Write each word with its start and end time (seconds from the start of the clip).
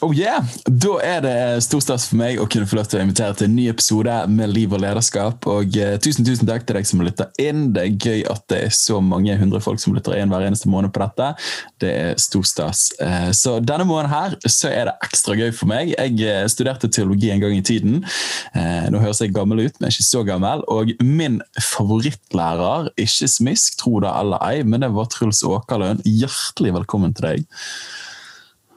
Oh 0.00 0.14
yeah! 0.16 0.40
Da 0.64 0.94
er 1.04 1.18
det 1.20 1.32
stor 1.66 1.82
stas 1.84 2.06
for 2.08 2.16
meg 2.16 2.38
å 2.40 2.46
kunne 2.48 2.64
få 2.68 2.78
lov 2.78 2.86
til 2.88 3.00
å 3.00 3.04
invitere 3.04 3.34
til 3.36 3.50
en 3.50 3.56
ny 3.58 3.66
episode 3.68 4.14
med 4.32 4.48
Liv 4.48 4.72
og 4.72 4.80
lederskap. 4.80 5.44
Og 5.52 5.76
uh, 5.76 5.98
tusen 6.00 6.24
tusen 6.24 6.48
takk 6.48 6.64
til 6.64 6.78
deg 6.78 6.88
som 6.88 7.02
lytter 7.04 7.28
inn. 7.42 7.66
Det 7.76 7.82
er 7.84 8.06
gøy 8.08 8.24
at 8.32 8.46
det 8.48 8.62
er 8.64 8.72
så 8.72 9.02
mange 9.04 9.36
hundre 9.36 9.60
folk 9.60 9.82
som 9.82 9.92
lytter 9.92 10.16
inn 10.16 10.32
hver 10.32 10.46
eneste 10.46 10.72
måned 10.72 10.94
på 10.96 11.04
dette. 11.04 11.28
Det 11.84 11.92
er 11.92 12.22
stor 12.22 12.48
stas. 12.48 12.86
Uh, 12.96 13.28
så 13.36 13.58
denne 13.60 13.84
måneden 13.84 14.14
her 14.14 14.38
så 14.48 14.72
er 14.72 14.88
det 14.88 14.96
ekstra 15.04 15.36
gøy 15.36 15.52
for 15.52 15.68
meg. 15.68 15.92
Jeg 15.92 16.16
uh, 16.24 16.48
studerte 16.48 16.88
teologi 16.88 17.34
en 17.34 17.44
gang 17.44 17.58
i 17.58 17.64
tiden. 17.64 18.00
nå 18.90 19.04
høres 19.04 19.20
jeg 19.20 19.34
gammel 19.36 19.66
ut, 19.66 19.76
men 19.80 19.92
ikke 19.92 20.08
så 20.08 20.24
gammel. 20.24 20.64
Og 20.72 20.94
min 21.04 21.42
favorittlærer, 21.60 22.88
ikke 22.96 23.28
smisk, 23.28 23.76
tro 23.84 24.00
det 24.00 24.16
eller 24.16 24.40
ei, 24.48 24.64
men 24.64 24.80
det 24.80 24.94
var 24.96 25.12
Truls 25.12 25.44
Åkerlund. 25.44 26.06
Hjertelig 26.08 26.78
velkommen 26.80 27.12
til 27.12 27.34
deg. 27.34 27.50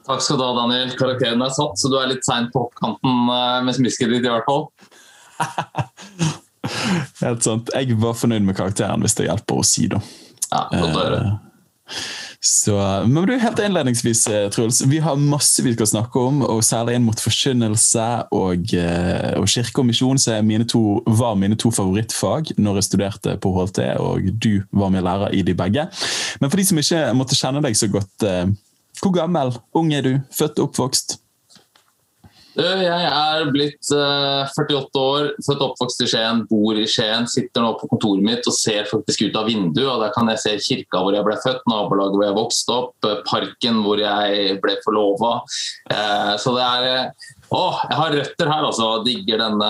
Takk 0.04 0.24
skal 0.24 0.40
du 0.40 0.44
ha, 0.44 0.52
Daniel. 0.58 0.92
Karakteren 1.00 1.44
er 1.46 1.54
satt, 1.56 1.80
så 1.80 1.92
du 1.92 1.96
er 2.00 2.10
litt 2.12 2.26
seint 2.28 2.52
på 2.54 2.66
oppkanten 2.68 3.30
eh, 3.32 3.60
med 3.64 3.78
smisket 3.78 4.12
ditt, 4.12 4.26
i 4.28 4.32
hvert 4.34 4.48
fall. 4.50 4.68
Helt 7.24 7.46
sant. 7.46 7.72
Jeg 7.76 7.96
var 8.02 8.18
fornøyd 8.18 8.44
med 8.44 8.58
karakteren, 8.58 9.04
hvis 9.04 9.16
det 9.20 9.30
hjelper 9.30 9.62
å 9.62 9.66
si 9.68 9.88
det. 9.92 10.02
Ja, 10.50 10.68
godt 10.72 10.92
å 10.92 11.00
høre. 11.00 11.24
Eh, 11.24 12.04
så, 12.44 12.76
men 13.08 13.24
du, 13.28 13.32
helt 13.40 13.60
innledningsvis, 13.64 14.26
eh, 14.28 14.50
Truls, 14.52 14.82
vi 14.92 15.00
har 15.00 15.16
masse 15.20 15.64
vi 15.64 15.72
skal 15.78 15.88
snakke 15.88 16.20
om, 16.20 16.42
og 16.44 16.60
særlig 16.68 16.98
inn 16.98 17.06
mot 17.08 17.24
forkynnelse 17.24 18.08
og, 18.36 18.74
og 19.40 19.48
kirke 19.54 19.80
og 19.80 19.88
misjon, 19.88 20.20
som 20.20 20.52
var 21.08 21.40
mine 21.40 21.56
to 21.56 21.72
favorittfag 21.72 22.52
når 22.60 22.82
jeg 22.82 22.90
studerte 22.90 23.38
på 23.40 23.54
HLT, 23.56 23.82
og 24.04 24.28
du 24.36 24.66
var 24.76 24.92
min 24.92 25.08
lærer 25.08 25.32
i 25.32 25.46
de 25.48 25.56
begge. 25.56 25.88
Men 26.44 26.52
for 26.52 26.60
de 26.60 26.68
som 26.68 26.84
ikke 26.84 27.06
måtte 27.16 27.40
kjenne 27.40 27.64
deg 27.64 27.80
så 27.80 27.92
godt 27.96 28.28
hvor 29.02 29.14
gammel, 29.16 29.54
ung 29.76 29.94
er 29.94 30.06
du? 30.06 30.14
Født 30.34 30.60
og 30.60 30.72
oppvokst? 30.72 31.18
Jeg 32.54 33.06
er 33.10 33.48
blitt 33.50 33.88
48 33.90 34.78
eh, 34.78 35.00
år, 35.02 35.30
født 35.42 35.62
og 35.64 35.72
oppvokst 35.72 36.04
i 36.06 36.10
Skien, 36.12 36.44
bor 36.46 36.78
i 36.78 36.86
Skien. 36.86 37.26
Sitter 37.30 37.66
nå 37.66 37.72
på 37.80 37.90
kontoret 37.90 38.22
mitt 38.26 38.50
og 38.50 38.54
ser 38.54 38.86
faktisk 38.86 39.26
ut 39.26 39.40
av 39.40 39.50
vinduet. 39.50 39.90
og 39.90 40.04
Der 40.04 40.14
kan 40.14 40.30
jeg 40.30 40.42
se 40.44 40.54
kirka 40.62 41.02
hvor 41.02 41.18
jeg 41.18 41.26
ble 41.26 41.40
født, 41.42 41.66
nabolaget 41.72 42.14
hvor 42.14 42.28
jeg 42.28 42.38
vokste 42.38 42.76
opp, 42.78 42.94
eh, 43.10 43.24
parken 43.26 43.82
hvor 43.82 44.02
jeg 44.04 44.60
ble 44.62 44.78
forlova. 44.86 45.34
Eh, 45.90 46.34
så 46.38 46.54
det 46.54 46.68
er 46.68 47.43
Åh, 47.54 47.82
jeg 47.90 47.98
har 48.00 48.16
røtter 48.18 48.50
her, 48.50 48.66
altså. 48.66 48.88
Digger 49.06 49.42
denne, 49.44 49.70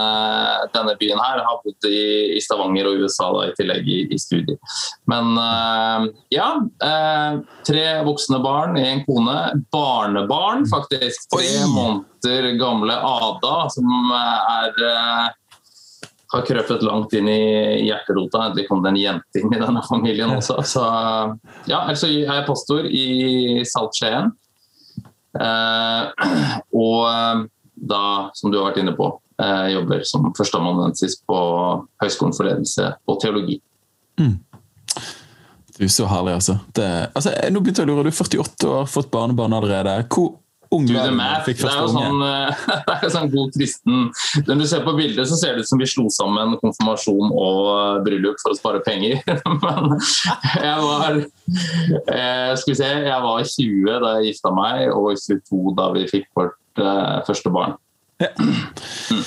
denne, 0.72 0.96
byen 1.00 1.20
her. 1.20 1.42
Jeg 1.42 1.48
har 1.50 1.60
bodd 1.66 1.88
i, 1.90 2.04
i 2.38 2.42
Stavanger 2.44 2.88
og 2.88 3.04
USA 3.04 3.28
da, 3.36 3.44
i 3.50 3.56
tillegg 3.58 3.90
i, 3.92 4.00
i 4.08 4.20
studier. 4.22 4.80
Men 5.12 5.36
uh, 5.36 6.08
ja. 6.32 6.48
Uh, 6.80 7.44
tre 7.68 7.86
voksne 8.08 8.40
barn, 8.44 8.80
én 8.80 9.04
kone. 9.08 9.38
Barnebarn, 9.74 10.64
faktisk. 10.72 11.28
Tre 11.34 11.44
Oi. 11.44 11.70
måneder 11.74 12.54
gamle 12.62 12.96
Ada, 12.96 13.56
som 13.76 14.14
er 14.16 14.84
uh, 14.88 15.32
har 16.34 16.46
krøpet 16.48 16.86
langt 16.88 17.14
inn 17.18 17.28
i 17.30 17.42
hjerterota. 17.84 18.48
Endelig 18.48 18.70
kom 18.70 18.82
det 18.86 18.94
en 18.94 19.02
jente 19.02 19.42
inn 19.42 19.52
i 19.54 19.60
denne 19.62 19.84
familien 19.86 20.32
også. 20.34 20.62
Så 20.66 20.86
ja, 21.70 21.84
altså 21.84 22.10
jeg 22.10 22.32
er 22.32 22.48
pastor 22.48 22.88
i 22.88 23.62
Saltskjeen. 23.70 24.32
Uh, 25.34 26.14
og 26.78 27.50
da, 27.90 28.32
som 28.38 28.52
du 28.52 28.60
har 28.60 28.72
vært 28.72 28.82
inne 28.84 28.96
på, 28.98 29.10
eh, 29.42 29.74
jobber 29.76 30.04
som 30.08 30.30
førsteamanuensis 30.38 31.20
på 31.28 31.40
Høgskolen 32.04 32.36
for 32.36 32.50
ledelse 32.50 32.94
og 33.08 33.20
teologi. 33.24 33.60
Mm. 34.20 34.38
Du, 35.78 35.90
Så 35.90 36.06
herlig, 36.06 36.38
altså. 36.38 36.60
Det, 36.76 36.86
altså 37.16 37.34
nå 37.50 37.64
begynte 37.64 37.82
jeg 37.82 37.90
å 37.90 37.96
lure, 37.96 38.06
Du 38.06 38.14
er 38.14 38.22
48 38.24 38.70
år, 38.70 38.88
fått 38.88 39.12
barnebarn 39.12 39.56
allerede. 39.58 39.96
Hvor 40.06 40.36
ung 40.74 40.86
var 40.90 41.10
du 41.10 41.18
da 41.18 41.42
fikk 41.46 41.60
første 41.64 41.88
unge? 41.88 42.04
Sånn, 42.04 42.22
eh, 42.28 42.64
det 42.86 42.94
er 42.94 43.06
jo 43.08 43.12
sånn 43.14 43.32
god 43.34 43.52
kristen 43.58 44.06
Når 44.48 44.62
du 44.62 44.66
ser 44.70 44.86
på 44.86 44.94
bildet, 44.98 45.30
så 45.30 45.38
ser 45.38 45.58
det 45.58 45.66
ut 45.66 45.70
som 45.70 45.82
vi 45.82 45.90
slo 45.90 46.06
sammen 46.14 46.56
konfirmasjon 46.62 47.34
og 47.34 47.62
eh, 47.74 48.02
bryllup 48.06 48.42
for 48.42 48.54
å 48.54 48.60
spare 48.60 48.84
penger. 48.86 49.22
Men 49.66 49.96
jeg 50.62 50.88
var 50.88 51.24
skal 52.58 52.70
vi 52.70 52.78
se, 52.78 52.90
jeg 53.10 53.22
var 53.26 53.48
20 53.50 54.04
da 54.06 54.18
jeg 54.18 54.30
gifta 54.32 54.54
meg, 54.56 54.86
og 54.94 55.18
22 55.18 55.78
da 55.78 55.90
vi 55.98 56.06
fikk 56.12 56.30
vårt 56.38 56.60
uh, 56.82 57.22
første 57.28 57.52
barn. 57.54 57.78
Ja. 58.22 58.30
Mm. 58.40 59.24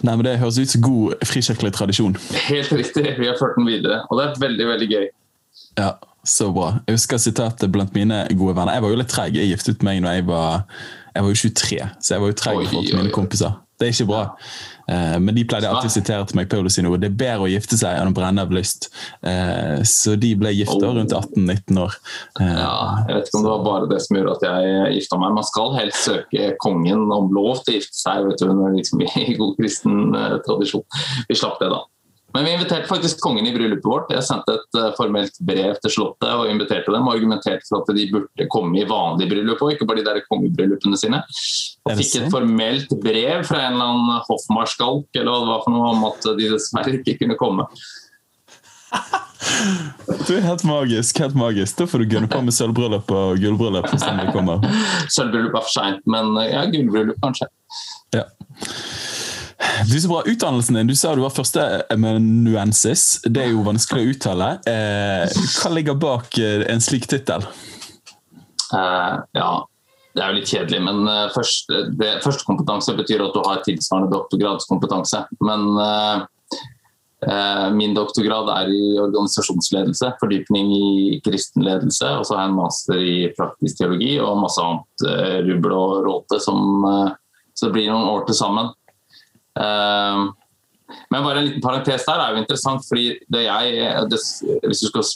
Nei, 0.00 0.14
men 0.16 0.24
Det 0.24 0.38
høres 0.40 0.58
ut 0.58 0.72
som 0.72 0.82
god 0.84 1.24
frikirkelig 1.28 1.72
tradisjon. 1.76 2.16
Helt 2.48 2.72
riktig. 2.72 3.04
Vi 3.18 3.28
har 3.28 3.36
ført 3.40 3.58
den 3.58 3.68
videre, 3.68 4.02
og 4.08 4.18
det 4.18 4.26
er 4.26 4.40
veldig 4.40 4.68
veldig 4.72 4.88
gøy. 4.94 5.10
Ja, 5.78 5.90
Så 6.24 6.50
bra. 6.52 6.74
Jeg 6.86 6.98
husker 6.98 7.16
sitatet 7.16 7.72
blant 7.72 7.94
mine 7.96 8.26
gode 8.36 8.56
venner. 8.56 8.74
Jeg 8.76 8.82
var 8.84 8.90
jo 8.92 8.96
litt 9.00 9.08
treig. 9.08 9.36
Jeg 9.38 9.48
giftet 9.54 9.84
meg 9.86 10.02
når 10.04 10.18
jeg 10.18 10.26
var, 10.28 10.66
jeg 11.14 11.24
var 11.24 11.30
jo 11.30 11.38
23, 11.40 11.78
så 12.00 12.14
jeg 12.14 12.20
var 12.20 12.28
jo 12.32 12.36
treig 12.36 12.58
i 12.60 12.66
forhold 12.66 12.88
til 12.90 12.98
mine 13.00 13.12
kompiser. 13.14 13.54
Det 13.80 13.88
er 13.88 13.94
ikke 13.94 14.08
bra. 14.10 14.20
Eh, 14.28 14.79
men 14.90 15.34
de 15.36 15.44
pleide 15.46 15.68
alltid 15.70 15.90
å 15.90 15.94
sitere 15.94 16.26
til 16.28 16.38
meg 16.40 16.48
Paulus 16.50 16.76
sine 16.78 16.90
ord. 16.90 17.02
Det 17.02 17.10
er 17.10 17.18
bedre 17.20 17.46
å 17.46 17.50
gifte 17.50 17.78
seg 17.78 17.98
enn 17.98 18.10
å 18.10 18.16
brenne 18.16 18.44
av 18.44 18.54
lyst. 18.54 18.88
Eh, 19.26 19.82
så 19.86 20.16
de 20.20 20.32
ble 20.40 20.52
gifta 20.54 20.88
oh. 20.88 20.96
rundt 20.96 21.14
18-19 21.16 21.80
år. 21.84 21.96
Eh, 22.40 22.56
ja, 22.56 22.74
jeg 23.08 23.18
vet 23.18 23.30
ikke 23.30 23.40
om 23.40 23.46
det 23.46 23.52
var 23.52 23.64
bare 23.68 23.90
det 23.92 24.00
som 24.04 24.18
gjorde 24.18 24.36
at 24.38 24.46
jeg 24.48 24.96
gifta 24.98 25.20
meg. 25.22 25.36
Man 25.38 25.48
skal 25.48 25.76
helst 25.78 26.08
søke 26.08 26.50
kongen 26.64 27.06
om 27.14 27.30
lov 27.34 27.62
til 27.62 27.76
å 27.76 27.78
gifte 27.78 28.00
seg, 28.00 28.26
vet 28.28 28.42
du, 28.42 28.50
liksom 28.76 29.06
i 29.06 29.38
god 29.40 29.56
kristen 29.60 30.18
tradisjon. 30.46 30.86
Vi 31.28 31.38
slapp 31.38 31.60
det, 31.62 31.70
da. 31.72 31.84
Men 32.34 32.44
vi 32.46 32.52
inviterte 32.54 32.88
faktisk 32.88 33.20
kongen 33.20 33.46
i 33.46 33.52
bryllupet 33.54 33.86
vårt. 33.86 34.12
Jeg 34.14 34.22
sendte 34.26 34.54
et 34.58 34.78
uh, 34.78 34.90
formelt 34.98 35.38
brev 35.46 35.78
til 35.82 35.94
Slottet 35.94 36.28
og 36.30 36.50
inviterte 36.50 36.92
dem. 36.94 37.08
Og 37.08 37.16
argumenterte 37.16 37.66
for 37.66 37.82
at 37.82 37.96
de 37.96 38.06
burde 38.12 38.46
komme 38.52 38.78
i 38.78 38.86
vanlig 38.88 39.30
bryllup 39.32 39.64
og 39.64 39.74
ikke 39.74 39.88
bare 39.88 40.02
de 40.02 40.06
der 40.06 40.22
kongebryllupene 40.28 40.98
sine. 41.00 41.22
Og 41.88 41.96
fikk 41.98 42.20
et 42.20 42.28
formelt 42.32 42.92
brev 43.02 43.42
fra 43.48 43.64
en 43.66 43.78
eller 43.78 43.94
annen 43.94 44.22
hoffmarskalk 44.28 45.08
eller 45.16 45.32
hva 45.32 45.40
det 45.42 45.50
var 45.50 45.64
for 45.66 45.74
noe 45.74 45.90
om 45.96 46.06
at 46.10 46.30
de 46.38 46.52
dessverre 46.54 47.00
ikke 47.00 47.18
kunne 47.24 47.40
komme. 47.40 47.66
Du 50.26 50.32
er 50.36 50.42
helt 50.44 50.62
magisk. 50.64 51.18
helt 51.20 51.36
magisk. 51.36 51.78
Da 51.78 51.86
får 51.88 52.02
du 52.02 52.08
gunne 52.10 52.28
på 52.30 52.40
med 52.44 52.54
sølvbryllup 52.54 53.10
og 53.12 53.40
gullbryllup. 53.40 53.88
Sølvbryllup 55.14 55.54
er 55.54 55.64
for 55.64 55.72
seint, 55.72 56.02
men 56.10 56.32
ja, 56.46 56.64
gullbryllup 56.70 57.20
kanskje. 57.24 57.48
Ja. 58.16 58.24
Du 59.90 60.00
så 60.00 60.08
bra 60.08 60.22
Utdannelsen 60.26 60.74
din, 60.74 60.86
du 60.86 60.96
sa 60.96 61.12
du 61.14 61.20
var 61.20 61.34
førsteamanuensis. 61.34 63.20
Det 63.28 63.42
er 63.44 63.52
jo 63.52 63.64
vanskelig 63.66 64.06
å 64.06 64.14
uttale. 64.14 64.48
Eh, 64.68 65.42
hva 65.60 65.72
ligger 65.74 65.98
bak 66.00 66.38
eh, 66.40 66.64
en 66.72 66.80
slik 66.84 67.08
tittel? 67.10 67.44
Uh, 68.70 69.20
ja, 69.36 69.50
det 70.14 70.22
er 70.22 70.30
jo 70.30 70.38
litt 70.38 70.50
kjedelig, 70.50 70.80
men 70.86 71.02
uh, 71.08 71.28
først, 71.34 71.72
det, 71.98 72.12
betyr 72.22 73.24
at 73.26 73.34
du 73.34 73.40
har 73.44 73.64
tilsvarende 73.66 74.12
doktorgradskompetanse. 74.14 75.24
Men 75.44 75.66
uh, 75.76 76.24
min 77.76 77.92
doktorgrad 77.92 78.48
er 78.54 78.72
i 78.72 78.84
organisasjonsledelse, 79.02 80.14
fordypning 80.22 80.70
i 80.72 80.90
kristenledelse. 81.24 82.14
Og 82.16 82.24
så 82.24 82.36
har 82.36 82.46
jeg 82.46 82.52
en 82.54 82.60
master 82.62 83.02
i 83.04 83.16
praktisk 83.36 83.82
teologi 83.82 84.14
og 84.22 84.40
masse 84.40 84.64
annet 84.64 85.10
rubbel 85.50 85.74
og 85.76 85.98
råte 86.06 86.40
som 86.40 86.86
Så 87.52 87.66
det 87.66 87.74
blir 87.74 87.90
noen 87.90 88.08
år 88.08 88.22
til 88.24 88.38
sammen. 88.38 88.70
Ehm, 89.58 90.30
men 91.10 91.22
bare 91.22 91.38
en 91.38 91.44
liten 91.46 91.62
parentes 91.62 92.04
der 92.06 92.18
er 92.18 92.34
jo 92.34 92.40
interessant, 92.42 92.82
fordi 92.88 93.12
det 93.30 93.44
jeg, 93.44 93.90
det, 94.10 94.18
hvis 94.66 94.82
du 94.82 94.88
skal 94.90 95.06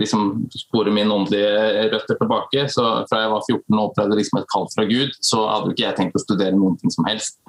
liksom 0.00 0.22
spore 0.56 0.92
min 0.94 1.12
åndelige 1.12 1.84
røtter 1.92 2.16
tilbake, 2.16 2.64
så 2.72 2.86
fra 3.10 3.22
jeg 3.22 3.32
var 3.34 3.44
14 3.44 3.76
og 3.76 3.84
opplevde 3.90 4.18
liksom 4.18 4.40
et 4.40 4.48
kall 4.54 4.66
fra 4.72 4.86
Gud, 4.88 5.12
så 5.20 5.44
hadde 5.50 5.68
jo 5.68 5.76
ikke 5.76 5.84
jeg 5.84 5.98
tenkt 6.00 6.16
å 6.16 6.24
studere 6.24 6.56
noen 6.56 6.78
ting 6.80 6.94
som 6.94 7.08
helst. 7.08 7.40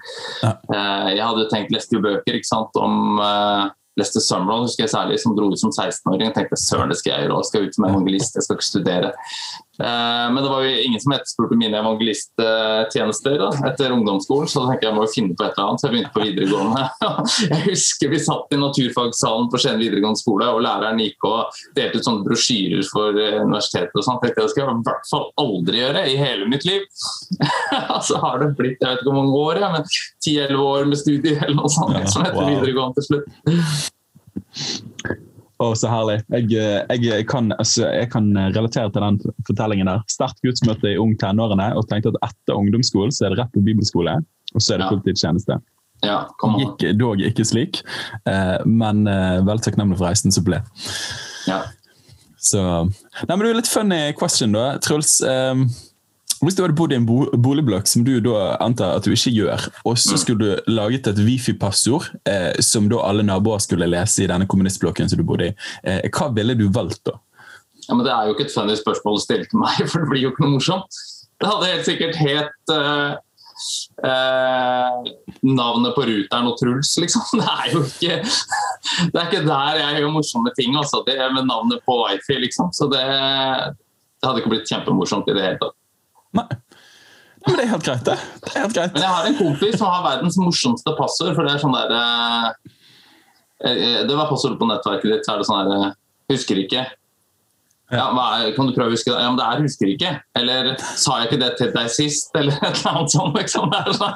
Ja. 0.44 0.54
Ehm, 0.75 1.12
jeg 1.16 1.25
hadde 1.25 1.50
tenkt 1.54 1.75
leste 1.75 1.98
jo 1.98 2.04
bøker 2.04 2.40
ikke 2.40 2.52
sant, 2.52 2.80
om 2.80 3.22
uh, 3.24 3.72
Lester 4.00 4.24
Summerall 4.24 4.68
husker 4.68 4.86
jeg 4.86 4.94
særlig, 4.94 5.18
som 5.22 5.36
dro 5.38 5.50
ut 5.52 5.60
som 5.60 5.72
16-åring. 5.74 6.30
og 6.30 6.36
tenkte 6.38 6.60
søren, 6.60 6.92
det 6.92 7.00
skal 7.00 7.13
jeg 7.16 7.28
gjøre, 7.28 7.42
skal 7.48 7.66
ut 7.66 7.75
som 7.75 7.88
evangelist, 7.90 8.38
jeg 8.38 8.46
skal 8.46 8.60
ikke 8.60 8.69
studere. 8.69 9.12
Eh, 9.84 10.34
men 10.34 10.44
det 10.44 10.50
var 10.50 10.64
jo 10.64 10.76
ingen 10.84 11.00
som 11.00 11.14
etterspurte 11.16 11.58
mine 11.60 11.80
evangelisttjenester 11.80 13.44
etter 13.70 13.94
ungdomsskolen, 13.96 14.50
så 14.52 14.64
da 14.64 14.74
tenkte 14.74 14.86
jeg 14.86 14.90
jeg 14.90 14.98
må 14.98 15.06
jo 15.06 15.14
finne 15.14 15.38
på 15.38 15.46
et 15.46 15.54
eller 15.54 15.70
annet. 15.70 15.81
Så 15.81 15.88
jeg 15.88 15.94
begynte 15.96 16.16
på 16.16 16.26
videregående. 16.26 16.84
Jeg 17.50 17.62
husker 17.66 18.12
vi 18.12 18.20
satt 18.22 18.54
i 18.54 18.60
naturfagsalen 18.60 19.48
på 19.52 19.60
Skien 19.62 19.80
videregående 19.80 20.20
skole, 20.20 20.48
og 20.52 20.64
læreren 20.66 21.00
gikk 21.02 21.28
og 21.30 21.62
delte 21.78 22.00
ut 22.00 22.08
sånne 22.08 22.26
brosjyrer 22.26 22.84
for 22.90 23.20
eh, 23.20 23.40
universitetet 23.44 23.96
og 23.96 24.06
sånn. 24.06 24.20
tenkte 24.24 24.42
jeg 24.42 24.50
det 24.50 24.54
skal 24.54 24.64
jeg 24.64 24.70
i 24.74 24.88
hvert 24.90 25.10
fall 25.12 25.26
aldri 25.46 25.82
gjøre 25.84 26.04
i 26.10 26.18
hele 26.20 26.50
mitt 26.52 26.68
liv. 26.68 26.86
så 28.10 28.20
har 28.24 28.44
det 28.44 28.52
blitt 28.60 28.80
jeg 28.80 28.88
vet 28.90 29.02
ikke 29.02 29.10
hvor 29.12 29.20
mange 29.22 29.40
år, 29.46 29.62
ja, 29.64 29.72
men 29.74 29.88
10-11 30.25 30.68
år 30.74 30.92
med 30.92 31.02
studier 31.02 31.42
eller 31.46 31.58
noe 31.62 31.72
sånt 31.74 32.14
som 32.14 32.25
heter 32.25 32.42
wow. 32.42 32.52
videregående 32.56 33.00
til 33.00 33.06
slutt. 33.10 33.28
Å, 35.60 35.74
så 35.76 35.90
herlig. 35.92 36.22
Jeg, 36.32 36.46
jeg, 36.56 37.02
jeg, 37.04 37.26
kan, 37.28 37.50
altså, 37.58 37.84
jeg, 37.92 38.08
kan, 38.14 38.30
relatere 38.56 38.92
til 38.96 39.04
den 39.04 39.18
fortellingen 39.48 39.90
der. 39.92 40.06
Sterkt 40.12 40.40
gudsmøte 40.46 40.94
i 40.94 41.00
ung 41.02 41.18
tenårene 41.20 41.74
og 41.76 41.90
tenkte 41.90 42.14
at 42.14 42.30
etter 42.30 42.56
ungdomsskolen 42.56 43.12
så 43.12 43.28
er 43.28 43.34
det 43.34 43.42
rett 43.42 43.52
på 43.52 43.66
bibelskole, 43.66 44.14
og 44.54 44.64
så 44.64 44.76
er 44.76 44.80
det 44.80 44.88
ja. 44.88 44.94
fulltidstjeneste. 44.94 45.60
Ja, 46.06 46.22
Gikk 46.62 46.86
dog 46.96 47.20
ikke 47.28 47.44
slik, 47.44 47.82
eh, 48.24 48.56
men 48.64 49.04
eh, 49.12 49.42
veldig 49.44 49.66
takknemlig 49.66 50.00
for 50.00 50.08
reisen 50.08 50.32
som 50.32 50.46
ble. 50.48 50.62
Ja. 51.50 51.66
Så 52.40 52.62
Nei, 52.64 53.34
men 53.34 53.44
du 53.44 53.50
er 53.50 53.58
litt 53.60 53.68
funny 53.68 54.00
question, 54.16 54.56
da. 54.56 54.78
Truls. 54.80 55.18
Eh, 55.28 55.66
hvis 56.45 56.56
du 56.56 56.62
hadde 56.63 56.75
bodd 56.77 56.94
i 56.94 56.97
en 57.00 57.07
boligblokk, 57.07 57.88
som 57.89 58.06
du 58.07 58.13
da 58.24 58.53
antar 58.63 58.95
at 58.95 59.07
du 59.07 59.12
ikke 59.12 59.33
gjør, 59.36 59.65
og 59.83 59.97
så 60.00 60.15
mm. 60.15 60.19
skulle 60.21 60.45
du 60.45 60.71
laget 60.71 61.09
et 61.12 61.19
Wifi-passord 61.19 62.07
eh, 62.30 62.53
som 62.63 62.88
da 62.91 63.01
alle 63.03 63.25
naboer 63.27 63.59
skulle 63.63 63.89
lese 63.89 64.24
i 64.24 64.30
denne 64.31 64.47
kommunistblokken 64.47 65.12
som 65.12 65.19
du 65.19 65.25
bodde 65.27 65.50
i, 65.51 65.56
eh, 65.83 66.06
hva 66.15 66.30
ville 66.36 66.56
du 66.59 66.69
valgt 66.71 67.03
da? 67.09 67.18
Ja, 67.89 67.95
men 67.95 68.06
Det 68.06 68.13
er 68.13 68.27
jo 68.27 68.36
ikke 68.36 68.45
et 68.45 68.53
funny 68.53 68.75
spørsmål 68.77 69.18
å 69.18 69.24
stille 69.24 69.50
til 69.50 69.59
meg, 69.63 69.81
for 69.89 70.03
det 70.03 70.12
blir 70.12 70.27
jo 70.27 70.33
ikke 70.33 70.45
noe 70.45 70.56
morsomt. 70.57 71.01
Det 71.39 71.47
hadde 71.50 71.71
helt 71.71 71.88
sikkert 71.88 72.18
het 72.19 72.71
uh, 72.75 73.15
uh, 74.03 75.09
navnet 75.47 75.95
på 75.95 76.06
ruteren 76.07 76.50
og 76.51 76.57
Truls, 76.59 76.94
liksom. 77.00 77.24
Det 77.39 77.47
er 77.47 77.74
jo 77.74 77.83
ikke 77.88 78.18
Det 78.19 79.21
er 79.21 79.27
ikke 79.30 79.45
der 79.47 79.80
jeg 79.81 80.03
gjør 80.03 80.15
morsomme 80.15 80.53
ting, 80.59 80.75
altså. 80.75 81.01
Det 81.07 81.15
er 81.15 81.33
med 81.36 81.47
navnet 81.50 81.83
på 81.88 81.97
wifi, 82.03 82.39
liksom. 82.44 82.71
Så 82.75 82.88
det, 82.91 83.03
det 83.03 84.27
hadde 84.27 84.44
ikke 84.44 84.53
blitt 84.53 84.71
kjempemorsomt 84.71 85.31
i 85.31 85.38
det 85.38 85.47
hele 85.47 85.62
tatt. 85.63 85.79
Nei. 86.38 86.46
Nei, 87.40 87.48
men 87.48 87.56
det 87.56 87.64
er 87.64 87.72
helt 87.72 87.86
greit, 87.88 88.04
det. 88.04 88.18
det 88.44 88.52
er 88.52 88.64
helt 88.66 88.76
greit. 88.76 88.94
Men 88.94 89.06
jeg 89.06 89.16
har 89.16 89.28
en 89.30 89.38
kompis 89.40 89.78
som 89.80 89.88
har 89.94 90.04
verdens 90.04 90.38
morsomste 90.42 90.94
passord. 90.98 91.34
for 91.38 91.48
Det 91.48 91.54
er 91.54 91.62
sånn 91.64 91.78
der, 91.78 91.94
eh, 93.64 94.02
det 94.10 94.18
var 94.18 94.28
passordet 94.30 94.60
på 94.60 94.68
nettverket 94.68 95.14
ditt. 95.14 95.26
så 95.26 95.34
er 95.34 95.38
det 95.40 95.48
sånn 95.48 95.70
der, 95.70 95.88
eh, 95.88 95.98
Husker 96.30 96.60
ikke. 96.62 96.86
Ja, 97.90 98.06
er, 98.14 98.52
kan 98.54 98.68
du 98.70 98.76
prøve 98.76 98.92
å 98.92 98.94
huske 98.94 99.10
det? 99.10 99.18
Ja, 99.18 99.30
men 99.31 99.40
det 99.40 99.46
er 99.50 99.62
'husker 99.64 99.90
ikke'. 99.90 100.22
Eller 100.38 100.76
'sa 100.78 101.18
jeg 101.18 101.30
ikke 101.30 101.40
det 101.42 101.58
til 101.58 101.72
deg 101.74 101.88
sist?' 101.90 102.30
Eller 102.38 102.54
et 102.54 102.78
eller 102.78 102.92
annet 102.92 103.12
sånt. 103.12 103.34
Liksom. 103.36 103.72
Det, 103.72 103.80
er 103.80 103.94
sånn. 103.98 104.14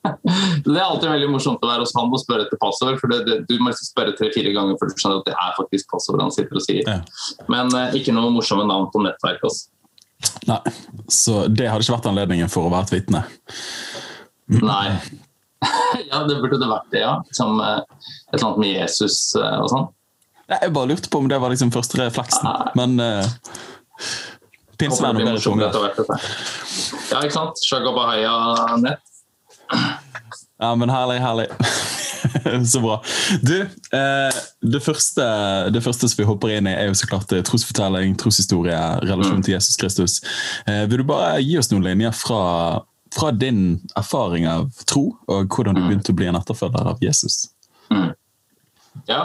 det 0.70 0.78
er 0.78 0.86
alltid 0.86 1.10
veldig 1.10 1.30
morsomt 1.32 1.64
å 1.66 1.70
være 1.72 1.82
hos 1.82 1.94
han 1.98 2.12
og 2.14 2.22
spørre 2.22 2.46
etter 2.46 2.60
passord. 2.62 3.00
for 3.00 3.08
det, 3.08 3.26
det, 3.26 3.48
Du 3.48 3.58
må 3.58 3.72
liksom 3.72 3.90
spørre 3.90 4.14
tre-fire 4.14 4.54
ganger 4.54 4.78
før 4.78 4.92
du 4.92 4.94
skjønner 4.94 5.18
at 5.18 5.26
det 5.26 5.34
er 5.34 5.58
faktisk 5.58 5.90
passordet 5.90 6.22
han 6.22 6.30
sitter 6.30 6.54
og 6.54 6.62
sier. 6.62 6.86
Ja. 6.86 7.00
Men 7.48 7.74
uh, 7.74 7.90
ikke 7.90 8.14
noe 8.14 8.30
morsomme 8.30 8.68
navn 8.70 8.86
på 8.94 9.02
nettverket. 9.02 9.50
Altså. 9.50 9.66
Nei, 10.48 10.58
så 11.10 11.46
det 11.48 11.68
hadde 11.70 11.84
ikke 11.84 11.96
vært 11.96 12.08
anledningen 12.10 12.50
for 12.52 12.66
å 12.66 12.72
være 12.72 12.88
et 12.88 12.94
vitne? 12.96 13.24
Nei. 14.58 14.86
ja, 16.10 16.22
det 16.26 16.38
burde 16.42 16.58
det 16.60 16.68
vært 16.70 16.88
det, 16.94 17.02
ja. 17.04 17.16
Som 17.34 17.60
eh, 17.62 17.78
et 17.78 18.38
eller 18.38 18.48
annet 18.48 18.62
med 18.64 18.72
Jesus 18.74 19.18
eh, 19.38 19.58
og 19.62 19.70
sånn. 19.72 19.90
Jeg 20.52 20.74
bare 20.74 20.90
lurte 20.90 21.08
på 21.08 21.22
om 21.22 21.30
det 21.30 21.38
var 21.40 21.52
liksom 21.52 21.70
første 21.72 21.96
refleksen, 22.00 22.44
Nei. 22.44 22.72
men 22.76 22.98
uh, 23.00 23.24
Pinsevenn 24.76 25.22
og 25.22 25.28
mer 25.30 25.38
tunger. 25.40 25.78
Ja, 27.12 27.22
ikke 27.22 27.32
sant? 27.32 27.62
Shagabahaya 27.64 28.34
nett. 28.82 29.00
Ja, 30.60 30.74
men 30.76 30.92
herlig, 30.92 31.22
herlig. 31.22 31.48
så 32.72 32.80
bra. 32.80 33.02
Du, 33.42 33.60
eh, 33.60 34.38
det, 34.60 34.80
første, 34.80 35.24
det, 35.70 35.82
første, 35.84 36.08
som 36.08 36.22
vi 36.22 36.28
hopper 36.28 36.54
inn 36.56 36.68
i, 36.70 36.74
er 36.74 36.90
jo 36.90 36.96
så 36.98 37.08
klart 37.10 37.32
eh, 37.34 37.42
trosfortelling, 37.46 38.16
troshistorie, 38.20 38.78
relasjon 39.02 39.40
mm. 39.40 39.44
til 39.46 39.56
Jesus 39.56 39.78
Kristus. 39.80 40.18
Eh, 40.66 40.84
vil 40.90 41.02
du 41.02 41.08
bare 41.08 41.40
gi 41.42 41.58
oss 41.60 41.72
noen 41.72 41.86
linjer 41.86 42.14
fra, 42.16 42.42
fra, 43.14 43.30
din 43.36 43.80
erfaring 43.98 44.48
av 44.50 44.70
tro, 44.88 45.08
og 45.28 45.52
hvordan 45.52 45.78
du 45.78 45.84
mm. 45.84 45.88
begynte 45.90 46.14
å 46.14 46.18
bli 46.20 46.30
en 46.30 46.40
etterfølger 46.40 46.92
av 46.94 47.04
Jesus? 47.04 47.44
Mm. 47.92 48.10
Ja, 49.08 49.22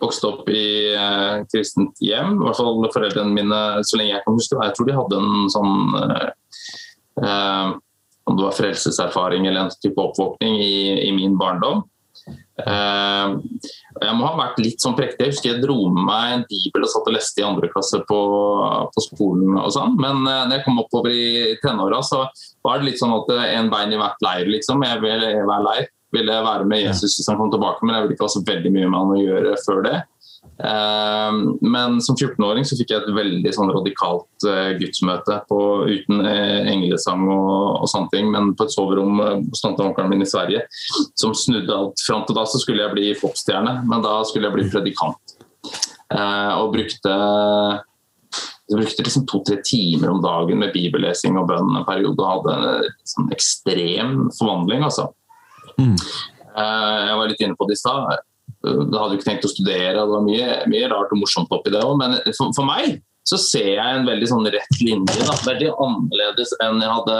vokste 0.00 0.32
opp 0.32 0.48
i 0.52 0.64
eh, 0.94 1.44
kristent 1.52 2.00
hjem. 2.04 2.38
I 2.38 2.48
hvert 2.48 2.60
fall 2.60 2.90
foreldrene 2.94 3.36
mine, 3.36 3.60
så 3.86 4.00
lenge 4.00 4.16
jeg 4.16 4.26
kan 4.26 4.40
huske. 4.40 4.58
Jeg 4.64 4.76
tror 4.76 4.88
de 4.88 4.98
hadde 4.98 5.22
en 5.22 5.54
sånn 5.54 6.02
eh, 6.02 6.26
eh 7.26 7.78
om 8.30 8.36
det 8.36 8.44
var 8.44 8.54
frelseserfaring 8.54 9.46
eller 9.46 9.60
en 9.64 9.72
type 9.82 10.00
oppvåkning 10.00 10.60
i, 10.62 11.08
i 11.08 11.12
min 11.12 11.38
barndom. 11.38 11.82
Uh, 12.66 13.38
jeg 14.00 14.16
må 14.16 14.26
ha 14.26 14.32
vært 14.38 14.60
litt 14.62 14.82
sånn 14.82 14.96
prektig. 14.98 15.26
Jeg 15.26 15.34
husker 15.34 15.50
jeg 15.52 15.62
dro 15.64 15.76
med 15.92 16.06
meg 16.08 16.34
en 16.34 16.44
bibel 16.50 16.86
og 16.86 16.92
satt 16.92 17.08
og 17.10 17.16
leste 17.16 17.42
i 17.42 17.46
andre 17.46 17.70
klasse 17.72 18.02
på, 18.08 18.20
på 18.94 19.04
skolen. 19.06 19.56
og 19.60 19.72
sånn. 19.74 19.96
Men 20.00 20.22
uh, 20.26 20.44
når 20.48 20.58
jeg 20.58 20.66
kom 20.66 20.82
oppover 20.82 21.14
i 21.14 21.56
tenåra, 21.64 22.02
så 22.06 22.24
var 22.66 22.80
det 22.80 22.90
litt 22.90 23.00
sånn 23.02 23.16
at 23.16 23.32
uh, 23.34 23.46
en 23.56 23.72
bein 23.72 23.94
i 23.94 24.00
hvert 24.00 24.26
leir. 24.26 24.52
liksom. 24.56 24.86
Jeg 24.86 25.02
ville 25.04 25.34
være 25.40 25.66
leir. 25.68 25.90
Ville 26.10 26.40
være 26.42 26.66
med 26.66 26.82
Jesus 26.82 27.14
hvis 27.14 27.28
han 27.30 27.38
kom 27.38 27.52
tilbake, 27.52 27.86
men 27.86 27.94
jeg 27.94 28.02
ville 28.02 28.16
ikke 28.16 28.26
ha 28.26 28.32
så 28.32 28.42
veldig 28.42 28.72
mye 28.74 28.88
med 28.88 28.98
han 28.98 29.12
å 29.14 29.20
gjøre 29.20 29.52
før 29.62 29.84
det. 29.86 29.98
Ehm, 30.64 31.58
men 31.60 32.00
som 32.02 32.16
14-åring 32.16 32.66
så 32.68 32.76
fikk 32.76 32.92
jeg 32.92 33.00
et 33.00 33.14
veldig 33.16 33.52
sånn 33.54 33.72
radikalt 33.72 34.46
eh, 34.48 34.72
gudsmøte 34.80 35.38
på, 35.48 35.60
uten 35.88 36.20
eh, 36.26 36.68
englesang 36.72 37.24
og, 37.32 37.80
og, 37.80 37.86
sånne 37.90 38.12
ting, 38.12 38.30
men 38.34 38.52
på 38.58 38.66
et 38.66 38.74
soverom 38.74 39.22
eh, 39.24 39.36
hos 39.46 39.64
tanteonkelen 39.64 40.12
min 40.12 40.26
i 40.26 40.28
Sverige 40.28 40.66
som 41.18 41.32
snudde 41.36 41.76
alt. 41.76 42.04
Fram 42.04 42.26
til 42.28 42.36
da 42.36 42.44
så 42.48 42.60
skulle 42.60 42.84
jeg 42.84 42.96
bli 42.96 43.12
popstjerne, 43.20 43.78
men 43.88 44.04
da 44.04 44.18
skulle 44.28 44.50
jeg 44.50 44.58
bli 44.58 44.68
predikant. 44.72 45.36
Og 46.10 46.72
brukte 46.74 47.12
brukte 48.70 49.04
liksom 49.04 49.24
to-tre 49.30 49.60
timer 49.66 50.10
om 50.10 50.18
dagen 50.22 50.58
med 50.58 50.72
bibellesing 50.74 51.38
og 51.38 51.46
bønn 51.50 51.76
en 51.78 51.86
periode 51.86 52.26
hadde 52.26 52.56
en 52.56 52.88
sånn 53.06 53.30
ekstrem 53.34 54.16
forvandling. 54.34 54.82
Altså. 54.86 55.08
Mm. 55.78 55.94
Jeg 55.94 57.16
var 57.20 57.30
litt 57.30 57.42
inne 57.46 57.58
på 57.58 57.66
det 57.70 57.78
i 57.78 57.80
stad 57.82 58.26
jeg 58.66 58.88
hadde 58.92 59.14
jo 59.14 59.18
ikke 59.18 59.28
tenkt 59.28 59.46
å 59.46 59.52
studere, 59.52 59.94
det 59.96 60.08
var 60.10 60.26
mye, 60.26 60.48
mye 60.70 60.90
rart 60.92 61.14
og 61.14 61.22
morsomt 61.22 61.52
oppi 61.54 61.72
det 61.72 61.80
òg. 61.84 61.94
Men 62.00 62.18
for, 62.36 62.52
for, 62.56 62.66
meg 62.68 62.98
så 63.28 63.38
ser 63.40 63.70
jeg 63.76 63.96
en 63.96 64.08
veldig 64.08 64.28
sånn 64.28 64.50
rett 64.52 64.82
linje. 64.82 65.16
Da. 65.22 65.36
Veldig 65.46 65.70
annerledes 65.86 66.52
enn 66.64 66.82
jeg 66.82 66.92
hadde 66.96 67.16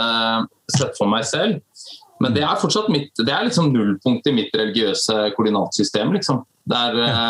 sett 0.75 0.99
for 0.99 1.09
meg 1.11 1.25
selv. 1.29 1.85
Men 2.21 2.35
det 2.35 2.43
er 2.45 2.59
fortsatt 2.61 2.91
mitt, 2.93 3.09
det 3.17 3.33
er 3.33 3.47
liksom 3.47 3.71
nullpunkt 3.73 4.27
i 4.29 4.35
mitt 4.35 4.53
religiøse 4.53 5.31
koordinatsystem. 5.37 6.13
Liksom. 6.17 6.43
Der, 6.69 7.01
ja 7.01 7.25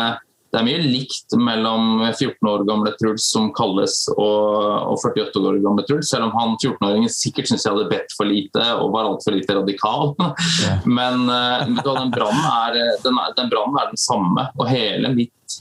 det 0.52 0.60
er 0.60 0.66
mye 0.66 0.80
likt 0.84 1.32
mellom 1.40 2.02
14 2.10 2.48
år 2.50 2.64
gamle 2.68 2.90
Truls 3.00 3.24
som 3.32 3.48
kalles 3.56 3.94
og, 4.12 4.98
48 5.00 5.40
år 5.40 5.56
gamle 5.64 5.84
Truls, 5.88 6.10
selv 6.12 6.28
om 6.28 6.34
han 6.36 6.58
14-åringen 6.58 7.08
sikkert 7.12 7.48
syntes 7.48 7.64
jeg 7.64 7.72
hadde 7.72 7.88
bedt 7.88 8.12
for 8.18 8.28
lite 8.28 8.66
og 8.76 8.92
var 8.92 9.08
altfor 9.08 9.36
lite 9.36 9.58
radikal. 9.60 10.12
Yeah. 10.62 10.82
Men 10.86 11.24
uh, 11.30 11.64
den 11.64 12.10
brannen 12.12 12.44
er, 12.44 12.76
den, 13.02 13.16
den, 13.36 13.48
er 13.50 13.88
den 13.88 13.98
samme, 13.98 14.44
og 14.58 14.68
hele 14.68 15.10
mitt 15.14 15.56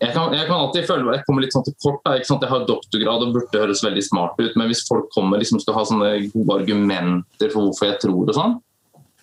jeg 0.00 0.10
kan, 0.12 0.34
jeg 0.34 0.46
kan, 0.48 0.58
alltid 0.58 0.86
føle 0.88 1.14
jeg 1.14 1.24
kommer 1.26 1.44
litt 1.44 1.54
sånn 1.54 1.64
til 1.66 1.74
kort. 1.82 2.00
Da, 2.04 2.16
Jeg 2.18 2.50
har 2.50 2.66
doktorgrad 2.68 3.24
og 3.24 3.34
burde 3.36 3.62
høres 3.62 3.82
veldig 3.84 4.02
smart 4.04 4.40
ut, 4.40 4.56
men 4.58 4.68
hvis 4.70 4.84
folk 4.88 5.08
kommer 5.14 5.40
liksom 5.40 5.62
skal 5.62 5.78
ha 5.78 5.84
sånne 5.88 6.10
gode 6.34 6.58
argumenter 6.58 7.52
for 7.54 7.68
hvorfor 7.68 7.90
jeg 7.92 8.00
tror 8.04 8.32
og 8.32 8.36
sånn, 8.36 8.56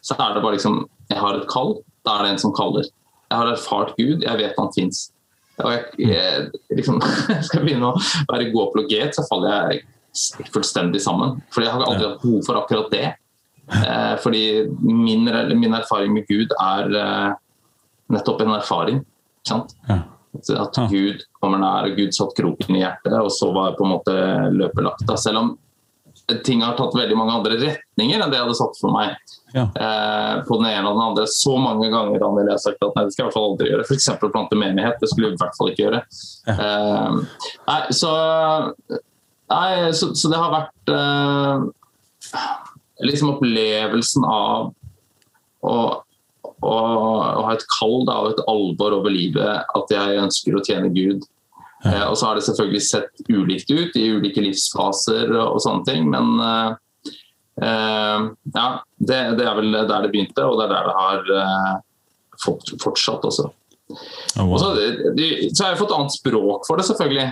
så 0.02 0.18
er 0.18 0.36
det 0.36 0.44
bare 0.46 0.58
liksom 0.58 0.82
Jeg 1.12 1.20
har 1.20 1.38
et 1.38 1.50
kall, 1.52 1.76
da 2.08 2.18
er 2.18 2.26
det 2.26 2.34
en 2.34 2.44
som 2.46 2.56
kaller. 2.56 2.88
Jeg 3.32 3.40
har 3.40 3.50
erfart 3.54 3.96
Gud, 3.96 4.26
jeg 4.28 4.40
vet 4.42 4.60
han 4.60 4.72
fins. 4.76 5.08
Og 5.62 5.72
jeg, 5.72 6.12
jeg, 6.12 6.50
liksom, 6.76 7.00
skal 7.48 7.64
begynne 7.64 7.94
å 7.94 8.04
være 8.28 8.52
god 8.52 8.68
apologet, 8.68 9.16
så 9.16 9.26
faller 9.30 9.72
jeg 9.72 10.50
fullstendig 10.52 11.02
sammen. 11.04 11.40
Fordi 11.54 11.68
jeg 11.68 11.76
har 11.78 11.86
aldri 11.88 12.08
hatt 12.10 12.24
behov 12.24 12.46
for 12.48 12.60
akkurat 12.60 12.92
det. 12.92 13.06
Eh, 13.72 14.16
fordi 14.20 14.44
min, 14.84 15.30
min, 15.56 15.74
erfaring 15.78 16.14
med 16.16 16.28
Gud 16.28 16.52
er 16.60 16.98
eh, 17.00 17.30
nettopp 18.12 18.44
en 18.44 18.58
erfaring. 18.58 19.04
At 19.52 20.78
Gud 20.92 21.24
kommer 21.40 21.62
nær, 21.62 21.88
og 21.88 21.98
Gud 22.00 22.16
satt 22.16 22.36
kroken 22.38 22.78
i 22.78 22.84
hjertet, 22.84 23.16
og 23.16 23.32
så 23.36 23.52
var 23.56 23.78
på 23.78 23.88
en 23.88 23.94
måte 23.96 24.16
løpelagt. 24.56 25.08
Selv 25.20 25.44
om 25.44 25.54
ting 26.46 26.64
har 26.64 26.78
tatt 26.78 26.96
veldig 26.98 27.18
mange 27.18 27.36
andre 27.38 27.58
retninger 27.60 28.22
enn 28.22 28.32
det 28.32 28.40
jeg 28.40 28.46
hadde 28.46 28.58
satt 28.60 28.80
for 28.80 28.94
meg. 28.96 29.16
Ja. 29.52 29.66
Eh, 29.68 30.36
på 30.48 30.58
den 30.62 30.70
ene 30.70 30.88
og 30.88 30.96
den 30.96 31.06
andre 31.10 31.26
så 31.28 31.58
mange 31.60 31.90
ganger 31.92 32.22
Daniel, 32.22 32.52
jeg 32.52 32.58
har 32.58 32.64
sagt 32.64 32.86
at 32.86 32.96
nei, 32.96 33.06
det 33.06 33.16
skal 33.16 33.24
jeg 33.24 33.26
i 33.26 33.30
hvert 33.30 33.38
fall 33.38 33.50
aldri 33.50 33.72
gjøre. 33.72 33.88
F.eks. 33.88 34.10
plante 34.24 34.60
menighet. 34.60 35.00
Det 35.02 35.10
skulle 35.12 35.32
jeg 35.32 35.38
i 35.38 35.42
hvert 35.42 35.58
fall 35.58 35.72
ikke 35.72 35.86
gjøre. 35.86 36.04
Ja. 36.48 36.56
Eh, 36.68 37.50
nei, 37.68 37.82
så, 37.98 38.14
nei, 39.52 39.72
så, 39.98 40.14
så, 40.16 40.32
det 40.32 40.40
har 40.40 40.56
vært 40.56 40.94
eh, 40.96 41.68
liksom 43.10 43.36
opplevelsen 43.36 44.30
av 44.30 44.72
å, 45.62 45.76
å, 46.62 46.72
å 46.72 47.44
ha 47.46 47.52
et 47.54 47.68
kall 47.76 48.02
og 48.06 48.32
et 48.32 48.42
alvor 48.50 48.98
over 49.02 49.14
livet, 49.14 49.68
at 49.76 49.94
jeg 49.94 50.24
ønsker 50.24 50.58
å 50.58 50.64
tjene 50.66 50.94
Gud. 50.96 51.28
Eh, 51.86 52.04
og 52.06 52.18
så 52.18 52.26
har 52.28 52.38
det 52.38 52.46
selvfølgelig 52.46 52.82
sett 52.86 53.24
ulikt 53.30 53.72
ut 53.72 53.96
i 53.98 54.10
ulike 54.14 54.44
livsfaser 54.44 55.32
og, 55.34 55.56
og 55.56 55.64
sånne 55.64 55.88
ting, 55.88 56.10
men 56.14 56.36
eh, 56.46 56.76
eh, 57.66 58.28
ja, 58.54 58.68
det, 59.00 59.22
det, 59.40 59.48
er 59.48 59.58
vel 59.58 59.72
der 59.80 60.06
det 60.06 60.12
begynte, 60.14 60.46
og 60.46 60.62
det 60.62 60.68
er 60.68 60.76
der 60.76 60.92
det 60.92 61.00
har 61.00 61.82
fortsatt 62.82 63.26
også. 63.28 63.50
Oh, 64.40 64.46
wow. 64.48 64.56
så, 64.62 64.70
de, 65.18 65.26
så, 65.52 65.66
har 65.66 65.74
jeg 65.74 65.82
fått 65.82 65.96
annet 65.98 66.16
språk 66.16 66.68
for 66.70 66.80
det, 66.80 66.86
selvfølgelig. 66.88 67.26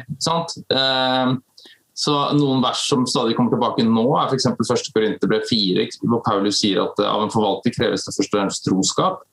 Så 2.00 2.16
Noen 2.36 2.62
vers 2.64 2.82
som 2.88 3.06
stadig 3.08 3.38
kommer 3.38 3.54
tilbake 3.54 3.86
nå, 3.88 4.06
er 4.20 4.28
f.eks. 4.28 4.50
1. 4.50 4.92
Korinterbrev 4.96 5.48
4, 5.48 5.88
hvor 6.04 6.22
Paulus 6.26 6.60
sier 6.62 6.82
at 6.84 7.00
av 7.06 7.24
en 7.24 7.32
forvalter 7.32 7.74
kreves 7.76 8.06
det 8.06 8.16
først 8.16 8.34
og 8.34 8.38
fremst 8.38 8.68
troskap. 8.68 9.24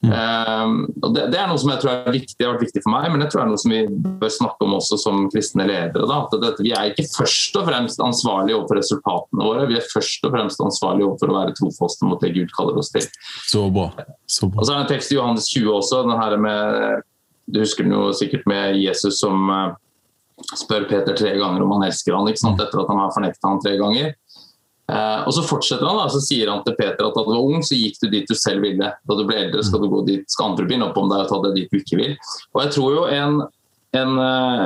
Mm. 0.00 0.12
Um, 0.16 0.76
og 1.02 1.12
det, 1.12 1.26
det, 1.34 1.36
er 1.36 1.48
noe 1.50 1.60
som 1.60 1.70
jeg 1.74 1.82
tror 1.82 1.90
er 1.92 2.14
viktig, 2.14 2.38
har 2.40 2.54
vært 2.54 2.64
viktig 2.64 2.82
for 2.86 2.94
meg, 2.94 3.10
men 3.12 3.20
jeg 3.20 3.32
tror 3.32 3.42
det 3.42 3.44
er 3.44 3.50
noe 3.50 3.60
som 3.60 3.74
vi 3.74 3.80
bør 4.22 4.32
snakke 4.32 4.64
om 4.64 4.76
også 4.78 4.98
som 5.02 5.26
kristne 5.32 5.66
ledere. 5.68 6.06
Da. 6.08 6.22
At 6.24 6.36
det, 6.40 6.52
vi 6.64 6.72
er 6.72 6.92
ikke 6.92 7.04
først 7.12 7.58
og 7.60 7.66
fremst 7.68 8.00
ansvarlige 8.04 8.56
overfor 8.56 8.80
resultatene 8.80 9.50
våre, 9.50 9.66
vi 9.68 9.76
er 9.76 9.90
først 9.92 10.24
og 10.24 10.32
fremst 10.36 10.64
ansvarlige 10.64 11.10
overfor 11.10 11.32
å 11.32 11.36
være 11.36 11.56
trofaste 11.58 12.08
mot 12.08 12.24
det 12.24 12.32
Gud 12.38 12.56
kaller 12.56 12.80
oss 12.80 12.92
til. 12.94 13.04
Så 13.50 13.66
bra. 13.74 13.90
Så 14.24 14.48
bra. 14.48 14.62
Og 14.62 14.66
så 14.66 14.72
er 14.72 14.80
det 14.80 14.86
en 14.86 14.92
tekst 14.94 15.12
i 15.12 15.20
Johannes 15.20 15.52
20 15.52 15.76
også, 15.76 16.02
den 16.08 16.24
her 16.24 16.40
med, 16.48 17.06
du 17.50 17.60
husker 17.60 17.84
den 17.84 17.96
jo 17.98 18.08
sikkert 18.16 18.48
med 18.48 18.80
Jesus 18.80 19.20
som 19.20 19.52
uh, 19.52 19.76
spør 20.56 20.88
Peter 20.88 21.16
tre 21.16 21.34
ganger 21.36 21.60
om 21.66 21.76
han 21.76 21.90
elsker 21.90 22.16
han, 22.16 22.28
ikke 22.30 22.40
sant? 22.40 22.56
Mm. 22.56 22.64
etter 22.64 22.82
at 22.82 22.94
han 22.94 23.02
har 23.04 23.12
fornektet 23.18 23.48
han 23.50 23.60
tre 23.60 23.76
ganger. 23.80 24.14
Uh, 24.90 25.22
og 25.28 25.34
Så 25.36 25.44
fortsetter 25.46 25.86
han 25.86 25.98
da, 26.00 26.08
så 26.10 26.20
sier 26.24 26.50
han 26.50 26.64
til 26.66 26.74
Peter 26.74 27.06
at 27.06 27.14
da 27.14 27.22
du 27.22 27.30
var 27.30 27.44
ung, 27.44 27.62
så 27.62 27.78
gikk 27.78 28.00
du 28.02 28.08
dit 28.10 28.26
du 28.26 28.34
selv 28.34 28.64
ville. 28.66 28.90
Da 29.06 29.16
du 29.16 29.22
ble 29.28 29.38
eldre, 29.44 29.62
skal 29.66 29.84
du 29.84 29.90
gå 29.92 30.02
dit, 30.08 30.24
skal 30.32 30.50
andre 30.50 30.66
begynne 30.66 30.88
opp 30.90 30.98
om 30.98 31.10
deg 31.12 31.24
og 31.24 31.30
ta 31.30 31.40
det 31.44 31.52
dit 31.58 31.70
du 31.70 31.78
ikke 31.78 31.98
vil. 32.00 32.16
Og 32.56 32.62
jeg 32.64 32.72
tror 32.74 32.96
jo 32.96 33.04
en, 33.14 33.36
en 34.00 34.22
eh, 34.24 34.64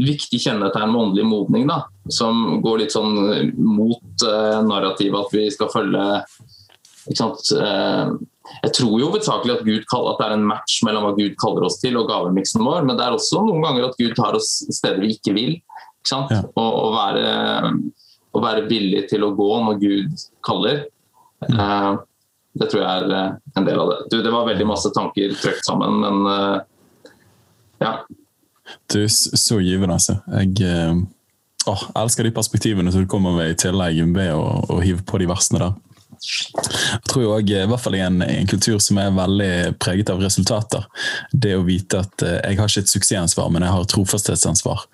viktig 0.00 0.40
kjennetegn 0.46 0.94
med 0.94 1.00
åndelig 1.02 1.26
modning, 1.28 1.66
da, 1.68 1.82
som 2.12 2.62
går 2.64 2.84
litt 2.84 2.94
sånn 2.96 3.18
mot 3.58 4.24
eh, 4.24 4.62
narrativet 4.64 5.18
at 5.26 5.36
vi 5.36 5.44
skal 5.52 5.72
følge 5.72 6.06
ikke 7.06 7.20
sant, 7.20 7.52
Jeg 7.54 8.72
tror 8.74 8.96
jo 8.98 9.12
hovedsakelig 9.12 9.60
at, 9.60 9.60
at 9.62 10.16
det 10.18 10.24
er 10.26 10.32
en 10.34 10.48
match 10.48 10.80
mellom 10.82 11.04
hva 11.06 11.12
Gud 11.14 11.36
kaller 11.38 11.68
oss 11.68 11.76
til 11.78 11.94
og 12.00 12.08
gavemiksen 12.10 12.64
vår, 12.66 12.80
men 12.88 12.98
det 12.98 13.04
er 13.04 13.14
også 13.14 13.44
noen 13.46 13.62
ganger 13.62 13.86
at 13.86 14.00
Gud 14.00 14.16
tar 14.18 14.34
oss 14.34 14.48
steder 14.74 14.98
vi 15.04 15.12
ikke 15.14 15.36
vil. 15.36 15.52
Ikke 16.00 16.10
sant? 16.10 16.34
Ja. 16.34 16.42
Og, 16.58 16.80
og 16.80 16.96
være 16.96 17.30
å 18.36 18.42
være 18.44 18.66
villig 18.68 19.06
til 19.10 19.24
å 19.24 19.32
gå 19.36 19.48
når 19.64 19.80
Gud 19.80 20.26
kaller. 20.44 20.84
Uh, 21.48 21.96
det 22.56 22.70
tror 22.70 22.82
jeg 22.82 23.02
er 23.02 23.10
eh, 23.12 23.32
en 23.58 23.66
del 23.66 23.80
av 23.82 23.90
det. 23.90 23.98
Du, 24.12 24.20
det 24.24 24.32
var 24.32 24.48
veldig 24.48 24.68
masse 24.68 24.92
tanker 24.96 25.34
trøkt 25.36 25.66
sammen, 25.66 25.98
men 26.00 26.22
uh, 26.24 26.60
ja. 27.82 27.98
Du, 28.92 29.02
så 29.08 29.60
givende, 29.60 29.98
altså. 29.98 30.18
Jeg 30.40 30.64
uh, 30.64 31.02
å, 31.68 31.76
elsker 32.00 32.26
de 32.26 32.32
perspektivene 32.36 32.92
som 32.94 33.04
du 33.04 33.10
kommer 33.10 33.36
med 33.36 33.52
i 33.52 33.58
tillegg 33.60 34.00
ved 34.16 34.32
å, 34.32 34.46
å 34.72 34.80
hive 34.80 35.04
på 35.06 35.20
de 35.20 35.28
versene 35.30 35.66
der. 35.66 35.76
Jeg 36.16 37.02
tror 37.10 37.22
jo 37.26 37.32
også, 37.34 37.58
i 37.60 37.68
hvert 37.68 37.82
fall 37.82 37.98
i 37.98 38.00
en, 38.00 38.22
en, 38.24 38.48
kultur 38.48 38.80
som 38.80 38.96
er 39.02 39.12
veldig 39.14 39.52
preget 39.82 40.08
av 40.10 40.22
resultater, 40.24 40.86
det 41.30 41.52
å 41.58 41.64
vite 41.66 42.00
at 42.06 42.24
jeg 42.24 42.56
har 42.56 42.70
ikke 42.72 42.86
et 42.86 42.94
suksessansvar, 42.94 43.50
men 43.52 43.66
jeg 43.66 43.74
har 43.74 43.84
et 43.84 43.92
trofasthetsansvar, 43.92 44.86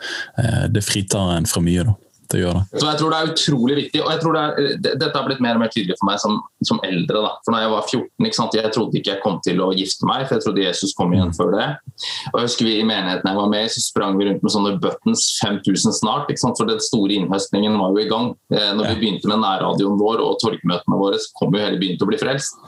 det 0.74 0.82
fritar 0.82 1.36
en 1.36 1.46
fra 1.46 1.62
mye. 1.62 1.86
da 1.86 1.94
det 2.32 2.42
gjøre 2.42 2.62
det. 2.62 2.80
Så 2.80 2.86
jeg 2.88 3.00
tror 3.00 3.12
det 3.12 3.18
er 3.18 3.32
utrolig 3.32 3.76
viktig, 3.78 4.02
og 4.02 4.10
jeg 4.12 4.22
tror 4.22 4.36
det 4.36 4.42
er, 4.42 4.78
Dette 4.82 5.12
har 5.14 5.26
blitt 5.28 5.42
mer 5.44 5.58
og 5.58 5.62
mer 5.62 5.72
tydelig 5.72 5.96
for 6.00 6.08
meg 6.08 6.20
som, 6.22 6.38
som 6.64 6.80
eldre. 6.86 7.22
Da. 7.24 7.32
For 7.44 7.54
når 7.54 7.64
jeg 7.64 7.72
var 7.72 7.86
14, 7.86 8.28
ikke 8.28 8.38
sant? 8.38 8.56
jeg 8.58 8.72
trodde 8.74 8.98
ikke 8.98 9.14
jeg 9.14 9.22
kom 9.24 9.38
til 9.44 9.62
å 9.64 9.70
gifte 9.76 10.08
meg, 10.08 10.26
for 10.26 10.38
jeg 10.38 10.46
trodde 10.46 10.64
Jesus 10.64 10.94
kom 10.98 11.14
igjen 11.14 11.32
mm. 11.32 11.36
før 11.38 11.54
det. 11.56 11.68
Og 12.32 12.40
jeg 12.40 12.48
husker 12.48 12.68
vi 12.68 12.76
I 12.80 12.88
menigheten 12.88 13.30
jeg 13.30 13.40
var 13.40 13.50
med 13.52 13.72
så 13.72 13.84
sprang 13.84 14.18
vi 14.18 14.28
rundt 14.28 14.44
med 14.44 14.54
sånne 14.54 14.74
buttons 14.82 15.24
5000 15.42 15.96
snart. 16.00 16.30
ikke 16.32 16.44
sant? 16.44 16.58
For 16.60 16.68
den 16.68 16.82
store 16.82 17.18
innhøstningen 17.18 17.78
var 17.80 17.96
jo 17.96 18.02
i 18.02 18.10
gang. 18.10 18.32
Eh, 18.54 18.70
når 18.78 18.92
vi 18.92 19.00
begynte 19.04 19.30
med 19.30 19.42
nærradioen 19.44 19.98
vår 20.00 20.22
og 20.24 20.38
torgmøtene 20.42 21.00
våre, 21.00 21.20
så 21.22 21.32
kom 21.38 21.56
jo 21.56 21.62
hele 21.62 21.80
byen 21.80 21.98
til 21.98 22.08
å 22.08 22.12
bli 22.12 22.20
frelst. 22.20 22.60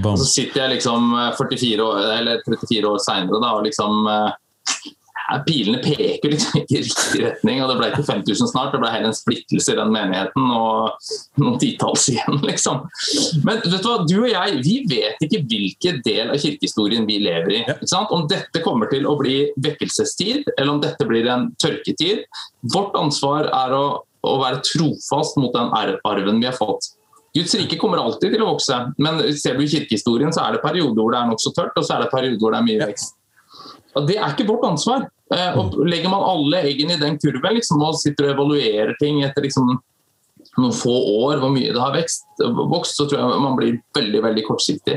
Og 0.00 0.20
så 0.20 0.28
sitter 0.28 0.64
jeg 0.64 0.76
liksom 0.78 1.14
44 1.38 1.70
eh, 1.70 1.84
år, 1.86 2.12
eller 2.18 2.44
34 2.46 2.90
år 2.90 3.02
seinere 3.04 3.40
og 3.40 3.64
liksom 3.66 4.06
eh, 4.10 4.30
pilene 5.46 5.78
peker 5.84 6.32
liksom 6.32 6.58
ikke 6.60 6.76
i 6.76 6.82
riktig 6.86 7.22
retning. 7.22 7.62
og 7.62 7.70
Det 7.70 7.76
ble 7.78 7.88
ikke 7.92 8.06
5000 8.08 8.50
snart, 8.50 8.74
det 8.74 8.80
ble 8.82 8.90
heller 8.92 9.10
en 9.12 9.16
splittelse 9.16 9.72
i 9.72 9.78
den 9.78 9.92
menigheten 9.94 10.52
og 10.56 11.08
noen 11.42 11.58
titalls 11.62 12.08
igjen. 12.12 12.40
liksom. 12.50 12.84
Men 13.46 13.62
vet 13.62 13.82
du 13.84 13.88
hva, 13.88 13.96
du 14.08 14.16
og 14.22 14.28
jeg 14.32 14.60
vi 14.66 14.76
vet 14.90 15.26
ikke 15.26 15.42
hvilken 15.50 16.00
del 16.06 16.34
av 16.34 16.42
kirkehistorien 16.42 17.08
vi 17.08 17.20
lever 17.22 17.56
i. 17.56 17.64
ikke 17.64 17.90
sant? 17.90 18.12
Om 18.14 18.26
dette 18.30 18.64
kommer 18.64 18.90
til 18.92 19.06
å 19.08 19.16
bli 19.20 19.42
vekkelsestid, 19.62 20.50
eller 20.56 20.74
om 20.74 20.82
dette 20.82 21.08
blir 21.08 21.28
en 21.30 21.50
tørketid. 21.62 22.24
Vårt 22.74 22.96
ansvar 22.98 23.50
er 23.50 23.76
å, 23.76 23.84
å 24.26 24.38
være 24.42 24.64
trofast 24.66 25.38
mot 25.40 25.54
den 25.54 25.70
arven 25.76 26.42
vi 26.42 26.50
har 26.50 26.58
fått. 26.58 26.92
Guds 27.36 27.54
rike 27.54 27.78
kommer 27.78 28.00
alltid 28.02 28.34
til 28.34 28.42
å 28.42 28.50
vokse, 28.56 28.76
men 28.98 29.22
ser 29.38 29.54
du 29.54 29.62
i 29.62 29.70
kirkehistorien 29.70 30.34
så 30.34 30.48
er 30.48 30.56
det 30.56 30.64
perioder 30.64 30.98
hvor 30.98 31.14
det 31.14 31.20
er 31.20 31.30
nokså 31.30 31.54
tørt, 31.54 31.76
og 31.78 31.86
så 31.86 31.94
er 31.96 32.04
det 32.04 32.10
perioder 32.10 32.42
hvor 32.42 32.56
det 32.56 32.58
er 32.58 32.66
mye 32.66 32.86
vekst. 32.88 33.14
Og 33.98 34.06
Det 34.06 34.16
er 34.18 34.34
ikke 34.34 34.48
vårt 34.50 34.66
ansvar. 34.66 35.06
Eh, 35.34 35.58
og 35.58 35.78
Legger 35.86 36.10
man 36.10 36.26
alle 36.26 36.64
eggene 36.70 36.96
i 36.96 37.02
den 37.02 37.18
kurven 37.22 37.56
liksom, 37.58 37.82
og 37.86 37.98
sitter 38.00 38.28
og 38.28 38.34
evaluerer 38.34 38.96
ting 39.00 39.22
etter 39.26 39.46
liksom, 39.46 39.76
noen 40.58 40.74
få 40.74 40.92
år, 41.22 41.38
hvor 41.40 41.52
mye 41.54 41.70
det 41.70 41.80
har 41.80 41.94
vekst, 41.94 42.24
vokst, 42.40 42.96
så 42.98 43.06
tror 43.06 43.20
jeg 43.20 43.42
man 43.44 43.56
blir 43.58 43.76
veldig 43.96 44.22
veldig 44.24 44.44
kortsiktig. 44.48 44.96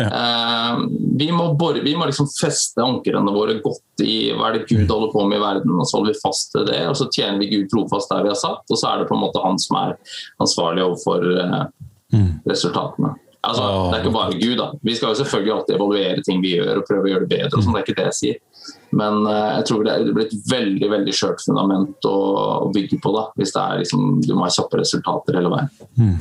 Ja. 0.00 0.06
Uh, 0.08 0.86
vi 1.20 1.28
må, 1.34 1.50
bore, 1.58 1.82
vi 1.84 1.92
må 1.98 2.08
liksom 2.08 2.28
feste 2.32 2.84
ankrene 2.84 3.34
våre 3.34 3.58
godt 3.64 4.04
i 4.04 4.32
hva 4.36 4.50
er 4.50 4.58
det 4.58 4.70
Gud 4.70 4.88
holder 4.92 5.12
på 5.12 5.26
med 5.28 5.40
i 5.40 5.44
verden, 5.44 5.76
og 5.76 5.88
så 5.88 5.98
holder 5.98 6.14
vi 6.14 6.22
fast 6.22 6.54
til 6.54 6.66
det. 6.70 6.80
og 6.88 6.96
Så 6.98 7.10
tjener 7.12 7.40
vi 7.42 7.50
Gud 7.52 7.68
trofast 7.72 8.12
der 8.12 8.24
vi 8.24 8.32
har 8.32 8.40
satt, 8.40 8.64
og 8.64 8.80
så 8.80 8.90
er 8.92 9.02
det 9.02 9.10
på 9.10 9.18
en 9.18 9.24
måte 9.26 9.44
han 9.44 9.60
som 9.60 9.78
er 9.82 9.94
ansvarlig 10.42 10.86
overfor 10.86 11.28
uh, 11.36 11.62
mm. 12.16 12.32
resultatene. 12.48 13.14
Altså, 13.46 13.62
Det 13.62 13.98
er 13.98 14.04
ikke 14.04 14.16
bare 14.16 14.40
Gud. 14.40 14.56
da. 14.58 14.72
Vi 14.82 14.96
skal 14.96 15.12
jo 15.12 15.20
selvfølgelig 15.20 15.54
alltid 15.54 15.76
evaluere 15.76 16.22
ting 16.26 16.40
vi 16.42 16.56
gjør 16.56 16.80
og 16.80 16.88
prøve 16.88 17.06
å 17.06 17.12
gjøre 17.12 17.26
det 17.26 17.34
bedre. 17.36 17.52
og 17.52 17.62
sånn, 17.62 17.76
Det 17.76 17.82
er 17.82 17.86
ikke 17.86 18.00
det 18.00 18.08
jeg 18.08 18.18
sier. 18.20 18.40
Men 18.96 19.26
uh, 19.28 19.58
jeg 19.58 19.68
tror 19.70 19.84
det 19.86 20.14
blir 20.16 20.26
et 20.26 20.50
veldig 20.50 20.90
veldig 20.92 21.14
skjørt 21.14 21.44
fundament 21.44 22.08
å, 22.08 22.16
å, 22.66 22.72
bygge 22.74 23.00
på. 23.02 23.12
da, 23.16 23.28
Hvis 23.36 23.54
det 23.56 23.62
er 23.62 23.84
liksom, 23.84 24.08
du 24.24 24.34
må 24.34 24.46
ha 24.46 24.52
kjappe 24.52 24.80
resultater 24.80 25.40
hele 25.40 25.52
veien. 25.52 25.70
Mm. 26.00 26.16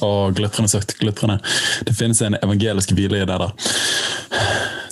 Og 0.00 0.36
glitrende 0.36 0.70
sagt, 0.72 0.96
glitrende. 1.00 1.40
Det 1.84 1.92
finnes 1.96 2.22
en 2.24 2.38
evangelisk 2.40 2.94
hvile 2.96 3.20
i 3.20 3.28
det 3.28 3.40
der. 3.42 3.52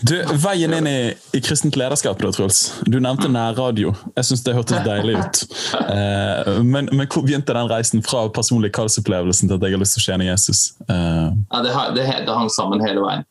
Du, 0.00 0.14
Veien 0.38 0.74
inn 0.76 0.86
i, 0.86 0.98
i 1.34 1.40
kristent 1.42 1.76
lederskap, 1.78 2.20
da, 2.22 2.30
Truls. 2.34 2.60
Du 2.86 3.00
nevnte 3.02 3.30
nærradio. 3.32 3.94
Jeg 4.14 4.28
syns 4.28 4.44
det 4.46 4.54
hørtes 4.54 4.84
deilig 4.86 5.16
ut. 5.18 5.40
Eh, 5.80 6.60
men, 6.62 6.90
men, 6.92 7.08
hvor 7.10 7.24
begynte 7.26 7.56
den 7.56 7.70
reisen 7.70 8.04
fra 8.06 8.26
personlig 8.34 8.70
kallsopplevelsen 8.76 9.50
til 9.50 9.58
at 9.58 9.66
jeg 9.66 9.74
har 9.74 9.82
lyst 9.82 9.98
til 9.98 10.04
å 10.04 10.06
tjene 10.06 10.28
Jesus? 10.28 10.62
Eh. 10.86 11.26
Ja, 11.34 11.62
det, 11.64 11.74
det, 11.96 12.06
det, 12.28 12.36
hang 12.36 12.52
sammen 12.54 12.84
hele 12.84 13.02
veien. 13.02 13.26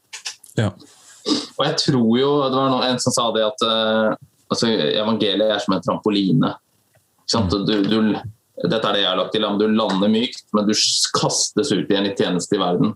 Ja. 0.59 0.73
Og 1.57 1.63
jeg 1.65 1.77
tror 1.81 2.11
jo 2.19 2.31
Det 2.51 2.57
var 2.57 2.87
en 2.87 2.99
som 3.01 3.13
sa 3.15 3.27
det 3.35 3.45
at 3.47 3.65
uh, 3.65 4.15
altså, 4.51 4.71
evangeliet 4.71 5.53
er 5.55 5.63
som 5.63 5.75
en 5.77 5.83
trampoline. 5.83 6.53
Du, 7.27 7.73
du, 7.83 7.97
dette 8.63 8.79
er 8.87 8.95
det 8.95 9.03
jeg 9.03 9.09
har 9.09 9.19
lagt 9.19 9.35
til. 9.35 9.47
Du 9.59 9.67
lander 9.67 10.11
mykt, 10.11 10.45
men 10.55 10.67
du 10.69 10.73
kastes 11.17 11.73
ut 11.73 11.91
igjen 11.91 12.09
i 12.09 12.15
tjeneste 12.15 12.55
i 12.57 12.61
verden. 12.61 12.95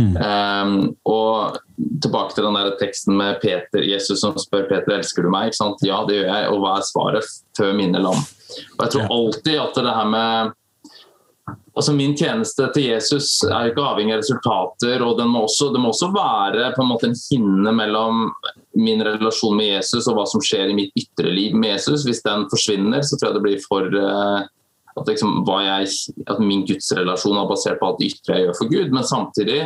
Mm. 0.00 0.14
Um, 0.16 0.76
og 1.04 1.58
tilbake 2.02 2.34
til 2.34 2.46
den 2.46 2.56
der 2.56 2.76
teksten 2.80 3.16
med 3.18 3.40
Peter, 3.42 3.84
Jesus 3.84 4.22
som 4.22 4.36
spør 4.40 4.68
Peter 4.70 4.96
elsker 4.96 5.26
du 5.26 5.32
meg. 5.32 5.52
Ja, 5.84 6.02
det 6.08 6.20
gjør 6.20 6.30
jeg. 6.30 6.52
Og 6.52 6.62
hva 6.62 6.76
er 6.78 6.86
svaret? 6.88 7.34
Før 7.58 7.74
mine 7.76 8.00
lam. 8.02 8.22
Og 8.76 8.86
jeg 8.86 8.94
tror 8.94 9.12
alltid 9.18 9.60
at 9.60 9.82
det 9.82 9.96
her 9.98 10.08
med 10.12 10.56
altså 11.76 11.92
Min 11.92 12.16
tjeneste 12.16 12.66
til 12.74 12.88
Jesus 12.88 13.28
er 13.44 13.66
jo 13.66 13.72
ikke 13.74 13.84
avhengig 13.84 14.16
av 14.16 14.22
resultater. 14.22 15.02
og 15.04 15.20
må 15.28 15.44
også, 15.44 15.70
det 15.74 15.82
må 15.82 15.92
også 15.92 16.10
være 16.14 16.72
på 16.76 16.82
en 16.82 16.90
måte 16.90 17.10
en 17.10 17.16
hinne 17.18 17.72
mellom 17.76 18.30
min 18.76 19.02
relasjon 19.04 19.56
med 19.56 19.74
Jesus 19.74 20.08
og 20.08 20.16
hva 20.16 20.26
som 20.28 20.40
skjer 20.44 20.72
i 20.72 20.76
mitt 20.76 20.92
ytre 20.96 21.32
liv 21.32 21.56
med 21.56 21.76
Jesus. 21.76 22.06
Hvis 22.08 22.24
den 22.24 22.48
forsvinner, 22.52 23.04
så 23.04 23.16
tror 23.16 23.30
jeg 23.30 23.36
det 23.36 23.44
blir 23.44 23.64
for 23.64 23.92
uh, 23.92 24.46
at, 24.96 25.08
liksom, 25.08 25.42
jeg, 25.44 25.90
at, 26.26 26.40
min 26.40 26.64
gudsrelasjon 26.68 27.42
er 27.42 27.50
basert 27.50 27.80
på 27.80 27.90
alt 27.90 28.00
det 28.00 28.12
ytre 28.14 28.38
jeg 28.38 28.48
gjør 28.48 28.58
for 28.60 28.72
Gud. 28.72 28.96
Men 28.96 29.04
samtidig 29.04 29.60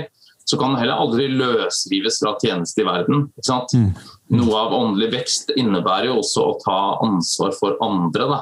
så 0.51 0.59
kan 0.59 0.75
den 0.75 0.81
heller 0.83 0.99
aldri 0.99 1.29
løsrives 1.31 2.19
fra 2.23 2.35
tjeneste 2.43 2.83
i 2.83 2.89
verden. 2.89 3.29
Mm. 3.39 3.91
Noe 4.35 4.63
av 4.65 4.75
åndelig 4.75 5.13
vekst 5.15 5.53
innebærer 5.55 6.11
jo 6.11 6.19
også 6.25 6.43
å 6.43 6.57
ta 6.65 6.79
ansvar 7.07 7.55
for 7.55 7.79
andre. 7.87 8.27
Da. 8.33 8.41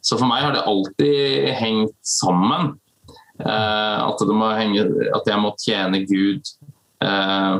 Så 0.00 0.16
for 0.16 0.30
meg 0.30 0.46
har 0.46 0.56
det 0.56 0.64
alltid 0.70 1.50
hengt 1.60 1.98
sammen. 2.06 2.72
Eh, 3.42 3.98
at, 4.06 4.22
henge, 4.60 4.86
at, 5.16 5.26
jeg 5.26 5.42
må 5.42 5.52
tjene 5.58 6.02
Gud. 6.06 6.50
Eh, 7.02 7.54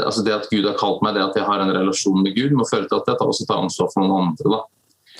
altså 0.00 0.24
Det 0.24 0.34
at 0.34 0.48
Gud 0.52 0.68
har 0.68 0.78
kalt 0.80 1.02
meg, 1.04 1.16
det 1.16 1.26
at 1.26 1.36
jeg 1.36 1.48
har 1.48 1.62
en 1.62 1.74
relasjon 1.74 2.22
med 2.24 2.36
Gud, 2.36 2.54
må 2.56 2.68
føre 2.68 2.88
til 2.88 3.00
at 3.00 3.10
jeg 3.10 3.20
tar, 3.20 3.28
også 3.28 3.48
tar 3.48 3.62
ansvar 3.64 3.92
for 3.92 4.04
noen 4.04 4.32
andre. 4.32 4.56
da. 4.56 4.62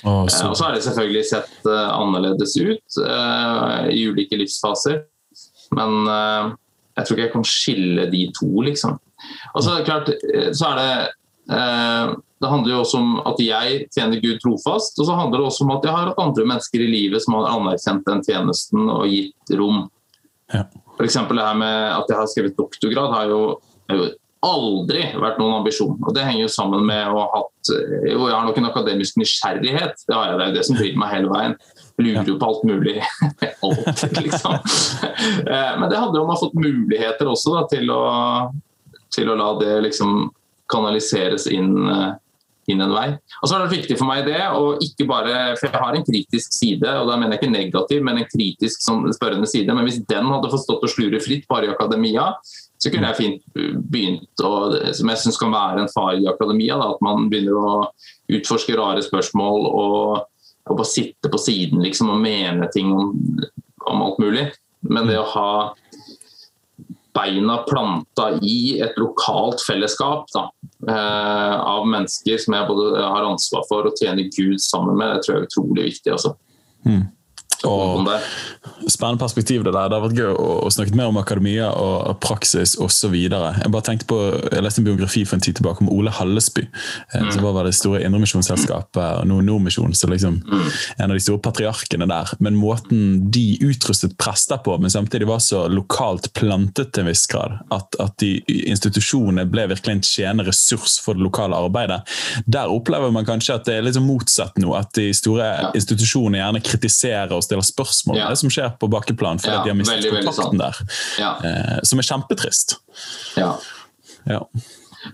Oh, 0.03 0.25
så. 0.27 0.49
og 0.49 0.57
så 0.57 0.65
har 0.65 0.75
det 0.75 0.83
selvfølgelig 0.83 1.23
sett 1.29 1.67
uh, 1.69 1.93
annerledes 1.95 2.57
ut 2.59 2.97
uh, 3.05 3.85
i 3.93 4.01
ulike 4.09 4.35
livsfaser. 4.41 5.03
Men 5.77 6.09
uh, 6.09 6.51
jeg 6.97 7.05
tror 7.05 7.15
ikke 7.15 7.27
jeg 7.27 7.35
kan 7.37 7.47
skille 7.47 8.07
de 8.11 8.25
to, 8.35 8.49
liksom. 8.65 8.97
Og 9.53 9.63
så, 9.63 9.69
er 9.71 9.77
det 9.77 9.87
klart, 9.87 10.09
så 10.57 10.73
er 10.73 10.79
det 10.81 11.59
det 12.43 12.49
handler 12.51 12.75
jo 12.75 12.79
også 12.83 12.99
om 12.99 13.13
at 13.29 13.39
jeg 13.41 13.85
tjener 13.95 14.21
Gud 14.23 14.41
trofast, 14.43 14.97
og 14.99 15.07
så 15.07 15.17
handler 15.17 15.41
det 15.41 15.49
også 15.49 15.65
om 15.65 15.75
at 15.77 15.85
jeg 15.87 15.95
har 15.95 16.09
hatt 16.11 16.23
andre 16.23 16.47
mennesker 16.51 16.83
i 16.83 16.89
livet 16.91 17.23
som 17.23 17.37
har 17.39 17.51
anerkjent 17.53 18.03
den 18.09 18.23
tjenesten 18.25 18.89
og 18.91 19.05
gitt 19.11 19.53
rom. 19.59 19.85
Ja. 20.53 20.65
F.eks. 20.97 21.15
det 21.29 21.45
her 21.47 21.55
med 21.57 21.77
at 21.93 22.11
jeg 22.11 22.19
har 22.19 22.29
skrevet 22.29 22.59
doktorgrad, 22.59 23.15
har 23.15 23.31
jo, 23.31 23.39
jo, 23.91 24.09
aldri 24.43 25.05
vært 25.15 25.37
noen 25.39 25.61
ambisjon. 25.61 25.95
Og 26.03 26.11
Det 26.15 26.25
henger 26.27 26.43
jo 26.43 26.51
sammen 26.51 26.83
med 26.85 27.07
å 27.07 27.21
ha 27.21 27.29
hatt 27.37 27.69
Jo, 27.71 28.25
jeg 28.27 28.33
har 28.35 28.43
nok 28.43 28.57
en 28.59 28.67
akademisk 28.67 29.15
nysgjerrighet, 29.21 30.03
det 30.03 30.17
har 30.17 30.27
jeg, 30.27 30.35
det 30.35 30.43
er 30.43 30.51
jo 30.51 30.57
det 30.57 30.65
som 30.67 30.77
driver 30.77 30.99
meg 30.99 31.13
hele 31.13 31.31
veien. 31.31 31.55
Lurer 32.03 32.27
jo 32.27 32.35
på 32.41 32.49
alt 32.49 32.67
mulig. 32.67 32.97
alt, 33.69 34.03
liksom. 34.19 34.59
Eh, 35.47 35.73
men 35.79 35.87
det 35.87 36.01
handler 36.01 36.19
om 36.19 36.27
å 36.27 36.35
ha 36.35 36.41
fått 36.41 36.59
muligheter 36.59 37.31
også 37.31 37.55
da, 37.55 37.65
til 37.71 37.93
å 37.93 38.03
til 39.13 39.29
å 39.29 39.37
la 39.37 39.51
det 39.61 39.73
liksom 39.87 40.31
kanaliseres 40.71 41.47
inn, 41.51 41.75
eh, 42.63 42.73
inn 42.73 42.83
en 42.83 42.93
vei. 42.95 43.07
Og 43.41 43.49
så 43.49 43.57
er 43.57 43.63
det 43.63 43.75
viktig 43.77 43.97
for 43.99 44.09
meg 44.09 44.25
det, 44.27 44.39
og 44.55 44.83
ikke 44.83 45.07
bare, 45.09 45.37
for 45.59 45.67
jeg 45.69 45.83
har 45.83 45.97
en 45.97 46.05
kritisk 46.07 46.55
side, 46.55 46.89
og 47.01 47.09
da 47.09 47.17
mener 47.19 47.35
jeg 47.35 47.43
ikke 47.43 47.53
negativ, 47.53 48.03
men 48.05 48.21
en 48.21 48.29
kritisk 48.29 48.83
sånn, 48.85 49.07
spørrende 49.15 49.49
side. 49.49 49.73
Men 49.75 49.87
hvis 49.87 50.01
den 50.09 50.29
hadde 50.31 50.51
fått 50.53 50.65
stått 50.65 50.85
og 50.87 50.93
slure 50.93 51.21
fritt 51.23 51.47
bare 51.51 51.69
i 51.69 51.73
akademia, 51.73 52.29
så 52.83 52.91
kunne 52.91 53.11
jeg 53.11 53.19
fint 53.19 53.61
begynt 53.91 54.43
å, 54.43 54.53
som 54.95 55.11
jeg 55.11 55.21
syns 55.21 55.39
kan 55.39 55.53
være 55.53 55.83
en 55.83 55.91
far 55.91 56.17
i 56.19 56.27
akademia, 56.27 56.77
da, 56.79 56.91
at 56.95 57.03
man 57.05 57.29
begynner 57.31 57.55
å 57.59 57.75
utforske 58.33 58.75
rare 58.79 59.03
spørsmål 59.05 59.69
og, 59.69 60.25
og 60.67 60.79
bare 60.79 60.89
sitte 60.89 61.31
på 61.31 61.39
siden 61.39 61.83
liksom, 61.85 62.11
og 62.11 62.23
mene 62.23 62.67
ting 62.75 62.91
om, 62.95 63.13
om 63.87 64.03
alt 64.07 64.19
mulig. 64.23 64.49
Men 64.83 65.07
det 65.07 65.15
å 65.21 65.29
ha 65.31 65.49
beina 67.13 67.59
planta 67.67 68.29
i 68.41 68.79
et 68.81 68.97
lokalt 68.97 69.61
fellesskap 69.61 70.25
da, 70.33 70.47
eh, 70.89 71.55
av 71.59 71.85
mennesker 71.87 72.39
som 72.41 72.55
jeg 72.57 72.69
både 72.69 73.03
har 73.03 73.27
ansvar 73.27 73.65
for 73.69 73.89
og 73.89 73.99
tjener 73.99 74.31
Gud 74.33 74.61
sammen 74.63 74.97
med, 74.97 75.15
det 75.15 75.25
tror 75.25 75.35
jeg 75.35 75.43
er 75.43 75.51
utrolig 75.51 75.85
viktig. 75.91 76.15
Altså. 76.15 76.33
Mm. 76.87 77.03
Og 77.67 78.09
spennende 78.87 79.21
perspektiv 79.21 79.63
det 79.63 79.73
der. 79.73 79.89
Det 79.89 79.97
har 79.97 80.03
vært 80.03 80.19
gøy 80.19 80.31
å, 80.33 80.47
å 80.67 80.71
snakke 80.73 80.95
mer 80.97 81.11
om 81.11 81.19
akademia 81.21 81.69
og 81.79 82.17
praksis 82.23 82.75
osv. 82.81 83.15
Jeg 83.15 83.71
bare 83.73 83.85
tenkte 83.85 84.07
på, 84.09 84.19
jeg 84.51 84.63
leste 84.63 84.83
en 84.83 84.87
biografi 84.87 85.23
for 85.27 85.37
en 85.37 85.45
tid 85.45 85.57
tilbake 85.59 85.85
om 85.85 85.91
Ole 85.93 86.11
Hallesby. 86.13 86.67
Mm. 87.13 87.31
som 87.31 87.43
var 87.43 87.63
det 87.65 87.73
store 87.77 88.01
indremisjonsselskapet 88.05 89.21
og 89.21 89.27
nå 89.29 89.39
Nordmisjonen. 89.45 89.95
så 89.95 90.07
liksom 90.07 90.39
mm. 90.43 90.67
En 90.97 91.11
av 91.11 91.17
de 91.17 91.23
store 91.23 91.41
patriarkene 91.43 92.07
der. 92.09 92.33
Men 92.39 92.57
måten 92.59 93.31
de 93.31 93.57
utrustet 93.61 94.17
prester 94.17 94.57
på, 94.63 94.77
men 94.77 94.91
samtidig 94.91 95.27
var 95.27 95.39
så 95.43 95.65
lokalt 95.71 96.31
plantet 96.33 96.93
til 96.93 97.03
en 97.03 97.11
viss 97.11 97.25
grad, 97.29 97.59
at, 97.73 97.95
at 98.01 98.17
de 98.21 98.35
institusjonene 98.47 99.45
ble 99.49 99.67
virkelig 99.71 99.95
en 99.95 100.03
tjenende 100.05 100.47
ressurs 100.49 100.99
for 101.03 101.17
det 101.17 101.25
lokale 101.25 101.57
arbeidet. 101.57 102.01
Der 102.45 102.71
opplever 102.71 103.13
man 103.13 103.27
kanskje 103.27 103.57
at 103.59 103.67
det 103.69 103.77
er 103.77 103.85
litt 103.85 103.97
sånn 103.97 104.07
motsatt 104.07 104.59
nå. 104.61 104.73
At 104.77 104.93
de 104.97 105.09
store 105.15 105.49
institusjonene 105.77 106.41
gjerne 106.41 106.63
kritiserer 106.65 107.35
oss 107.37 107.49
stiller 107.53 107.67
spørsmål 107.67 108.17
ja. 108.17 108.35
som 108.35 108.49
skjer 108.49 108.73
på 108.79 108.89
bakkeplan 108.89 109.39
fordi 109.41 109.53
ja, 109.53 109.63
de 109.63 109.69
har 109.69 109.77
mistet 109.77 109.99
veldig, 109.99 110.25
kontakten 110.25 110.59
veldig 110.59 110.63
der. 110.63 110.97
Ja. 111.19 111.31
Eh, 111.45 111.79
som 111.83 111.99
er 111.99 112.07
kjempetrist. 112.07 112.75
Ja. 113.37 113.51
ja. 114.29 114.39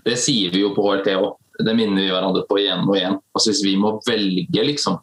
Det 0.06 0.16
sier 0.20 0.52
vi 0.54 0.64
jo 0.64 0.72
på 0.76 0.84
HLT 0.86 1.12
òg. 1.18 1.36
Det 1.60 1.74
minner 1.76 2.00
vi 2.00 2.08
hverandre 2.08 2.46
på 2.48 2.56
igjen 2.62 2.86
og 2.86 2.96
igjen. 2.96 3.18
Altså 3.36 3.52
Hvis 3.52 3.64
vi 3.66 3.74
må 3.76 3.92
velge 4.06 4.64
liksom, 4.64 4.96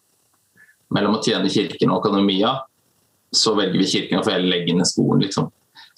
mellom 0.95 1.19
å 1.19 1.21
tjene 1.21 1.51
Kirken 1.53 1.93
og 1.93 2.01
akademia, 2.01 2.55
så 3.35 3.53
velger 3.57 3.77
vi 3.77 3.89
Kirken 3.91 4.23
for 4.23 4.33
hele 4.33 4.49
legge 4.49 4.73
ned 4.73 4.89
skolen. 4.89 5.21
Liksom. 5.27 5.51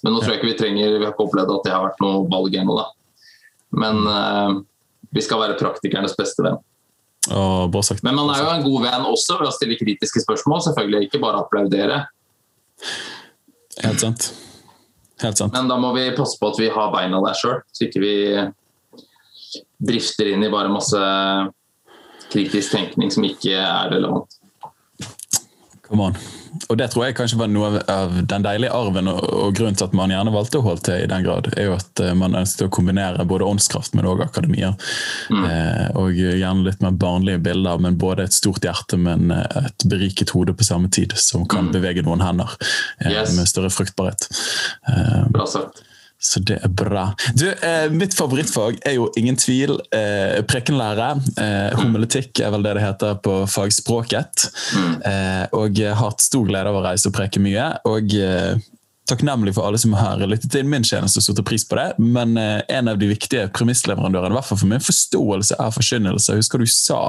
Men 0.04 0.14
nå 0.14 0.20
tror 0.20 0.34
jeg 0.34 0.40
ikke 0.40 0.50
vi 0.50 0.58
trenger 0.58 0.98
Vi 0.98 1.04
har 1.04 1.14
ikke 1.14 1.26
opplevd 1.28 1.54
at 1.54 1.66
det 1.66 1.72
har 1.72 1.86
vært 1.86 2.02
noe 2.04 2.24
valg 2.28 2.56
ennå, 2.60 2.76
da. 2.76 2.88
Men 3.80 4.02
eh, 4.10 4.58
vi 5.14 5.22
skal 5.24 5.40
være 5.40 5.58
praktikernes 5.60 6.16
beste 6.18 6.44
venn. 6.44 6.60
Men 7.28 8.16
man 8.16 8.30
er 8.32 8.40
jo 8.40 8.52
en 8.54 8.64
god 8.64 8.86
venn 8.86 9.08
også 9.10 9.36
ved 9.40 9.50
å 9.50 9.54
stille 9.54 9.76
kritiske 9.78 10.22
spørsmål, 10.24 10.62
selvfølgelig. 10.64 11.08
Ikke 11.08 11.20
bare 11.22 11.42
applaudere. 11.44 11.98
Helt 13.84 14.00
sant. 14.00 14.30
Helt 15.20 15.36
sant. 15.36 15.52
Men 15.52 15.68
da 15.68 15.76
må 15.80 15.92
vi 15.96 16.08
passe 16.16 16.40
på 16.40 16.48
at 16.48 16.60
vi 16.62 16.70
har 16.72 16.92
beina 16.94 17.20
der 17.26 17.36
sjøl, 17.36 17.60
så 17.76 17.86
ikke 17.86 18.02
vi 18.02 18.14
drifter 19.90 20.32
inn 20.32 20.44
i 20.44 20.52
bare 20.52 20.72
masse 20.72 21.00
kritisk 22.32 22.72
tenkning 22.76 23.12
som 23.12 23.26
ikke 23.26 23.56
er 23.58 23.92
relevant. 23.92 24.38
Come 25.84 26.10
on. 26.10 26.20
Og 26.68 26.78
det 26.78 26.88
tror 26.92 27.06
jeg 27.06 27.16
kanskje 27.18 27.38
var 27.40 27.50
noe 27.50 27.82
av 27.90 28.14
den 28.28 28.44
deilige 28.46 28.72
arven, 28.74 29.10
og, 29.10 29.20
og 29.22 29.56
grunnen 29.56 29.78
til 29.78 29.86
at 29.86 29.96
man 29.96 30.12
gjerne 30.12 30.34
valgte 30.34 30.60
å 30.60 30.64
holde 30.64 30.84
til 30.88 31.04
i 31.04 31.10
den 31.10 31.26
grad, 31.26 31.50
er 31.56 31.68
jo 31.70 31.76
at 31.76 32.02
uh, 32.02 32.12
man 32.18 32.38
ønsket 32.38 32.66
å 32.66 32.72
kombinere 32.74 33.26
både 33.28 33.48
åndskraft, 33.48 33.94
men 33.98 34.08
òg 34.10 34.24
akademia. 34.24 34.72
Mm. 35.30 35.44
Eh, 35.46 35.86
og 36.00 36.18
gjerne 36.18 36.66
litt 36.66 36.82
mer 36.84 36.96
barnlige 37.00 37.42
bilder, 37.44 37.82
men 37.82 37.98
både 38.00 38.26
et 38.26 38.36
stort 38.36 38.66
hjerte, 38.66 38.98
men 39.00 39.30
uh, 39.34 39.44
et 39.64 39.86
beriket 39.90 40.34
hode 40.36 40.56
på 40.56 40.66
samme 40.66 40.90
tid, 40.92 41.14
som 41.18 41.46
kan 41.50 41.68
mm. 41.68 41.74
bevege 41.76 42.06
noen 42.06 42.24
hender 42.24 42.56
yes. 43.06 43.36
med 43.36 43.50
større 43.50 43.72
fruktbarhet. 43.74 44.26
Bra 45.30 45.46
sagt. 45.50 45.84
Så 46.20 46.40
det 46.44 46.58
er 46.60 46.68
bra. 46.68 47.06
Du, 47.34 47.46
eh, 47.48 47.86
mitt 47.90 48.12
favorittfag 48.14 48.76
er 48.84 48.98
jo 48.98 49.08
ingen 49.16 49.38
tvil 49.40 49.78
eh, 49.96 50.42
prekenlære. 50.44 51.08
Eh, 51.40 51.78
homiletikk 51.80 52.42
er 52.44 52.52
vel 52.52 52.66
det 52.66 52.74
det 52.76 52.84
heter 52.84 53.16
på 53.24 53.38
fagspråket. 53.48 54.50
Mm. 54.76 54.92
Eh, 55.10 55.44
og 55.56 55.80
jeg 55.80 55.94
har 55.94 56.10
hatt 56.10 56.20
stor 56.20 56.44
glede 56.48 56.68
av 56.68 56.76
å 56.76 56.84
reise 56.84 57.08
og 57.08 57.16
preke 57.16 57.40
mye. 57.40 57.70
Og 57.88 58.12
eh, 58.20 58.60
takknemlig 59.10 59.54
for 59.56 59.66
alle 59.66 59.78
som 59.78 59.94
har 59.98 60.20
lyttet 60.26 60.52
til 60.52 60.66
min 60.68 60.84
tjeneste 60.86 61.20
og 61.20 61.24
satt 61.26 61.42
pris 61.46 61.64
på 61.66 61.78
det. 61.78 61.86
Men 61.98 62.36
eh, 62.38 62.60
en 62.72 62.90
av 62.90 62.98
de 63.00 63.08
viktige 63.10 63.48
premissleverandørene, 63.56 64.32
i 64.32 64.38
hvert 64.38 64.48
fall 64.48 64.60
for 64.60 64.70
min 64.70 64.84
forståelse 64.84 65.58
er 65.60 65.74
forkynnelse 65.74 66.36
Husker 66.40 66.62
du 66.62 66.68
sa 66.70 67.00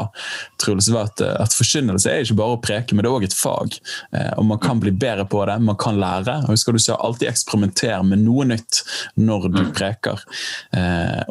Truls, 0.62 0.90
at, 0.90 1.22
eh, 1.24 1.36
at 1.42 1.56
forkynnelse 1.56 2.12
er 2.12 2.26
ikke 2.26 2.40
bare 2.40 2.58
å 2.58 2.62
preke, 2.64 2.96
men 2.96 3.06
det 3.06 3.12
er 3.12 3.18
òg 3.18 3.28
et 3.28 3.38
fag. 3.38 3.78
Eh, 4.18 4.32
og 4.38 4.48
Man 4.52 4.62
kan 4.62 4.82
bli 4.82 4.94
bedre 4.94 5.26
på 5.30 5.44
det, 5.48 5.58
man 5.62 5.78
kan 5.80 6.00
lære. 6.02 6.42
og 6.46 6.56
husker 6.56 6.76
du 6.76 6.82
sa 6.82 6.98
alltid 7.00 7.30
eksperimentere 7.30 8.02
med 8.08 8.24
noe 8.26 8.48
nytt 8.50 8.82
når 9.18 9.48
du 9.50 9.62
mm. 9.62 9.72
preker. 9.78 10.22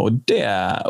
Og 0.01 0.21
det, 0.29 0.45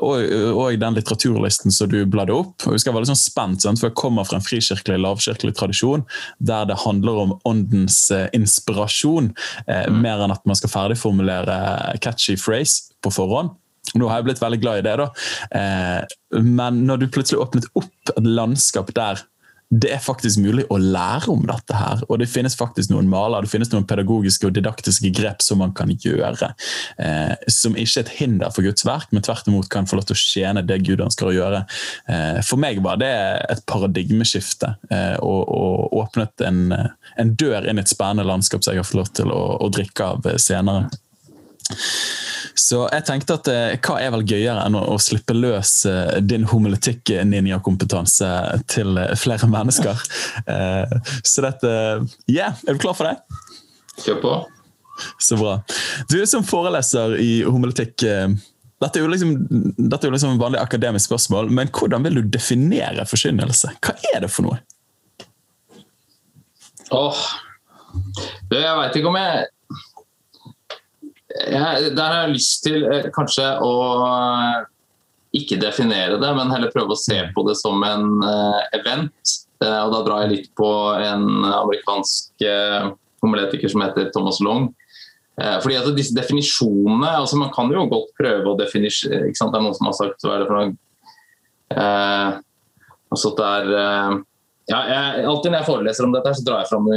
og, 0.04 0.22
og 0.54 0.78
den 0.80 0.96
litteraturlisten 0.96 1.72
som 1.74 1.90
du 1.90 1.98
bladde 2.06 2.34
opp. 2.34 2.66
og 2.66 2.76
Jeg 2.76 2.92
var 2.92 3.02
litt 3.02 3.10
sånn 3.10 3.18
spent, 3.18 3.64
sant? 3.64 3.80
for 3.80 3.90
jeg 3.90 3.98
kommer 3.98 4.26
fra 4.28 4.38
en 4.38 4.44
frikirkelig, 4.44 5.00
lavkirkelig 5.02 5.54
tradisjon 5.58 6.04
der 6.38 6.68
det 6.70 6.78
handler 6.84 7.22
om 7.24 7.34
åndens 7.48 7.98
inspirasjon 8.36 9.32
mm. 9.70 9.98
mer 10.02 10.24
enn 10.24 10.34
at 10.34 10.46
man 10.48 10.58
skal 10.58 10.72
ferdigformulere 10.72 11.56
catchy 12.04 12.36
phrase 12.40 12.94
på 13.04 13.12
forhånd. 13.14 13.54
Nå 13.98 14.06
har 14.06 14.20
jeg 14.20 14.28
blitt 14.28 14.42
veldig 14.42 14.60
glad 14.62 14.80
i 14.80 14.84
det, 14.86 14.96
da. 15.00 15.08
Eh, 15.56 16.40
men 16.44 16.84
når 16.86 17.02
du 17.02 17.10
plutselig 17.10 17.40
åpnet 17.42 17.66
opp 17.78 18.12
et 18.12 18.26
landskap 18.26 18.92
der 18.94 19.22
det 19.70 19.92
er 19.94 20.02
faktisk 20.02 20.40
mulig 20.42 20.64
å 20.66 20.80
lære 20.82 21.30
om 21.30 21.44
dette 21.46 21.76
her. 21.78 22.02
Og 22.08 22.18
det 22.18 22.26
finnes 22.30 22.56
faktisk 22.58 22.90
noen 22.90 23.06
maler, 23.10 23.44
det 23.46 23.52
finnes 23.52 23.70
noen 23.70 23.86
pedagogiske 23.86 24.48
og 24.48 24.56
didaktiske 24.56 25.12
grep 25.14 25.44
som 25.46 25.60
man 25.62 25.74
kan 25.76 25.92
gjøre. 25.94 26.50
Eh, 26.98 27.36
som 27.46 27.78
ikke 27.78 28.02
er 28.02 28.06
et 28.08 28.14
hinder 28.18 28.50
for 28.54 28.66
Guds 28.66 28.86
verk, 28.86 29.12
men 29.14 29.22
tvert 29.22 29.46
imot 29.46 29.70
kan 29.70 29.86
få 29.86 30.00
lov 30.00 30.08
til 30.08 30.18
å 30.18 30.22
tjene 30.22 30.64
det 30.66 30.80
Gud 30.88 31.04
ønsker 31.06 31.30
å 31.30 31.36
gjøre. 31.36 31.62
Eh, 32.10 32.40
for 32.46 32.58
meg 32.62 32.82
var 32.82 32.98
det 33.02 33.12
et 33.52 33.62
paradigmeskifte, 33.70 34.74
eh, 34.90 35.16
og, 35.22 35.46
og, 35.46 35.94
åpnet 36.00 36.42
en, 36.46 36.74
en, 36.74 37.32
dør 37.38 37.68
inn 37.70 37.78
i 37.78 37.84
et 37.84 37.92
spennende 37.92 38.26
landskap 38.26 38.64
som 38.64 38.74
jeg 38.74 38.82
har 38.82 38.88
fått 38.88 38.98
lov 38.98 39.14
til 39.20 39.30
å, 39.34 39.42
å 39.62 39.70
drikke 39.70 40.10
av 40.16 40.30
senere. 40.42 40.88
Så 42.60 42.82
jeg 42.92 43.06
tenkte 43.08 43.38
at 43.38 43.48
eh, 43.50 43.78
hva 43.80 43.96
er 44.02 44.12
vel 44.12 44.24
gøyere 44.28 44.64
enn 44.66 44.76
å, 44.76 44.82
å 44.92 44.98
slippe 45.00 45.34
løs 45.36 45.72
eh, 45.88 46.18
din 46.20 46.44
homiletikk-ninjakompetanse 46.50 48.28
til 48.70 49.00
eh, 49.00 49.14
flere 49.18 49.48
mennesker? 49.56 50.00
Så 51.24 51.44
dette 51.44 51.70
Yeah, 52.30 52.56
er 52.66 52.76
du 52.76 52.80
klar 52.82 52.96
for 52.98 53.08
det? 53.08 53.16
Kjør 54.00 54.20
på. 54.22 54.32
Så 55.22 55.38
bra. 55.40 55.58
Du 56.12 56.18
som 56.28 56.44
foreleser 56.44 57.16
i 57.22 57.40
homiletikk 57.46 58.04
dette 58.80 58.96
er, 58.96 59.04
jo 59.04 59.10
liksom, 59.12 59.32
dette 59.76 60.06
er 60.06 60.08
jo 60.08 60.14
liksom 60.14 60.38
vanlig 60.40 60.60
akademisk 60.60 61.10
spørsmål, 61.10 61.50
men 61.52 61.68
hvordan 61.76 62.04
vil 62.06 62.16
du 62.16 62.28
definere 62.32 63.04
forkynnelse? 63.08 63.74
Hva 63.84 63.92
er 64.14 64.24
det 64.24 64.30
for 64.32 64.48
noe? 64.48 64.56
Åh, 66.96 67.24
jeg 68.50 68.78
veit 68.80 68.96
ikke 68.96 69.12
om 69.12 69.18
jeg 69.20 69.44
jeg, 71.30 71.92
der 71.96 72.06
har 72.06 72.24
jeg 72.24 72.34
lyst 72.34 72.64
til 72.66 72.84
eh, 72.90 73.08
kanskje 73.14 73.46
å 73.64 73.74
eh, 74.06 74.58
ikke 75.40 75.60
definere 75.62 76.18
det, 76.18 76.30
men 76.36 76.50
heller 76.50 76.72
prøve 76.74 76.96
å 76.96 76.98
se 76.98 77.20
på 77.34 77.44
det 77.46 77.54
som 77.60 77.84
en 77.86 78.08
uh, 78.18 78.58
event. 78.74 79.36
Og 79.60 79.92
Da 79.92 80.00
drar 80.02 80.24
jeg 80.24 80.30
litt 80.32 80.48
på 80.58 80.66
en 80.96 81.44
amerikansk 81.44 82.42
homoletiker 83.22 83.70
som 83.70 83.84
heter 83.84 84.08
Thomas 84.10 84.40
Long. 84.40 84.70
fordi 85.36 85.76
at 85.76 85.90
disse 85.94 86.16
definisjonene 86.16 87.10
altså 87.18 87.36
Man 87.36 87.52
kan 87.52 87.68
jo 87.70 87.84
godt 87.92 88.08
prøve 88.16 88.48
å 88.48 88.56
definere 88.56 89.20
Det 89.28 89.36
er 89.36 89.60
noen 89.60 89.76
som 89.76 89.90
har 89.90 89.98
sagt 89.98 90.24
hva 90.24 90.32
er 90.32 90.40
det 90.40 90.48
for 90.48 90.56
noe 90.56 90.72
altså 93.12 93.34
det 93.36 93.50
er 93.60 94.16
ja, 94.70 94.80
jeg, 94.86 95.24
alltid 95.26 95.52
når 95.52 95.60
jeg 95.60 95.68
foreleser 95.68 96.06
om 96.06 96.14
dette, 96.14 96.34
så 96.36 96.46
drar 96.46 96.62
jeg 96.62 96.70
fram 96.70 96.88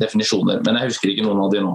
definisjoner, 0.00 0.60
men 0.66 0.80
jeg 0.80 0.92
husker 0.92 1.12
ikke 1.12 1.26
noen 1.26 1.44
av 1.46 1.52
de 1.54 1.62
nå. 1.64 1.74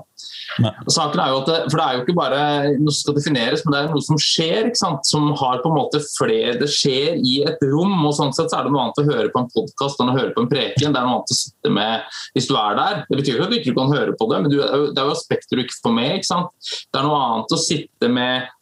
Saken 0.90 1.22
er 1.22 1.32
jo 1.32 1.40
at 1.42 1.50
det, 1.50 1.58
for 1.70 1.80
det 1.80 1.86
er 1.86 1.96
jo 1.96 2.04
ikke 2.04 2.16
bare 2.18 2.42
noe 2.80 2.94
som 2.94 3.00
skal 3.04 3.18
defineres, 3.18 3.64
men 3.64 3.74
det 3.74 3.80
er 3.80 3.92
noe 3.94 4.04
som 4.04 4.20
skjer. 4.22 4.70
ikke 4.70 4.82
sant? 4.82 5.08
Som 5.08 5.30
har 5.40 5.62
på 5.64 5.72
en 5.72 5.78
måte 5.78 6.02
flere 6.04 6.58
Det 6.60 6.70
skjer 6.74 7.20
i 7.20 7.40
et 7.48 7.64
rom. 7.70 7.96
og 8.08 8.16
sånn 8.18 8.34
sett 8.36 8.52
så 8.52 8.60
er 8.60 8.68
det 8.68 8.74
noe 8.74 8.88
annet 8.88 9.02
å 9.02 9.08
høre 9.08 9.32
på 9.34 9.44
en 9.44 9.50
podkast 9.54 10.02
enn 10.02 10.12
å 10.12 10.18
høre 10.18 10.34
på 10.36 10.44
en 10.44 10.52
preken. 10.52 10.94
Det 10.94 11.00
er 11.00 11.08
noe 11.08 11.20
annet 11.20 11.36
å 11.36 11.40
sitte 11.40 11.74
med 11.74 12.22
hvis 12.36 12.50
du 12.50 12.56
er 12.60 12.80
der. 12.80 13.02
Det 13.08 13.20
betyr 13.22 13.36
ikke 13.38 13.48
at 13.48 13.54
du 13.54 13.60
ikke 13.60 13.76
kan 13.78 13.94
høre 13.96 14.16
på 14.20 14.30
det, 14.32 14.42
men 14.44 14.54
du, 14.54 14.58
det 14.60 15.02
er 15.02 15.10
jo 15.10 15.18
aspekter 15.18 15.60
du 15.60 15.66
ikke 15.66 15.82
får 15.84 15.98
med. 16.00 16.16
ikke 16.20 16.32
sant? 16.32 16.72
Det 16.90 17.02
er 17.02 17.08
noe 17.08 17.22
annet 17.30 17.56
å 17.56 17.62
sitte 17.62 18.12
med 18.12 18.34
eh, 18.42 18.56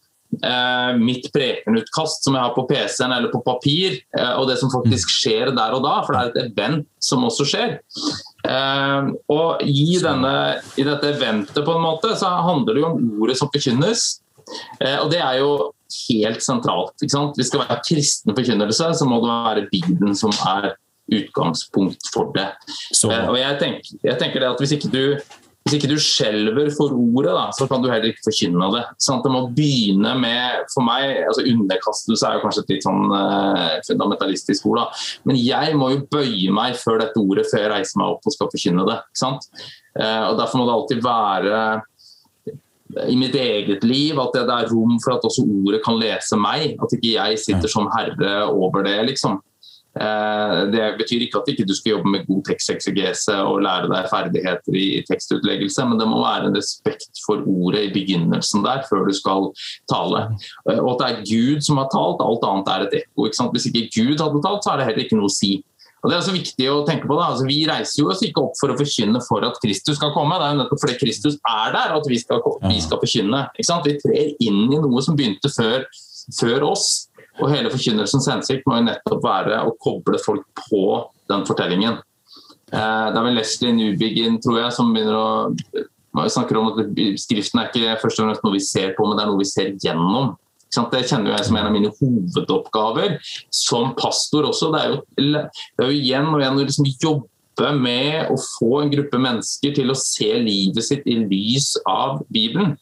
mitt 0.99 1.29
prekenutkast 1.33 2.25
som 2.25 2.35
jeg 2.35 2.43
har 2.43 2.53
på 2.53 2.65
PC-en 2.69 3.13
eller 3.15 3.31
på 3.31 3.41
papir, 3.45 3.95
eh, 4.17 4.33
og 4.35 4.49
det 4.49 4.57
som 4.59 4.71
faktisk 4.73 5.11
skjer 5.13 5.53
der 5.55 5.75
og 5.77 5.85
da, 5.85 5.95
for 6.05 6.13
det 6.13 6.19
er 6.19 6.31
et 6.31 6.51
event 6.51 6.87
som 7.03 7.25
også 7.25 7.47
skjer. 7.47 7.77
Eh, 8.47 9.09
og 9.33 9.63
i, 9.65 9.97
denne, 10.03 10.35
i, 10.75 10.85
dette 10.87 11.13
eventet 11.15 11.63
på 11.63 11.75
en 11.75 11.83
måte, 11.83 12.13
så 12.19 12.31
handler 12.45 12.75
det 12.75 12.83
jo 12.83 12.91
om 12.91 13.09
ordet 13.21 13.37
som 13.39 13.51
forkynnes. 13.53 14.05
Eh, 14.79 14.97
og 15.01 15.11
det 15.11 15.21
er 15.23 15.41
jo 15.41 15.51
helt 16.09 16.43
sentralt. 16.43 16.95
ikke 17.01 17.15
sant? 17.15 17.39
Hvis 17.39 17.49
det 17.49 17.53
skal 17.53 17.65
være 17.65 17.81
kristen 17.87 18.37
forkynnelse, 18.37 18.91
så 18.99 19.09
må 19.09 19.21
det 19.23 19.31
være 19.31 19.67
Bibelen 19.71 20.15
som 20.17 20.35
er 20.47 20.75
utgangspunkt 21.13 22.09
for 22.13 22.31
det. 22.35 22.49
Eh, 23.07 23.27
og 23.27 23.37
jeg 23.39 23.59
tenker, 23.61 23.99
jeg 24.03 24.19
tenker 24.21 24.43
det 24.43 24.53
at 24.53 24.63
hvis 24.63 24.75
ikke 24.77 24.91
du 24.93 25.03
hvis 25.67 25.75
ikke 25.81 25.89
du 25.91 25.97
skjelver 25.99 26.69
for 26.71 26.93
ordet, 26.95 27.33
da, 27.35 27.49
så 27.51 27.67
kan 27.67 27.81
du 27.83 27.89
heller 27.91 28.13
ikke 28.13 28.29
forkynne 28.29 28.69
det. 28.71 28.83
Sånn 29.03 29.19
det 29.25 29.31
må 29.33 29.41
begynne 29.51 30.13
med 30.21 30.69
For 30.71 30.85
meg, 30.85 31.25
altså 31.27 31.43
Underkastelse 31.43 32.29
er 32.29 32.37
jo 32.37 32.43
kanskje 32.45 32.63
et 32.63 32.71
litt 32.75 32.87
sånn 32.87 33.11
eh, 33.17 33.75
fundamentalistisk 33.89 34.69
ord, 34.71 34.79
da. 34.79 35.03
men 35.27 35.39
jeg 35.41 35.75
må 35.79 35.91
jo 35.91 36.05
bøye 36.11 36.53
meg 36.55 36.79
før 36.79 37.01
dette 37.03 37.19
ordet 37.19 37.47
før 37.51 37.65
jeg 37.65 37.73
reiser 37.73 37.99
meg 37.99 38.15
opp 38.15 38.29
og 38.29 38.35
skal 38.35 38.51
forkynne 38.53 38.87
det. 38.87 38.97
Eh, 39.27 40.23
og 40.29 40.39
Derfor 40.39 40.61
må 40.61 40.69
det 40.69 40.77
alltid 40.77 41.03
være 41.03 41.61
i 43.11 43.17
mitt 43.19 43.35
eget 43.35 43.83
liv 43.83 44.19
at 44.23 44.35
det 44.37 44.45
er 44.47 44.69
rom 44.71 44.95
for 45.03 45.17
at 45.17 45.25
også 45.27 45.43
ordet 45.43 45.81
kan 45.83 45.99
lese 45.99 46.39
meg. 46.39 46.77
At 46.79 46.95
ikke 46.95 47.17
jeg 47.17 47.41
sitter 47.43 47.71
som 47.71 47.91
herre 47.91 48.45
over 48.47 48.87
det, 48.87 48.95
liksom. 49.11 49.41
Eh, 49.97 50.59
det 50.73 50.83
betyr 50.99 51.23
ikke 51.25 51.39
at 51.39 51.47
du 51.47 51.53
ikke 51.53 51.77
skal 51.77 51.93
jobbe 51.95 52.11
med 52.13 52.25
god 52.27 52.43
teksteksegese 52.51 53.37
og 53.41 53.63
lære 53.65 53.89
deg 53.91 54.09
ferdigheter 54.11 54.77
i 54.77 54.87
tekstutleggelse, 55.07 55.85
men 55.89 56.01
det 56.01 56.09
må 56.09 56.19
være 56.21 56.51
en 56.51 56.57
respekt 56.57 57.23
for 57.25 57.41
ordet 57.47 57.87
i 57.87 57.93
begynnelsen 57.95 58.65
der, 58.65 58.83
før 58.89 59.07
du 59.07 59.15
skal 59.17 59.49
tale. 59.89 60.27
Eh, 60.69 60.77
og 60.77 60.93
at 60.95 61.01
det 61.01 61.07
er 61.09 61.23
Gud 61.31 61.65
som 61.65 61.81
har 61.81 61.89
talt, 61.93 62.21
alt 62.25 62.45
annet 62.51 62.73
er 62.73 62.85
et 62.85 62.99
ekko. 63.01 63.31
Hvis 63.55 63.69
ikke 63.71 63.87
Gud 63.95 64.21
hadde 64.21 64.43
talt, 64.45 64.63
så 64.65 64.73
er 64.73 64.81
det 64.81 64.91
heller 64.91 65.07
ikke 65.07 65.19
noe 65.19 65.31
å 65.31 65.37
si. 65.37 65.57
Og 66.03 66.11
Det 66.11 66.17
er 66.17 66.25
så 66.27 66.33
viktig 66.35 66.67
å 66.69 66.85
tenke 66.85 67.07
på. 67.09 67.15
det. 67.17 67.25
Altså, 67.25 67.45
vi 67.49 67.57
reiser 67.67 68.03
jo 68.03 68.11
oss 68.13 68.21
ikke 68.23 68.43
opp 68.45 68.53
for 68.59 68.71
å 68.71 68.77
forkynne 68.77 69.19
for 69.25 69.43
at 69.43 69.57
Kristus 69.63 69.97
skal 69.97 70.13
komme. 70.13 70.37
Det 70.37 70.45
er 70.45 70.53
jo 70.53 70.59
nettopp 70.61 70.83
fordi 70.83 70.99
Kristus 71.01 71.39
er 71.41 71.73
der 71.73 71.95
at 71.97 72.05
vi 72.07 72.19
skal, 72.21 72.43
vi 72.69 72.77
skal 72.85 73.01
forkynne. 73.01 73.41
Vi 73.57 73.97
trer 74.03 74.29
inn 74.45 74.61
i 74.69 74.77
noe 74.77 75.01
som 75.03 75.17
begynte 75.17 75.49
før, 75.51 75.87
før 76.37 76.69
oss. 76.69 77.09
Og 77.37 77.51
hele 77.51 77.71
Forkynnelsens 77.73 78.29
hensikt 78.31 78.65
må 78.67 78.79
jo 78.79 78.87
nettopp 78.87 79.21
være 79.23 79.61
å 79.67 79.75
koble 79.81 80.19
folk 80.23 80.47
på 80.67 80.83
den 81.29 81.45
fortellingen. 81.47 81.99
Eh, 82.73 83.05
det 83.11 83.19
er 83.19 83.27
vel 83.27 83.37
Leslie 83.37 83.75
Newbigin, 83.75 84.41
tror 84.43 84.61
jeg, 84.63 84.73
som 84.75 84.91
begynner 84.95 85.19
å 85.19 85.27
snakker 86.25 86.57
om 86.57 86.71
at 86.71 86.99
Skriften 87.21 87.61
er 87.61 87.69
ikke 87.69 87.95
først 88.01 88.19
og 88.19 88.27
fremst 88.27 88.45
noe 88.45 88.55
vi 88.55 88.63
ser 88.63 88.93
på, 88.97 89.05
men 89.05 89.17
det 89.17 89.23
er 89.23 89.31
noe 89.31 89.41
vi 89.41 89.49
ser 89.49 89.73
gjennom. 89.83 90.35
Det 90.67 91.05
kjenner 91.07 91.31
jeg 91.31 91.47
som 91.47 91.57
en 91.57 91.69
av 91.69 91.73
mine 91.73 91.91
hovedoppgaver 91.95 93.17
som 93.53 93.93
pastor 93.97 94.49
også. 94.49 94.71
Det 94.73 94.81
er 94.81 94.89
jo, 94.91 94.97
det 95.15 95.85
er 95.85 95.91
jo 95.91 95.95
igjen 95.95 96.31
og 96.31 96.41
igjen 96.41 96.57
å 96.57 96.65
liksom 96.65 96.89
jobbe 96.91 97.69
med 97.77 98.33
å 98.33 98.35
få 98.59 98.81
en 98.81 98.91
gruppe 98.91 99.21
mennesker 99.21 99.77
til 99.77 99.93
å 99.93 99.97
se 99.97 100.27
livet 100.43 100.85
sitt 100.85 101.07
i 101.07 101.21
lys 101.23 101.71
av 101.87 102.19
Bibelen. 102.33 102.75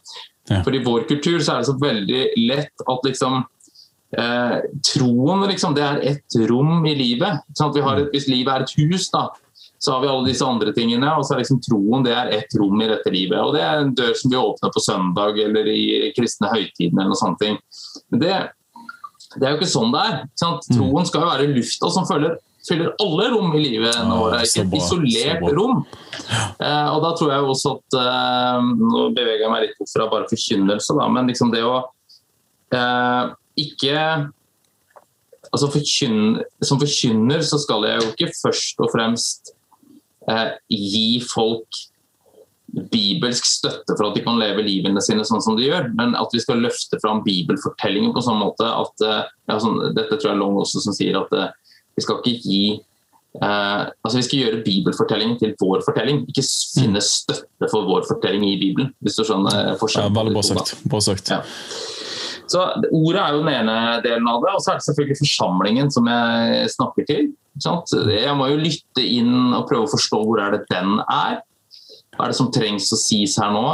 Ja. 0.49 0.63
For 0.65 0.75
i 0.77 0.81
vår 0.85 1.05
kultur 1.09 1.39
så 1.39 1.55
er 1.55 1.61
det 1.61 1.69
så 1.69 1.77
veldig 1.81 2.23
lett 2.41 2.85
at 2.89 3.07
liksom 3.07 3.45
Eh, 4.17 4.57
troen 4.93 5.47
liksom, 5.49 5.75
det 5.75 5.83
er 5.83 6.03
ett 6.11 6.37
rom 6.49 6.85
i 6.87 6.95
livet. 6.95 7.43
Sånn 7.57 7.75
et, 7.75 8.07
hvis 8.13 8.29
livet 8.31 8.53
er 8.53 8.65
et 8.65 8.75
hus, 8.79 9.09
da, 9.13 9.27
så 9.77 9.95
har 9.95 10.03
vi 10.03 10.11
alle 10.11 10.29
disse 10.29 10.47
andre 10.47 10.73
tingene. 10.75 11.11
Og 11.17 11.25
så 11.25 11.35
er 11.35 11.43
liksom 11.43 11.61
troen 11.65 12.05
det 12.05 12.15
er 12.15 12.33
ett 12.39 12.57
rom 12.59 12.81
i 12.81 12.89
dette 12.91 13.13
livet. 13.13 13.39
Og 13.41 13.55
det 13.57 13.63
er 13.65 13.83
en 13.83 13.93
dør 13.97 14.13
som 14.17 14.33
vi 14.33 14.41
åpner 14.41 14.73
på 14.73 14.83
søndag 14.83 15.41
eller 15.45 15.71
i 15.71 16.11
kristne 16.17 16.51
høytiden 16.53 16.99
eller 16.99 17.13
noe 17.13 17.21
sånt. 17.21 17.43
Men 17.43 18.23
det, 18.23 18.33
det, 19.35 19.43
er 19.43 19.53
jo 19.53 19.59
ikke 19.59 19.71
sånn 19.75 19.93
det 19.95 20.03
er. 20.09 20.19
Sant? 20.39 20.67
Mm. 20.71 20.79
Troen 20.79 21.09
skal 21.09 21.25
jo 21.25 21.31
være 21.33 21.53
lufta 21.53 21.93
som 21.93 22.09
følger 22.09 22.37
fyller 22.65 22.95
alle 22.97 23.29
rom 23.29 23.51
i 23.53 23.61
livet 23.61 23.97
vårt. 24.09 24.39
Ikke 24.41 24.63
et 24.63 24.75
isolert 24.79 25.43
rom. 25.53 25.83
Eh, 26.25 26.87
og 26.89 27.01
da 27.03 27.11
tror 27.17 27.29
jeg 27.29 27.49
også 27.53 27.73
at 27.75 27.97
eh, 28.01 28.69
Nå 28.79 29.03
beveger 29.13 29.43
jeg 29.45 29.51
meg 29.53 29.65
litt 29.67 29.75
bort 29.77 29.91
fra 29.91 30.07
bare 30.09 30.29
forkynnelse, 30.31 30.95
da, 30.97 31.05
men 31.13 31.29
liksom 31.29 31.51
det 31.53 31.61
å 31.61 31.75
eh, 32.73 33.35
ikke 33.59 33.97
altså 35.51 35.69
forkynner, 35.71 36.45
Som 36.63 36.79
forkynner 36.81 37.43
så 37.45 37.59
skal 37.61 37.85
jeg 37.87 38.01
jo 38.01 38.13
ikke 38.13 38.31
først 38.41 38.81
og 38.83 38.91
fremst 38.93 39.53
eh, 40.29 40.55
gi 40.69 41.21
folk 41.33 41.83
bibelsk 42.91 43.45
støtte 43.47 43.95
for 43.95 44.09
at 44.09 44.17
de 44.17 44.23
kan 44.25 44.39
leve 44.39 44.63
livene 44.65 45.03
sine 45.03 45.23
sånn 45.27 45.43
som 45.43 45.55
de 45.55 45.67
gjør, 45.69 45.87
men 45.95 46.15
at 46.19 46.33
vi 46.33 46.41
skal 46.43 46.59
løfte 46.63 46.99
fram 46.99 47.21
bibelfortellingen 47.23 48.11
på 48.15 48.23
sånn 48.25 48.41
måte 48.41 48.67
at 48.67 49.05
eh, 49.05 49.21
ja, 49.51 49.59
sånn, 49.61 49.79
Dette 49.95 50.17
tror 50.17 50.33
jeg 50.33 50.41
Long 50.41 50.59
også 50.59 50.83
som 50.83 50.95
sier 50.97 51.17
at 51.19 51.31
eh, 51.35 51.53
vi 51.95 52.03
skal 52.03 52.19
ikke 52.19 52.35
gi 52.43 52.61
eh, 52.75 53.83
altså 53.85 54.17
Vi 54.17 54.25
skal 54.27 54.41
gjøre 54.41 54.63
bibelfortellingen 54.65 55.39
til 55.39 55.55
vår 55.61 55.85
fortelling, 55.87 56.25
ikke 56.31 56.43
finne 56.43 56.99
mm. 56.99 57.07
støtte 57.07 57.71
for 57.71 57.87
vår 57.87 58.07
fortelling 58.09 58.47
i 58.49 58.57
Bibelen. 58.59 58.91
hvis 58.99 59.19
du 59.19 59.23
skjønner 59.23 59.75
forskjellen. 59.79 60.11
Ja, 60.11 60.19
veldig 60.19 60.35
bra 60.35 60.47
sagt. 60.49 60.75
Bra 60.89 61.03
sagt. 61.05 61.31
Ja. 61.31 61.43
Så 62.51 62.61
Ordet 62.91 63.21
er 63.21 63.33
jo 63.33 63.41
den 63.43 63.53
ene 63.53 63.77
delen 64.05 64.27
av 64.29 64.43
det, 64.43 64.53
og 64.53 64.61
så 64.63 64.73
er 64.73 64.79
det 64.79 64.87
selvfølgelig 64.87 65.19
forsamlingen 65.21 65.91
som 65.93 66.07
jeg 66.11 66.71
snakker 66.75 67.07
til. 67.09 67.27
Jeg 67.55 68.35
må 68.35 68.49
jo 68.51 68.59
lytte 68.59 69.03
inn 69.03 69.53
og 69.55 69.67
prøve 69.69 69.87
å 69.87 69.93
forstå 69.93 70.21
hvor 70.27 70.41
er 70.43 70.57
det 70.57 70.65
den 70.71 70.97
er. 71.05 71.39
Hva 72.15 72.25
er 72.25 72.33
det 72.33 72.39
som 72.39 72.51
trengs 72.53 72.91
å 72.93 72.99
sies 72.99 73.37
her 73.39 73.53
nå? 73.55 73.65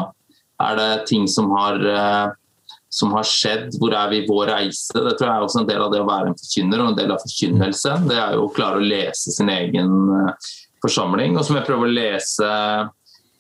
Er 0.62 0.78
det 0.78 1.06
ting 1.10 1.28
som 1.30 1.50
har, 1.56 1.78
eh, 1.82 2.78
som 2.90 3.14
har 3.18 3.26
skjedd? 3.26 3.78
Hvor 3.82 3.94
er 3.98 4.10
vi 4.10 4.22
i 4.22 4.28
vår 4.28 4.54
reise? 4.54 4.94
Det 4.94 5.16
tror 5.18 5.28
jeg 5.28 5.36
er 5.36 5.46
også 5.46 5.62
en 5.62 5.70
del 5.70 5.82
av 5.82 5.94
det 5.94 6.02
å 6.02 6.10
være 6.10 6.32
en 6.32 6.38
forkynner 6.38 6.82
og 6.82 6.92
en 6.92 7.00
del 7.00 7.14
av 7.16 7.24
forkynnelse. 7.26 7.96
Det 8.10 8.18
er 8.18 8.36
jo 8.38 8.48
å 8.48 8.54
klare 8.54 8.78
å 8.78 8.86
lese 8.86 9.34
sin 9.34 9.50
egen 9.50 9.96
eh, 10.20 10.52
forsamling. 10.86 11.38
Og 11.38 11.46
så 11.46 11.54
må 11.54 11.62
jeg 11.62 11.70
prøve 11.70 11.90
å 11.90 11.96
lese 11.96 12.52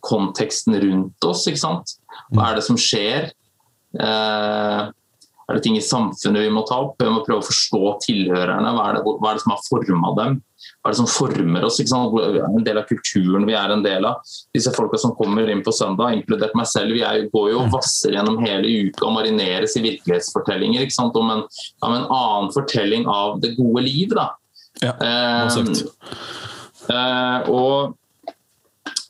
konteksten 0.01 0.79
rundt 0.81 1.29
oss. 1.29 1.45
Hva 1.45 2.49
er 2.49 2.57
det 2.57 2.65
som 2.65 2.79
skjer? 2.79 3.29
Eh, 3.99 4.81
er 5.51 5.57
det 5.57 5.65
ting 5.65 5.77
i 5.77 5.83
samfunnet 5.83 6.45
vi 6.45 6.53
må 6.53 6.63
ta 6.67 6.79
opp? 6.85 6.95
Vi 7.01 7.09
må 7.11 7.23
prøve 7.25 7.43
å 7.43 7.47
forstå 7.47 7.91
tilhørerne. 8.05 8.71
Hva 8.75 8.87
er 8.87 8.97
det, 8.97 9.03
hva 9.05 9.31
er 9.31 9.37
det 9.37 9.43
som 9.43 9.53
har 9.53 9.61
forma 9.67 10.13
dem? 10.17 10.39
Hva 10.81 10.89
er 10.89 10.95
det 10.95 10.99
som 10.99 11.09
former 11.09 11.65
oss? 11.67 11.79
En 11.81 12.65
del 12.65 12.79
av 12.81 12.87
kulturen 12.89 13.45
vi 13.49 13.55
er 13.57 13.73
en 13.73 13.83
del 13.85 14.07
av. 14.07 14.33
Disse 14.55 14.73
folka 14.75 14.99
som 15.01 15.15
kommer 15.17 15.49
inn 15.51 15.63
på 15.65 15.73
søndag, 15.75 16.15
inkludert 16.17 16.55
meg 16.57 16.69
selv, 16.69 16.95
vi 16.97 17.03
er, 17.05 17.27
går 17.33 17.51
jo 17.53 17.61
og 17.63 17.71
vasser 17.75 18.15
gjennom 18.17 18.41
hele 18.43 18.89
uka 18.89 19.07
og 19.09 19.15
marineres 19.19 19.77
i 19.77 19.85
virkelighetsfortellinger 19.85 20.87
om 21.01 21.33
en, 21.35 21.45
om, 21.81 21.95
en, 21.95 22.05
annen 22.05 22.51
fortelling 22.55 23.07
av 23.09 23.41
det 23.43 23.55
gode 23.59 23.85
liv. 23.85 24.13
Da. 24.15 24.29
Ja, 24.81 24.93
eh, 25.03 25.59
eh, 26.91 27.49
og 27.51 27.97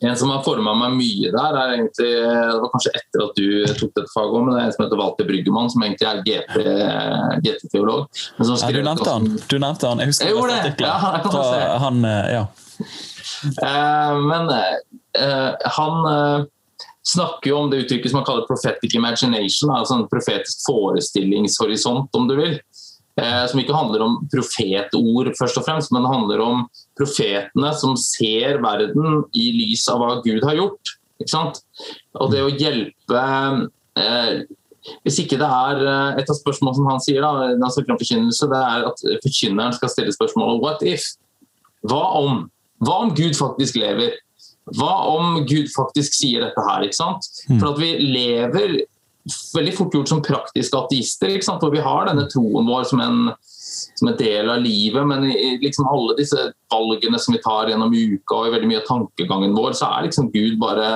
en 0.02 0.18
som 0.18 0.32
har 0.34 0.42
forma 0.42 0.74
meg 0.74 0.96
mye 0.98 1.30
der, 1.30 1.58
er 1.62 1.76
egentlig, 1.76 2.08
det 2.10 2.62
var 2.64 2.72
kanskje 2.74 2.94
etter 2.98 3.22
at 3.22 3.36
du 3.38 3.50
tok 3.78 3.92
dette 4.00 4.10
faget 4.10 4.34
òg, 4.34 4.46
men 4.48 4.56
det 4.56 4.62
er 4.62 4.70
en 4.70 4.74
som 4.74 4.86
heter 4.86 5.02
Walter 5.02 5.28
Bryggemann, 5.30 5.70
som 5.70 5.84
egentlig 5.86 6.08
er 6.10 6.24
GT-teolog. 7.46 8.08
GT 8.10 8.48
ja, 8.50 8.72
du 8.74 8.82
nevnte 8.88 9.12
han. 9.12 9.28
Du 9.46 9.58
nevnte 9.62 9.92
han. 9.92 10.02
Jeg 10.02 10.10
husker 10.10 10.32
jeg 10.32 10.38
gjorde 10.40 10.58
det. 10.58 10.74
Ja, 10.82 10.96
jeg 11.20 11.26
kan 11.28 11.38
se. 11.38 11.62
Han, 11.86 12.02
eh, 12.10 12.32
ja. 12.34 12.48
Uh, 13.62 14.18
men 14.26 14.50
uh, 14.50 15.52
han 15.78 16.10
uh, 16.10 16.50
snakker 17.14 17.52
jo 17.52 17.60
om 17.60 17.70
det 17.70 17.84
uttrykket 17.86 18.10
som 18.10 18.24
han 18.24 18.28
kaller 18.28 18.50
prophetic 18.50 18.98
imagination, 18.98 19.76
altså 19.76 20.00
en 20.00 20.10
profetisk 20.10 20.66
forestillingshorisont, 20.66 22.10
om 22.18 22.30
du 22.30 22.40
vil. 22.42 22.58
Som 23.52 23.60
ikke 23.60 23.76
handler 23.76 24.02
om 24.02 24.14
profetord, 24.32 25.28
først 25.38 25.58
og 25.60 25.66
fremst, 25.68 25.92
men 25.94 26.08
handler 26.08 26.40
om 26.42 26.62
profetene 27.02 27.74
som 27.82 27.98
ser 28.00 28.62
verden 28.64 29.26
i 29.34 29.50
lys 29.58 29.88
av 29.92 30.02
hva 30.02 30.16
Gud 30.24 30.46
har 30.48 30.58
gjort. 30.60 30.96
Og 31.22 32.32
det 32.34 32.42
å 32.42 32.50
hjelpe 32.50 33.20
eh, 34.00 34.40
Hvis 35.06 35.20
ikke 35.22 35.38
det 35.38 35.46
er 35.46 35.84
eh, 35.86 36.22
Et 36.22 36.32
av 36.34 36.38
spørsmålene 36.40 36.80
som 36.80 36.90
han 36.90 37.04
sier, 37.04 37.22
da, 37.22 37.52
når 37.52 37.68
han 37.68 37.76
snakker 37.76 37.94
om 37.94 38.00
forkynnelse, 38.02 38.50
det 38.50 38.62
er 38.72 38.88
at 38.90 39.04
forkynneren 39.28 39.78
skal 39.78 39.92
stille 39.94 40.16
spørsmålet 40.16 40.64
What 40.64 40.82
if? 40.82 41.06
Hva 41.86 42.02
om? 42.22 42.48
Hva 42.82 42.98
om 43.06 43.14
Gud 43.18 43.38
faktisk 43.38 43.78
lever? 43.78 44.18
Hva 44.78 44.92
om 45.12 45.44
Gud 45.50 45.70
faktisk 45.74 46.18
sier 46.18 46.48
dette 46.48 46.66
her? 46.66 46.88
ikke 46.88 46.98
sant? 46.98 47.30
Mm. 47.50 47.60
For 47.60 47.72
at 47.72 47.82
vi 47.82 47.94
lever 48.02 48.76
veldig 49.56 49.74
fort 49.78 49.94
gjort 49.96 50.10
som 50.10 50.24
praktiske 50.26 50.78
ateister. 50.78 51.38
hvor 51.62 51.72
vi 51.74 51.86
har 51.86 52.08
denne 52.10 52.28
troen 52.30 52.68
vår 52.68 52.84
som 52.90 53.02
en, 53.02 53.34
som 54.02 54.10
en 54.10 54.18
del 54.18 54.50
av 54.50 54.62
livet. 54.62 55.08
Men 55.08 55.26
i 55.30 55.58
liksom 55.62 55.88
alle 55.88 56.18
disse 56.18 56.48
valgene 56.74 57.20
som 57.22 57.36
vi 57.36 57.42
tar 57.44 57.70
gjennom 57.70 57.94
uka 57.94 58.40
og 58.40 58.48
i 58.48 58.54
veldig 58.56 58.70
mye 58.72 58.82
av 58.82 58.88
tankegangen 58.90 59.54
vår, 59.58 59.76
så 59.78 59.92
er 59.92 60.08
liksom 60.08 60.32
Gud 60.34 60.58
bare 60.62 60.88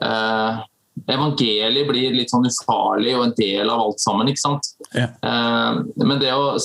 eh, 0.00 0.66
Evangeliet 1.08 1.88
blir 1.88 2.12
litt 2.12 2.32
sånn 2.32 2.44
ufarlig 2.44 3.14
og 3.16 3.24
en 3.24 3.38
del 3.38 3.70
av 3.72 3.80
alt 3.86 4.02
sammen. 4.02 4.28
ikke 4.28 4.42
sant? 4.42 4.74
Ja. 4.92 5.08
Eh, 5.08 5.80
men 6.04 6.20
det 6.20 6.34
å 6.36 6.58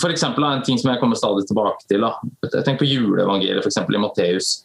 for 0.00 0.12
eksempel, 0.14 0.44
En 0.46 0.62
ting 0.62 0.78
som 0.78 0.92
jeg 0.92 1.00
kommer 1.00 1.18
stadig 1.18 1.46
tilbake 1.48 1.84
til. 1.90 2.04
Da. 2.06 2.62
Tenk 2.62 2.78
på 2.78 2.86
juleevangeliet 2.86 3.64
for 3.64 3.70
eksempel, 3.72 3.98
i 3.98 4.02
Matteus. 4.02 4.62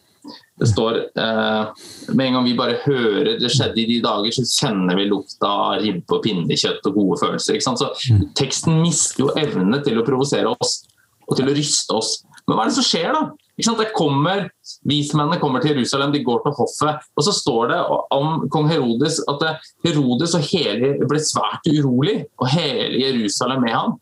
Det 0.57 0.67
står 0.71 0.99
eh, 1.21 1.85
Med 2.13 2.23
en 2.25 2.37
gang 2.37 2.45
vi 2.47 2.55
bare 2.57 2.79
hører 2.83 3.35
det 3.41 3.51
skjedde 3.53 3.81
i 3.83 3.87
de 3.91 3.97
dager, 4.03 4.33
så 4.33 4.45
kjenner 4.47 4.97
vi 4.97 5.07
lukta 5.09 5.49
av 5.49 5.81
ribbe 5.83 6.17
og 6.17 6.23
pinnekjøtt 6.25 6.85
og 6.89 6.97
gode 6.97 7.19
følelser. 7.23 7.59
Så 7.63 7.91
mm. 8.13 8.29
Teksten 8.37 8.79
mister 8.81 9.25
jo 9.25 9.33
evne 9.39 9.81
til 9.85 9.99
å 9.99 10.05
provosere 10.07 10.55
oss 10.57 10.79
og 11.27 11.35
til 11.37 11.49
å 11.49 11.55
ryste 11.55 11.97
oss. 11.97 12.15
Men 12.47 12.55
hva 12.55 12.63
er 12.63 12.71
det 12.71 12.77
som 12.77 12.87
skjer, 12.87 13.11
da? 13.11 13.25
Det 13.57 13.87
kommer, 13.97 14.45
Vismennene 14.87 15.39
kommer 15.41 15.63
til 15.63 15.73
Jerusalem, 15.73 16.11
de 16.13 16.21
går 16.23 16.43
til 16.45 16.53
hoffet, 16.59 17.07
og 17.17 17.25
så 17.25 17.33
står 17.33 17.71
det 17.71 17.79
om 18.13 18.43
kong 18.53 18.69
Herodes 18.69 19.17
at 19.27 19.43
Herodes 19.83 20.35
og 20.37 20.45
hele 20.51 20.93
ble 21.09 21.21
svært 21.25 21.65
urolig, 21.65 22.21
og 22.37 22.51
hele 22.53 23.01
Jerusalem 23.01 23.65
med 23.65 23.73
ham. 23.73 23.97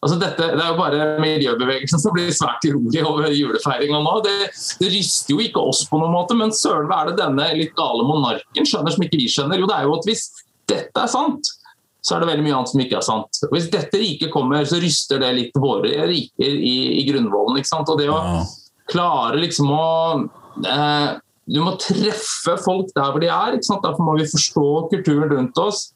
Altså 0.00 0.16
dette, 0.16 0.46
det 0.56 0.62
er 0.64 0.70
jo 0.70 0.78
bare 0.78 1.06
miljøbevegelsen 1.20 2.00
som 2.00 2.14
blir 2.14 2.30
svært 2.32 2.64
urolig 2.64 3.02
over 3.04 3.34
julefeiringa 3.36 3.98
nå. 4.00 4.14
Det, 4.24 4.36
det, 4.80 4.88
ryster 4.94 5.34
jo 5.34 5.42
ikke 5.44 5.60
oss 5.60 5.82
på 5.90 6.00
noen 6.00 6.14
måte, 6.14 6.36
men 6.38 6.54
søren 6.56 6.88
hva 6.88 7.02
er 7.02 7.10
det 7.10 7.18
denne 7.20 7.48
litt 7.58 7.74
gale 7.76 8.06
monarken 8.08 8.68
skjønner 8.68 8.94
som 8.94 9.04
ikke 9.04 9.20
vi 9.20 9.28
skjønner? 9.28 9.60
Jo, 9.60 9.68
det 9.68 9.76
er 9.76 9.88
jo 9.88 9.98
at 9.98 10.08
hvis 10.08 10.24
dette 10.70 11.04
er 11.04 11.12
sant, 11.12 11.52
så 12.00 12.16
er 12.16 12.22
det 12.22 12.30
veldig 12.30 12.46
mye 12.46 12.56
annet 12.56 12.72
som 12.72 12.80
ikke 12.80 12.96
er 12.96 13.04
sant. 13.04 13.42
Og 13.44 13.52
Hvis 13.52 13.68
dette 13.74 14.00
riket 14.00 14.32
kommer, 14.32 14.64
så 14.64 14.80
ryster 14.80 15.20
det 15.20 15.34
litt 15.36 15.60
våre 15.60 16.08
riker 16.08 16.48
i, 16.56 16.76
i 17.02 17.04
grunnvollen. 17.10 17.60
ikke 17.60 17.74
sant? 17.74 17.92
Og 17.92 18.00
det 18.00 18.08
å 18.08 18.20
klare 18.90 19.36
liksom 19.42 19.68
å 19.74 19.88
eh, 20.64 21.10
Du 21.50 21.60
må 21.66 21.74
treffe 21.82 22.56
folk 22.64 22.88
der 22.96 23.12
hvor 23.12 23.20
de 23.20 23.28
er. 23.28 23.58
ikke 23.58 23.68
sant? 23.68 23.84
Derfor 23.84 24.08
må 24.08 24.16
vi 24.16 24.30
forstå 24.32 24.68
kulturen 24.94 25.28
rundt 25.28 25.60
oss 25.60 25.90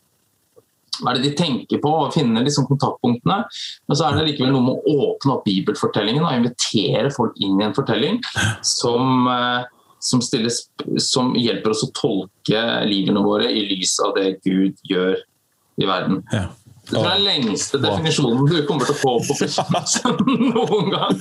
hva 1.00 1.12
er 1.12 1.18
det 1.18 1.30
de 1.30 1.36
tenker 1.38 1.82
på, 1.82 1.92
og 2.04 2.14
finne 2.14 2.42
liksom 2.44 2.68
kontaktpunktene. 2.70 3.42
Men 3.88 3.98
så 3.98 4.08
er 4.08 4.18
det 4.18 4.26
likevel 4.30 4.54
noe 4.54 4.66
med 4.68 4.74
å 4.80 4.96
åpne 5.08 5.36
opp 5.36 5.46
bibelfortellingen 5.48 6.24
og 6.24 6.36
invitere 6.38 7.12
folk 7.14 7.38
inn 7.42 7.60
i 7.60 7.68
en 7.68 7.76
fortelling 7.76 8.20
som, 8.64 9.28
eh, 9.30 9.62
som, 9.98 10.22
stilles, 10.24 10.64
som 11.02 11.34
hjelper 11.38 11.74
oss 11.74 11.86
å 11.86 11.92
tolke 11.96 12.64
livene 12.88 13.24
våre 13.24 13.50
i 13.50 13.64
lys 13.72 13.96
av 14.04 14.14
det 14.18 14.36
Gud 14.46 14.78
gjør 14.90 15.16
i 15.80 15.88
verden. 15.88 16.22
Ja. 16.32 16.48
Det 16.90 17.00
er 17.00 17.06
den 17.08 17.24
lengste 17.24 17.78
definisjonen 17.80 18.48
du 18.48 18.58
kommer 18.68 18.88
til 18.88 18.94
å 18.94 18.98
få 18.98 19.12
på 19.24 19.34
noen 20.54 20.90
gang. 20.92 21.20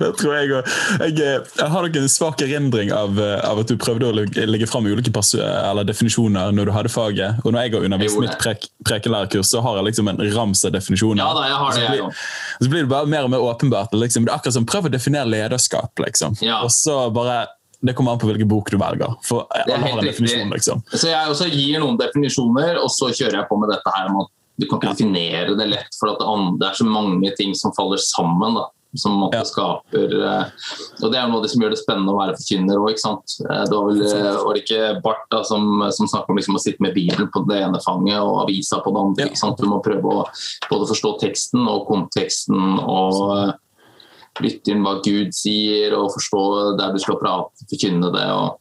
Det 0.00 0.10
tror 0.20 0.36
jeg 0.38 0.52
òg. 0.56 0.70
Jeg, 1.02 1.16
eh, 1.20 1.50
jeg, 1.60 1.68
har 1.74 1.86
nok 1.86 1.98
en 2.00 2.08
svak 2.10 2.44
erindring 2.46 2.92
av, 2.96 3.20
eh, 3.20 3.36
av, 3.44 3.60
at 3.60 3.72
du 3.72 3.76
prøvde 3.80 4.08
å 4.08 4.14
legge 4.16 4.68
fram 4.70 4.88
ulike 4.88 5.12
definisjoner 5.12 6.54
når 6.56 6.70
du 6.70 6.74
hadde 6.76 6.92
faget. 6.92 7.42
Og 7.44 7.52
når 7.52 7.66
jeg 7.66 7.74
har 7.76 7.88
undervist 7.90 8.20
mitt 8.22 8.38
prek, 8.40 8.68
prekelærerkurs, 8.88 9.50
så 9.52 9.62
har 9.64 9.80
jeg 9.80 9.90
liksom 9.90 10.12
en 10.12 10.22
rams 10.36 10.64
av 10.64 10.72
definisjoner. 10.76 11.22
Ja, 11.24 11.34
da, 11.36 11.44
jeg 11.50 11.60
har 11.60 11.76
det, 11.76 11.84
jeg 11.84 12.06
også. 12.06 12.64
så 12.64 12.72
blir 12.72 12.86
det 12.86 12.92
bare 12.94 13.12
mer 13.12 13.28
og 13.28 13.34
mer 13.36 13.44
åpenbart. 13.44 13.92
Liksom. 13.96 14.26
Det 14.26 14.32
er 14.32 14.40
akkurat 14.40 14.56
som 14.56 14.66
Prøv 14.66 14.88
å 14.88 14.90
definere 14.90 15.28
lederskap, 15.30 15.92
liksom. 16.02 16.34
Ja. 16.42 16.58
Og 16.66 16.72
så 16.74 17.06
bare 17.14 17.44
det 17.86 17.92
kommer 17.94 18.12
an 18.16 18.18
på 18.18 18.26
hvilken 18.26 18.48
bok 18.48 18.70
du 18.72 18.78
velger. 18.80 19.14
For 19.24 19.46
alle 19.52 19.76
har 19.78 20.00
en 20.00 20.08
definisjon, 20.08 20.50
liksom. 20.50 20.80
Så 20.90 21.10
jeg 21.10 21.30
også 21.30 21.50
gir 21.52 21.82
noen 21.82 21.98
definisjoner, 22.00 22.80
og 22.80 22.88
så 22.92 23.12
kjører 23.12 23.42
jeg 23.42 23.48
på 23.50 23.58
med 23.60 23.70
dette 23.74 23.92
her 23.94 24.08
om 24.10 24.24
at 24.24 24.32
du 24.56 24.66
kan 24.66 24.80
ikke 24.80 24.94
definere 24.94 25.56
det 25.58 25.68
lett, 25.68 25.98
for 25.98 26.16
det 26.16 26.66
er 26.66 26.78
så 26.78 26.86
mange 26.88 27.32
ting 27.36 27.52
som 27.58 27.74
faller 27.76 28.00
sammen. 28.00 28.56
da 28.56 28.70
som 28.96 29.30
ja. 29.32 29.42
skaper 29.44 30.14
eh, 30.24 30.46
og 31.02 31.12
Det 31.12 31.18
er 31.18 31.28
noe 31.28 31.40
av 31.40 31.44
det 31.44 31.50
som 31.52 31.62
gjør 31.62 31.74
det 31.74 31.80
spennende 31.80 32.14
å 32.14 32.18
være 32.20 32.36
forkynner 32.38 32.80
òg. 32.80 32.94
Eh, 32.96 33.62
det 33.68 33.74
var 33.74 33.88
vel 33.90 34.02
eh, 34.06 34.38
var 34.40 34.56
det 34.56 34.62
ikke 34.64 34.82
Barth 35.04 35.26
da, 35.32 35.42
som, 35.48 35.84
som 35.94 36.10
snakket 36.10 36.32
om 36.32 36.40
liksom 36.40 36.58
å 36.58 36.62
sitte 36.62 36.84
med 36.84 36.96
Bibelen 36.96 37.30
på 37.32 37.44
det 37.50 37.60
ene 37.66 37.82
fanget 37.84 38.20
og 38.22 38.42
avisa 38.46 38.80
på 38.84 38.94
det 38.94 39.04
andre. 39.04 39.28
Ja. 39.32 39.52
Du 39.56 39.68
må 39.70 39.82
prøve 39.84 40.18
å 40.20 40.26
både 40.70 40.90
forstå 40.92 41.14
teksten 41.22 41.66
og 41.70 41.86
konteksten 41.90 42.80
og 42.82 43.56
lytte 44.44 44.72
inn 44.72 44.84
hva 44.84 44.98
Gud 45.04 45.32
sier, 45.36 45.94
og 45.96 46.12
forstå 46.12 46.42
der 46.80 46.92
du 46.92 47.00
skal 47.00 47.20
prate, 47.20 47.68
forkynne 47.70 48.12
det. 48.12 48.26
og 48.32 48.60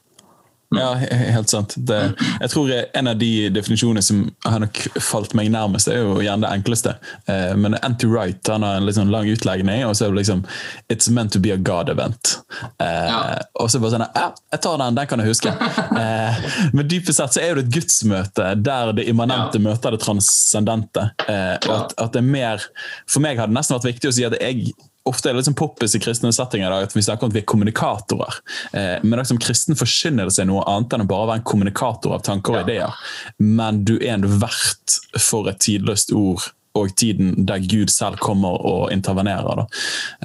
ja, 0.80 0.92
helt 1.34 1.52
sant. 1.52 1.76
Det, 1.78 2.00
jeg 2.42 2.52
tror 2.52 2.72
En 2.96 3.10
av 3.12 3.18
de 3.20 3.50
definisjonene 3.54 4.04
som 4.04 4.24
har 4.46 4.62
nok 4.64 4.80
falt 5.04 5.36
meg 5.38 5.52
nærmest, 5.54 5.90
er 5.92 6.02
jo 6.02 6.20
gjerne 6.24 6.46
det 6.46 6.52
enkleste. 6.52 6.96
Eh, 7.32 7.54
men 7.60 7.78
anti-right 7.82 8.52
han 8.52 8.66
har 8.66 8.80
en 8.80 8.88
litt 8.88 8.98
sånn 8.98 9.14
lang 9.14 9.30
utlegning, 9.32 9.86
og 9.88 9.96
så 9.98 10.08
er 10.08 10.14
det 10.14 10.24
liksom 10.24 10.46
It's 10.92 11.10
meant 11.12 11.34
to 11.36 11.42
be 11.44 11.54
a 11.54 11.58
God 11.58 11.90
event. 11.94 12.38
Eh, 12.82 13.10
ja. 13.12 13.22
Og 13.62 13.72
så 13.72 13.82
bare 13.84 13.96
sånn 13.98 14.08
Ja, 14.08 14.28
jeg 14.56 14.64
tar 14.66 14.80
den, 14.82 14.98
den 15.00 15.12
kan 15.12 15.24
jeg 15.24 15.34
huske. 15.34 15.54
eh, 16.02 16.42
men 16.74 16.90
dypest 16.92 17.20
sett 17.20 17.38
så 17.38 17.44
er 17.44 17.56
det 17.58 17.68
et 17.68 17.76
gudsmøte 17.78 18.52
der 18.66 18.94
det 18.98 19.08
immanente 19.12 19.60
ja. 19.60 19.68
møter 19.70 19.96
det 19.96 20.02
transcendente. 20.06 21.10
Eh, 21.28 21.56
at, 21.56 21.96
at, 21.96 22.12
det 22.16 22.22
er 22.22 22.28
mer 22.28 22.68
For 23.10 23.24
meg 23.24 23.40
hadde 23.40 23.54
det 23.54 23.60
nesten 23.60 23.78
vært 23.78 23.90
viktig 23.94 24.12
å 24.12 24.16
si 24.16 24.28
at 24.28 24.38
jeg 24.40 24.74
ofte 25.06 25.30
er 25.30 25.36
det 25.36 25.44
liksom 25.44 25.56
poppis 25.58 25.96
i 25.96 26.02
kristne 26.02 26.32
settinger 26.34 26.72
da, 26.74 26.82
at 26.86 26.96
vi 26.96 27.04
snakker 27.06 27.28
om 27.28 27.34
at 27.34 27.38
vi 27.38 27.44
er 27.44 27.48
kommunikatorer. 27.50 28.40
Eh, 28.74 28.98
men 29.04 29.20
liksom, 29.20 29.40
kristen 29.42 29.78
forkynnelse 29.78 30.42
er 30.42 30.50
noe 30.50 30.66
annet 30.70 30.96
enn 30.98 31.06
å 31.06 31.10
bare 31.10 31.30
være 31.30 31.42
en 31.44 31.48
kommunikator 31.52 32.18
av 32.18 32.26
tanker 32.26 32.56
og 32.56 32.62
ja. 32.62 32.66
ideer. 32.66 33.08
Men 33.38 33.84
du 33.86 33.96
er 34.00 34.16
en 34.18 34.28
vert 34.42 35.00
for 35.22 35.52
et 35.52 35.62
tidløst 35.62 36.14
ord 36.16 36.50
og 36.76 36.92
tiden 37.00 37.46
der 37.48 37.64
Gud 37.64 37.92
selv 37.94 38.20
kommer 38.20 38.60
og 38.68 38.92
intervenerer. 38.92 39.62
Da. 39.62 39.66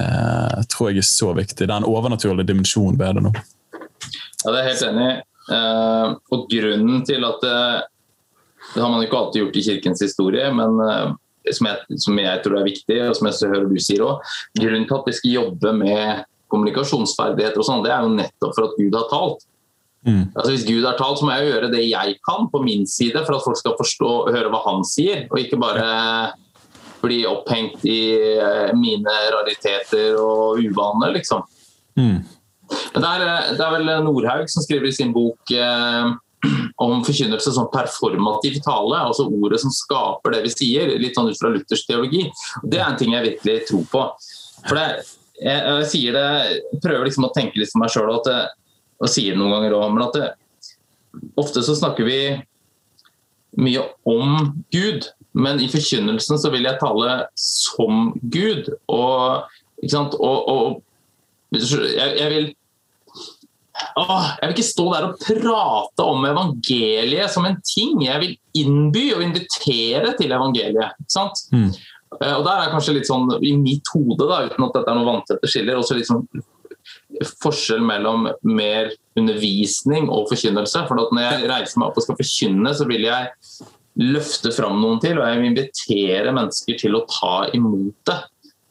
Eh, 0.03 0.59
tror 0.73 0.91
jeg 0.91 1.05
er 1.05 1.09
så 1.09 1.33
viktig. 1.37 1.67
Det 1.67 1.71
er 1.71 1.79
en 1.79 1.89
overnaturlig 1.89 2.49
dimensjon 2.49 2.99
ved 2.99 3.21
det 3.21 3.27
nå. 3.29 3.35
Ja, 4.41 4.51
det 4.51 4.59
er 4.59 4.69
helt 4.71 4.85
enig 4.87 5.09
eh, 5.53 6.13
Og 6.33 6.47
grunnen 6.49 7.03
til 7.05 7.27
at 7.29 7.43
det, 7.45 7.57
det 8.73 8.81
har 8.81 8.89
man 8.89 9.03
ikke 9.05 9.19
alltid 9.19 9.43
gjort 9.43 9.59
i 9.61 9.65
kirkens 9.67 10.03
historie, 10.07 10.47
men 10.57 10.81
eh, 10.87 11.11
som 11.53 11.69
jeg, 11.71 12.01
som 12.05 12.19
jeg, 12.21 12.41
tror 12.45 12.59
er 12.61 12.67
viktig, 12.67 12.99
og 13.07 13.15
som 13.19 13.31
jeg 13.31 13.53
hører 13.53 13.69
du 13.71 13.79
sier 13.83 14.05
òg. 14.07 14.35
Grunnen 14.59 14.89
til 14.89 14.99
at 14.99 15.09
vi 15.09 15.17
skal 15.19 15.37
jobbe 15.37 15.73
med 15.79 16.27
kommunikasjonsferdigheter, 16.51 17.63
og 17.63 17.67
sånn, 17.67 17.85
det 17.87 17.95
er 17.95 18.05
jo 18.05 18.13
nettopp 18.17 18.57
for 18.57 18.69
at 18.69 18.77
Gud 18.79 18.99
har 18.99 19.09
talt. 19.13 19.47
Mm. 20.07 20.23
Altså 20.33 20.51
Hvis 20.55 20.67
Gud 20.67 20.87
har 20.89 20.97
talt, 20.99 21.21
så 21.21 21.27
må 21.29 21.37
jeg 21.37 21.51
gjøre 21.51 21.73
det 21.75 21.83
jeg 21.85 22.17
kan 22.27 22.49
på 22.51 22.63
min 22.65 22.87
side 22.89 23.21
for 23.27 23.37
at 23.37 23.45
folk 23.45 23.61
skal 23.61 23.77
forstå, 23.79 24.13
og 24.25 24.33
høre 24.35 24.53
hva 24.53 24.63
han 24.67 24.85
sier, 24.89 25.27
og 25.31 25.43
ikke 25.43 25.61
bare 25.61 25.89
bli 27.01 27.23
opphengt 27.29 27.85
i 27.89 28.01
eh, 28.37 28.73
mine 28.77 29.15
rariteter 29.33 30.19
og 30.21 30.61
uvaner, 30.61 31.15
liksom. 31.17 31.47
Mm. 31.97 32.19
Men 32.95 33.03
det 33.03 33.09
er, 33.11 33.23
det 33.57 33.65
er, 33.65 33.73
vel 33.75 33.89
Nordhaug 34.05 34.51
som 34.53 34.63
skriver 34.63 34.91
i 34.91 34.95
sin 34.95 35.15
bok 35.15 35.53
eh, 35.55 36.11
om 36.81 37.03
forkynnelse 37.05 37.53
som 37.53 37.69
performativ 37.73 38.61
tale, 38.65 39.03
altså 39.05 39.27
ordet 39.29 39.61
som 39.61 39.73
skaper 39.75 40.33
det 40.33 40.45
vi 40.47 40.53
sier, 40.55 40.95
litt 41.01 41.19
sånn 41.19 41.29
ut 41.29 41.37
fra 41.37 41.51
Luthers 41.53 41.85
teologi. 41.85 42.23
Det 42.65 42.79
er 42.81 42.87
en 42.87 42.97
ting 43.01 43.13
jeg 43.13 43.27
virkelig 43.27 43.57
tror 43.69 43.83
på. 43.91 44.05
For 44.65 44.79
det, 44.79 44.87
jeg, 45.43 45.59
jeg, 45.59 45.89
sier 45.93 46.17
det, 46.17 46.81
prøver 46.81 47.05
liksom 47.09 47.29
å 47.29 47.33
tenke 47.37 47.61
litt 47.61 47.73
for 47.73 47.83
meg 47.83 47.93
sjøl, 47.93 48.15
og, 48.17 49.11
sier 49.13 49.35
det 49.35 49.41
noen 49.41 49.59
ganger 49.59 49.77
òg, 49.77 49.91
men 49.93 50.07
at 50.07 50.17
det, 50.17 50.31
ofte 51.41 51.65
så 51.67 51.77
snakker 51.77 52.09
vi 52.09 52.21
mye 53.61 53.85
om 54.09 54.55
Gud, 54.73 55.11
men 55.37 55.61
i 55.61 55.69
forkynnelsen 55.69 56.41
så 56.41 56.53
vil 56.55 56.65
jeg 56.65 56.81
tale 56.81 57.19
som 57.37 58.15
Gud. 58.33 58.73
Og, 58.89 59.51
og, 59.85 60.49
og 60.55 60.81
jeg, 61.53 62.09
jeg 62.17 62.31
vil 62.33 62.51
Åh, 64.01 64.27
jeg 64.41 64.49
vil 64.49 64.57
ikke 64.57 64.67
stå 64.67 64.87
der 64.93 65.07
og 65.09 65.23
prate 65.23 66.07
om 66.07 66.27
evangeliet 66.29 67.33
som 67.33 67.47
en 67.49 67.59
ting. 67.67 68.05
Jeg 68.05 68.23
vil 68.23 68.37
innby 68.63 69.07
og 69.17 69.25
invitere 69.25 70.15
til 70.19 70.37
evangeliet. 70.37 70.99
sant? 71.11 71.45
Mm. 71.55 71.71
Eh, 72.19 72.35
og 72.37 72.45
der 72.47 72.65
er 72.65 72.73
kanskje 72.73 72.97
litt 72.99 73.11
sånn 73.11 73.29
i 73.39 73.55
mitt 73.59 73.91
hode, 73.95 74.25
da, 74.27 74.45
uten 74.49 74.67
at 74.67 74.79
dette 74.79 74.91
er 74.91 74.99
noe 74.99 75.09
vanntette 75.09 75.51
skiller, 75.51 75.81
også 75.81 75.99
litt 75.99 76.11
sånn 76.11 76.27
forskjell 77.43 77.83
mellom 77.85 78.29
mer 78.47 78.91
undervisning 79.19 80.09
og 80.09 80.31
forkynnelse. 80.31 80.87
For 80.89 80.99
når 80.99 81.23
jeg 81.27 81.51
reiser 81.51 81.81
meg 81.81 81.91
opp 81.91 82.01
og 82.01 82.07
skal 82.07 82.19
forkynne, 82.19 82.75
så 82.77 82.87
vil 82.89 83.07
jeg 83.07 83.31
løfte 84.01 84.53
fram 84.55 84.79
noen 84.81 85.01
til, 85.03 85.19
og 85.19 85.27
jeg 85.29 85.41
vil 85.41 85.51
invitere 85.51 86.35
mennesker 86.35 86.79
til 86.81 86.97
å 86.97 87.07
ta 87.11 87.35
imot 87.57 87.97
det 88.09 88.21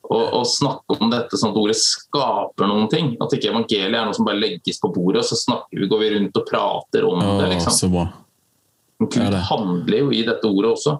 å, 0.09 0.41
snakke 0.47 0.97
om 0.97 1.11
dette 1.11 1.37
sånn 1.37 1.51
at 1.53 1.59
ordet 1.61 1.77
skaper 1.77 2.69
noen 2.69 2.87
ting. 2.89 3.11
At 3.21 3.33
ikke 3.35 3.51
evangeliet 3.51 3.93
er 3.93 4.07
noe 4.07 4.15
som 4.17 4.25
bare 4.27 4.41
legges 4.41 4.81
på 4.81 4.89
bordet, 4.95 5.21
og 5.21 5.29
så 5.29 5.37
snakker 5.37 5.83
vi, 5.83 5.89
går 5.91 6.01
vi 6.01 6.09
rundt 6.15 6.39
og 6.41 6.47
prater 6.49 7.05
om 7.05 7.21
oh, 7.21 7.35
det. 7.41 7.51
liksom. 7.53 7.75
Så 7.77 7.91
Gud 8.99 9.21
ja, 9.21 9.43
handler 9.51 10.01
jo 10.01 10.09
i 10.11 10.23
dette 10.27 10.49
ordet 10.49 10.73
også. 10.73 10.97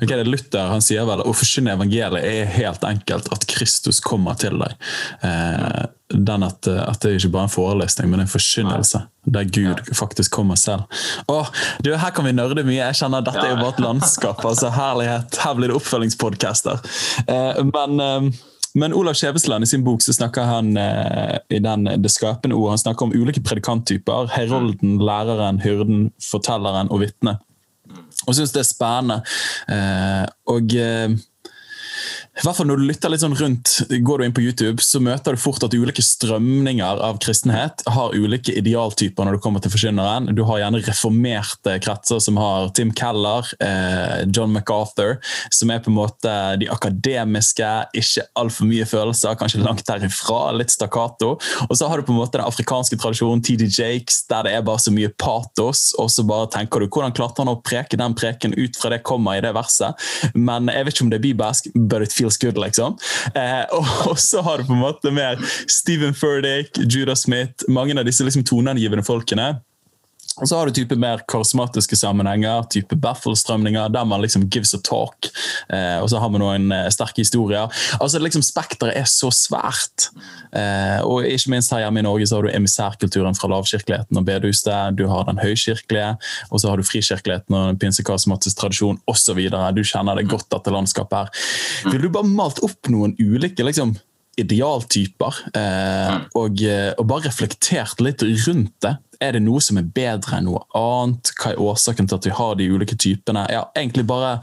Okay, 0.00 0.14
det 0.14 0.22
er 0.24 0.30
Luther 0.30 0.70
han 0.72 0.84
sier 0.84 1.06
vel 1.08 1.24
å 1.24 1.34
forkynne 1.36 1.74
evangeliet 1.76 2.26
er 2.26 2.52
helt 2.56 2.84
enkelt 2.86 3.30
at 3.34 3.46
Kristus 3.50 4.00
kommer 4.04 4.38
til 4.40 4.60
deg. 4.62 4.76
Eh, 5.26 5.82
den 6.12 6.44
at, 6.44 6.66
at, 6.68 7.00
det 7.00 7.08
er 7.08 7.18
ikke 7.18 7.32
bare 7.32 7.48
en 7.48 7.52
forelesning, 7.52 8.10
men 8.12 8.24
en 8.24 8.30
forkynnelse. 8.30 9.02
Der 9.32 9.48
Gud 9.48 9.80
ja. 9.80 9.96
faktisk 9.96 10.34
kommer 10.34 10.58
selv. 10.60 10.84
Åh, 11.30 11.48
du, 11.80 11.94
Her 11.96 12.12
kan 12.14 12.26
vi 12.26 12.34
nerde 12.36 12.64
mye. 12.66 12.80
Jeg 12.80 13.00
kjenner 13.00 13.22
at 13.22 13.30
Dette 13.30 13.44
er 13.46 13.54
jo 13.54 13.60
bare 13.62 13.76
et 13.76 13.84
landskap. 13.84 14.44
altså 14.44 14.72
Herlighet. 14.74 15.38
Her 15.44 15.58
blir 15.58 15.72
det 15.72 15.78
oppfølgingspodcaster. 15.78 16.82
Eh, 17.26 17.62
men 17.72 18.02
eh, 18.06 18.32
men 18.74 18.94
Olav 18.96 19.18
Skjevesland 19.20 19.66
i 19.66 19.68
sin 19.68 19.82
bok 19.84 20.00
så 20.00 20.14
snakker 20.16 20.46
han 20.48 20.76
eh, 20.80 21.34
i 21.52 21.58
den 21.60 21.84
Det 21.84 22.08
skapende 22.08 22.56
ord, 22.56 22.70
han 22.72 22.80
snakker 22.80 23.04
om 23.04 23.12
ulike 23.12 23.42
predikanttyper. 23.44 24.30
Herolden, 24.32 24.96
læreren, 24.96 25.60
hyrden, 25.60 26.06
fortelleren 26.30 26.88
og 26.88 27.02
vitnet 27.04 27.42
og 28.26 28.34
syns 28.36 28.54
det 28.54 28.62
er 28.62 28.68
spennende. 28.68 29.18
Eh, 29.68 30.26
og 30.54 30.76
eh, 30.78 31.16
hvert 32.46 32.58
fall 32.58 32.68
når 32.68 32.80
du 32.80 32.86
lytter 32.88 33.12
litt 33.12 33.22
sånn 33.22 33.36
rundt, 33.38 33.74
Går 33.92 34.18
du 34.18 34.24
inn 34.26 34.34
på 34.34 34.42
YouTube, 34.42 34.82
så 34.82 35.00
møter 35.02 35.36
du 35.36 35.40
fort 35.40 35.62
at 35.62 35.74
ulike 35.74 36.02
strømninger 36.02 37.02
av 37.06 37.20
kristenhet 37.22 37.84
har 37.94 38.16
ulike 38.16 38.54
idealtyper 38.58 39.26
når 39.26 39.36
du 39.36 39.42
kommer 39.44 39.62
til 39.62 39.72
forkynneren. 39.72 40.30
Du 40.34 40.42
har 40.48 40.62
gjerne 40.62 40.80
reformerte 40.82 41.76
kretser 41.84 42.22
som 42.24 42.40
har 42.40 42.72
Tim 42.76 42.90
Keller, 42.98 43.46
eh, 43.62 44.24
John 44.34 44.52
MacArthur, 44.54 45.18
som 45.54 45.70
er 45.70 45.82
på 45.84 45.92
en 45.92 45.98
måte 45.98 46.34
de 46.58 46.68
akademiske, 46.72 47.70
ikke 48.02 48.26
altfor 48.38 48.68
mye 48.70 48.88
følelser, 48.88 49.38
kanskje 49.38 49.62
langt 49.62 49.86
derifra, 49.86 50.40
litt 50.56 50.74
stakkato. 50.74 51.36
Og 51.68 51.76
så 51.78 51.88
har 51.88 52.00
du 52.00 52.08
på 52.08 52.14
en 52.16 52.20
måte 52.22 52.40
den 52.40 52.48
afrikanske 52.48 52.98
tradisjonen, 52.98 53.44
TD 53.44 53.68
Jakes, 53.70 54.24
der 54.32 54.48
det 54.48 54.56
er 54.56 54.66
bare 54.66 54.82
så 54.82 54.94
mye 54.94 55.12
patos, 55.14 55.92
og 56.00 56.10
så 56.10 56.26
bare 56.26 56.50
tenker 56.56 56.82
du 56.82 56.88
hvordan 56.88 57.14
klarte 57.16 57.44
han 57.44 57.52
å 57.52 57.60
preke 57.62 58.00
den 58.00 58.18
preken 58.18 58.56
ut 58.58 58.78
fra 58.78 58.90
det 58.92 59.02
kommer 59.06 59.38
i 59.38 59.44
det 59.44 59.54
verset. 59.56 59.94
Men 60.34 60.70
jeg 60.72 60.86
vet 60.86 60.96
ikke 60.96 61.06
om 61.06 61.12
det 61.12 61.20
er 61.20 61.26
bibelsk, 61.28 61.70
but 61.74 62.02
it 62.02 62.12
feels 62.12 62.31
good, 62.40 62.58
liksom. 62.58 62.98
Eh, 63.34 63.64
og, 64.08 64.18
så 64.18 64.42
har 64.42 64.58
du 64.58 64.68
på 64.68 64.76
en 64.76 64.84
måte 64.84 65.12
mer 65.14 65.40
Stephen 65.70 66.14
Furdick, 66.14 66.78
Judah 66.78 67.16
Smith, 67.18 67.68
mange 67.68 67.98
av 67.98 68.08
disse 68.08 68.24
liksom 68.24 68.46
toneangivende 68.48 69.04
folkene 69.06 69.54
og 70.40 70.48
så 70.48 70.56
har 70.56 70.68
du 70.68 70.72
type 70.76 70.96
mer 70.96 71.20
karismatiske 71.28 71.96
sammenhenger, 72.00 72.64
type 72.72 72.96
baffle-strømninger, 72.96 73.90
der 73.92 74.06
man 74.08 74.22
liksom 74.24 74.46
gives 74.48 74.72
a 74.74 74.80
talk. 74.80 75.28
Eh, 75.68 75.98
og 76.00 76.08
så 76.08 76.22
har 76.22 76.30
vi 76.32 76.40
noen 76.40 76.72
eh, 76.72 76.88
sterke 76.94 77.20
historier. 77.20 77.68
Altså 78.00 78.20
liksom 78.22 78.44
Spekteret 78.44 78.96
er 78.96 79.08
så 79.08 79.28
svært. 79.34 80.08
Eh, 80.56 81.00
og 81.04 81.28
ikke 81.28 81.52
minst 81.52 81.74
her 81.74 81.84
hjemme 81.84 82.00
i 82.00 82.06
Norge 82.06 82.28
så 82.28 82.38
har 82.38 82.48
du 82.48 82.52
emissærkulturen 82.52 83.36
fra 83.36 83.50
lavkirkeligheten 83.52 84.20
og 84.20 84.28
bedehuset. 84.28 84.96
Du 84.96 85.04
har 85.10 85.28
den 85.28 85.42
høykirkelige, 85.42 86.14
og 86.48 86.62
så 86.62 86.72
har 86.72 86.80
du 86.80 86.88
frikirkeligheten 86.88 87.58
og 87.58 87.68
den 87.68 87.82
pinsekarismatisk 87.84 88.62
tradisjon 88.62 89.02
osv. 89.10 89.42
Du 89.76 89.84
kjenner 89.84 90.16
det 90.16 90.30
godt, 90.32 90.48
dette 90.54 90.72
landskapet 90.72 91.18
her. 91.18 91.44
Vil 91.92 92.06
du 92.06 92.12
bare 92.12 92.28
malt 92.28 92.62
opp 92.64 92.88
noen 92.92 93.12
ulike 93.20 93.68
liksom, 93.68 93.94
idealtyper, 94.40 95.38
eh, 95.58 96.14
og, 96.38 96.62
eh, 96.64 96.90
og 96.96 97.08
bare 97.08 97.28
reflektert 97.28 98.00
litt 98.00 98.24
rundt 98.46 98.74
det? 98.84 98.96
Er 99.22 99.36
det 99.36 99.44
noe 99.44 99.62
som 99.62 99.78
er 99.78 99.86
bedre 99.86 100.40
enn 100.40 100.48
noe 100.50 100.64
annet? 100.78 101.30
Hva 101.38 101.52
er 101.52 101.62
årsaken 101.62 102.10
til 102.10 102.18
at 102.18 102.26
vi 102.26 102.34
har 102.34 102.58
de 102.58 102.68
ulike 102.74 102.98
typene? 102.98 103.46
Ja, 103.52 103.68
egentlig 103.78 104.06
bare 104.10 104.40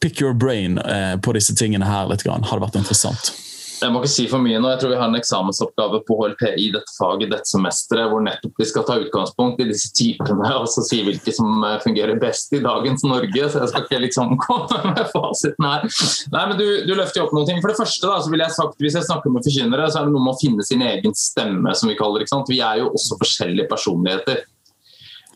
pick 0.00 0.22
your 0.22 0.32
brain 0.32 0.78
eh, 0.80 1.16
på 1.20 1.36
disse 1.36 1.56
tingene 1.58 1.88
her 1.88 2.08
litt. 2.08 2.24
Grann. 2.24 2.44
Har 2.48 2.58
det 2.58 2.68
vært 2.68 2.80
interessant? 2.80 3.32
Jeg 3.80 3.92
må 3.92 4.00
ikke 4.02 4.12
si 4.12 4.26
for 4.28 4.42
mye 4.44 4.58
nå. 4.60 4.68
Jeg 4.74 4.80
tror 4.82 4.92
vi 4.92 4.98
har 5.00 5.08
en 5.08 5.16
eksamensoppgave 5.16 6.02
på 6.04 6.16
HLP 6.18 6.42
i 6.60 6.66
dette 6.74 6.92
faget 6.98 7.30
dette 7.32 7.48
semesteret 7.48 8.10
hvor 8.12 8.20
nettopp 8.24 8.60
vi 8.60 8.66
skal 8.68 8.84
ta 8.88 8.98
utgangspunkt 9.00 9.62
i 9.62 9.68
disse 9.70 9.88
typene 9.96 10.50
og 10.58 10.66
så 10.68 10.84
si 10.84 11.00
hvilke 11.06 11.32
som 11.32 11.64
eh, 11.64 11.78
fungerer 11.84 12.20
best 12.20 12.52
i 12.56 12.60
dagens 12.64 13.06
Norge. 13.08 13.48
Så 13.48 13.62
jeg 13.62 13.72
skal 13.72 13.86
ikke 13.86 14.02
liksom 14.04 14.36
komme 14.46 14.80
med 14.90 15.02
fasiten 15.14 15.68
her. 15.68 15.86
Nei, 16.34 16.44
men 16.52 16.60
du, 16.60 16.66
du 16.88 16.94
løfter 16.98 17.24
opp 17.24 17.32
noen 17.36 17.48
ting. 17.48 17.62
For 17.64 17.72
det 17.72 17.80
første 17.80 18.10
da, 18.10 18.20
så 18.20 18.32
vil 18.32 18.44
jeg 18.44 18.56
sagt, 18.56 18.76
Hvis 18.84 18.98
jeg 18.98 19.08
snakker 19.08 19.32
med 19.32 19.46
forkynnere, 19.48 19.88
så 19.88 20.02
er 20.02 20.08
det 20.08 20.16
noe 20.16 20.26
med 20.26 20.36
å 20.36 20.40
finne 20.42 20.66
sin 20.66 20.84
egen 20.84 21.16
stemme, 21.16 21.74
som 21.76 21.92
vi 21.92 21.96
kaller 21.98 22.20
det. 22.20 22.28
ikke 22.28 22.36
sant? 22.36 22.52
Vi 22.52 22.60
er 22.64 22.82
jo 22.82 22.92
også 22.92 23.20
forskjellige 23.22 23.70
personligheter. 23.70 24.44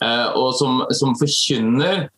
Eh, 0.04 0.28
og 0.37 0.52
som, 0.59 0.85
som 0.92 1.16
forkynner 1.16 2.09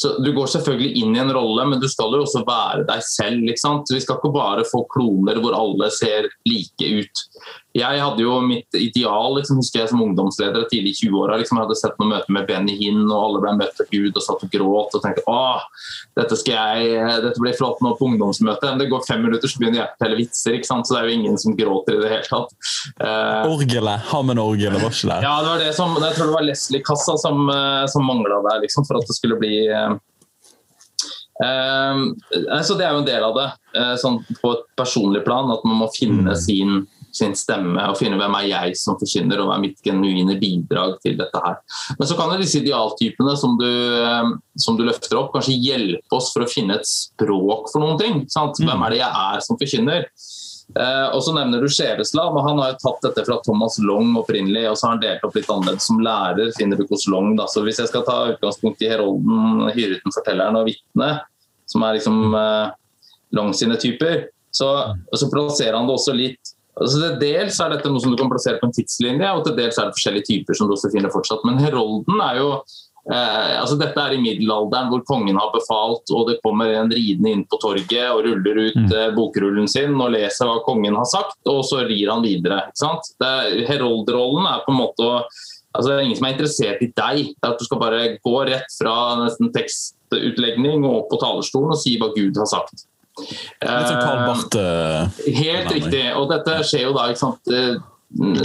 så 0.00 0.14
Du 0.24 0.30
går 0.32 0.48
selvfølgelig 0.48 1.02
inn 1.02 1.16
i 1.16 1.20
en 1.20 1.32
rolle, 1.36 1.66
men 1.68 1.80
du 1.80 1.84
skal 1.92 2.14
jo 2.16 2.22
også 2.24 2.40
være 2.46 2.86
deg 2.88 3.02
selv. 3.04 3.42
ikke 3.44 3.60
sant? 3.60 3.90
Vi 3.92 4.00
skal 4.00 4.16
ikke 4.16 4.32
bare 4.32 4.64
få 4.68 4.86
kloner 4.94 5.40
hvor 5.42 5.56
alle 5.58 5.90
ser 5.92 6.30
like 6.48 6.88
ut. 7.02 7.24
Jeg 7.70 8.00
hadde 8.02 8.24
jo 8.24 8.32
mitt 8.42 8.74
ideal 8.74 9.36
liksom, 9.36 9.60
husker 9.60 9.84
jeg 9.84 9.90
som 9.92 10.00
ungdomsleder 10.02 10.64
tidlig 10.72 10.96
i 10.96 11.06
20-åra. 11.06 11.36
Liksom, 11.38 11.58
jeg 11.58 11.68
hadde 11.68 11.76
sett 11.78 12.00
noen 12.00 12.16
møter 12.16 12.34
med 12.34 12.48
Benny 12.48 12.74
Hinn, 12.80 13.04
og 13.06 13.14
alle 13.14 13.42
ble 13.44 13.52
møtt 13.60 13.82
av 13.84 13.92
Gud 13.92 14.18
og 14.18 14.24
satt 14.24 14.42
og 14.42 14.50
gråt. 14.50 14.96
og 14.98 15.04
tenkte 15.04 15.22
åh, 15.30 15.62
dette, 16.18 16.40
jeg, 16.50 16.90
dette 17.22 17.38
blir 17.38 17.54
flott 17.54 17.78
nå 17.84 17.94
på 17.94 18.10
ungdomsmøtet. 18.10 18.66
Men 18.72 18.82
det 18.82 18.90
går 18.90 19.06
fem 19.06 19.22
minutter, 19.22 19.46
så 19.46 19.62
begynner 19.62 19.84
jeg 19.84 19.86
å 19.86 19.94
fortelle 19.94 20.18
vitser. 20.18 20.58
ikke 20.58 20.70
sant? 20.72 20.88
Så 20.88 20.96
det 20.96 21.02
er 21.04 21.08
jo 21.12 21.16
ingen 21.20 21.38
som 21.38 21.54
gråter 21.58 21.94
i 21.94 22.02
det 22.02 22.12
hele 22.16 22.26
tatt. 22.26 22.54
Uh, 22.98 23.54
orgelet. 23.54 24.06
Hammond-orgelet 24.10 24.82
var 24.82 24.90
ikke 24.96 25.14
der. 25.14 25.30
Ja, 25.30 25.38
det 25.38 25.54
var 25.54 25.66
det 25.68 25.72
som, 25.78 25.94
jeg 25.94 26.18
tror 26.18 26.32
det 26.32 26.38
var 26.40 26.48
Leslie-kassa 26.50 27.18
som, 27.22 27.46
uh, 27.54 27.86
som 27.92 28.06
mangla 28.10 28.42
der, 28.50 28.64
liksom, 28.66 28.88
for 28.88 28.98
at 28.98 29.06
det 29.06 29.20
skulle 29.20 29.38
bli 29.38 29.68
uh, 29.70 29.92
så 31.40 32.74
Det 32.76 32.84
er 32.84 32.90
jo 32.92 32.98
en 33.00 33.06
del 33.06 33.22
av 33.24 33.32
det, 33.32 33.46
sånn 34.02 34.18
på 34.42 34.50
et 34.52 34.64
personlig 34.76 35.22
plan. 35.24 35.48
At 35.54 35.62
man 35.64 35.78
må 35.80 35.86
finne 35.94 36.34
mm. 36.34 36.36
sin 36.36 36.82
sin 37.16 37.34
stemme 37.38 37.84
og 37.90 37.98
finne 37.98 38.18
hvem 38.20 38.36
er 38.38 38.48
jeg 38.48 38.76
som 38.78 38.98
forkynner, 39.00 39.40
og 39.40 39.48
hva 39.48 39.56
er 39.58 39.64
mitt 39.64 39.80
genuine 39.84 40.36
bidrag 40.40 40.98
til 41.04 41.16
dette 41.20 41.42
her. 41.44 41.58
Men 41.98 42.10
så 42.10 42.18
kan 42.18 42.34
disse 42.40 42.60
idealtypene 42.62 43.36
som 43.38 43.56
du, 43.60 43.68
eh, 43.68 44.34
som 44.60 44.78
du, 44.78 44.84
løfter 44.86 45.18
opp, 45.20 45.32
kanskje 45.34 45.58
hjelpe 45.58 46.16
oss 46.16 46.30
for 46.34 46.46
å 46.46 46.50
finne 46.50 46.78
et 46.78 46.88
språk 46.88 47.70
for 47.72 47.82
noen 47.82 47.98
ting. 48.00 48.22
Sant? 48.32 48.60
Hvem 48.62 48.86
er 48.86 48.94
det 48.94 49.02
jeg 49.02 49.24
er 49.26 49.44
som 49.46 49.58
forkynner? 49.60 50.06
Uh, 50.70 51.10
og 51.16 51.22
så 51.26 51.32
nevner 51.34 51.62
du 51.62 51.66
Skjevesland, 51.66 52.36
og 52.38 52.44
han 52.46 52.60
har 52.62 52.74
jo 52.74 52.82
tatt 52.84 53.00
dette 53.08 53.24
fra 53.26 53.40
Thomas 53.42 53.80
Long 53.82 54.12
opprinnelig. 54.20 54.68
og 54.70 54.76
så 54.78 54.86
har 54.86 54.92
han 54.94 55.02
delt 55.02 55.24
opp 55.26 55.34
litt 55.34 55.50
annerledes 55.50 55.88
som 55.90 56.02
lærer, 56.04 56.52
finner 56.54 56.78
du 56.78 56.84
hos 56.90 57.08
Long. 57.10 57.32
Da. 57.38 57.48
Så 57.50 57.64
hvis 57.66 57.80
jeg 57.82 57.90
skal 57.90 58.04
ta 58.06 58.18
utgangspunkt 58.36 58.84
i 58.84 58.90
Herolden, 58.92 59.66
Hyruten, 59.74 60.14
Fortelleren 60.14 60.60
og 60.60 60.68
Vitnet, 60.70 61.26
som 61.70 61.82
er 61.86 61.98
liksom 61.98 62.36
uh, 62.36 62.70
Long 63.34 63.50
sine 63.54 63.78
typer, 63.82 64.28
så, 64.54 64.70
så 65.14 65.30
plasserer 65.30 65.78
han 65.78 65.90
det 65.90 65.96
også 65.98 66.14
litt 66.14 66.54
Altså 66.80 67.00
til 67.02 67.16
dels 67.20 67.58
er 67.60 67.74
dette 67.74 67.90
noe 67.92 68.02
som 68.02 68.12
du 68.12 68.18
kan 68.20 68.30
plassere 68.32 68.60
på 68.60 68.68
en 68.68 68.76
tidslinje, 68.76 69.32
og 69.36 69.42
til 69.46 69.58
dels 69.58 69.78
er 69.78 69.88
det 69.88 69.96
forskjellige 69.98 70.28
typer 70.30 70.56
som 70.56 70.68
du 70.68 70.76
også 70.76 70.92
finner 70.94 71.12
fortsatt. 71.12 71.44
Men 71.44 71.60
herolden 71.60 72.22
er 72.24 72.40
jo 72.40 72.48
eh, 72.56 73.54
altså 73.60 73.76
Dette 73.80 74.00
er 74.00 74.16
i 74.16 74.22
middelalderen 74.22 74.88
hvor 74.92 75.04
kongen 75.08 75.36
har 75.40 75.52
befalt, 75.52 76.08
og 76.16 76.30
det 76.30 76.38
kommer 76.44 76.72
en 76.72 76.92
ridende 76.92 77.34
inn 77.36 77.46
på 77.50 77.60
torget 77.60 78.08
og 78.08 78.24
ruller 78.24 78.64
ut 78.64 78.80
mm. 78.80 78.90
eh, 78.96 79.12
bokrullen 79.16 79.68
sin 79.68 79.96
og 80.00 80.14
leser 80.16 80.48
hva 80.48 80.60
kongen 80.64 80.96
har 80.96 81.08
sagt, 81.10 81.38
og 81.52 81.62
så 81.68 81.84
rir 81.84 82.12
han 82.12 82.24
videre. 82.24 82.64
ikke 82.70 82.84
sant? 82.86 83.12
Heroldrollen 83.68 84.48
er 84.48 84.64
på 84.64 84.72
en 84.72 84.80
måte 84.80 85.08
å 85.08 85.16
altså 85.70 85.90
Det 85.90 85.96
er 85.96 86.00
ingen 86.02 86.18
som 86.18 86.26
er 86.26 86.32
interessert 86.34 86.80
i 86.82 86.88
deg. 86.90 87.18
Det 87.30 87.46
er 87.46 87.52
at 87.52 87.60
Du 87.60 87.66
skal 87.66 87.78
bare 87.78 88.06
gå 88.18 88.36
rett 88.48 88.72
fra 88.74 88.94
nesten 89.20 89.52
tekstutlegning 89.54 90.82
og 90.82 91.04
opp 91.04 91.12
på 91.12 91.20
talerstolen 91.22 91.76
og 91.76 91.78
si 91.78 91.94
hva 92.00 92.10
Gud 92.16 92.40
har 92.40 92.48
sagt. 92.50 92.88
Litt 93.20 93.88
sånn 93.90 94.02
Carl 94.02 94.26
Barth 94.26 94.58
uh, 94.58 95.22
Helt 95.40 95.72
riktig. 95.74 96.04
Og 96.16 96.28
dette 96.32 96.60
skjer 96.66 96.88
jo 96.88 96.96
da 96.96 97.08
ikke 97.10 97.24
sant, 97.24 97.54
eh, 97.54 97.78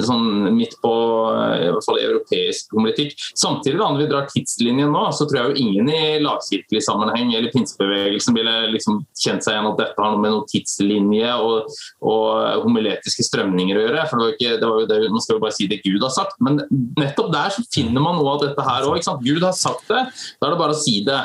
sånn 0.05 0.53
midt 0.53 0.75
på 0.83 0.91
i 1.33 1.69
hvert 1.73 1.85
fall 1.85 1.97
europeisk 1.99 2.73
politikk. 2.75 3.15
Samtidig, 3.33 3.79
da, 3.79 3.87
når 3.89 4.03
vi 4.03 4.09
drar 4.11 4.27
tidslinjen 4.29 4.91
nå, 4.93 5.05
så 5.15 5.25
tror 5.25 5.39
jeg 5.39 5.49
jo 5.49 5.63
ingen 5.63 5.89
i 5.89 6.01
lavkirkelig 6.21 6.83
sammenheng 6.85 7.33
eller 7.33 7.53
pinsebevegelsen 7.53 8.37
ville 8.37 8.55
liksom 8.75 9.01
kjent 9.17 9.45
seg 9.45 9.55
igjen 9.55 9.71
at 9.71 9.79
dette 9.81 10.01
har 10.01 10.13
noe 10.13 10.21
med 10.21 10.35
noen 10.35 10.49
tidslinje 10.51 11.33
og, 11.41 11.71
og 12.05 12.61
homiletiske 12.65 13.25
strømninger 13.25 13.79
å 13.79 13.87
gjøre. 13.87 14.05
for 14.09 14.21
det 14.21 14.27
var, 14.27 14.35
ikke, 14.37 14.59
det 14.61 14.69
var 14.69 14.83
jo 14.83 14.91
det, 14.91 14.99
Man 15.15 15.25
skal 15.25 15.39
jo 15.39 15.45
bare 15.47 15.57
si 15.57 15.69
det 15.71 15.81
Gud 15.85 16.05
har 16.05 16.13
sagt, 16.13 16.37
men 16.45 16.61
nettopp 16.99 17.33
der 17.33 17.55
så 17.57 17.65
finner 17.73 18.05
man 18.05 18.19
noe 18.19 18.35
av 18.35 18.45
dette 18.45 18.69
her 18.69 18.85
òg. 18.85 19.01
Gud 19.25 19.41
har 19.43 19.57
sagt 19.57 19.89
det, 19.89 20.05
da 20.39 20.47
er 20.47 20.53
det 20.53 20.61
bare 20.61 20.77
å 20.77 20.83
si 20.85 20.99
det. 21.05 21.23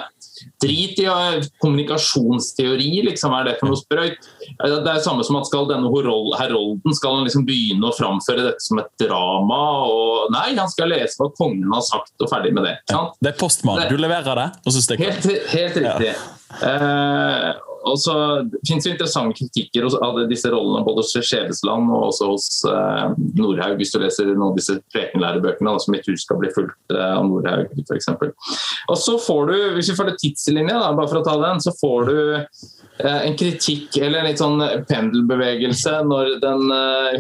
Drit 0.62 0.98
i 1.03 1.07
kommunikasjonsteori, 1.62 2.90
liksom, 3.09 3.35
er 3.37 3.48
det 3.48 3.57
for 3.61 3.70
noe 3.70 3.81
sprøyt? 3.81 4.29
Det 4.61 4.92
er 4.92 5.03
samme 5.05 5.24
som 5.26 5.38
at 5.40 5.48
skal 5.48 5.68
denne 5.70 5.90
herolden 5.90 6.96
skal 6.96 7.18
han 7.18 7.29
liksom 7.29 7.46
begynne 7.48 7.90
å 7.90 7.96
framføre 7.96 8.46
dette 8.48 8.64
som 8.64 8.83
et 8.83 8.90
drama? 9.03 9.61
Og 9.88 10.35
nei, 10.35 10.50
han 10.59 10.70
skal 10.72 10.92
lese 10.92 11.20
hva 11.20 11.31
kongen 11.38 11.72
har 11.74 11.85
sagt, 11.87 12.14
og 12.20 12.31
ferdig 12.33 12.55
med 12.57 12.68
det. 12.68 12.76
Ja, 12.92 13.07
det 13.20 13.35
er 13.35 13.40
postmann. 13.40 13.87
Du 13.90 13.98
leverer 14.00 14.44
det, 14.44 14.48
og 14.64 14.76
så 14.76 14.85
stikker 14.85 15.16
du. 15.16 15.31
Helt, 15.31 15.50
helt 15.55 15.83
riktig. 15.85 16.14
Ja. 16.14 16.20
Uh, 16.61 17.69
og 17.88 17.97
så 18.01 18.14
finnes 18.69 18.85
det 18.85 18.95
interessante 18.95 19.38
kritikker 19.38 19.87
av 20.05 20.19
disse 20.31 20.51
rollene 20.53 20.85
både 20.85 21.05
hos 21.05 21.14
Skjevesland 21.14 21.88
og 21.88 22.09
også 22.11 22.29
hos 22.29 22.49
eh, 22.69 23.14
Nordhaug, 23.38 23.79
hvis 23.81 23.95
du 23.95 24.01
leser 24.03 24.29
noen 24.33 24.51
av 24.51 24.59
disse 24.59 24.77
prekenlærebøkene 24.93 25.75
som 25.81 25.95
mitt 25.97 26.09
hus 26.11 26.27
skal 26.27 26.40
bli 26.43 26.53
fulgt 26.55 26.95
eh, 26.95 27.07
av 27.07 27.25
Nordhaug 27.29 27.73
f.eks. 27.87 28.11
Og 28.90 29.01
så 29.01 29.16
får 29.25 29.53
du, 29.53 29.57
hvis 29.79 29.93
vi 29.93 29.97
følger 29.99 30.21
tidslinja, 30.21 30.77
da, 30.77 30.93
bare 30.97 31.11
for 31.11 31.23
å 31.23 31.27
ta 31.27 31.38
den, 31.40 31.62
så 31.64 31.75
får 31.81 32.11
du 32.11 32.21
en 33.06 33.36
kritikk 33.38 33.96
eller 34.00 34.20
en 34.20 34.28
litt 34.28 34.40
sånn 34.40 34.62
pendelbevegelse 34.88 35.92
når 36.08 36.32
den 36.42 36.64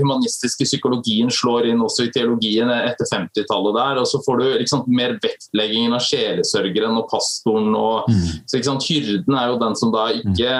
humanistiske 0.00 0.66
psykologien 0.66 1.30
slår 1.32 1.70
inn 1.70 1.82
også 1.84 2.08
i 2.08 2.12
teologien 2.14 2.70
etter 2.74 3.08
50-tallet 3.08 3.76
der, 3.78 4.00
og 4.02 4.08
så 4.10 4.20
får 4.24 4.40
du 4.40 4.46
liksom 4.62 4.86
mer 4.92 5.16
vektleggingen 5.22 5.96
av 5.96 6.04
sjelesørgeren 6.04 6.98
og 7.00 7.08
pastoren 7.12 7.74
og 7.78 8.10
mm. 8.10 8.46
så, 8.50 8.62
Hyrden 8.80 9.36
er 9.36 9.52
jo 9.52 9.60
den 9.60 9.76
som 9.78 9.92
da 9.94 10.08
ikke 10.14 10.56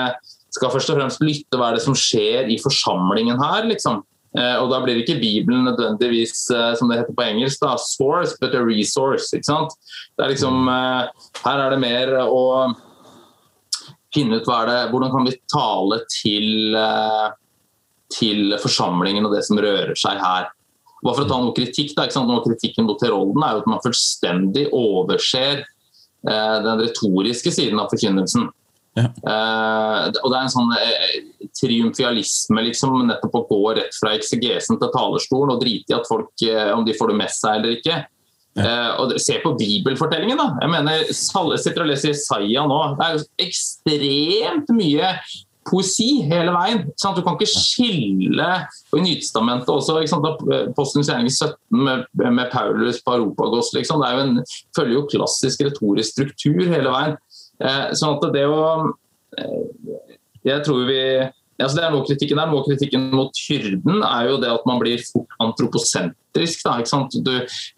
skal 0.54 0.72
først 0.72 0.92
og 0.92 0.98
fremst 0.98 1.22
lytte 1.24 1.58
hva 1.58 1.70
er 1.70 1.78
det 1.78 1.84
som 1.84 1.96
skjer 1.96 2.50
i 2.50 2.58
forsamlingen 2.62 3.38
her, 3.40 3.66
liksom. 3.70 4.02
Eh, 4.38 4.56
og 4.62 4.68
da 4.70 4.78
blir 4.82 5.00
ikke 5.00 5.18
Bibelen 5.18 5.64
nødvendigvis, 5.66 6.44
eh, 6.54 6.72
som 6.78 6.90
det 6.90 7.00
heter 7.00 7.16
på 7.16 7.26
engelsk, 7.26 7.62
da, 7.62 7.74
source, 7.82 8.36
but 8.40 8.54
a 8.54 8.62
resource. 8.62 9.30
ikke 9.34 9.48
sant? 9.48 9.74
Det 10.16 10.24
er 10.24 10.32
liksom, 10.34 10.68
eh, 10.68 11.08
Her 11.44 11.58
er 11.58 11.70
det 11.70 11.80
mer 11.80 12.14
å 12.26 12.74
finne 14.14 14.40
ut 14.40 14.48
det, 14.48 14.78
hvordan 14.90 15.12
kan 15.12 15.26
vi 15.28 15.36
tale 15.52 16.00
til, 16.10 16.76
til 18.12 18.56
forsamlingen 18.62 19.28
og 19.28 19.36
det 19.36 19.44
som 19.46 19.60
rører 19.62 19.94
seg 19.98 20.18
her. 20.18 20.48
Bare 21.00 21.16
for 21.16 21.24
å 21.24 21.30
ta 21.30 21.38
noe 21.40 21.56
kritikk, 21.56 21.94
da? 21.96 22.08
Noe 22.26 22.44
kritikken 22.44 22.88
mot 22.88 23.00
Herolden 23.00 23.44
er 23.46 23.54
jo 23.54 23.62
at 23.62 23.68
man 23.70 23.84
fullstendig 23.84 24.66
overser 24.76 25.62
den 26.20 26.82
retoriske 26.82 27.52
siden 27.54 27.80
av 27.80 27.88
forkynnelsen. 27.92 28.50
Ja. 28.98 29.06
Eh, 29.06 30.06
og 30.20 30.32
det 30.32 30.36
er 30.36 30.44
en 30.44 30.52
sånn 30.52 30.72
eh, 30.74 31.18
triumfialisme, 31.56 32.64
liksom, 32.66 33.04
nettopp 33.10 33.36
å 33.38 33.44
gå 33.50 33.60
rett 33.78 33.94
fra 33.96 34.14
eksegesen 34.16 34.80
til 34.80 34.90
talerstolen 34.94 35.54
og 35.54 35.62
drite 35.62 35.94
i 35.94 35.98
at 35.98 36.08
folk, 36.10 36.32
eh, 36.46 36.70
om 36.74 36.84
de 36.86 36.96
får 36.98 37.12
det 37.12 37.20
med 37.20 37.34
seg 37.34 37.60
eller 37.60 37.76
ikke. 37.78 38.00
Ja. 38.58 38.96
og 38.98 39.12
Se 39.22 39.38
på 39.42 39.54
bibelfortellingen. 39.58 40.38
da. 40.38 40.56
Jeg 40.60 40.70
mener, 40.70 41.04
Jeg 41.06 41.60
sitter 41.62 41.84
og 41.84 41.86
leser 41.86 42.10
Isaiah 42.10 42.66
nå. 42.66 42.80
Det 42.98 43.06
er 43.06 43.12
jo 43.14 43.46
ekstremt 43.46 44.74
mye 44.74 45.12
poesi 45.70 46.22
hele 46.26 46.52
veien. 46.54 46.84
Sånn 46.98 47.16
Du 47.16 47.22
kan 47.22 47.36
ikke 47.36 47.50
skille 47.50 48.48
og 48.90 48.98
I 48.98 49.04
Nytestamentet 49.04 49.70
også, 49.70 50.00
Apostelens 50.00 51.10
gjerning 51.10 51.30
17 51.30 51.56
med, 51.70 52.06
med 52.16 52.50
Paulus 52.52 53.00
Paropagos 53.06 53.72
liksom. 53.76 54.02
Det 54.02 54.10
jo 54.16 54.24
en, 54.26 54.44
følger 54.76 54.96
jo 54.98 55.06
klassisk 55.14 55.64
retorisk 55.66 56.16
struktur 56.16 56.62
hele 56.64 56.90
veien. 56.90 57.18
Eh, 57.60 57.90
sånn 57.98 58.16
at 58.16 58.32
det 58.34 58.46
å 58.48 58.62
eh, 59.38 60.06
Jeg 60.48 60.64
tror 60.64 60.86
vi 60.88 61.02
altså 61.64 61.78
det 61.78 61.84
er 61.86 61.92
noe 61.94 62.06
kritikken 62.06 62.40
der. 62.40 62.50
Noe 62.50 62.64
kritikken 62.66 63.08
mot 63.14 63.42
hyrden 63.48 64.04
er 64.06 64.30
jo 64.30 64.38
det 64.42 64.50
at 64.52 64.66
man 64.68 64.80
blir 64.82 65.02
fort 65.10 65.36
antroposentrisk. 65.42 66.62
Da, 66.64 66.76
du, 67.26 67.32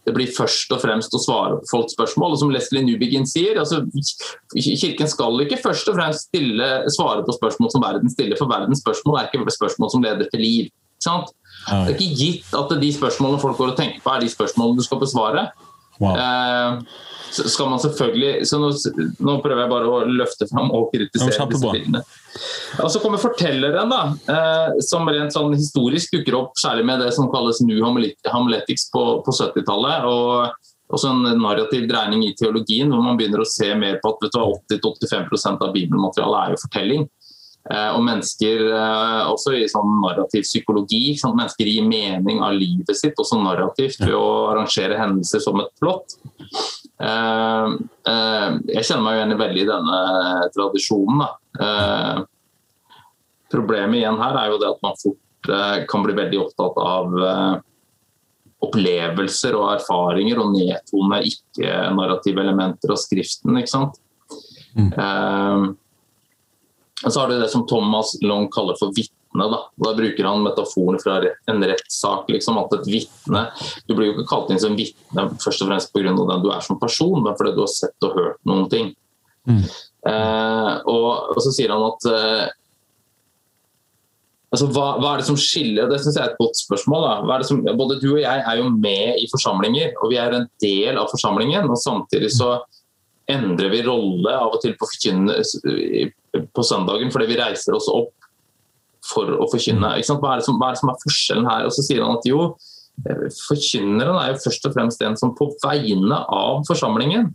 det 0.06 0.14
blir 0.14 0.32
først 0.36 0.72
og 0.74 0.82
fremst 0.82 1.14
å 1.16 1.20
svare 1.22 1.56
på 1.60 1.70
folks 1.70 1.96
spørsmål. 1.96 2.36
og 2.36 2.42
Som 2.42 2.52
Leslie 2.54 2.84
Newbegin 2.84 3.26
sier, 3.28 3.58
altså, 3.62 3.82
Kirken 4.52 5.10
skal 5.10 5.44
ikke 5.46 5.60
først 5.62 5.88
og 5.88 5.98
fremst 5.98 6.28
stille, 6.28 6.68
svare 6.92 7.24
på 7.26 7.36
spørsmål 7.38 7.72
som 7.72 7.84
verden 7.84 8.12
stiller, 8.12 8.38
for 8.40 8.52
verdens 8.52 8.84
spørsmål 8.84 9.20
er 9.20 9.30
ikke 9.30 9.56
spørsmål 9.56 9.92
som 9.94 10.06
leder 10.06 10.30
til 10.32 10.44
liv. 10.44 10.70
Det 11.66 11.74
er 11.74 11.96
ikke 11.96 12.14
gitt 12.18 12.54
at 12.54 12.72
de 12.78 12.88
spørsmålene 12.94 13.42
folk 13.42 13.58
går 13.58 13.72
og 13.72 13.78
tenker 13.78 14.02
på, 14.04 14.12
er 14.12 14.22
de 14.22 14.30
spørsmålene 14.30 14.78
du 14.78 14.86
skal 14.86 15.00
besvare. 15.02 15.48
Wow. 16.02 16.18
Eh, 16.18 17.10
så 17.32 17.48
skal 17.48 17.70
man 17.72 17.80
selvfølgelig 17.80 18.46
så 18.48 18.58
nå, 18.60 18.68
nå, 19.24 19.36
prøver 19.40 19.62
jeg 19.62 19.70
bare 19.70 19.88
å 19.88 20.00
løfte 20.04 20.48
fram 20.50 20.68
og 20.76 20.90
kritisere 20.92 21.46
disse 21.48 21.70
filmene. 21.72 22.02
Og 22.82 22.90
Så 22.92 23.00
kommer 23.00 23.22
fortelleren, 23.22 23.92
da, 23.92 24.02
eh, 24.34 24.82
som 24.84 25.08
rent 25.08 25.32
sånn 25.32 25.56
historisk 25.56 26.12
dukker 26.18 26.36
opp 26.42 26.60
særlig 26.60 26.84
med 26.90 27.00
det 27.00 27.14
som 27.16 27.30
kalles 27.32 27.62
New 27.64 27.80
Hamletics 27.86 28.90
på, 28.92 29.06
på 29.24 29.36
70-tallet. 29.38 30.04
og 30.04 30.68
også 30.92 31.08
en 31.08 31.40
narrativ 31.40 31.86
dreining 31.88 32.26
i 32.26 32.34
teologien, 32.36 32.90
hvor 32.92 33.00
man 33.00 33.16
begynner 33.16 33.40
å 33.40 33.48
se 33.48 33.70
mer 33.78 33.96
på 34.02 34.12
at 34.12 34.36
80-85% 34.36 35.64
av 35.64 35.72
bibelmaterialet 35.72 36.40
er 36.42 36.52
jo 36.52 36.62
fortelling. 36.66 37.06
Eh, 37.70 37.90
og 37.94 38.02
mennesker, 38.02 38.64
eh, 38.74 39.20
også 39.30 39.54
i 39.54 39.68
sånn 39.70 40.00
narrativ 40.02 40.42
psykologi, 40.42 41.14
sånn 41.18 41.36
mennesker 41.38 41.68
gir 41.70 41.86
mening 41.86 42.42
av 42.42 42.56
livet 42.58 42.90
sitt 42.98 43.18
også 43.22 43.38
narrativt 43.38 44.02
ved 44.02 44.16
å 44.18 44.50
arrangere 44.50 44.98
hendelser 44.98 45.44
som 45.44 45.60
et 45.62 45.70
plott. 45.78 46.16
Eh, 47.02 47.68
jeg 48.74 48.86
kjenner 48.88 49.04
meg 49.06 49.14
jo 49.14 49.20
igjen 49.20 49.38
veldig 49.38 49.62
i 49.62 49.70
denne 49.70 50.00
tradisjonen. 50.56 51.22
Da. 51.22 51.30
problemet 53.52 53.98
igjen 53.98 54.16
her 54.16 54.36
er 54.40 54.46
jo 54.48 54.58
det 54.58 54.70
at 54.70 54.78
man 54.82 54.94
fort 54.96 55.50
kan 55.90 56.04
bli 56.06 56.14
veldig 56.16 56.38
opptatt 56.40 56.78
av 56.80 57.16
opplevelser 58.62 59.58
og 59.58 59.74
erfaringer 59.74 60.40
og 60.40 60.54
nedtone 60.54 61.18
ikke-narrative 61.28 62.40
elementer 62.40 62.94
av 62.94 63.00
skriften. 63.02 63.58
ikke 63.60 63.74
sant? 63.74 64.00
Mm. 64.72 65.76
Så 67.10 67.20
har 67.20 67.28
du 67.28 67.40
det 67.40 67.48
som 67.48 67.66
Thomas 67.66 68.14
Long 68.22 68.48
kaller 68.52 68.78
for 68.78 68.94
vitne. 68.94 69.18
Da. 69.32 69.58
da 69.80 69.94
bruker 69.96 70.26
han 70.28 70.42
metaforen 70.44 71.00
fra 71.00 71.18
en 71.50 71.64
rettssak. 71.64 72.28
Liksom, 72.28 72.58
at 72.60 72.74
et 72.76 72.88
vitne 72.90 73.46
Du 73.88 73.94
blir 73.96 74.10
jo 74.10 74.16
ikke 74.16 74.28
kalt 74.28 74.50
inn 74.52 74.60
som 74.60 74.76
vitne 74.76 75.28
først 75.42 75.64
og 75.64 75.70
fremst 75.70 75.92
pga. 75.94 76.12
den 76.12 76.42
du 76.44 76.50
er 76.52 76.60
som 76.64 76.80
person, 76.80 77.22
men 77.22 77.36
fordi 77.38 77.54
du 77.56 77.62
har 77.64 77.72
sett 77.72 78.08
og 78.08 78.18
hørt 78.18 78.42
noen 78.48 78.68
ting. 78.70 78.92
Mm. 79.48 79.62
Eh, 80.06 80.74
og, 80.86 81.08
og, 81.32 81.40
så 81.42 81.50
sier 81.54 81.72
han 81.72 81.82
at 81.88 82.04
eh, 82.10 82.44
altså, 84.54 84.68
hva, 84.70 84.86
hva, 85.00 85.12
er 85.12 85.22
det 85.22 85.26
som 85.26 85.38
skiller 85.40 85.88
Det 85.90 85.98
syns 85.98 86.14
jeg 86.14 86.22
er 86.22 86.30
et 86.30 86.38
godt 86.38 86.60
spørsmål. 86.60 87.08
Som, 87.48 87.64
både 87.66 87.98
du 88.02 88.12
og 88.12 88.22
jeg 88.22 88.46
er 88.46 88.60
jo 88.60 88.68
med 88.76 89.18
i 89.18 89.26
forsamlinger, 89.32 89.96
og 89.98 90.12
vi 90.12 90.20
er 90.22 90.38
en 90.38 90.48
del 90.62 91.00
av 91.00 91.10
forsamlingen. 91.10 91.70
og 91.72 91.80
Samtidig 91.80 92.30
så 92.36 92.58
endrer 93.32 93.70
vi 93.72 93.84
rolle 93.86 94.34
av 94.34 94.54
og 94.56 94.60
til 94.62 94.74
på, 94.78 94.88
på 96.32 96.64
søndagen 96.66 97.12
fordi 97.12 97.28
vi 97.30 97.38
reiser 97.40 97.76
oss 97.76 97.88
opp 97.92 98.12
for 99.06 99.34
å 99.34 99.48
forkynne. 99.50 99.82
Hva 99.82 99.98
er, 99.98 100.06
som, 100.06 100.20
hva, 100.22 100.36
er 100.36 100.42
det 100.42 100.80
som, 100.80 100.92
er 100.92 101.02
forskjellen 101.02 101.48
her? 101.50 101.66
Og 101.66 101.74
så 101.74 101.84
sier 101.84 102.04
han 102.04 102.18
at 102.18 102.26
jo, 102.28 102.52
eh, 103.04 103.28
forkynneren 103.48 104.18
er 104.20 104.32
jo 104.32 104.42
først 104.44 104.68
og 104.68 104.76
fremst 104.76 105.02
en 105.04 105.18
som 105.18 105.34
på 105.38 105.50
vegne 105.64 106.22
av 106.22 106.62
forsamlingen 106.68 107.32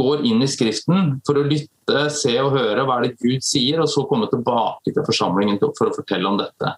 går 0.00 0.24
inn 0.28 0.40
i 0.40 0.48
Skriften 0.48 1.18
for 1.26 1.36
å 1.36 1.44
lytte, 1.44 2.04
se 2.14 2.32
og 2.40 2.54
høre 2.54 2.86
hva 2.86 3.00
er 3.00 3.08
det 3.08 3.18
Gud 3.20 3.44
sier, 3.44 3.82
og 3.82 3.90
så 3.90 4.06
komme 4.08 4.30
tilbake 4.30 4.94
til 4.94 5.04
forsamlingen 5.04 5.60
for 5.60 5.90
å 5.90 5.96
fortelle 5.96 6.30
om 6.30 6.38
dette. 6.40 6.76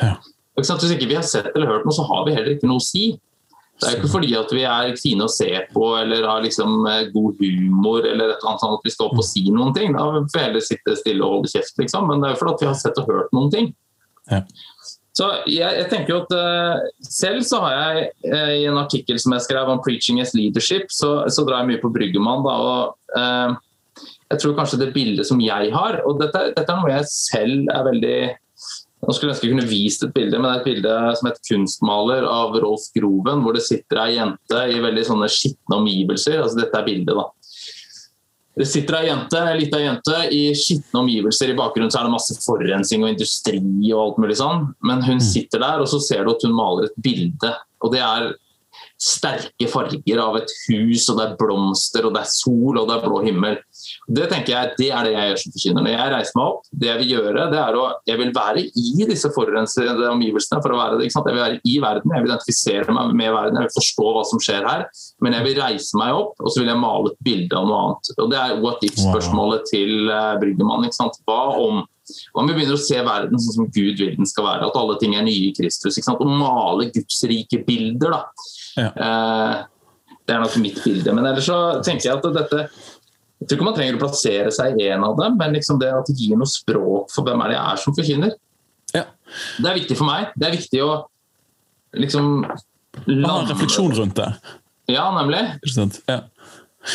Ja. 0.00 0.16
Hvis 0.58 0.70
ikke 0.70 1.10
vi 1.10 1.18
har 1.18 1.26
sett 1.26 1.52
eller 1.52 1.70
hørt 1.70 1.86
noe, 1.86 1.94
så 1.94 2.06
har 2.08 2.24
vi 2.26 2.34
heller 2.34 2.54
ikke 2.54 2.70
noe 2.70 2.82
å 2.82 2.84
si. 2.84 3.14
Det 3.74 3.88
er 3.88 3.96
ikke 3.98 4.12
fordi 4.12 4.30
at 4.38 4.52
vi 4.54 4.62
er 4.70 4.92
fine 5.00 5.26
å 5.26 5.30
se 5.30 5.48
på 5.72 5.86
eller 5.98 6.26
har 6.28 6.44
liksom 6.44 6.84
eh, 6.86 7.08
god 7.14 7.40
humor 7.42 8.06
eller 8.06 8.30
et 8.30 8.36
eller 8.38 8.52
annet 8.52 8.62
sånt 8.62 8.78
at 8.78 8.86
vi 8.86 8.92
skal 8.94 9.08
opp 9.10 9.18
og 9.18 9.26
si 9.26 9.42
noen 9.50 9.74
ting. 9.74 9.96
Da 9.96 10.04
får 10.12 10.28
vi 10.30 10.44
heller 10.44 10.64
sitte 10.64 10.94
stille 11.00 11.24
og 11.26 11.38
holde 11.38 11.50
kjeft, 11.50 11.74
liksom. 11.82 12.06
Men 12.10 12.22
det 12.22 12.30
er 12.30 12.36
jo 12.36 12.40
fordi 12.42 12.54
at 12.54 12.62
vi 12.62 12.68
har 12.70 12.78
sett 12.78 13.00
og 13.02 13.10
hørt 13.10 13.34
noen 13.34 13.50
ting. 13.52 13.72
Ja. 14.30 14.40
Så 15.14 15.28
jeg, 15.46 15.70
jeg, 15.78 15.86
tenker 15.92 16.10
jo 16.10 16.20
at 16.24 16.32
uh, 16.34 16.86
Selv 17.06 17.44
så 17.46 17.60
har 17.62 17.74
jeg 17.74 18.06
uh, 18.32 18.54
i 18.56 18.64
en 18.66 18.80
artikkel 18.80 19.18
som 19.22 19.36
jeg 19.36 19.44
skrev 19.46 19.68
om 19.70 19.82
'Preaching 19.82 20.18
as 20.22 20.34
Leadership', 20.34 20.90
så, 20.90 21.28
så 21.30 21.44
drar 21.46 21.62
jeg 21.62 21.74
mye 21.74 21.82
på 21.82 21.92
Bryggemann. 21.94 22.42
da, 22.46 22.54
og 22.54 23.18
uh, 23.18 24.06
Jeg 24.32 24.40
tror 24.42 24.56
kanskje 24.58 24.80
det 24.80 24.94
bildet 24.94 25.28
som 25.28 25.42
jeg 25.42 25.70
har 25.74 26.00
og 26.02 26.18
dette, 26.22 26.48
dette 26.56 26.66
er 26.66 26.80
noe 26.80 26.94
jeg 26.96 27.10
selv 27.10 27.70
er 27.70 27.86
veldig 27.90 28.18
nå 29.04 29.14
skulle 29.14 29.30
jeg 29.30 29.36
ønske 29.36 29.48
jeg 29.48 29.54
kunne 29.54 29.68
vist 29.70 30.04
et 30.06 30.12
bilde, 30.14 30.38
men 30.38 30.48
det 30.48 30.52
er 30.54 30.60
et 30.60 30.68
bilde 30.70 30.96
som 31.18 31.28
heter 31.28 31.46
'Kunstmaler' 31.48 32.28
av 32.28 32.58
Rolf 32.62 32.88
Groven, 32.96 33.42
hvor 33.44 33.56
det 33.56 33.64
sitter 33.66 34.00
ei 34.04 34.16
jente 34.16 34.60
i 34.72 34.82
veldig 34.82 35.04
sånne 35.10 35.30
skitne 35.30 35.80
omgivelser. 35.80 36.40
altså 36.42 36.60
Dette 36.60 36.78
er 36.78 36.86
bildet, 36.88 37.14
da. 37.14 37.28
Det 38.54 38.68
sitter 38.70 39.00
ei 39.00 39.08
jente, 39.08 39.40
ei 39.42 39.58
lita 39.58 39.80
jente 39.82 40.18
i 40.30 40.42
skitne 40.54 41.00
omgivelser. 41.02 41.50
I 41.50 41.58
bakgrunnen 41.58 41.90
så 41.90 42.00
er 42.00 42.06
det 42.06 42.14
masse 42.14 42.36
forurensning 42.38 43.02
og 43.02 43.10
industri 43.10 43.58
og 43.90 44.02
alt 44.04 44.20
mulig 44.22 44.36
sånn. 44.38 44.68
Men 44.86 45.02
hun 45.02 45.18
mm. 45.18 45.26
sitter 45.26 45.62
der, 45.64 45.82
og 45.82 45.90
så 45.90 45.98
ser 45.98 46.22
du 46.22 46.30
at 46.36 46.46
hun 46.46 46.54
maler 46.54 46.86
et 46.86 47.00
bilde. 47.02 47.50
Og 47.82 47.90
det 47.92 48.02
er 48.04 48.30
sterke 49.04 49.68
farger 49.68 50.20
av 50.22 50.38
et 50.38 50.52
hus, 50.68 51.04
og 51.12 51.18
det 51.18 51.24
er 51.26 51.36
blomster, 51.40 52.06
og 52.08 52.14
det 52.14 52.22
er 52.24 52.30
sol, 52.30 52.78
og 52.80 52.88
det 52.88 52.96
er 52.96 53.04
blå 53.04 53.20
himmel. 53.26 53.58
Det 54.08 54.28
tenker 54.30 54.54
jeg, 54.54 54.72
det 54.78 54.88
er 54.90 55.06
det 55.06 55.12
jeg 55.14 55.30
gjør 55.30 55.40
som 55.42 55.54
forkynner. 55.56 55.84
Når 55.84 55.94
jeg 55.94 56.12
reiser 56.14 56.38
meg 56.38 56.52
opp, 56.52 56.70
det 56.72 56.90
jeg 56.90 57.00
vil 57.02 57.12
gjøre, 57.14 57.46
det 57.52 57.60
er 57.60 57.78
å 57.78 57.84
Jeg 58.08 58.20
vil 58.20 58.32
være 58.36 58.62
i 58.64 59.06
disse 59.08 59.30
forurensede 59.34 60.08
omgivelsene 60.10 60.60
for 60.64 60.74
å 60.74 60.80
være 60.80 60.98
det. 60.98 61.06
ikke 61.06 61.16
sant? 61.16 61.28
Jeg 61.30 61.36
vil 61.36 61.44
være 61.44 61.60
i 61.64 61.76
verden, 61.84 62.14
jeg 62.14 62.24
vil 62.24 62.32
identifisere 62.32 62.96
meg 62.96 63.14
med 63.20 63.32
verden, 63.34 63.60
jeg 63.60 63.68
vil 63.68 63.76
forstå 63.78 64.10
hva 64.16 64.26
som 64.28 64.42
skjer 64.44 64.68
her. 64.68 64.86
Men 65.24 65.36
jeg 65.38 65.48
vil 65.48 65.60
reise 65.62 66.00
meg 66.00 66.20
opp, 66.20 66.36
og 66.40 66.52
så 66.52 66.62
vil 66.62 66.72
jeg 66.72 66.82
male 66.82 67.12
et 67.12 67.24
bilde 67.28 67.58
av 67.58 67.68
noe 67.68 67.80
annet. 67.84 68.14
Og 68.18 68.30
Det 68.34 68.40
er 68.40 68.60
what 68.64 68.86
if-spørsmålet 68.88 69.66
til 69.72 70.08
uh, 70.10 70.36
Bryggemann. 70.40 70.88
ikke 70.88 71.00
sant? 71.02 71.20
Hva 71.28 71.42
om 71.60 71.84
om 72.36 72.48
vi 72.48 72.52
begynner 72.52 72.76
å 72.76 72.82
se 72.84 72.98
verden 73.00 73.40
sånn 73.40 73.54
som 73.56 73.68
Gud 73.72 74.00
vil 74.00 74.16
den 74.18 74.28
skal 74.28 74.44
være, 74.44 74.68
at 74.68 74.76
alle 74.76 74.96
ting 75.00 75.14
er 75.16 75.24
nye 75.24 75.48
i 75.48 75.54
Kristus. 75.56 75.96
ikke 75.96 76.10
sant? 76.10 76.20
Og 76.20 76.28
male 76.28 76.90
Guds 76.92 77.22
rike 77.30 77.62
bilder. 77.64 78.18
da. 78.18 78.20
Ja. 78.76 78.90
Uh, 78.98 80.10
det 80.24 80.34
er 80.34 80.42
nok 80.42 80.56
mitt 80.62 80.80
bilde. 80.84 81.12
Men 81.14 81.28
ellers 81.28 81.48
så 81.48 81.58
tenker 81.84 82.08
jeg 82.08 82.18
at 82.18 82.28
dette 82.38 82.66
jeg 83.42 83.48
tror 83.50 83.58
ikke 83.58 83.66
man 83.66 83.74
trenger 83.76 83.96
å 83.98 84.00
plassere 84.00 84.50
seg 84.54 84.78
i 84.80 84.86
en 84.94 85.02
av 85.04 85.18
dem, 85.18 85.34
men 85.36 85.52
liksom 85.52 85.76
det 85.82 85.90
at 85.92 86.06
det 86.08 86.14
gir 86.16 86.38
noe 86.40 86.48
språk 86.48 87.10
for 87.12 87.26
hvem 87.26 87.42
er 87.44 87.50
det 87.50 87.56
jeg 87.58 87.64
er 87.64 87.80
som 87.82 87.96
forkynner. 87.96 88.36
Ja. 88.94 89.02
Det 89.58 89.68
er 89.68 89.76
viktig 89.82 89.96
for 89.98 90.08
meg. 90.08 90.30
Det 90.38 90.46
er 90.48 90.54
viktig 90.54 90.80
å 90.80 90.92
liksom 91.98 92.46
Ha 92.46 93.32
en 93.34 93.50
refleksjon 93.50 93.92
rundt 93.98 94.16
det. 94.16 94.30
Ja, 94.88 95.08
nemlig. 95.16 95.42
Ja. 96.08 96.20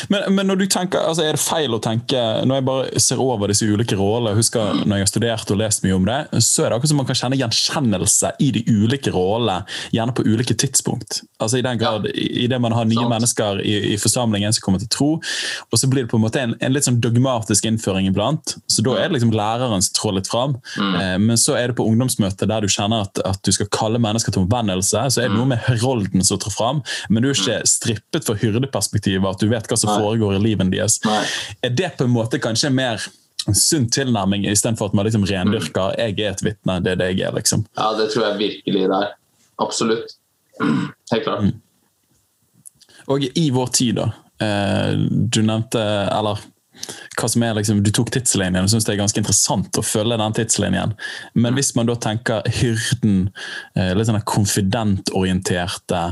Men, 0.10 0.28
men, 0.36 0.48
når 0.50 0.62
du 0.62 0.66
tenker, 0.70 1.02
altså 1.02 1.26
er 1.26 1.36
det 1.36 1.42
feil 1.42 1.74
å 1.76 1.80
tenke 1.82 2.20
Når 2.46 2.60
jeg 2.60 2.66
bare 2.68 3.02
ser 3.02 3.22
over 3.24 3.52
disse 3.52 3.66
ulike 3.66 3.98
rollene, 4.00 4.38
husker 4.38 4.82
når 4.84 5.00
jeg 5.00 5.06
har 5.06 5.12
studert 5.12 5.54
og 5.54 5.60
lest 5.62 5.84
mye 5.86 5.98
om 5.98 6.06
det, 6.08 6.20
så 6.46 6.66
er 6.66 6.72
det 6.72 6.78
akkurat 6.78 6.92
som 6.92 7.00
man 7.02 7.10
kan 7.10 7.20
kjenne 7.20 7.40
gjenkjennelse 7.40 8.32
i 8.46 8.52
de 8.56 8.64
ulike 8.70 9.14
rollene, 9.14 9.64
gjerne 9.96 10.16
på 10.16 10.26
ulike 10.28 10.56
tidspunkt. 10.60 11.22
Altså 11.40 11.60
I 11.60 11.66
den 11.66 11.80
grad, 11.82 12.08
ja. 12.10 12.14
i, 12.14 12.48
det 12.52 12.60
man 12.62 12.76
har 12.76 12.88
nye 12.90 13.00
Sant. 13.00 13.14
mennesker 13.14 13.62
i, 13.64 13.76
i, 13.94 13.98
forsamlingen 14.02 14.54
som 14.56 14.66
kommer 14.66 14.84
til 14.84 14.92
tro, 14.94 15.10
og 15.20 15.80
så 15.80 15.90
blir 15.92 16.06
det 16.06 16.12
på 16.12 16.20
en 16.20 16.26
måte 16.26 16.42
en, 16.44 16.56
en 16.60 16.76
litt 16.76 16.88
sånn 16.88 17.00
dogmatisk 17.04 17.68
innføring 17.70 18.10
iblant. 18.10 18.56
Så 18.70 18.84
da 18.86 18.96
er 18.98 19.10
det 19.10 19.18
liksom 19.18 19.34
læreren 19.36 19.86
som 19.86 19.96
trår 19.98 20.18
litt 20.20 20.32
fram. 20.32 20.58
Mm. 20.78 20.96
Eh, 21.02 21.16
men 21.30 21.40
så 21.40 21.58
er 21.60 21.72
det 21.72 21.80
på 21.80 21.88
ungdomsmøtet 21.88 22.50
der 22.50 22.66
du 22.66 22.72
kjenner 22.72 23.08
at, 23.08 23.22
at 23.28 23.42
du 23.46 23.54
skal 23.56 23.70
kalle 23.74 24.02
mennesker 24.02 24.36
til 24.36 24.44
omvendelse, 24.46 25.06
så 25.10 25.24
er 25.24 25.30
det 25.30 25.36
mm. 25.36 25.40
noe 25.40 25.52
med 25.54 25.64
herolden 25.68 26.26
som 26.26 26.42
trår 26.42 26.56
fram, 26.56 26.84
men 27.10 27.24
du 27.24 27.32
er 27.32 27.38
ikke 27.38 27.60
mm. 27.64 27.70
strippet 27.74 28.28
for 28.28 28.40
hyrdeperspektivet, 28.40 29.26
at 29.30 29.44
du 29.44 29.50
vet 29.52 29.70
hva 29.70 29.79
som 29.80 29.96
foregår 29.96 30.36
i 30.38 30.44
livet 30.44 30.72
deres. 30.74 31.00
Nei. 31.08 31.24
Er 31.66 31.74
det 31.76 31.94
på 31.98 32.08
en 32.08 32.14
måte 32.14 32.42
kanskje 32.42 32.72
mer 32.74 33.04
en 33.48 33.56
sunn 33.56 33.88
tilnærming 33.90 34.46
istedenfor 34.50 34.92
at 34.92 34.98
man 34.98 35.08
liksom 35.08 35.26
rendyrker 35.26 35.94
mm. 35.94 35.98
'jeg 35.98 36.20
er 36.20 36.36
et 36.36 36.44
vitne', 36.46 36.80
det 36.84 36.92
er 36.92 37.02
det 37.02 37.10
jeg 37.18 37.28
er'? 37.30 37.36
liksom? 37.36 37.66
Ja, 37.78 37.94
det 37.98 38.12
tror 38.14 38.28
jeg 38.28 38.38
virkelig 38.38 38.86
det 38.90 39.02
er. 39.02 39.12
Absolutt. 39.60 40.16
Helt 41.12 41.24
klart. 41.24 41.44
Mm. 41.44 41.62
Og 43.08 43.24
i 43.36 43.50
vår 43.50 43.68
tid, 43.74 43.96
da. 43.96 44.12
Eh, 44.40 44.94
du 45.10 45.42
nevnte, 45.42 45.82
eller 46.14 46.40
hva 47.20 47.30
som 47.30 47.44
er 47.46 47.56
liksom, 47.58 47.82
Du 47.84 47.92
tok 47.96 48.12
tidslinjen 48.14 48.66
og 48.66 48.72
syns 48.72 48.88
det 48.88 48.94
er 48.96 49.02
ganske 49.02 49.22
interessant 49.22 49.80
å 49.80 49.86
følge 49.86 50.18
den 50.20 50.36
tidslinjen. 50.38 50.96
Men 51.34 51.58
hvis 51.58 51.74
man 51.78 51.90
da 51.90 51.96
tenker 52.00 52.46
hyrden, 52.60 53.30
eh, 53.76 53.94
litt 53.98 54.10
sånn 54.10 54.22
konfidentorienterte 54.30 56.04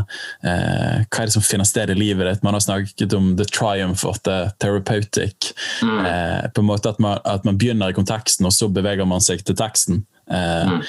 eh, 0.44 1.06
Hva 1.08 1.22
er 1.22 1.30
det 1.30 1.36
som 1.36 1.46
finner 1.46 1.68
sted 1.68 1.94
i 1.94 1.98
livet 1.98 2.30
ditt? 2.30 2.46
Man 2.46 2.58
har 2.58 2.64
snakket 2.64 3.16
om 3.18 3.36
the 3.40 3.48
triumph 3.48 4.06
of 4.08 4.22
the 4.28 4.52
therapeutic. 4.64 5.54
Mm. 5.82 6.06
Eh, 6.06 6.50
på 6.54 6.64
en 6.64 6.70
måte 6.70 6.92
at 6.92 7.00
man, 7.04 7.22
at 7.26 7.46
man, 7.48 7.58
begynner 7.58 7.90
i 7.90 7.98
konteksten, 7.98 8.46
og 8.46 8.54
så 8.54 8.70
beveger 8.70 9.08
man 9.10 9.24
seg 9.24 9.42
til 9.46 9.58
teksten. 9.58 10.04
Eh, 10.30 10.74
mm. 10.78 10.84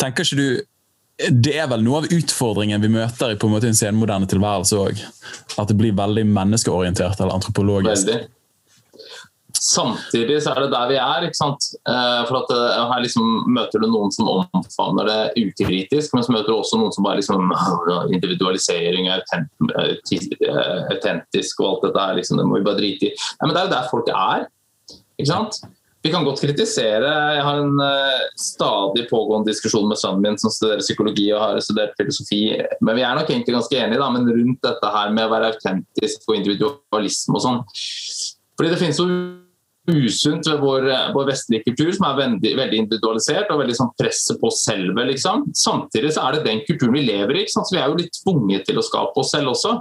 Tenker 0.00 0.26
ikke 0.26 0.38
du 0.38 0.48
det 1.28 1.54
er 1.58 1.68
vel 1.70 1.82
noe 1.84 2.02
av 2.02 2.10
utfordringen 2.14 2.82
vi 2.82 2.90
møter 2.92 3.34
i 3.34 3.38
på 3.38 3.48
en 3.48 3.54
måte 3.54 3.68
en 3.68 3.76
senmoderne 3.76 4.28
tilværelse 4.30 4.78
òg. 4.80 5.00
At 5.60 5.70
det 5.70 5.76
blir 5.78 5.96
veldig 5.96 6.24
menneskeorientert 6.30 7.20
eller 7.20 7.36
antropologisk. 7.36 8.08
Veldig. 8.08 8.28
Samtidig 9.60 10.38
så 10.40 10.54
er 10.54 10.62
det 10.64 10.70
der 10.72 10.86
vi 10.88 10.96
er. 10.96 11.26
ikke 11.26 11.36
sant? 11.36 11.66
Eh, 11.84 12.20
for 12.28 12.38
at 12.38 12.52
eh, 12.54 12.84
Her 12.92 13.02
liksom 13.04 13.26
møter 13.52 13.82
du 13.82 13.88
noen 13.90 14.12
som 14.14 14.30
omfavner 14.30 15.10
det 15.10 15.48
ukritisk, 15.50 16.14
men 16.14 16.24
så 16.24 16.32
møter 16.32 16.48
du 16.48 16.56
også 16.56 16.78
noen 16.80 16.94
som 16.94 17.04
bare 17.04 17.20
liksom 17.20 17.52
individualisering 18.16 19.10
er 19.12 19.26
autentisk 20.94 21.60
og 21.60 21.68
alt 21.74 21.84
dette 21.88 22.06
her. 22.06 22.16
Liksom, 22.20 22.40
det 22.40 22.48
må 22.48 22.60
vi 22.60 22.66
bare 22.70 22.80
drite 22.80 23.10
i. 23.10 23.12
Nei, 23.12 23.50
men 23.50 23.54
Det 23.56 23.60
er 23.60 23.68
jo 23.68 23.74
der 23.74 23.92
folk 23.92 24.10
er. 24.14 24.48
ikke 25.18 25.32
sant? 25.34 25.60
Vi 26.00 26.08
kan 26.12 26.24
godt 26.24 26.40
kritisere. 26.40 27.08
Jeg 27.36 27.42
har 27.44 27.58
en 27.60 27.74
uh, 27.76 28.22
stadig 28.40 29.04
pågående 29.10 29.50
diskusjon 29.50 29.88
med 29.90 30.00
sønnen 30.00 30.24
min 30.24 30.38
som 30.40 30.52
studerer 30.52 30.80
psykologi 30.80 31.26
og 31.34 31.42
har 31.42 31.60
studert 31.64 31.92
filosofi. 32.00 32.40
Men 32.80 32.96
vi 32.96 33.04
er 33.04 33.18
nok 33.18 33.28
egentlig 33.28 33.56
ganske 33.58 33.76
enige 33.76 34.00
da, 34.00 34.08
men 34.14 34.30
rundt 34.30 34.64
dette 34.64 34.94
her 34.94 35.12
med 35.12 35.26
å 35.26 35.34
være 35.34 35.52
autentisk 35.52 36.24
og 36.30 36.38
individualisme 36.38 37.36
og 37.36 37.44
sånn. 37.44 37.60
Fordi 38.56 38.72
det 38.72 38.80
finnes 38.80 39.00
jo 39.02 39.10
usunt 39.90 40.46
ved 40.46 40.60
vår, 40.62 40.88
vår, 41.14 41.26
vestlige 41.30 41.66
kultur, 41.68 41.90
som 41.96 42.06
er 42.08 42.18
veldig, 42.18 42.52
veldig 42.58 42.80
individualisert 42.84 43.52
og 43.52 43.60
veldig 43.62 43.76
sånn 43.76 43.92
presset 44.00 44.40
på 44.40 44.48
oss 44.48 44.62
selve. 44.64 45.04
Liksom. 45.12 45.50
Samtidig 45.56 46.14
så 46.16 46.24
er 46.26 46.36
det 46.36 46.46
den 46.46 46.62
kulturen 46.68 46.96
vi 46.96 47.04
lever 47.10 47.42
i. 47.42 47.46
Så 47.50 47.64
vi 47.72 47.80
er 47.80 47.90
jo 47.90 47.98
litt 48.00 48.22
tvunget 48.22 48.68
til 48.68 48.80
å 48.80 48.86
skape 48.86 49.20
oss 49.20 49.34
selv 49.34 49.52
også. 49.52 49.76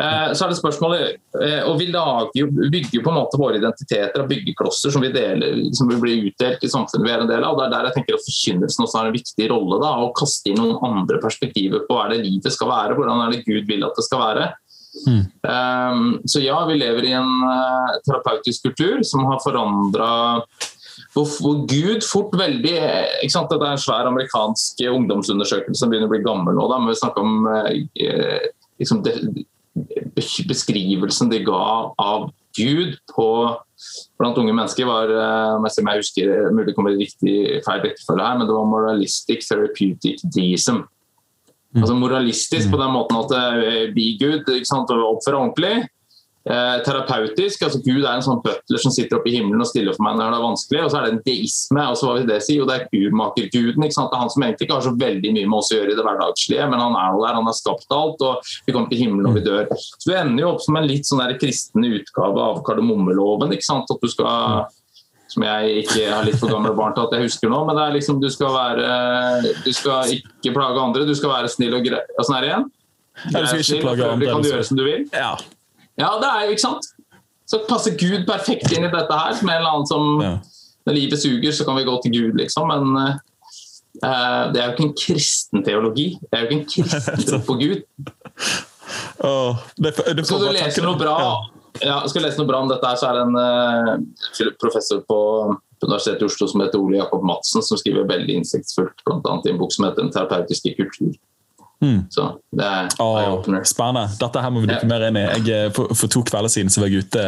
Eh, 0.00 0.32
så 0.32 0.46
er 0.46 0.48
det 0.48 0.56
spørsmålet, 0.56 1.18
eh, 1.36 1.58
og 1.68 1.76
Vi 1.78 1.90
lager, 1.92 2.48
bygger 2.72 3.02
på 3.04 3.10
en 3.12 3.18
måte 3.18 3.36
våre 3.40 3.58
identiteter 3.60 4.22
av 4.22 4.30
byggeklosser 4.30 4.94
som 4.94 5.04
vi, 5.04 5.10
deler, 5.12 5.66
som 5.76 5.90
vi 5.90 5.98
blir 6.00 6.30
utdelt 6.30 6.64
i 6.64 6.70
samfunnet 6.72 7.04
vi 7.04 7.12
er 7.12 7.24
en 7.24 7.28
del 7.28 7.44
av. 7.44 7.58
Det 7.58 7.66
er 7.66 7.74
der 7.74 7.88
jeg 7.90 7.98
tenker 7.98 8.16
at 8.16 8.24
Forkynnelsen 8.24 8.86
også 8.86 8.98
har 8.98 9.10
en 9.10 9.18
viktig 9.18 9.50
rolle. 9.52 9.80
da, 9.84 9.92
Å 10.00 10.12
kaste 10.16 10.48
inn 10.48 10.60
noen 10.62 10.80
andre 10.80 11.20
perspektiver 11.20 11.84
på 11.84 11.98
hva 11.98 12.06
er 12.06 12.16
det 12.16 12.24
livet 12.24 12.56
skal 12.56 12.72
være, 12.72 12.96
hvordan 12.96 13.20
er 13.26 13.36
det 13.36 13.44
Gud 13.44 13.68
vil 13.68 13.84
at 13.84 13.98
det 13.98 14.06
skal 14.08 14.24
være. 14.24 14.48
Mm. 15.08 15.22
Um, 15.48 16.08
så 16.28 16.40
ja, 16.44 16.58
vi 16.68 16.76
lever 16.76 17.06
i 17.08 17.14
en 17.16 17.30
uh, 17.48 17.92
terapeutisk 18.04 18.68
kultur 18.68 19.00
som 19.08 19.24
har 19.24 19.38
forandra 19.40 20.08
hvor, 21.14 21.24
hvor, 21.40 21.62
Gud 21.64 22.04
fort 22.04 22.34
veldig 22.36 22.74
ikke 23.24 23.32
sant, 23.32 23.48
Dette 23.48 23.64
er 23.64 23.78
en 23.78 23.80
svær 23.80 24.10
amerikansk 24.10 24.82
ungdomsundersøkelse 24.92 25.80
som 25.80 25.88
begynner 25.88 26.10
å 26.10 26.12
bli 26.12 26.20
gammel 26.26 26.58
nå. 26.58 26.66
da, 26.68 26.76
men 26.76 26.92
vi 26.92 26.98
snakker 27.00 27.24
om 27.24 27.48
uh, 27.48 27.72
liksom, 28.82 29.00
beskrivelsen 30.48 31.30
de 31.32 31.42
ga 31.46 31.64
av 31.98 32.30
Gud 32.56 32.98
på, 33.14 33.28
blant 34.20 34.38
unge 34.38 34.52
mennesker, 34.52 34.86
var 34.88 35.10
eh, 35.10 35.68
jeg 35.78 36.02
husker, 36.02 36.32
mulig 36.52 36.74
kommer 36.76 36.96
riktig 36.98 37.62
feil 37.64 37.80
rekkefølge 37.86 38.26
her, 38.26 38.38
men 38.38 38.48
det 38.48 38.56
var 38.56 38.68
moralistic 38.68 39.46
therapeutic 39.48 40.20
deism. 40.34 40.84
Mm. 41.72 41.80
Altså 41.80 41.96
Moralistisk 41.96 42.68
på 42.68 42.80
den 42.80 42.92
måten 42.92 43.16
at 43.22 43.32
be 43.96 44.06
Gud, 44.20 44.44
ikke 44.44 44.68
sant, 44.68 44.92
oppføre 44.92 45.40
ordentlig. 45.40 45.74
Eh, 46.42 46.78
terapeutisk. 46.82 47.62
altså 47.62 47.78
Gud 47.84 48.02
er 48.02 48.16
en 48.16 48.24
sånn 48.24 48.40
butler 48.42 48.80
som 48.82 48.90
sitter 48.90 49.20
oppe 49.20 49.30
i 49.30 49.36
himmelen 49.36 49.62
og 49.62 49.68
stiller 49.70 49.94
for 49.94 50.02
meg 50.02 50.16
når 50.18 50.32
det 50.32 50.38
er 50.40 50.44
vanskelig. 50.48 50.80
Og 50.82 50.90
så 50.90 50.98
er 50.98 51.04
det 51.04 51.12
en 51.12 51.22
deisme. 51.28 51.84
og 51.86 51.98
så 51.98 52.08
hva 52.08 52.16
vil 52.18 52.26
det 52.26 52.38
si? 52.42 52.56
Jo, 52.58 52.66
det 52.66 52.78
er 52.80 52.98
urmakerguden. 52.98 53.86
ikke 53.86 53.94
sant? 53.94 54.10
Det 54.10 54.18
er 54.18 54.24
han 54.24 54.32
som 54.34 54.42
egentlig 54.42 54.66
ikke 54.66 54.78
har 54.78 54.86
så 54.88 54.94
veldig 55.04 55.32
mye 55.36 55.50
med 55.52 55.58
oss 55.60 55.70
å 55.70 55.78
gjøre 55.78 55.94
i 55.94 55.98
det 56.00 56.06
hverdagslige, 56.08 56.68
men 56.72 56.82
han 56.82 56.98
er 56.98 57.14
jo 57.14 57.22
der, 57.22 57.38
han 57.38 57.46
har 57.46 57.58
skapt 57.58 57.94
alt, 57.94 58.26
og 58.26 58.52
vi 58.66 58.74
kommer 58.74 58.90
til 58.90 59.02
himmelen 59.04 59.28
når 59.28 59.38
vi 59.38 59.44
dør. 59.46 59.70
Så 59.78 60.10
vi 60.10 60.18
ender 60.18 60.42
jo 60.42 60.50
opp 60.56 60.66
som 60.66 60.80
en 60.80 60.90
litt 60.90 61.06
sånn 61.06 61.22
der 61.22 61.38
kristen 61.38 61.86
utgave 61.92 62.48
av 62.50 62.62
kardemommeloven. 62.66 63.54
ikke 63.54 63.68
sant? 63.70 63.94
At 63.94 64.02
du 64.02 64.10
skal 64.10 64.66
som 65.32 65.46
jeg 65.46 65.86
ikke 65.86 66.10
har 66.10 66.26
litt 66.26 66.36
for 66.36 66.52
gamle 66.52 66.74
barn 66.76 66.92
til 66.92 67.06
at 67.06 67.14
jeg 67.16 67.24
husker 67.24 67.48
nå, 67.48 67.62
men 67.64 67.78
det 67.78 67.86
er 67.86 67.94
liksom 67.94 68.18
du 68.20 68.28
skal 68.28 68.52
være 68.52 69.54
Du 69.64 69.70
skal 69.72 70.10
ikke 70.12 70.52
plage 70.52 70.82
andre, 70.82 71.06
du 71.08 71.14
skal 71.16 71.32
være 71.32 71.48
snill 71.48 71.78
og 71.78 71.86
grei. 71.86 72.02
Åssen 72.20 72.36
er 72.36 72.44
det 72.44 72.50
igjen? 72.50 72.70
Du 73.30 73.38
skal 73.46 73.62
ikke 73.62 73.82
plage 73.86 74.10
andre. 74.10 74.28
Kan 74.28 74.44
du 74.44 74.50
gjøre 74.50 74.66
som 74.68 74.76
du 74.76 74.84
vil? 74.84 75.06
Ja. 75.14 75.36
Ja, 76.00 76.14
det 76.20 76.28
er 76.28 76.46
jo 76.46 76.56
ikke 76.56 76.64
sant. 76.64 76.88
Så 77.48 77.60
passer 77.68 77.96
Gud 78.00 78.24
perfekt 78.28 78.72
inn 78.72 78.86
i 78.86 78.92
dette 78.92 79.18
her. 79.18 79.34
Som 79.36 79.50
en 79.50 79.58
eller 79.58 79.74
annen 79.74 79.88
som 79.90 80.24
ja. 80.24 80.34
Når 80.82 80.96
livet 80.96 81.20
suger, 81.22 81.52
så 81.54 81.62
kan 81.62 81.76
vi 81.78 81.84
gå 81.86 81.92
til 82.02 82.10
Gud, 82.10 82.38
liksom. 82.40 82.66
Men 82.66 82.96
uh, 82.98 84.44
det 84.50 84.58
er 84.58 84.64
jo 84.64 84.72
ikke 84.72 84.86
en 84.88 84.96
kristen 84.98 85.62
teologi. 85.62 86.06
Det 86.26 86.34
er 86.34 86.42
jo 86.42 86.48
ikke 86.48 86.58
en 86.58 86.70
kristen 86.72 87.22
tro 87.28 87.38
på 87.46 87.54
Gud. 87.60 87.84
Oh, 89.22 89.60
det, 89.78 89.94
det 89.94 90.24
skal 90.26 90.42
du 90.42 90.48
lese 90.56 90.82
noe 90.82 90.98
bra 90.98 91.14
ja. 91.80 92.00
skal 92.08 92.26
lese 92.26 92.40
noe 92.40 92.48
bra 92.48 92.62
om 92.64 92.70
dette, 92.70 92.86
her, 92.86 92.98
så 92.98 93.08
er 93.08 93.18
det 93.18 93.22
en 93.28 93.36
uh, 93.38 94.56
professor 94.60 95.04
på 95.08 95.20
Universitetet 95.82 96.22
i 96.22 96.28
Oslo 96.28 96.46
som 96.50 96.62
heter 96.62 96.78
Ole 96.78 96.98
Jakob 97.00 97.24
Madsen, 97.26 97.64
som 97.64 97.78
skriver 97.80 98.06
veldig 98.10 98.40
innsiktsfullt 98.40 99.02
bl.a. 99.06 99.36
i 99.46 99.50
en 99.50 99.58
bok 99.58 99.72
som 99.74 99.86
heter 99.86 100.02
'Den 100.02 100.12
terapeutiske 100.14 100.74
kultur'. 100.78 101.16
Mm. 101.82 102.04
Så 102.14 102.28
det 102.54 102.62
er 102.62 102.92
oh, 103.02 103.42
Spennende. 103.66 104.04
Dette 104.20 104.42
her 104.44 104.52
må 104.54 104.62
vi 104.62 104.70
dykke 104.70 104.86
mer 104.86 105.06
inn 105.08 105.18
i. 105.18 105.24
Jeg, 105.26 105.46
eh, 105.50 105.70
for, 105.74 105.90
for, 105.98 106.10
to 106.12 106.22
kvelder 106.28 106.52
siden 106.52 106.70
så 106.70 106.82
var 106.82 106.92
jeg 106.92 107.02
ute 107.06 107.24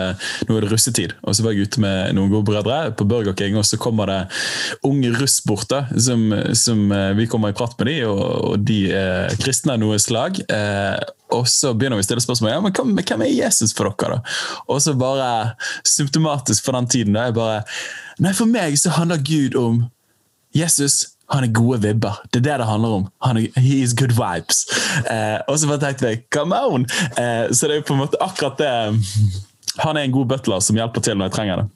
nå 0.46 0.56
er 0.56 0.66
det 0.66 0.70
russetid, 0.70 1.16
og 1.24 1.34
så 1.34 1.44
var 1.44 1.54
jeg 1.54 1.66
ute 1.66 1.82
med 1.82 2.14
noen 2.14 2.30
gode 2.30 2.46
brødre 2.52 2.78
på 2.94 3.06
Burger 3.10 3.34
King, 3.38 3.58
og 3.58 3.66
så 3.66 3.78
kommer 3.82 4.10
det 4.10 4.20
unge 4.86 5.10
russ 5.18 5.40
bort 5.46 5.66
da, 5.72 5.84
som, 5.98 6.28
som 6.54 6.86
eh, 6.94 7.10
vi 7.18 7.26
kommer 7.30 7.50
i 7.50 7.56
prat 7.58 7.74
med 7.80 7.90
de, 7.90 7.96
og, 8.06 8.22
og 8.52 8.68
de 8.70 8.78
er 8.94 9.34
kristne 9.42 9.74
av 9.74 9.82
noe 9.82 9.98
slag. 10.02 10.38
Eh, 10.46 11.02
og 11.34 11.48
så 11.50 11.72
begynner 11.74 11.98
vi 11.98 12.04
å 12.04 12.06
stille 12.06 12.22
spørsmål 12.22 12.52
ja, 12.52 12.60
men 12.62 12.74
hvem 12.74 13.24
er 13.26 13.32
Jesus 13.32 13.74
for 13.74 13.90
dere. 13.90 14.20
da? 14.20 14.36
Og 14.70 14.78
så 14.84 14.94
bare 14.98 15.56
symptomatisk 15.88 16.66
for 16.66 16.78
den 16.78 16.86
tiden. 16.86 17.16
da, 17.16 17.26
jeg 17.26 17.38
bare, 17.40 17.64
Nei, 18.22 18.30
For 18.36 18.46
meg 18.46 18.78
så 18.78 18.94
handler 18.94 19.24
Gud 19.24 19.58
om 19.58 19.82
Jesus 20.54 21.13
han 21.32 21.44
er 21.44 21.52
gode 21.52 21.80
vibber. 21.82 22.20
Det 22.32 22.40
er 22.40 22.44
det 22.50 22.58
det 22.60 22.66
handler 22.68 22.88
om. 22.88 23.06
Han 23.22 23.36
er, 23.40 23.60
he 23.60 23.80
is 23.82 23.94
good 23.96 24.12
vibes. 24.12 24.66
Eh, 25.10 25.38
og 25.48 25.58
så 25.58 25.68
bare 25.70 25.80
tenkte 25.86 26.10
jeg 26.10 26.24
come 26.34 26.56
on! 26.56 26.86
Eh, 27.18 27.52
så 27.52 27.68
det 27.68 27.78
er 27.78 27.86
på 27.86 27.96
en 27.96 28.04
måte 28.04 28.20
akkurat 28.20 28.58
det 28.58 28.70
Han 29.82 29.96
er 29.96 30.04
en 30.06 30.12
god 30.12 30.26
butler 30.30 30.60
som 30.62 30.76
hjelper 30.76 31.02
til 31.02 31.16
når 31.18 31.30
jeg 31.30 31.36
trenger 31.38 31.62
det. 31.62 31.66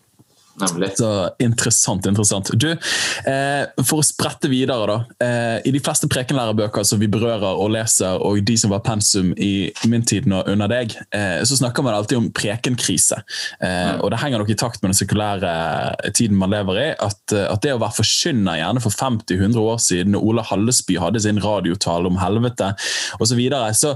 Nemlig. 0.61 0.91
Så 0.99 1.31
Interessant. 1.39 2.07
interessant. 2.07 2.51
Du, 2.59 2.71
eh, 2.71 3.65
For 3.85 4.01
å 4.01 4.05
sprette 4.05 4.49
videre, 4.51 4.87
da. 4.87 5.27
Eh, 5.27 5.69
I 5.69 5.73
de 5.75 5.81
fleste 5.81 6.09
prekenlærebøker 6.11 6.85
som 6.85 7.01
vi 7.01 7.09
berører 7.11 7.59
og 7.59 7.71
leser, 7.75 8.19
og 8.19 8.45
de 8.45 8.57
som 8.57 8.71
var 8.71 8.81
pensum 8.81 9.33
i 9.37 9.71
min 9.87 10.03
tid 10.03 10.27
nå 10.27 10.43
under 10.49 10.69
deg, 10.69 10.97
eh, 11.13 11.41
så 11.43 11.59
snakker 11.59 11.83
man 11.85 11.95
alltid 11.95 12.19
om 12.19 12.31
prekenkrise. 12.31 13.23
Eh, 13.61 13.95
mm. 13.95 14.01
Og 14.03 14.11
Det 14.11 14.21
henger 14.21 14.39
nok 14.39 14.51
i 14.51 14.59
takt 14.59 14.83
med 14.83 14.93
den 14.93 14.99
sekulære 14.99 16.13
tiden 16.13 16.37
man 16.37 16.51
lever 16.51 16.79
i. 16.83 16.89
At, 16.99 17.33
at 17.33 17.63
det 17.63 17.75
å 17.75 17.81
være 17.81 17.99
forkynner 18.01 18.59
gjerne 18.59 18.83
for 18.83 18.91
50-100 18.91 19.59
år 19.59 19.79
siden, 19.79 20.17
og 20.19 20.27
Ola 20.33 20.43
Hallesby 20.43 20.99
hadde 20.99 21.23
sin 21.23 21.41
radiotale 21.43 22.09
om 22.11 22.19
helvete 22.19 22.75
osv. 23.19 23.29
Så, 23.29 23.37
videre, 23.37 23.75
så 23.77 23.93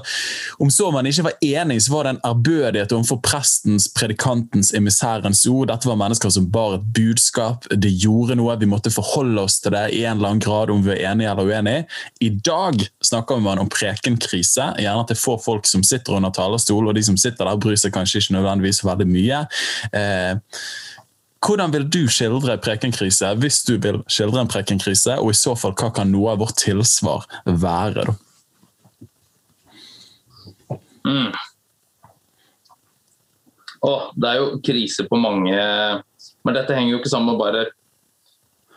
om 0.61 0.71
så 0.71 0.91
man 0.93 1.07
ikke 1.09 1.25
var 1.27 1.39
enig, 1.43 1.81
så 1.83 1.95
var 1.95 2.05
det 2.05 2.11
en 2.15 2.21
ærbødighet 2.29 2.93
overfor 2.93 3.19
prestens, 3.25 3.89
predikantens, 3.97 4.73
emissærens 4.77 5.47
ord. 5.51 5.71
Dette 5.73 5.89
var 5.89 5.99
mennesker 5.99 6.31
som 6.31 6.51
bar 6.53 6.77
et 6.77 6.85
budskap, 6.97 7.67
det 7.71 7.91
gjorde 8.03 8.37
noe, 8.39 8.57
vi 8.61 8.69
måtte 8.71 8.93
forholde 8.93 9.47
oss 9.47 9.59
til 9.63 9.75
det 9.75 9.87
i 9.97 10.03
en 10.05 10.19
eller 10.19 10.35
annen 10.35 10.45
grad 10.45 10.73
om 10.73 10.83
vi 10.85 10.93
var 10.93 11.03
enige 11.11 11.33
eller 11.33 11.51
uenige. 11.51 11.85
I 12.21 12.31
dag 12.45 12.87
snakker 13.05 13.43
man 13.43 13.63
om 13.63 13.71
prekenkrise. 13.73 14.71
Gjerne 14.79 15.05
at 15.05 15.13
det 15.13 15.19
er 15.19 15.23
få 15.25 15.39
folk 15.43 15.69
som 15.69 15.85
sitter 15.87 16.19
under 16.19 16.35
talerstol, 16.35 16.89
og 16.89 16.97
de 16.97 17.05
som 17.07 17.19
sitter 17.21 17.49
der, 17.49 17.61
bryr 17.61 17.79
seg 17.81 17.95
kanskje 17.97 18.23
ikke 18.23 18.39
nødvendigvis 18.39 18.83
veldig 18.87 19.09
mye. 19.11 19.45
Eh, 19.97 20.35
hvordan 21.43 21.73
vil 21.75 21.89
du 21.91 22.03
skildre 22.07 22.59
prekenkrise, 22.63 23.33
hvis 23.43 23.63
du 23.67 23.75
vil 23.83 24.03
skildre 24.07 24.45
en 24.45 24.51
prekenkrise? 24.51 25.17
Og 25.19 25.33
i 25.33 25.39
så 25.39 25.57
fall, 25.59 25.75
hva 25.79 25.91
kan 25.95 26.13
noe 26.13 26.37
av 26.37 26.45
vårt 26.45 26.61
tilsvar 26.63 27.27
være? 27.47 28.07
da? 28.07 28.19
Mm. 31.03 31.33
Oh, 33.83 34.13
det 34.15 34.29
er 34.29 34.39
jo 34.39 34.61
krise 34.63 35.09
på 35.11 35.19
mange 35.19 35.59
men 36.47 36.59
dette 36.59 36.75
henger 36.77 36.97
jo 36.97 37.03
ikke 37.03 37.13
sammen 37.13 37.35
med 37.35 37.43
bare 37.43 37.69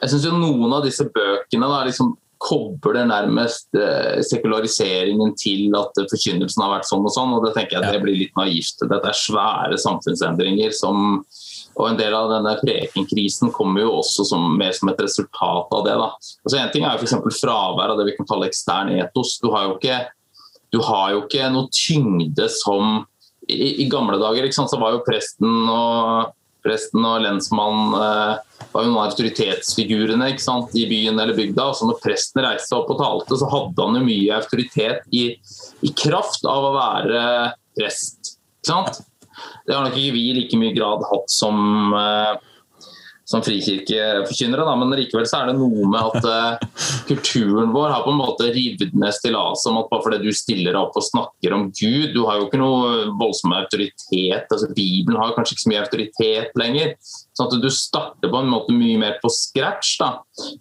Jeg 0.02 0.12
syns 0.12 0.28
jo 0.28 0.36
noen 0.36 0.74
av 0.76 0.84
disse 0.86 1.06
bøkene 1.08 1.72
da, 1.72 1.82
liksom 1.88 2.14
kobler 2.46 3.08
nærmest 3.08 3.74
eh, 3.80 4.20
sekulariseringen 4.28 5.32
til 5.40 5.74
at 5.80 5.96
forkynnelsen 6.12 6.62
har 6.62 6.74
vært 6.76 6.90
sånn 6.90 7.06
og 7.08 7.14
sånn, 7.16 7.32
og 7.34 7.46
det 7.46 7.54
tenker 7.56 7.80
jeg 7.80 7.96
det 7.96 8.02
blir 8.04 8.20
litt 8.20 8.36
naivt. 8.38 8.84
Dette 8.84 9.10
er 9.10 9.18
svære 9.18 9.80
samfunnsendringer 9.82 10.76
som 10.76 11.24
og 11.76 11.90
En 11.90 11.98
del 12.00 12.14
av 12.16 12.30
denne 12.32 12.54
prekenkrisen 12.62 13.52
kommer 13.52 13.84
jo 13.84 13.98
også 13.98 14.24
som, 14.30 14.46
mer 14.56 14.72
som 14.72 14.88
et 14.92 15.02
resultat 15.04 15.74
av 15.76 15.82
det. 15.84 15.96
da. 16.00 16.06
Altså 16.48 16.60
En 16.62 16.72
ting 16.72 16.86
er 16.86 16.96
jo 16.96 17.04
f.eks. 17.04 17.42
fravær 17.42 17.92
av 17.92 18.00
det 18.00 18.06
vi 18.08 18.14
kan 18.16 18.28
kalle 18.30 18.48
ekstern 18.48 18.94
etos. 18.96 19.36
Du 19.44 19.50
har 19.52 19.68
jo 19.68 19.74
ikke, 19.76 19.98
du 20.72 20.80
har 20.88 21.12
jo 21.12 21.26
ikke 21.26 21.50
noe 21.52 21.68
tyngde 21.76 22.48
som 22.62 23.04
i, 23.50 23.84
i, 23.84 23.90
gamle 23.92 24.18
dager 24.22 24.48
sant, 24.56 24.72
så 24.72 24.80
var 24.80 24.96
jo 24.96 25.04
presten 25.06 25.68
og, 25.68 26.32
presten 26.66 27.06
og 27.06 27.24
lensmannen 27.24 27.96
eh, 28.00 28.62
var 28.74 28.86
jo 28.86 28.92
noen 28.92 29.00
av 29.00 29.12
autoritetsfigurene 29.12 30.32
sant, 30.42 30.74
i 30.76 30.88
byen 30.90 31.20
eller 31.22 31.38
bygda. 31.38 31.70
og 31.70 31.78
så 31.78 31.90
Når 31.90 32.02
presten 32.04 32.44
reiste 32.44 32.72
seg 32.72 32.82
opp 32.82 32.96
og 32.96 33.02
talte, 33.02 33.40
så 33.40 33.50
hadde 33.52 33.88
han 33.88 34.00
jo 34.00 34.08
mye 34.08 34.40
autoritet 34.40 35.06
i, 35.16 35.28
i 35.86 35.94
kraft 35.96 36.48
av 36.50 36.72
å 36.72 36.74
være 36.76 37.22
prest. 37.78 38.36
Det 38.66 39.74
har 39.76 39.86
nok 39.86 39.98
ikke 39.98 40.16
vi 40.16 40.28
i 40.30 40.36
like 40.40 40.58
mye 40.60 40.76
grad 40.76 41.06
hatt 41.10 41.32
som 41.32 41.96
eh, 41.96 42.34
som 43.26 43.42
frikirkeforkynnere, 43.42 44.74
men 44.78 44.94
likevel 45.00 45.26
så 45.26 45.40
er 45.42 45.50
det 45.50 45.56
noe 45.58 45.88
med 45.90 45.98
at 45.98 46.28
uh, 46.30 46.82
kulturen 47.10 47.72
vår 47.74 47.90
har 47.90 48.04
på 48.06 48.14
en 48.14 48.20
måte 48.20 48.52
revet 48.54 48.94
ned 48.94 49.16
stillaset 49.18 49.72
om 49.72 49.80
at 49.82 49.90
bare 49.90 50.06
fordi 50.06 50.20
du 50.22 50.36
stiller 50.36 50.78
opp 50.78 50.98
og 51.00 51.08
snakker 51.08 51.56
om 51.58 51.66
Gud, 51.74 52.14
du 52.14 52.22
har 52.28 52.38
jo 52.38 52.46
ikke 52.46 52.62
noe 52.62 53.08
voldsom 53.18 53.56
autoritet. 53.58 54.46
altså 54.46 54.70
Bibelen 54.78 55.18
har 55.22 55.34
kanskje 55.34 55.58
ikke 55.58 55.66
så 55.66 55.74
mye 55.74 55.82
autoritet 55.82 56.62
lenger. 56.62 56.94
sånn 57.36 57.50
at 57.50 57.66
Du 57.66 57.70
starter 57.74 58.32
på 58.32 58.44
en 58.44 58.52
måte 58.54 58.78
mye 58.78 59.02
mer 59.02 59.18
på 59.24 59.34
scratch. 59.34 59.98
da. 60.00 60.12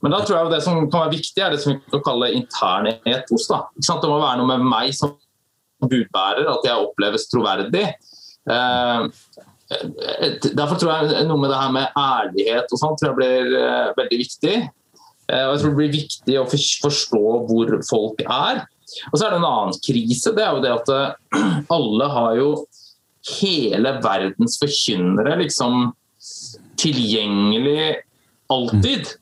Men 0.00 0.16
da 0.16 0.24
tror 0.24 0.38
jeg 0.38 0.54
det 0.56 0.64
som 0.64 0.80
kan 0.88 1.04
være 1.04 1.16
viktig, 1.18 1.40
er 1.44 1.52
det 1.52 1.60
som 1.60 1.74
vi 1.74 1.92
kan 1.92 2.06
kalle 2.08 2.32
intern 2.32 2.88
etos. 2.94 3.48
da. 3.52 3.66
Det 3.76 4.08
må 4.08 4.22
være 4.22 4.40
noe 4.40 4.56
med 4.56 4.64
meg 4.72 4.96
som 4.96 5.12
budbærer, 5.84 6.48
at 6.48 6.64
jeg 6.64 6.88
oppleves 6.88 7.28
troverdig. 7.28 7.90
Uh, 8.48 9.08
Derfor 9.70 10.76
tror 10.76 10.92
jeg 10.92 11.24
noe 11.28 11.40
med 11.40 11.48
det 11.52 11.58
her 11.58 11.72
med 11.72 11.98
ærlighet 11.98 12.72
og 12.72 12.80
sånt 12.80 13.00
tror 13.00 13.14
jeg 13.14 13.18
blir 13.20 13.56
uh, 13.56 13.94
veldig 13.96 14.20
viktig. 14.20 14.54
Uh, 15.30 15.44
og 15.46 15.50
jeg 15.54 15.60
tror 15.62 15.72
det 15.72 15.78
blir 15.80 15.94
viktig 15.94 16.38
å 16.40 16.46
forstå 16.50 17.24
hvor 17.48 17.74
folk 17.88 18.22
er. 18.26 18.64
Og 19.10 19.16
så 19.16 19.24
er 19.24 19.32
det 19.32 19.40
en 19.40 19.48
annen 19.48 19.76
krise. 19.80 20.34
Det 20.36 20.44
er 20.44 20.56
jo 20.56 20.64
det 20.64 20.72
at 20.74 20.92
uh, 20.92 21.42
alle 21.76 22.08
har 22.12 22.38
jo 22.40 22.48
hele 23.40 23.94
verdens 24.04 24.58
forkynnere 24.60 25.38
liksom 25.40 25.94
tilgjengelig 26.80 27.94
alltid. 28.52 29.14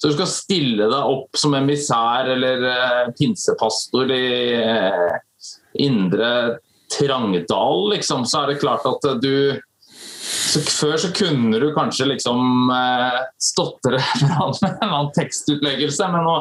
Så 0.00 0.10
du 0.10 0.16
skal 0.16 0.32
stille 0.32 0.88
deg 0.90 1.12
opp 1.14 1.38
som 1.38 1.54
emissær 1.54 2.32
eller 2.32 3.12
pinsepastor 3.18 4.10
i 4.16 4.24
indre 5.84 6.30
Trangdal, 6.90 7.90
liksom, 7.94 8.26
så 8.26 8.44
er 8.44 8.52
det 8.52 8.62
klart 8.62 8.86
at 8.88 9.10
du 9.22 9.60
så 10.50 10.60
Før 10.62 10.96
så 10.98 11.10
kunne 11.14 11.58
du 11.62 11.68
kanskje 11.74 12.06
liksom 12.10 12.70
eh, 12.74 13.18
stotre 13.42 14.00
fram 14.02 14.52
med 14.62 14.82
en 14.82 14.88
annen 14.88 15.10
tekstutleggelse, 15.16 16.08
men 16.12 16.26
nå 16.26 16.36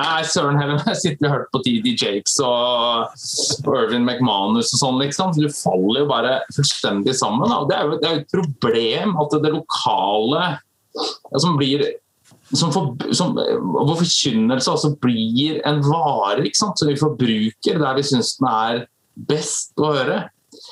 er 0.00 0.28
søren 0.28 0.60
heller 0.60 0.82
jeg 0.92 1.00
sitter 1.00 1.28
og 1.28 1.34
hørt 1.34 1.50
på 1.54 1.62
TD 1.64 1.90
Jakes 1.94 2.36
og 2.44 3.74
Irvin 3.74 4.04
McManus 4.04 4.72
og 4.74 4.82
sånn, 4.82 5.00
liksom. 5.02 5.34
Så 5.34 5.44
Du 5.44 5.56
faller 5.56 6.04
jo 6.04 6.10
bare 6.10 6.38
fullstendig 6.56 7.16
sammen. 7.18 7.50
Da. 7.50 7.60
Det 7.68 7.76
er 7.76 7.84
jo 7.88 8.00
det 8.00 8.10
er 8.10 8.22
et 8.22 8.32
problem 8.32 9.18
at 9.22 9.36
det 9.44 9.52
lokale 9.54 10.48
som 11.40 11.56
blir 11.58 11.86
som, 12.54 12.70
for, 12.70 12.92
som 13.16 13.32
Hvor 13.34 13.96
forkynnelse 13.98 14.70
altså 14.70 14.92
blir 15.00 15.62
en 15.66 15.80
vare 15.82 16.44
ikke 16.44 16.60
sant? 16.60 16.78
som 16.78 16.90
vi 16.90 16.98
forbruker 17.00 17.80
der 17.80 17.96
vi 17.98 18.04
syns 18.06 18.36
den 18.38 18.50
er 18.50 18.84
best 19.14 19.74
å 19.80 19.92
høre. 19.94 20.24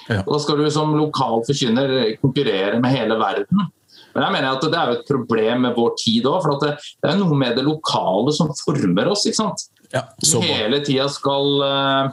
Ja. 0.09 0.23
Da 0.27 0.41
skal 0.43 0.61
du 0.63 0.67
som 0.73 0.95
lokal 0.97 1.43
forkynner 1.47 1.95
konkurrere 2.23 2.81
med 2.83 2.95
hele 2.95 3.19
verden. 3.21 3.69
Men 4.13 4.27
jeg 4.27 4.35
mener 4.35 4.51
at 4.51 4.67
det 4.67 4.79
er 4.79 4.91
jo 4.91 4.99
et 4.99 5.09
problem 5.09 5.65
med 5.67 5.79
vår 5.79 5.95
tid 6.01 6.29
òg. 6.29 6.45
For 6.45 6.63
det, 6.63 6.75
er 7.09 7.19
noe 7.21 7.39
med 7.39 7.57
det 7.59 7.65
lokale 7.67 8.35
som 8.37 8.53
former 8.59 9.13
oss. 9.13 9.25
ikke 9.29 9.41
sant? 9.41 9.67
Ja, 9.93 10.07
Hele 10.41 10.81
tida 10.85 11.09
skal 11.13 11.65
uh, 11.65 12.13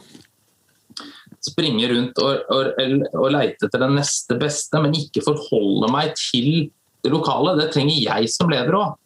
springe 1.43 1.87
rundt 1.91 2.19
og, 2.23 2.41
og, 2.51 2.81
og, 3.13 3.27
leite 3.31 3.67
etter 3.67 3.83
den 3.85 3.95
neste 3.99 4.35
beste, 4.39 4.81
men 4.83 4.97
ikke 4.97 5.23
forholde 5.23 5.91
meg 5.91 6.15
til 6.19 6.69
det 7.03 7.13
lokale. 7.13 7.55
Det 7.59 7.69
trenger 7.75 7.99
jeg 7.99 8.31
som 8.33 8.51
leder 8.51 8.79
òg. 8.79 8.97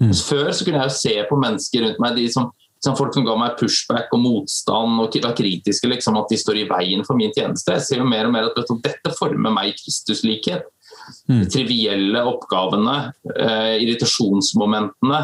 Mm. 0.00 0.14
Før 0.16 0.48
så 0.56 0.64
kunne 0.64 0.80
jeg 0.80 0.90
jo 0.90 0.96
se 0.96 1.14
på 1.28 1.38
mennesker 1.38 1.84
rundt 1.84 2.02
meg, 2.02 2.16
de 2.16 2.30
som 2.32 2.48
som 2.80 2.96
folk 2.96 3.14
som 3.14 3.26
ga 3.26 3.36
meg 3.36 3.58
pushback 3.60 4.12
og 4.16 4.22
motstand 4.22 5.02
og 5.02 5.16
var 5.20 5.34
kritiske, 5.36 5.88
liksom, 5.90 6.16
at 6.20 6.30
de 6.32 6.38
står 6.40 6.62
i 6.62 6.68
veien 6.68 7.04
for 7.04 7.18
min 7.18 7.32
tjeneste. 7.36 7.76
Jeg 7.76 7.86
ser 7.86 8.00
jo 8.00 8.08
mer 8.08 8.28
og 8.28 8.32
mer 8.34 8.48
at 8.48 8.56
dette 8.56 9.12
former 9.18 9.52
meg 9.52 9.72
i 9.72 9.74
Kristuslikhet. 9.76 10.64
Mm. 11.28 11.42
De 11.42 11.50
trivielle 11.52 12.22
oppgavene, 12.30 12.96
eh, 13.34 13.74
irritasjonsmomentene. 13.84 15.20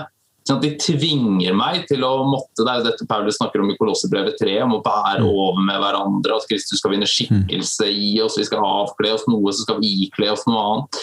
Sånn 0.47 0.61
de 0.63 0.69
tvinger 0.79 1.57
meg 1.59 1.89
til 1.91 2.05
å 2.07 2.21
måtte 2.23 2.63
Det 2.63 2.71
er 2.71 2.77
jo 2.79 2.85
dette 2.87 3.07
Paulus 3.11 3.35
snakker 3.35 3.65
om 3.65 3.73
i 3.73 3.75
Kolossebrevet 3.81 4.37
3, 4.39 4.61
om 4.63 4.77
å 4.77 4.83
bære 4.85 5.25
mm. 5.25 5.31
over 5.33 5.65
med 5.67 5.81
hverandre, 5.83 6.37
at 6.37 6.47
Kristus 6.51 6.79
skal 6.83 6.93
vinne 6.93 7.09
skikkelse 7.11 7.89
i 7.91 8.13
oss, 8.23 8.37
vi 8.39 8.47
skal 8.47 8.63
avkle 8.63 9.15
oss 9.17 9.25
noe, 9.31 9.51
så 9.51 9.65
skal 9.65 9.81
vi 9.81 9.91
ikle 10.07 10.29
oss 10.35 10.45
noe 10.47 10.61
annet. 10.61 11.01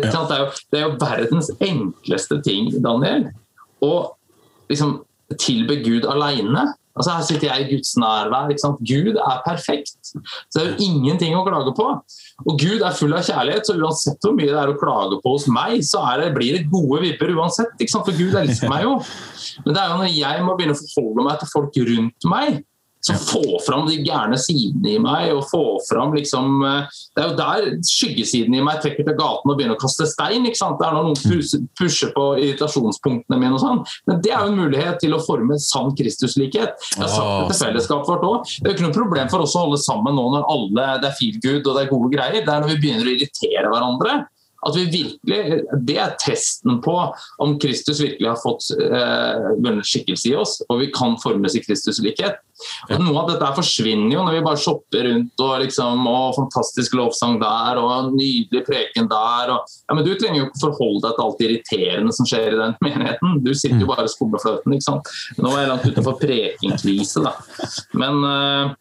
Ja. 0.00 0.08
Det, 0.08 0.16
er 0.16 0.42
jo, 0.42 0.48
det 0.72 0.80
er 0.80 0.88
jo 0.88 0.98
verdens 1.04 1.52
enkleste 1.60 2.40
ting, 2.46 2.72
Daniel. 2.82 3.28
Og 3.84 4.16
liksom 4.72 4.98
tilbe 5.38 5.80
Gud 5.84 6.08
alene. 6.10 6.70
Altså 6.98 7.14
Her 7.14 7.24
sitter 7.24 7.46
jeg 7.48 7.64
i 7.64 7.74
Guds 7.74 7.92
nærvær. 7.96 8.50
Gud 8.82 9.16
er 9.16 9.42
perfekt. 9.46 9.94
Så 10.02 10.54
det 10.54 10.62
er 10.62 10.70
jo 10.72 10.88
ingenting 10.88 11.36
å 11.38 11.44
klage 11.46 11.72
på. 11.76 11.86
Og 12.44 12.58
Gud 12.58 12.82
er 12.82 12.96
full 12.96 13.14
av 13.14 13.24
kjærlighet, 13.24 13.68
så 13.68 13.76
uansett 13.78 14.26
hvor 14.26 14.34
mye 14.36 14.50
det 14.50 14.58
er 14.58 14.72
å 14.72 14.78
klage 14.80 15.20
på 15.22 15.34
hos 15.36 15.46
meg, 15.52 15.78
så 15.86 16.02
det, 16.20 16.32
blir 16.36 16.58
det 16.58 16.66
gode 16.72 17.02
vipper 17.04 17.32
uansett. 17.36 17.76
For 17.92 18.16
Gud 18.16 18.34
elsker 18.40 18.72
meg 18.72 18.84
jo. 18.88 18.96
Men 19.64 19.76
det 19.76 19.82
er 19.82 19.92
jo 19.92 20.00
når 20.02 20.12
jeg 20.16 20.44
må 20.46 20.56
begynne 20.58 20.76
å 20.76 20.82
forholde 20.82 21.28
meg 21.28 21.40
til 21.40 21.52
folk 21.54 21.80
rundt 21.90 22.28
meg, 22.32 22.60
så 23.00 23.14
få 23.16 23.58
fram 23.64 23.86
de 23.88 23.96
gærne 24.04 24.36
sidene 24.40 24.94
i 24.94 24.98
meg. 25.00 25.32
og 25.32 25.46
få 25.48 25.62
fram 25.88 26.12
liksom, 26.14 26.62
eh, 26.64 26.98
Det 27.16 27.24
er 27.24 27.28
jo 27.28 27.36
der 27.36 27.78
skyggesiden 27.86 28.54
i 28.54 28.62
meg 28.62 28.82
trekker 28.82 29.04
til 29.06 29.16
gaten 29.16 29.50
og 29.50 29.56
begynner 29.56 29.76
å 29.76 29.80
kaste 29.80 30.06
stein. 30.06 30.44
ikke 30.44 30.60
sant? 30.60 30.78
Det 30.78 30.86
er 30.86 30.92
når 30.92 31.08
noen 31.08 31.68
pusher 31.78 32.12
på 32.12 32.26
irritasjonspunktene 32.38 33.38
mine. 33.38 33.54
og 33.54 33.60
sånn, 33.60 33.86
Men 34.06 34.20
det 34.20 34.32
er 34.32 34.40
jo 34.44 34.52
en 34.52 34.60
mulighet 34.60 34.98
til 35.00 35.12
å 35.12 35.24
forme 35.24 35.58
sann 35.58 35.94
Kristuslikhet. 35.96 36.76
Jeg 36.96 37.00
har 37.00 37.08
sagt 37.08 37.48
det 37.48 37.56
til 37.56 37.66
fellesskapet 37.66 38.06
vårt 38.06 38.22
òg. 38.22 38.44
Det 38.44 38.68
er 38.68 38.72
jo 38.72 38.76
ikke 38.76 38.88
noe 38.88 39.02
problem 39.04 39.28
for 39.28 39.40
oss 39.40 39.56
å 39.56 39.64
holde 39.64 39.78
sammen 39.78 40.14
nå 40.14 40.26
når 40.30 40.44
alle, 40.48 41.00
det 41.00 41.08
er 41.08 41.16
feel 41.18 41.40
good 41.40 41.66
og 41.66 41.76
det 41.76 41.86
er 41.86 41.90
gode 41.90 42.12
greier. 42.12 42.44
Det 42.44 42.48
er 42.48 42.60
når 42.60 42.74
vi 42.74 42.80
begynner 42.84 43.08
å 43.08 43.16
irritere 43.16 43.72
hverandre. 43.72 44.26
At 44.66 44.76
vi 44.76 44.84
virkelig, 44.92 45.62
Det 45.86 45.96
er 45.96 46.16
testen 46.20 46.80
på 46.84 46.94
om 47.40 47.56
Kristus 47.60 48.00
virkelig 48.02 48.28
har 48.28 48.40
fått 48.42 48.66
eh, 48.76 49.80
skikkelse 49.86 50.30
i 50.30 50.36
oss, 50.36 50.58
og 50.68 50.82
vi 50.82 50.90
kan 50.94 51.16
formes 51.22 51.56
i 51.56 51.62
Kristuslikhet. 51.64 52.40
Og 52.90 53.00
Noe 53.00 53.22
av 53.22 53.30
dette 53.30 53.50
forsvinner 53.56 54.12
jo 54.14 54.24
når 54.24 54.36
vi 54.36 54.42
bare 54.44 54.60
shopper 54.60 55.06
rundt 55.08 55.44
og 55.44 55.54
liksom, 55.64 56.04
og 56.10 56.36
fantastisk 56.36 56.96
lovsang 56.98 57.38
der 57.40 57.80
og 57.80 58.12
nydelig 58.12 58.64
preken 58.66 59.08
der. 59.10 59.54
Og, 59.54 59.72
ja, 59.88 59.96
men 59.96 60.04
Du 60.04 60.12
trenger 60.14 60.42
jo 60.42 60.48
ikke 60.50 60.64
forholde 60.66 61.02
deg 61.06 61.16
til 61.16 61.24
alt 61.24 61.40
det 61.40 61.48
irriterende 61.48 62.14
som 62.16 62.28
skjer 62.28 62.52
i 62.52 62.60
den 62.60 62.76
menigheten. 62.86 63.40
Du 63.46 63.52
sitter 63.54 63.80
jo 63.80 63.88
mm. 63.88 63.94
bare 63.94 64.06
og 64.08 64.12
skummer 64.12 64.42
fløten. 64.42 64.76
ikke 64.76 64.88
sant? 64.90 65.10
Nå 65.40 65.54
er 65.54 65.64
jeg 65.64 65.72
langt 65.72 65.88
utenfor 65.88 66.20
prekenkrise, 66.20 67.24
da. 67.24 67.34
Men 67.96 68.24
uh, 68.26 68.76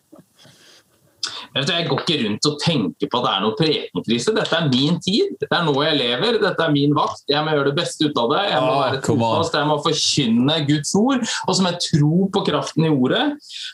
jeg 1.56 1.88
går 1.90 2.02
ikke 2.04 2.18
rundt 2.24 2.48
og 2.50 2.58
tenker 2.62 3.10
på 3.10 3.20
at 3.20 3.26
det 3.26 3.32
er 3.32 3.44
noe 3.44 3.58
prekenkrise. 3.58 4.34
Dette 4.36 4.58
er 4.58 4.70
min 4.70 5.00
tid. 5.04 5.36
Dette 5.42 5.58
er 5.58 5.66
nå 5.66 5.74
jeg 5.84 5.98
lever. 5.98 6.40
Dette 6.44 6.66
er 6.66 6.74
min 6.74 6.96
vakt. 6.98 7.24
Jeg 7.32 7.44
må 7.46 7.56
gjøre 7.56 7.72
det 7.72 7.76
beste 7.80 8.10
ut 8.10 8.22
av 8.22 8.32
det. 8.34 8.44
Jeg 8.52 8.62
må 8.64 8.72
ah, 8.72 8.82
være 8.84 9.02
trofast. 9.06 9.58
Jeg 9.58 9.70
må 9.70 9.78
forkynne 9.86 10.58
Guds 10.70 10.94
ord. 11.00 11.26
Og 11.48 11.58
så 11.58 11.66
må 11.66 11.74
jeg 11.74 11.82
tro 11.88 12.30
på 12.36 12.46
kraften 12.50 12.88
i 12.88 12.94
ordet. 12.94 13.26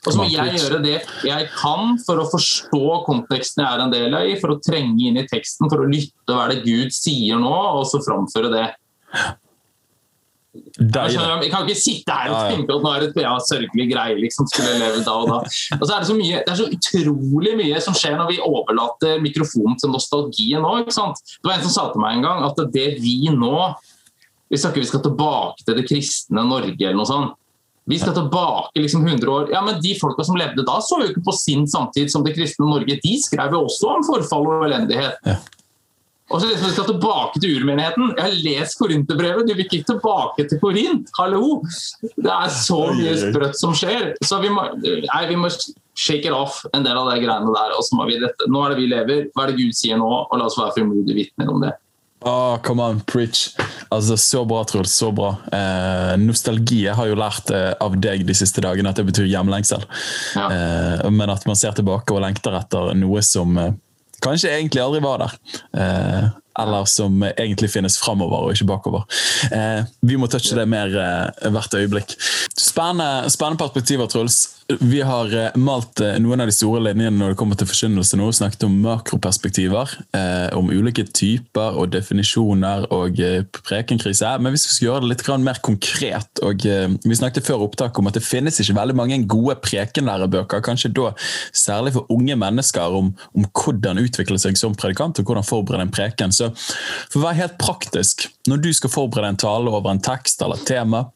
Og 0.05 0.09
så 0.09 0.17
må 0.21 0.29
jeg 0.31 0.59
gjøre 0.59 0.81
det 0.85 0.97
jeg 1.25 1.49
kan 1.55 1.95
for 2.05 2.21
å 2.21 2.27
forstå 2.31 2.83
konteksten 3.07 3.63
jeg 3.63 3.69
er 3.69 3.85
en 3.85 3.93
del 3.93 4.17
av, 4.17 4.29
for 4.41 4.55
å 4.55 4.59
trenge 4.63 5.09
inn 5.09 5.19
i 5.19 5.27
teksten, 5.29 5.69
for 5.71 5.83
å 5.83 5.89
lytte 5.89 6.35
hva 6.35 6.47
det 6.51 6.61
Gud 6.65 6.93
sier 6.95 7.39
nå, 7.41 7.55
og 7.79 7.85
så 7.89 8.01
framføre 8.05 8.51
det. 8.53 8.67
Jeg 10.75 11.51
kan 11.53 11.63
ikke 11.63 11.79
sitte 11.79 12.11
her 12.11 12.33
og 12.33 12.49
tenke 12.51 12.75
at 12.75 12.83
nå 12.83 12.91
er 12.91 13.05
det 13.05 13.23
ja, 13.23 13.31
sørgelig 13.47 13.85
greie 13.93 14.17
liksom, 14.19 14.49
skulle 14.51 14.73
leve 14.81 15.05
da 15.05 15.13
og 15.21 15.29
da. 15.29 15.37
Og 15.77 15.85
så 15.85 15.95
er 15.95 16.03
det, 16.03 16.09
så 16.09 16.17
mye, 16.17 16.41
det 16.41 16.51
er 16.51 16.59
så 16.59 16.67
utrolig 16.67 17.53
mye 17.61 17.79
som 17.83 17.95
skjer 17.95 18.17
når 18.19 18.33
vi 18.33 18.41
overlater 18.43 19.23
mikrofonen 19.23 19.79
til 19.79 19.93
nostalgien 19.93 20.65
nå. 20.65 20.73
ikke 20.83 20.97
sant? 20.97 21.23
Det 21.39 21.47
var 21.47 21.55
en 21.55 21.65
som 21.67 21.75
sa 21.77 21.87
til 21.93 22.03
meg 22.03 22.17
en 22.17 22.27
gang 22.27 22.43
at 22.49 22.61
det 22.75 22.89
vi 22.99 23.17
nå 23.31 23.55
Vi 24.51 24.59
snakker 24.61 24.83
vi 24.83 24.91
skal 24.91 25.01
tilbake 25.01 25.63
til 25.65 25.79
det 25.79 25.87
kristne 25.89 26.43
Norge 26.45 26.77
eller 26.77 26.99
noe 26.99 27.09
sånt. 27.09 27.39
Vi 27.89 27.97
skal 28.01 28.13
tilbake 28.17 28.81
liksom 28.81 29.05
100 29.05 29.29
år. 29.29 29.49
Ja, 29.53 29.61
men 29.65 29.79
De 29.81 29.93
folka 29.99 30.23
som 30.25 30.37
levde 30.37 30.65
da, 30.65 30.79
så 30.81 30.99
jo 31.01 31.09
ikke 31.11 31.23
på 31.25 31.33
sin 31.37 31.67
samtid 31.69 32.11
som 32.13 32.25
det 32.25 32.35
kristne 32.37 32.65
Norge. 32.65 32.97
De 33.01 33.13
skrev 33.21 33.53
jo 33.53 33.63
også 33.67 33.91
om 33.95 34.05
forfall 34.05 34.49
og 34.49 34.65
elendighet. 34.67 35.17
Ja. 35.25 35.37
Og 36.33 36.41
så 36.41 36.47
liksom, 36.49 36.67
vi 36.67 36.73
skal 36.73 36.87
tilbake 36.89 37.39
til 37.41 37.59
urmenigheten. 37.59 38.15
Jeg 38.17 38.23
har 38.25 38.37
lest 38.47 38.79
Korinterbrevet, 38.79 39.45
du 39.45 39.53
vil 39.53 39.65
ikke 39.67 39.83
tilbake 39.85 40.47
til 40.49 40.61
Korint! 40.61 41.11
Hallo! 41.19 41.59
Det 42.01 42.31
er 42.33 42.49
så 42.49 42.79
mye 42.97 43.13
sprøtt 43.21 43.59
som 43.59 43.75
skjer. 43.77 44.15
Så 44.25 44.41
vi 44.41 44.49
må, 44.53 44.65
nei, 44.81 45.21
vi 45.29 45.37
må 45.37 45.51
shake 45.95 46.25
it 46.25 46.33
off 46.33 46.63
en 46.73 46.85
del 46.85 46.97
av 46.97 47.11
de 47.11 47.21
greiene 47.21 47.53
der. 47.53 47.77
Og 47.77 47.85
så 47.85 47.99
må 47.99 48.09
vi 48.09 48.17
dette. 48.23 48.49
Nå 48.49 48.65
er 48.65 48.73
det 48.73 48.81
vi 48.81 48.89
lever, 48.89 49.25
hva 49.35 49.45
er 49.45 49.53
det 49.53 49.61
Gud 49.61 49.77
sier 49.77 50.01
nå? 50.01 50.09
Og 50.25 50.41
la 50.41 50.49
oss 50.49 50.57
være 50.57 50.79
frimodige 50.79 51.19
vitner 51.21 51.53
om 51.53 51.61
det. 51.61 51.75
Oh, 52.25 52.57
come 52.65 52.81
on, 52.81 53.01
preach. 53.05 53.51
Altså, 53.93 54.17
Så 54.17 54.45
bra, 54.49 54.63
Truls. 54.65 54.95
Så 54.97 55.11
bra. 55.13 55.35
Eh, 55.53 56.15
nostalgi 56.17 56.87
jeg 56.87 56.97
har 56.97 57.05
jo 57.11 57.17
lært 57.21 57.53
eh, 57.53 57.75
av 57.77 57.99
deg 58.01 58.25
de 58.25 58.33
siste 58.33 58.63
dagene 58.65 58.89
at 58.89 58.97
det 58.97 59.05
betyr 59.11 59.29
hjemlengsel. 59.29 59.85
Ja. 60.33 60.47
Eh, 60.49 61.09
men 61.13 61.29
at 61.29 61.45
man 61.45 61.59
ser 61.59 61.77
tilbake 61.77 62.15
og 62.15 62.23
lengter 62.25 62.57
etter 62.57 62.95
noe 62.97 63.21
som 63.21 63.53
eh, 63.61 63.75
kanskje 64.25 64.51
egentlig 64.55 64.83
aldri 64.83 65.03
var 65.05 65.23
der. 65.25 65.37
Eh, 65.77 66.33
eller 66.59 66.87
som 66.87 67.23
egentlig 67.27 67.69
finnes 67.73 67.97
framover 67.99 68.45
og 68.45 68.55
ikke 68.55 68.67
bakover. 68.69 69.03
Eh, 69.51 69.87
vi 70.07 70.17
må 70.19 70.29
touche 70.31 70.55
det 70.57 70.67
mer 70.71 70.93
eh, 70.95 71.49
hvert 71.51 71.75
øyeblikk. 71.75 72.15
Spennende, 72.55 73.29
spennende 73.33 73.59
perspektiver, 73.59 74.07
Truls. 74.11 74.41
Vi 74.67 75.01
har 75.01 75.29
eh, 75.37 75.51
malt 75.61 75.99
eh, 76.01 76.15
noen 76.17 76.41
av 76.41 76.49
de 76.49 76.53
store 76.55 76.79
linjene 76.87 77.13
når 77.19 77.33
det 77.33 77.37
kommer 77.37 77.57
til 77.59 77.67
forkynnelse 77.69 78.17
nå. 78.17 78.31
Snakket 78.33 78.63
om 78.65 78.79
makroperspektiver, 78.81 79.91
eh, 80.17 80.47
om 80.57 80.71
ulike 80.73 81.03
typer 81.05 81.77
og 81.77 81.91
definisjoner 81.93 82.87
og 82.95 83.21
eh, 83.21 83.43
prekenkrise. 83.59 84.31
Men 84.41 84.55
vi 84.55 84.61
skal 84.63 84.87
gjøre 84.87 85.03
det 85.03 85.11
litt 85.11 85.25
mer 85.45 85.61
konkret 85.61 86.41
og 86.45 86.65
Vi 86.65 87.17
snakket 87.17 87.45
før 87.45 87.67
opptak 87.67 87.97
om 87.99 88.09
at 88.09 88.17
det 88.17 88.23
finnes 88.25 88.57
ikke 88.61 88.77
veldig 88.77 88.95
mange 88.97 89.19
gode 89.29 89.55
prekenlærebøker, 89.61 90.63
kanskje 90.65 90.91
da 90.97 91.11
særlig 91.53 91.93
for 91.95 92.09
unge 92.13 92.35
mennesker, 92.39 92.95
om, 92.95 93.11
om 93.37 93.45
hvordan 93.51 94.01
utvikle 94.01 94.39
seg 94.41 94.57
som 94.57 94.73
predikant 94.77 95.19
og 95.21 95.29
hvordan 95.29 95.45
forberede 95.45 95.85
en 95.85 95.93
preken. 95.93 96.33
Så 96.33 96.49
for 96.57 97.19
å 97.19 97.27
være 97.27 97.41
helt 97.43 97.59
praktisk, 97.61 98.27
når 98.49 98.63
du 98.65 98.71
skal 98.73 98.93
forberede 98.93 99.35
en 99.35 99.41
tale 99.45 99.73
over 99.73 99.91
en 99.91 100.01
tekst 100.01 100.41
eller 100.45 100.61
tema, 100.65 101.05
eh, 101.05 101.14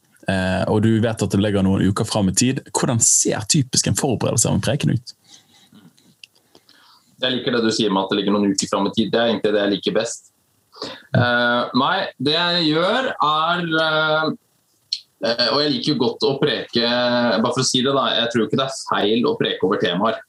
og 0.70 0.82
du 0.84 0.92
vet 1.02 1.22
at 1.24 1.32
det 1.32 1.40
ligger 1.40 1.64
noen 1.64 1.82
uker 1.90 2.06
fram 2.06 2.28
i 2.30 2.34
tid, 2.36 2.60
hvordan 2.76 3.00
ser 3.02 3.42
typisk 3.50 3.88
en 3.88 3.96
forberedelse 3.98 4.46
av 4.46 4.58
en 4.58 4.62
preken 4.62 4.92
ut? 4.94 5.14
Jeg 7.20 7.36
liker 7.36 7.56
det 7.56 7.64
du 7.66 7.72
sier 7.74 7.92
med 7.92 8.04
at 8.04 8.12
det 8.12 8.20
ligger 8.20 8.34
noen 8.36 8.52
uker 8.54 8.70
fram 8.70 8.88
i 8.88 8.92
tid. 8.96 9.10
Det 9.12 9.20
er 9.20 9.32
egentlig 9.32 9.52
det 9.54 9.62
jeg 9.62 9.72
liker 9.74 9.96
best. 9.96 10.30
Uh, 11.12 11.68
nei, 11.76 11.96
det 12.22 12.36
jeg 12.36 12.70
gjør, 12.70 13.10
er 13.12 13.66
uh, 13.76 14.30
Og 15.20 15.58
jeg 15.60 15.72
liker 15.74 15.92
jo 15.92 15.96
godt 16.00 16.22
å 16.24 16.30
preke 16.40 16.86
Bare 16.88 17.50
for 17.50 17.60
å 17.60 17.66
si 17.68 17.82
det, 17.84 17.92
da. 17.92 18.06
Jeg 18.16 18.30
tror 18.32 18.46
ikke 18.46 18.60
det 18.62 18.64
er 18.64 18.78
feil 18.86 19.28
å 19.28 19.34
preke 19.36 19.68
over 19.68 19.82
temaer. 19.82 20.22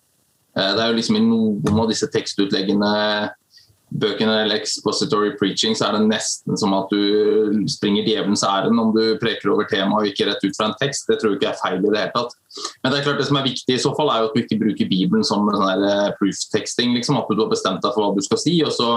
det 0.52 0.82
er 0.84 0.90
jo 0.90 0.98
liksom 0.98 1.16
I 1.16 1.24
noen 1.24 1.80
av 1.80 1.88
disse 1.88 2.10
tekstutleggene 2.12 2.90
bøkene 3.92 4.38
eller 4.46 4.62
expository 4.62 5.34
preaching, 5.40 5.76
så 5.76 5.90
er 5.90 5.98
det 5.98 6.08
nesten 6.08 6.56
som 6.60 6.74
at 6.78 6.92
du 6.94 7.66
springer 7.72 8.06
djevelens 8.08 8.44
ærend 8.48 8.80
om 8.80 8.94
du 8.96 9.18
preker 9.20 9.52
over 9.52 9.68
temaet 9.68 10.06
og 10.06 10.12
ikke 10.12 10.30
rett 10.30 10.46
ut 10.46 10.56
fra 10.56 10.70
en 10.70 10.78
tekst. 10.80 11.10
Det 11.10 11.18
tror 11.20 11.34
jeg 11.34 11.42
ikke 11.42 11.50
er 11.52 11.60
feil 11.60 11.82
i 11.82 11.90
det 11.90 12.00
hele 12.00 12.14
tatt. 12.16 12.38
Men 12.82 12.94
det 12.94 13.02
er 13.02 13.08
klart 13.10 13.20
det 13.20 13.28
som 13.28 13.40
er 13.42 13.50
viktig 13.50 13.76
i 13.76 13.82
så 13.84 13.92
fall, 13.98 14.12
er 14.14 14.24
jo 14.24 14.30
at 14.30 14.38
du 14.38 14.44
ikke 14.44 14.60
bruker 14.62 14.92
Bibelen 14.92 15.28
som 15.28 15.50
sånn 15.52 15.88
eh, 15.90 16.14
proof-teksting. 16.22 16.96
Liksom, 16.96 17.20
at 17.20 17.34
du 17.34 17.44
har 17.44 17.52
bestemt 17.52 17.84
deg 17.84 17.92
for 17.92 18.06
hva 18.06 18.16
du 18.16 18.24
skal 18.24 18.40
si, 18.40 18.56
og 18.64 18.72
så, 18.76 18.94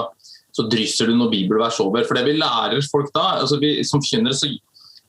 så 0.54 0.68
drysser 0.70 1.10
du 1.10 1.18
noe 1.18 1.32
bibelvers 1.32 1.82
over. 1.82 2.06
For 2.06 2.18
det 2.18 2.28
vi 2.30 2.38
lærer 2.38 2.78
folk 2.92 3.10
da, 3.16 3.40
altså 3.42 3.58
vi, 3.62 3.76
som 3.88 4.02
kjønner, 4.04 4.36
så 4.38 4.52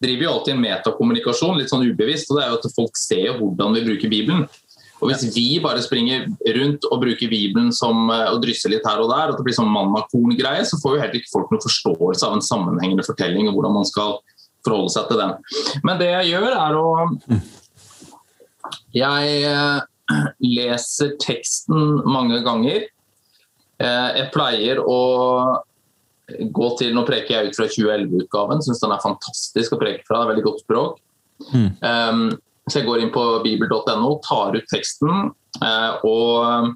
driver 0.02 0.20
vi 0.20 0.32
alltid 0.34 0.56
en 0.56 0.66
metakommunikasjon, 0.66 1.60
litt 1.62 1.72
sånn 1.72 1.86
ubevisst. 1.86 2.32
og 2.32 2.40
det 2.40 2.46
er 2.46 2.54
jo 2.54 2.60
at 2.60 2.72
Folk 2.76 2.98
ser 3.00 3.38
hvordan 3.38 3.78
vi 3.78 3.86
bruker 3.86 4.12
Bibelen. 4.12 4.48
Og 5.02 5.10
Hvis 5.10 5.26
vi 5.36 5.60
bare 5.64 5.82
springer 5.84 6.24
rundt 6.56 6.86
og 6.88 7.02
bruker 7.02 7.32
Bibelen 7.32 7.72
som, 7.76 8.10
eh, 8.10 8.30
og 8.32 8.42
drysser 8.44 8.72
litt 8.72 8.86
her 8.88 9.02
og 9.04 9.10
der, 9.12 9.34
at 9.34 9.38
det 9.38 9.44
blir 9.44 9.58
sånn 9.58 9.72
mannakorn-greie, 9.72 10.64
så 10.66 10.80
får 10.82 10.96
jo 10.96 11.02
heller 11.02 11.20
ikke 11.20 11.34
folk 11.34 11.52
noen 11.52 11.66
forståelse 11.66 12.24
av 12.28 12.38
en 12.38 12.46
sammenhengende 12.46 13.06
fortelling 13.06 13.50
og 13.50 13.58
hvordan 13.58 13.76
man 13.76 13.90
skal 13.90 14.18
forholde 14.66 14.94
seg 14.96 15.10
til 15.10 15.22
den. 15.22 15.36
Men 15.84 16.00
det 16.02 16.10
jeg 16.14 16.32
gjør, 16.34 16.56
er 16.56 16.80
å 16.80 16.88
Jeg 18.96 19.44
eh, 19.46 19.80
leser 20.42 21.16
teksten 21.22 22.02
mange 22.08 22.40
ganger. 22.46 22.88
Eh, 23.84 24.10
jeg 24.16 24.32
pleier 24.34 24.80
å 24.80 25.00
gå 26.26 26.70
til 26.80 26.96
Nå 26.96 27.04
preker 27.06 27.36
jeg 27.36 27.52
ut 27.52 27.60
fra 27.60 27.68
2011-utgaven, 27.70 28.64
syns 28.66 28.82
den 28.82 28.96
er 28.96 29.04
fantastisk 29.04 29.76
å 29.76 29.82
preke 29.82 30.06
fra. 30.08 30.22
Det 30.22 30.24
er 30.24 30.32
veldig 30.34 30.46
godt 30.48 30.64
språk. 30.64 31.02
Mm. 31.52 31.70
Um, 31.84 32.24
så 32.66 32.80
jeg 32.80 32.88
går 32.88 33.04
inn 33.04 33.14
på 33.14 33.24
bibel.no, 33.44 34.16
tar 34.26 34.56
ut 34.58 34.72
teksten 34.72 35.28
eh, 35.62 36.06
og, 36.08 36.72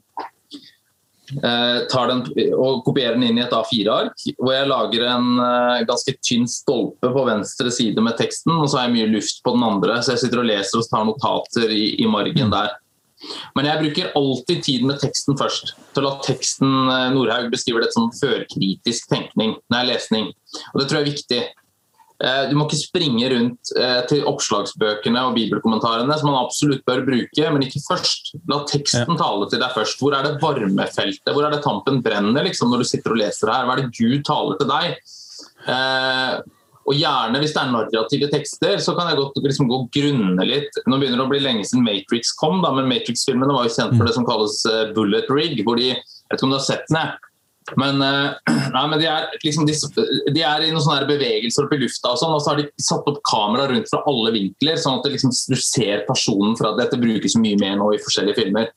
eh, 1.41 1.79
den, 2.11 2.21
og 2.53 2.83
kopierer 2.85 3.17
den 3.17 3.25
inn 3.25 3.39
i 3.39 3.45
et 3.45 3.55
A4-ark. 3.55 4.27
Hvor 4.37 4.53
jeg 4.53 4.69
lager 4.69 5.07
en 5.09 5.31
eh, 5.41 5.85
ganske 5.89 6.13
tynn 6.21 6.45
stolpe 6.49 7.09
på 7.15 7.25
venstre 7.25 7.73
side 7.73 8.03
med 8.05 8.19
teksten, 8.21 8.53
og 8.53 8.69
så 8.69 8.81
har 8.81 8.89
jeg 8.89 8.99
mye 8.99 9.15
luft 9.15 9.41
på 9.45 9.55
den 9.57 9.65
andre. 9.65 9.97
Så 10.03 10.13
jeg 10.13 10.25
sitter 10.25 10.43
og 10.43 10.51
leser 10.51 10.81
og 10.81 10.91
tar 10.91 11.09
notater 11.09 11.73
i, 11.73 11.95
i 11.97 12.09
margen 12.09 12.53
der. 12.53 12.77
Men 13.57 13.65
jeg 13.67 13.81
bruker 13.81 14.13
alltid 14.15 14.61
tid 14.63 14.85
med 14.87 15.01
teksten 15.01 15.35
først. 15.41 15.73
Til 15.97 16.05
at 16.07 16.21
teksten 16.23 16.69
Nordhaug 17.11 17.49
beskriver 17.51 17.83
det 17.83 17.89
som 17.91 18.13
førkritisk 18.15 19.09
tenkning. 19.11 19.57
Nei, 19.73 19.81
lesning. 19.89 20.29
Og 20.71 20.79
Det 20.79 20.85
tror 20.87 21.01
jeg 21.01 21.07
er 21.07 21.11
viktig. 21.17 21.41
Eh, 22.19 22.49
du 22.49 22.55
må 22.57 22.65
ikke 22.67 22.81
springe 22.81 23.29
rundt 23.31 23.71
eh, 23.79 24.01
til 24.09 24.25
oppslagsbøkene 24.27 25.21
og 25.29 25.37
bibelkommentarene, 25.37 26.17
som 26.19 26.27
man 26.27 26.41
absolutt 26.41 26.83
bør 26.87 27.05
bruke, 27.07 27.51
men 27.55 27.63
ikke 27.63 27.79
først. 27.85 28.33
La 28.51 28.59
teksten 28.67 29.19
tale 29.19 29.47
til 29.51 29.61
deg 29.63 29.75
først. 29.75 30.01
Hvor 30.01 30.17
er 30.17 30.27
det 30.27 30.35
varmefeltet? 30.43 31.31
Hvor 31.31 31.47
er 31.47 31.55
det 31.55 31.63
tampen 31.63 32.01
brenner 32.03 32.43
liksom, 32.49 32.73
når 32.73 32.83
du 32.83 32.89
sitter 32.91 33.15
og 33.15 33.21
leser 33.21 33.53
her? 33.53 33.67
Hva 33.67 33.77
er 33.77 33.85
det 33.85 33.93
Gud 33.95 34.25
taler 34.27 34.59
til 34.59 34.71
deg? 34.73 35.13
Eh, 35.71 36.33
og 36.89 36.97
gjerne 36.97 37.39
Hvis 37.39 37.53
det 37.53 37.61
er 37.61 37.71
narrative 37.71 38.27
tekster, 38.33 38.79
så 38.83 38.95
kan 38.97 39.11
jeg 39.11 39.19
godt 39.21 39.39
liksom, 39.45 39.71
gå 39.71 39.79
grunne 39.95 40.47
litt. 40.49 40.75
Nå 40.89 40.99
begynner 40.99 41.21
det 41.21 41.27
å 41.27 41.31
bli 41.31 41.41
lenge 41.43 41.67
siden 41.69 41.85
Matrix 41.85 42.33
kom, 42.35 42.59
da, 42.65 42.73
men 42.75 42.89
Matrix-filmene 42.89 43.55
var 43.55 43.67
jo 43.67 43.75
kjent 43.77 43.95
for 43.95 44.09
det 44.09 44.15
som 44.17 44.27
kalles 44.27 44.59
bullet 44.95 45.29
rig. 45.31 45.59
hvor 45.67 45.79
de, 45.79 45.91
jeg 45.93 46.01
vet 46.01 46.39
ikke 46.39 46.49
om 46.49 46.55
du 46.55 46.57
har 46.57 46.65
sett 46.65 46.89
den, 46.89 47.13
men, 47.77 48.01
eh, 48.01 48.53
nei, 48.75 48.85
men 48.91 49.01
de, 49.01 49.07
er, 49.09 49.27
liksom, 49.43 49.67
de, 49.67 49.75
de, 50.33 50.41
er, 50.41 50.65
i 50.65 50.71
noen 50.71 50.83
sånne 50.85 51.09
bevegelser 51.09 51.67
oppe 51.67 51.77
i 51.77 51.83
lufta, 51.83 52.13
og 52.13 52.21
sånn, 52.21 52.35
og 52.35 52.43
så 52.43 52.53
har 52.53 52.61
de 52.61 52.69
satt 52.81 53.09
opp 53.11 53.19
kamera 53.27 53.67
rundt 53.71 53.91
fra 53.91 54.01
alle 54.09 54.33
vinkler, 54.35 54.79
sånn 54.79 55.01
at 55.01 55.11
liksom, 55.11 55.33
du 55.51 55.59
ser 55.59 56.05
personen 56.07 56.57
fra 56.59 56.73
Dette 56.79 56.99
brukes 57.01 57.37
mye 57.39 57.59
mer 57.61 57.77
nå 57.79 57.91
i 57.95 58.01
forskjellige 58.01 58.39
filmer. 58.41 58.71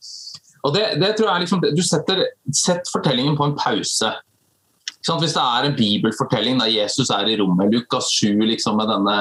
Og 0.63 0.77
det, 0.77 0.85
det 1.03 1.15
tror 1.17 1.29
jeg 1.29 1.35
er 1.35 1.43
liksom, 1.43 1.65
Du 1.75 1.83
setter 1.83 2.21
sett 2.55 2.91
fortellingen 2.93 3.35
på 3.39 3.49
en 3.49 3.57
pause. 3.59 4.13
Hvis 5.03 5.35
det 5.35 5.43
er 5.43 5.67
en 5.67 5.75
bibelfortelling 5.75 6.61
der 6.63 6.71
Jesus 6.71 7.11
er 7.11 7.27
i 7.27 7.35
rommet, 7.41 7.73
Lukas 7.75 8.13
7 8.15 8.39
liksom, 8.47 8.79
med 8.79 8.91
denne 8.93 9.17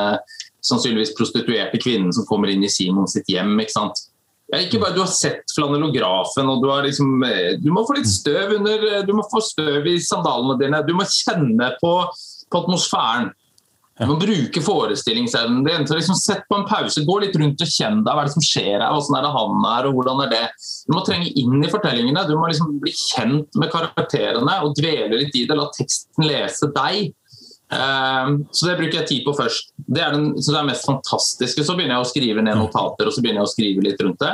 sannsynligvis 0.61 1.15
prostituerte 1.17 1.79
kvinnen 1.81 2.13
som 2.13 2.27
kommer 2.29 2.51
inn 2.53 2.61
i 2.61 2.69
Simon 2.69 3.09
sitt 3.09 3.29
hjem. 3.31 3.55
ikke 3.63 3.73
sant? 3.73 4.03
Ikke 4.51 4.81
bare 4.81 4.95
Du 4.95 5.03
har 5.03 5.11
sett 5.11 5.53
flanellografen, 5.55 6.49
og 6.51 6.63
du, 6.63 6.71
liksom, 6.83 7.21
eh, 7.23 7.53
du 7.61 7.69
må 7.71 7.85
få 7.87 7.95
litt 7.99 8.09
støv 8.11 8.57
under 8.57 8.87
eh, 8.89 9.03
Du 9.07 9.13
må 9.15 9.23
få 9.31 9.39
støv 9.43 9.87
i 9.87 9.99
sandalene 10.03 10.57
dine. 10.59 10.81
Du 10.87 10.91
må 10.97 11.07
kjenne 11.07 11.71
på, 11.79 11.93
på 12.51 12.63
atmosfæren. 12.65 13.31
Du 14.01 14.07
må 14.09 14.15
bruke 14.17 14.61
forestillingsevnen 14.65 15.63
din. 15.63 15.87
så 15.87 15.95
liksom 15.95 16.17
Sett 16.17 16.47
på 16.49 16.57
en 16.57 16.65
pause, 16.65 17.03
gå 17.05 17.17
litt 17.21 17.35
rundt 17.37 17.61
og 17.61 17.69
kjenn 17.69 18.01
deg. 18.01 18.09
Hva 18.09 18.23
er 18.23 18.29
det 18.29 18.33
som 18.33 18.45
skjer 18.45 18.79
her? 18.79 18.87
Hvordan 18.89 19.17
er 19.17 19.25
det 19.27 19.33
han 19.35 19.65
er, 19.71 19.87
og 19.87 19.97
hvordan 19.97 20.21
er 20.25 20.31
det? 20.31 20.43
Du 20.87 20.95
må 20.95 21.03
trenge 21.05 21.31
inn 21.37 21.57
i 21.61 21.71
fortellingene. 21.71 22.25
Du 22.25 22.33
må 22.39 22.49
liksom 22.49 22.79
bli 22.81 22.93
kjent 22.97 23.59
med 23.61 23.71
karakterene 23.73 24.57
og 24.65 24.73
dvele 24.79 25.21
litt 25.21 25.37
i 25.37 25.45
det. 25.45 25.57
La 25.59 25.67
teksten 25.77 26.25
lese 26.25 26.71
deg. 26.75 27.13
Ehm, 27.71 28.45
så 28.51 28.67
det 28.67 28.77
bruker 28.79 28.99
jeg 29.01 29.07
tid 29.07 29.21
på 29.25 29.33
først. 29.37 29.71
Det 29.87 30.01
er, 30.03 30.15
den, 30.15 30.33
det 30.35 30.57
er 30.57 30.67
mest 30.67 30.87
fantastiske. 30.87 31.63
Så 31.63 31.75
begynner 31.77 31.97
jeg 31.97 32.05
å 32.05 32.09
skrive 32.11 32.43
ned 32.43 32.59
notater 32.59 33.07
og 33.07 33.15
så 33.15 33.23
begynner 33.23 33.43
jeg 33.43 33.49
å 33.49 33.53
skrive 33.53 33.85
litt 33.85 34.03
rundt 34.03 34.19
det. 34.23 34.33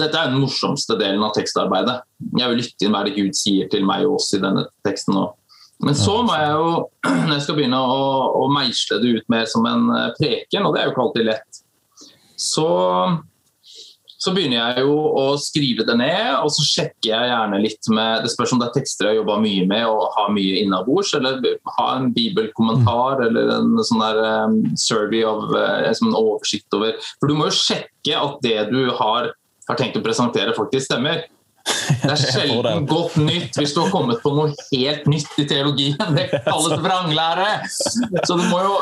Dette 0.00 0.14
er 0.14 0.30
den 0.30 0.38
morsomste 0.38 0.94
delen 1.00 1.24
av 1.26 1.34
tekstarbeidet. 1.34 1.96
Jeg 2.38 2.52
vil 2.52 2.60
lytte 2.62 2.86
inn 2.86 2.94
hva 2.94 3.02
det 3.06 3.16
Gud 3.16 3.34
sier 3.34 3.70
til 3.72 3.82
meg 3.86 4.06
og 4.06 4.20
oss 4.20 4.30
i 4.36 4.42
denne 4.42 4.68
teksten 4.86 5.16
nå. 5.18 5.26
Men 5.80 5.96
så 5.96 6.20
må 6.22 6.36
jeg 6.36 6.52
jo, 6.52 6.70
når 7.26 7.34
jeg 7.34 7.44
skal 7.46 7.58
begynne 7.58 7.80
å, 7.80 8.04
å 8.42 8.44
meisle 8.52 9.00
det 9.02 9.16
ut 9.16 9.32
mer 9.32 9.48
som 9.50 9.66
en 9.66 9.88
eh, 9.96 10.12
preken, 10.20 10.68
og 10.68 10.74
det 10.74 10.82
er 10.82 10.86
jo 10.86 10.94
ikke 10.94 11.06
alltid 11.06 11.28
lett, 11.32 11.60
så 12.40 12.68
så 14.20 14.34
begynner 14.36 14.58
jeg 14.58 14.84
jo 14.84 14.96
å 15.16 15.24
skrive 15.40 15.84
det 15.88 15.96
ned, 15.96 16.26
og 16.42 16.50
så 16.52 16.64
sjekker 16.66 17.08
jeg 17.08 17.30
gjerne 17.30 17.60
litt 17.62 17.88
med 17.88 18.26
Det 18.26 18.32
spørs 18.34 18.52
om 18.52 18.60
det 18.60 18.68
er 18.68 18.74
tekster 18.74 19.06
jeg 19.06 19.14
har 19.14 19.20
jobba 19.22 19.38
mye 19.40 19.64
med 19.70 19.86
og 19.88 20.10
har 20.16 20.34
mye 20.36 20.58
innabords, 20.60 21.14
eller 21.16 21.40
ha 21.78 21.86
en 21.96 22.10
bibelkommentar 22.12 23.16
mm. 23.16 23.24
eller 23.26 23.52
en 23.56 23.84
sånn 23.88 24.04
der 24.04 24.20
um, 24.44 24.58
survey 24.76 25.24
av 25.24 25.48
uh, 25.54 25.88
en 25.88 26.16
oversikt 26.18 26.76
over 26.76 26.98
For 27.16 27.30
du 27.30 27.36
må 27.38 27.48
jo 27.48 27.56
sjekke 27.62 28.16
at 28.18 28.36
det 28.44 28.58
du 28.74 28.82
har, 29.00 29.32
har 29.70 29.80
tenkt 29.80 29.96
å 29.96 30.04
presentere, 30.04 30.56
faktisk 30.56 30.90
stemmer. 30.90 31.24
Det 32.00 32.10
er 32.14 32.20
sjelden 32.20 32.86
godt 32.88 33.16
nytt 33.20 33.58
hvis 33.58 33.74
du 33.74 33.82
har 33.82 33.90
kommet 33.92 34.20
på 34.22 34.32
noe 34.34 34.52
helt 34.70 35.06
nytt 35.10 35.38
i 35.42 35.46
teologien. 35.50 36.16
Det 36.16 36.28
kalles 36.32 36.80
vranglære. 36.80 37.48
Så 37.68 38.36
du 38.38 38.44
må, 38.48 38.60
jo, 38.64 38.76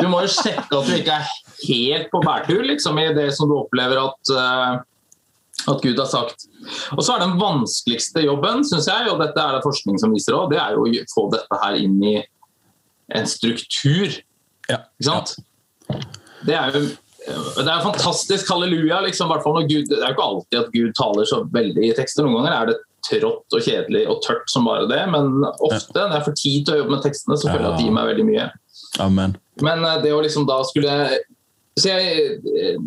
du 0.00 0.06
må 0.10 0.22
jo 0.24 0.30
sjekke 0.32 0.66
at 0.66 0.88
du 0.88 0.94
ikke 0.96 1.18
er 1.18 1.32
helt 1.68 2.10
på 2.12 2.22
bærtur 2.24 2.64
liksom, 2.66 3.00
i 3.02 3.10
det 3.16 3.30
som 3.36 3.50
du 3.50 3.56
opplever 3.60 4.00
at, 4.02 4.32
uh, 4.34 5.72
at 5.72 5.84
Gud 5.84 6.00
har 6.00 6.10
sagt. 6.10 6.48
Og 6.96 7.02
så 7.04 7.16
er 7.16 7.26
Den 7.26 7.36
vanskeligste 7.40 8.24
jobben, 8.26 8.64
syns 8.66 8.90
jeg, 8.90 9.10
og 9.12 9.20
dette 9.22 9.42
er 9.42 9.58
det 9.58 9.66
forskning 9.66 10.00
som 10.00 10.14
viser 10.14 10.38
òg, 10.38 10.50
det 10.54 10.62
er 10.62 10.76
jo 10.76 10.86
å 10.88 11.10
få 11.14 11.28
dette 11.34 11.60
her 11.64 11.78
inn 11.80 11.98
i 12.02 12.16
en 13.16 13.28
struktur. 13.28 14.18
Ja. 14.68 14.82
Ikke 14.98 15.08
sant? 15.08 15.36
Det 16.46 16.56
er 16.56 16.74
jo 16.74 16.88
det 17.28 17.70
er 17.72 17.84
fantastisk 17.84 18.50
halleluja. 18.52 19.00
Liksom, 19.06 19.32
Gud, 19.68 19.88
det 19.90 19.98
er 19.98 20.06
jo 20.06 20.16
ikke 20.16 20.28
alltid 20.28 20.60
at 20.60 20.70
Gud 20.74 20.92
taler 20.98 21.28
så 21.28 21.42
veldig 21.54 21.88
i 21.88 21.94
tekster. 21.96 22.26
Noen 22.26 22.40
ganger 22.40 22.56
er 22.56 22.70
det 22.72 22.78
trått 23.08 23.54
og 23.56 23.64
kjedelig 23.64 24.04
og 24.10 24.20
tørt 24.24 24.50
som 24.50 24.66
bare 24.68 24.88
det, 24.90 25.00
men 25.12 25.44
ofte 25.46 25.96
når 25.96 26.18
jeg 26.18 26.26
får 26.26 26.38
tid 26.42 26.66
til 26.66 26.74
å 26.74 26.78
jobbe 26.82 26.96
med 26.96 27.04
tekstene, 27.06 27.38
så 27.38 27.48
føler 27.48 27.64
jeg 27.64 27.72
at 27.72 27.80
de 27.80 27.86
gir 27.86 27.96
meg 27.96 28.08
veldig 28.10 28.28
mye. 28.28 28.46
Amen. 29.04 29.36
Men 29.64 29.84
eh, 29.86 30.00
det 30.04 30.14
å 30.14 30.22
liksom 30.24 30.46
da 30.48 30.58
skulle 30.66 30.94
så 31.78 31.92
jeg 31.92 32.38
eh, 32.58 32.78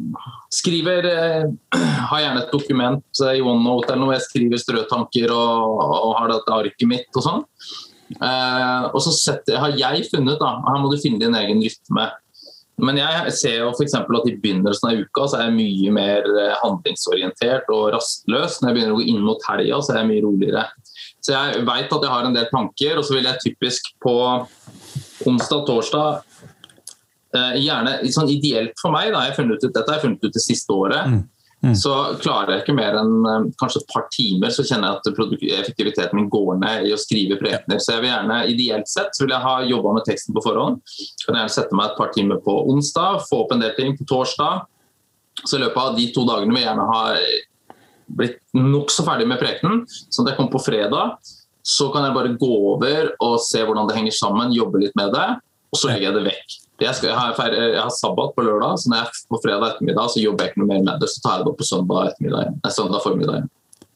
skriver 0.51 1.07
eh, 1.07 1.45
Har 2.11 2.23
gjerne 2.23 2.43
et 2.43 2.51
dokument 2.51 3.21
i 3.23 3.39
OneNote 3.39 3.93
eller 3.93 4.03
noe 4.03 4.17
jeg 4.17 4.25
skriver 4.27 4.59
strøtanker 4.59 5.31
og, 5.31 5.79
og 5.79 6.11
har 6.17 6.33
dette 6.33 6.57
arket 6.57 6.89
mitt 6.89 7.19
og 7.19 7.23
sånn. 7.23 7.45
Eh, 8.17 8.87
og 8.91 8.99
så 9.05 9.13
setter, 9.15 9.61
har 9.61 9.77
jeg 9.79 10.09
funnet 10.11 10.41
da, 10.41 10.57
Her 10.65 10.81
må 10.83 10.91
du 10.91 10.99
finne 10.99 11.21
din 11.21 11.37
egen 11.39 11.63
rytme. 11.63 12.09
Men 12.81 12.97
jeg 12.97 13.33
ser 13.37 13.59
jo 13.59 13.71
f.eks. 13.75 13.93
at 13.93 14.29
i 14.29 14.35
begynnelsen 14.41 14.89
av 14.89 15.01
uka 15.03 15.27
så 15.29 15.39
er 15.39 15.49
jeg 15.49 15.57
mye 15.59 15.93
mer 15.93 16.29
handlingsorientert 16.63 17.69
og 17.73 17.91
rastløs. 17.95 18.59
Når 18.61 18.69
jeg 18.69 18.77
begynner 18.77 18.95
å 18.95 18.99
gå 19.01 19.07
inn 19.13 19.21
mot 19.25 19.49
helga, 19.49 19.81
så 19.81 19.93
er 19.93 20.01
jeg 20.01 20.11
mye 20.11 20.25
roligere. 20.25 20.65
Så 21.21 21.35
jeg 21.35 21.65
veit 21.67 21.93
at 21.93 22.07
jeg 22.07 22.13
har 22.13 22.25
en 22.25 22.37
del 22.37 22.47
tanker, 22.49 22.97
og 22.97 23.05
så 23.05 23.13
vil 23.17 23.29
jeg 23.29 23.43
typisk 23.45 23.91
på 24.01 24.15
onsdag-torsdag 25.29 26.23
Eh, 27.31 27.53
gjerne 27.63 27.93
sånn 28.11 28.27
ideelt 28.31 28.75
for 28.81 28.91
meg, 28.91 29.13
da, 29.13 29.23
jeg 29.29 29.37
funnet 29.37 29.61
ut, 29.63 29.71
dette 29.71 29.87
har 29.87 29.99
jeg 29.99 30.03
funnet 30.03 30.25
ut 30.25 30.33
det 30.35 30.43
siste 30.43 30.75
året, 30.75 31.05
mm. 31.07 31.21
Mm. 31.61 31.75
så 31.77 31.91
klarer 32.17 32.55
jeg 32.55 32.63
ikke 32.63 32.73
mer 32.73 32.95
enn 32.97 33.25
eh, 33.29 33.43
kanskje 33.61 33.83
et 33.83 33.91
par 33.93 34.07
timer, 34.09 34.49
så 34.49 34.63
kjenner 34.65 34.89
jeg 34.89 34.97
at 34.97 35.59
effektiviteten 35.59 36.17
min 36.17 36.29
går 36.33 36.55
ned 36.57 36.87
i 36.89 36.93
å 36.95 36.97
skrive 36.97 37.37
prekener. 37.37 37.77
Så 37.77 37.93
jeg 37.93 38.01
vil 38.01 38.09
gjerne, 38.09 38.39
ideelt 38.49 38.89
sett, 38.89 39.13
så 39.13 39.27
vil 39.27 39.35
jeg 39.35 39.45
ha 39.45 39.53
jobba 39.69 39.93
med 39.99 40.07
teksten 40.07 40.33
på 40.33 40.41
forhånd. 40.41 40.81
Kan 41.21 41.37
jeg 41.37 41.43
gjerne 41.43 41.53
sette 41.53 41.77
meg 41.77 41.91
et 41.91 41.99
par 41.99 42.09
timer 42.15 42.41
på 42.41 42.55
onsdag, 42.73 43.21
få 43.27 43.43
opp 43.43 43.53
en 43.53 43.61
del 43.61 43.75
ting 43.77 43.93
på 43.99 44.09
torsdag. 44.09 44.65
Så 45.43 45.59
i 45.59 45.61
løpet 45.61 45.83
av 45.83 45.99
de 45.99 46.07
to 46.15 46.25
dagene 46.27 46.49
vil 46.49 46.63
jeg 46.63 46.69
gjerne 46.71 46.89
ha 46.89 47.03
blitt 48.17 48.41
nokså 48.57 49.05
ferdig 49.07 49.29
med 49.29 49.39
prekenen, 49.41 49.85
sånn 50.09 50.25
at 50.25 50.33
jeg 50.33 50.39
kommer 50.41 50.55
på 50.55 50.63
fredag. 50.65 51.31
Så 51.61 51.91
kan 51.93 52.07
jeg 52.07 52.17
bare 52.17 52.33
gå 52.41 52.51
over 52.73 53.13
og 53.21 53.37
se 53.45 53.61
hvordan 53.61 53.85
det 53.85 53.99
henger 53.99 54.17
sammen, 54.17 54.55
jobbe 54.55 54.81
litt 54.81 54.97
med 54.97 55.13
det, 55.13 55.29
og 55.69 55.77
så 55.77 55.91
legger 55.91 56.09
jeg 56.09 56.17
det 56.17 56.25
vekk. 56.31 56.57
Jeg, 56.81 56.95
skal, 56.97 57.11
jeg, 57.11 57.17
har, 57.17 57.53
jeg, 57.53 57.77
har, 57.77 57.91
sabbat 57.93 58.33
på 58.35 58.45
lørdag, 58.45 58.79
så 58.81 58.89
når 58.89 59.03
jeg 59.03 59.23
på 59.29 59.39
fredag 59.43 59.75
ettermiddag 59.75 60.09
så 60.09 60.23
jobber 60.23 60.47
jeg 60.47 60.53
ikke 60.53 60.61
noe 60.63 60.71
mer 60.71 60.83
med 60.87 61.03
det. 61.03 61.09
Så 61.11 61.21
tar 61.21 61.37
jeg 61.37 61.45
det 61.45 61.51
opp 61.51 61.59
på 61.61 61.67
søndag, 61.67 62.09
ettermiddag, 62.09 62.55
nei, 62.57 62.71
søndag 62.73 63.03
formiddag. 63.05 63.47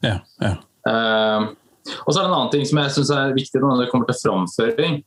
Ja, 0.06 0.16
ja. 0.44 0.52
Uh, 0.86 1.48
og 2.04 2.12
så 2.12 2.20
er 2.20 2.22
det 2.22 2.28
en 2.28 2.36
annen 2.36 2.52
ting 2.54 2.66
som 2.68 2.78
jeg 2.82 2.94
syns 2.94 3.12
er 3.14 3.34
viktig 3.34 3.62
når 3.62 3.82
det 3.82 3.90
kommer 3.90 4.10
til 4.10 4.20
framføring. 4.20 5.00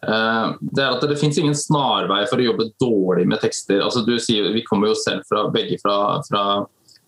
Uh, 0.00 0.56
det 0.64 0.84
er 0.86 0.96
at 0.96 1.04
det 1.04 1.18
finnes 1.20 1.42
ingen 1.42 1.58
snarvei 1.58 2.22
for 2.30 2.40
å 2.40 2.46
jobbe 2.48 2.70
dårlig 2.80 3.28
med 3.28 3.42
tekster. 3.44 3.82
Altså, 3.84 4.04
du 4.06 4.14
sier, 4.22 4.48
vi 4.54 4.64
kommer 4.64 4.92
jo 4.92 4.96
selv 4.96 5.28
fra, 5.28 5.44
begge 5.52 5.76
fra, 5.82 5.98
fra 6.24 6.44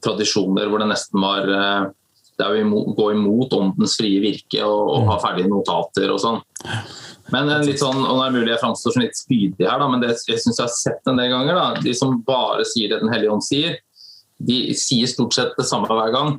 tradisjoner 0.04 0.68
hvor 0.68 0.82
det 0.82 0.90
nesten 0.92 1.24
var 1.24 1.48
uh, 1.48 1.90
der 2.42 2.56
vi 2.56 2.82
går 2.98 3.14
imot 3.14 3.54
åndens 3.56 3.96
frie 4.00 4.20
virke 4.22 4.60
og, 4.66 4.82
og 4.96 5.08
har 5.12 5.22
ferdige 5.22 5.50
notater 5.52 6.12
og 6.12 6.20
sånn. 6.22 6.42
Men 7.32 7.48
en 7.48 7.64
litt 7.64 7.80
sånn, 7.80 8.02
og 8.02 8.18
det 8.18 8.24
er 8.26 8.34
mulig 8.34 8.52
jeg 8.52 8.60
framstår 8.60 8.94
som 8.94 9.04
litt 9.04 9.16
spydig 9.16 9.64
her, 9.64 9.80
da, 9.80 9.88
men 9.88 10.02
det 10.02 10.12
jeg 10.28 10.42
syns 10.42 10.58
jeg 10.58 10.66
har 10.66 10.74
sett 10.74 11.08
en 11.10 11.20
del 11.20 11.30
ganger, 11.32 11.56
da, 11.56 11.82
de 11.84 11.94
som 11.96 12.18
bare 12.26 12.66
sier 12.68 12.92
det 12.92 13.00
Den 13.00 13.12
hellige 13.12 13.32
ånd 13.32 13.46
sier, 13.46 13.78
de 14.42 14.58
sier 14.76 15.08
stort 15.10 15.36
sett 15.36 15.54
det 15.56 15.68
samme 15.68 15.88
hver 15.88 16.10
gang. 16.14 16.34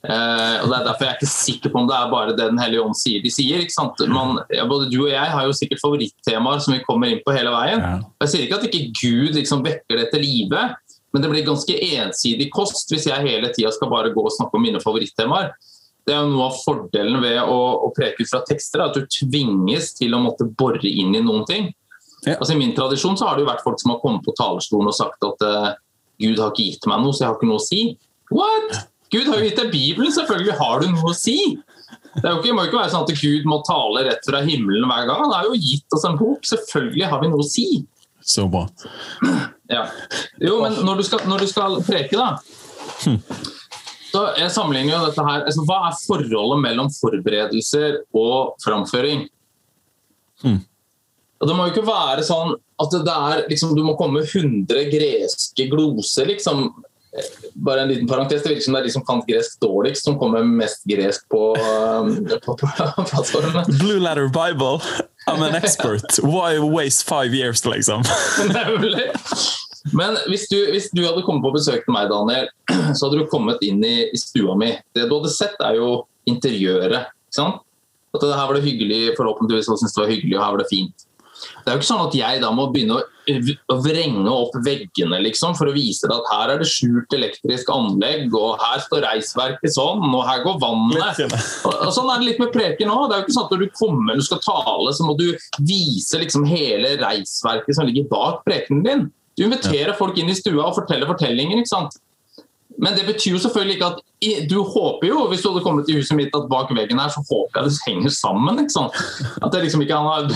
Eh, 0.00 0.54
og 0.62 0.70
det 0.70 0.76
er 0.78 0.84
Derfor 0.86 1.04
jeg 1.04 1.12
er 1.12 1.18
ikke 1.18 1.28
sikker 1.28 1.72
på 1.72 1.80
om 1.82 1.88
det 1.90 1.92
er 1.92 2.06
bare 2.08 2.32
det 2.32 2.46
Den 2.48 2.60
hellige 2.62 2.80
ånd 2.80 2.96
sier 2.96 3.20
de 3.20 3.28
sier. 3.34 3.60
ikke 3.60 3.74
sant? 3.74 4.00
Man, 4.08 4.38
ja, 4.48 4.64
både 4.68 4.88
du 4.88 5.02
og 5.02 5.10
jeg 5.12 5.32
har 5.34 5.44
jo 5.44 5.56
sikkert 5.56 5.82
favorittemaer 5.82 6.62
som 6.64 6.72
vi 6.72 6.84
kommer 6.86 7.12
inn 7.12 7.20
på 7.26 7.34
hele 7.36 7.52
veien. 7.52 7.84
Og 8.08 8.24
Jeg 8.24 8.32
sier 8.32 8.46
ikke 8.46 8.60
at 8.62 8.68
ikke 8.70 8.94
Gud 8.96 9.36
liksom 9.36 9.64
vekker 9.66 10.00
det 10.00 10.08
til 10.14 10.24
live, 10.24 10.64
men 11.10 11.24
det 11.24 11.30
blir 11.32 11.46
ganske 11.46 11.74
ensidig 11.96 12.50
kost 12.54 12.92
hvis 12.92 13.08
jeg 13.10 13.26
hele 13.26 13.50
tida 13.54 13.72
skal 13.74 13.90
bare 13.90 14.12
gå 14.14 14.22
og 14.22 14.34
snakke 14.34 14.58
om 14.58 14.64
mine 14.66 14.82
favorittemaer 14.82 15.52
det 16.06 16.14
er 16.16 16.24
jo 16.24 16.30
noe 16.32 16.48
av 16.48 16.56
fordelen 16.64 17.20
ved 17.22 17.38
å, 17.44 17.58
å 17.86 17.90
preke 17.94 18.24
ut 18.24 18.30
fra 18.30 18.42
tekster, 18.46 18.82
at 18.82 18.96
du 18.96 19.06
tvinges 19.06 19.92
til 19.98 20.16
å 20.16 20.22
måtte 20.22 20.48
bore 20.48 20.80
inn 20.88 21.14
i 21.14 21.22
noen 21.22 21.44
ting. 21.48 21.68
Ja. 22.26 22.36
Altså 22.36 22.54
I 22.54 22.60
min 22.60 22.74
tradisjon 22.76 23.18
så 23.18 23.28
har 23.28 23.36
det 23.36 23.44
jo 23.44 23.50
vært 23.50 23.64
folk 23.64 23.80
som 23.80 23.94
har 23.94 24.00
kommet 24.02 24.24
på 24.26 24.34
talerstolen 24.38 24.90
og 24.90 24.96
sagt 24.96 25.24
at 25.24 25.44
uh, 25.46 25.68
Gud 26.20 26.40
har 26.40 26.52
ikke 26.52 26.66
gitt 26.66 26.88
meg 26.90 27.04
noe, 27.04 27.14
så 27.14 27.24
jeg 27.24 27.30
har 27.30 27.38
ikke 27.38 27.50
noe 27.50 27.60
å 27.60 27.64
si. 27.64 27.82
What? 28.32 28.80
Gud 29.10 29.30
har 29.30 29.40
jo 29.40 29.46
gitt 29.46 29.60
deg 29.60 29.70
Bibelen, 29.72 30.14
selvfølgelig 30.14 30.56
har 30.60 30.82
du 30.82 30.90
noe 30.92 31.12
å 31.12 31.16
si! 31.16 31.38
Det, 32.10 32.26
jo 32.26 32.40
ikke, 32.40 32.52
må 32.54 32.64
jo 32.64 32.70
ikke 32.70 32.80
være 32.80 32.90
sånn 32.92 33.06
at 33.06 33.22
Gud 33.22 33.46
må 33.46 33.60
tale 33.66 34.04
rett 34.06 34.26
fra 34.26 34.42
himmelen 34.42 34.86
hver 34.90 35.06
gang. 35.06 35.24
Han 35.24 35.34
har 35.34 35.46
jo 35.46 35.58
gitt 35.58 35.96
oss 35.96 36.06
en 36.06 36.18
bok, 36.18 36.42
selvfølgelig 36.46 37.08
har 37.10 37.22
vi 37.22 37.30
noe 37.30 37.42
å 37.42 37.46
si. 37.46 37.66
Så 38.22 38.46
bra. 38.50 38.66
Ja. 39.70 39.86
Jo, 40.42 40.60
men 40.64 40.80
når 40.84 41.00
du 41.00 41.06
skal, 41.06 41.24
når 41.30 41.44
du 41.44 41.50
skal 41.50 41.78
preke, 41.86 42.18
da 42.18 42.36
hm. 43.04 43.20
Så 44.10 44.24
jeg 44.40 44.50
sammenligner 44.50 44.96
jo 44.96 45.04
dette 45.06 45.22
her, 45.22 45.44
altså, 45.46 45.62
Hva 45.68 45.76
er 45.86 45.98
forholdet 46.02 46.62
mellom 46.64 46.88
forberedelser 46.90 48.00
og 48.16 48.56
framføring? 48.64 49.28
Mm. 50.42 50.58
Og 51.40 51.48
det 51.48 51.56
må 51.56 51.66
jo 51.66 51.74
ikke 51.74 51.86
være 51.86 52.24
sånn 52.26 52.56
at 52.80 52.94
det 52.96 53.14
er, 53.14 53.42
liksom, 53.48 53.74
du 53.76 53.84
må 53.84 53.94
komme 53.98 54.20
med 54.20 54.28
100 54.28 54.88
greske 54.92 55.66
gloser. 55.70 56.28
liksom. 56.32 56.70
Bare 57.54 57.84
en 57.84 57.90
liten 57.90 58.08
parentes, 58.08 58.42
Det 58.42 58.52
virker 58.52 58.64
som 58.64 58.74
det 58.76 58.80
er 58.80 58.88
de 58.88 58.92
som 58.94 59.04
kan 59.06 59.22
gresk 59.28 59.60
dårligst, 59.60 60.04
som 60.04 60.18
kommer 60.18 60.44
mest 60.46 60.84
gresk 60.88 61.26
på, 61.32 61.54
på, 61.54 62.38
på, 62.44 62.56
på 62.56 63.06
plattformen. 63.12 63.78
Blue 63.80 64.00
Letter 64.00 64.28
Bible. 64.32 64.80
I'm 65.26 65.42
an 65.42 65.54
expert. 65.54 66.18
Why 66.22 66.58
waste 66.58 67.06
five 67.06 67.34
years, 67.34 67.64
liksom? 67.64 68.02
Men 69.92 70.16
hvis 70.28 70.48
du, 70.48 70.56
hvis 70.72 70.90
du, 70.92 71.04
hadde 71.06 71.22
kommet 71.24 71.44
på 71.44 71.54
besøk 71.54 71.84
til 71.86 71.94
meg, 71.94 72.10
Daniel, 72.12 72.48
så 72.96 73.06
hadde 73.06 73.20
du 73.20 73.28
kommet 73.32 73.62
inn 73.64 73.80
i, 73.84 74.10
i 74.12 74.20
stua 74.20 74.56
mi. 74.58 74.74
Det 74.96 75.06
du 75.08 75.16
hadde 75.18 75.32
sett, 75.32 75.56
er 75.64 75.78
jo 75.80 76.02
interiøret. 76.28 77.12
At 77.40 78.26
her 78.26 78.46
var 78.48 78.56
det 78.56 78.66
hyggelig, 78.66 79.14
Forhåpentligvis 79.16 79.70
syntes 79.70 79.94
det 79.94 80.02
var 80.02 80.12
hyggelig, 80.12 80.36
og 80.36 80.44
her 80.44 80.56
var 80.56 80.62
det 80.62 80.70
fint. 80.72 81.06
Det 81.40 81.70
er 81.70 81.76
jo 81.76 81.80
ikke 81.80 81.88
sånn 81.88 82.06
at 82.06 82.16
jeg 82.16 82.40
da 82.42 82.50
må 82.54 82.66
begynne 82.72 82.98
å, 83.00 83.06
vrenge 83.84 84.32
opp 84.32 84.56
veggene 84.64 85.20
liksom, 85.22 85.54
for 85.54 85.70
å 85.70 85.74
vise 85.74 86.08
deg 86.08 86.16
at 86.16 86.30
her 86.32 86.52
er 86.54 86.62
det 86.62 86.66
skjult 86.70 87.14
elektrisk 87.14 87.70
anlegg, 87.70 88.34
og 88.34 88.58
her 88.58 88.82
står 88.82 89.04
reisverket 89.06 89.76
sånn, 89.76 90.02
og 90.08 90.24
her 90.26 90.42
går 90.46 90.58
vannet. 90.62 91.22
Og, 91.68 91.76
og 91.76 91.94
Sånn 91.94 92.10
er 92.10 92.22
det 92.22 92.30
litt 92.32 92.42
med 92.42 92.52
preken 92.54 92.90
òg. 92.90 93.06
Det 93.06 93.16
er 93.16 93.22
jo 93.22 93.28
ikke 93.28 93.36
sånn 93.36 93.48
at 93.48 93.54
når 93.54 93.62
du 93.62 93.78
kommer 93.78 94.18
og 94.18 94.26
skal 94.26 94.42
tale, 94.46 94.96
så 94.96 95.06
må 95.06 95.16
du 95.20 95.28
vise 95.62 96.22
liksom 96.22 96.46
hele 96.48 96.96
reisverket 97.00 97.78
som 97.78 97.88
ligger 97.88 98.10
bak 98.10 98.44
prekenen 98.48 98.86
din. 98.86 99.08
Du 99.38 99.46
inviterer 99.46 99.94
folk 99.96 100.18
inn 100.18 100.32
i 100.32 100.36
stua 100.36 100.66
og 100.66 100.78
forteller 100.80 101.08
fortellinger. 101.08 101.62
ikke 101.62 101.70
sant? 101.70 102.00
Men 102.80 102.96
det 102.96 103.04
betyr 103.06 103.34
jo 103.34 103.40
selvfølgelig 103.42 103.76
ikke 103.76 103.88
at 103.92 104.48
Du 104.50 104.60
håper 104.62 105.08
jo, 105.08 105.24
hvis 105.28 105.42
du 105.42 105.50
hadde 105.50 105.62
kommet 105.64 105.86
til 105.88 106.00
huset 106.00 106.16
mitt, 106.16 106.34
at 106.36 106.48
bak 106.50 106.70
veggen 106.76 107.00
her, 107.00 107.08
så 107.12 107.22
håper 107.24 107.60
jeg 107.60 107.68
det 107.68 107.84
henger 107.86 108.12
sammen. 108.14 108.60
ikke 108.60 108.74
sant? 108.74 108.96
At 109.40 109.52
det 109.52 109.62
liksom 109.64 109.84
ikke 109.84 109.96
har 109.96 110.28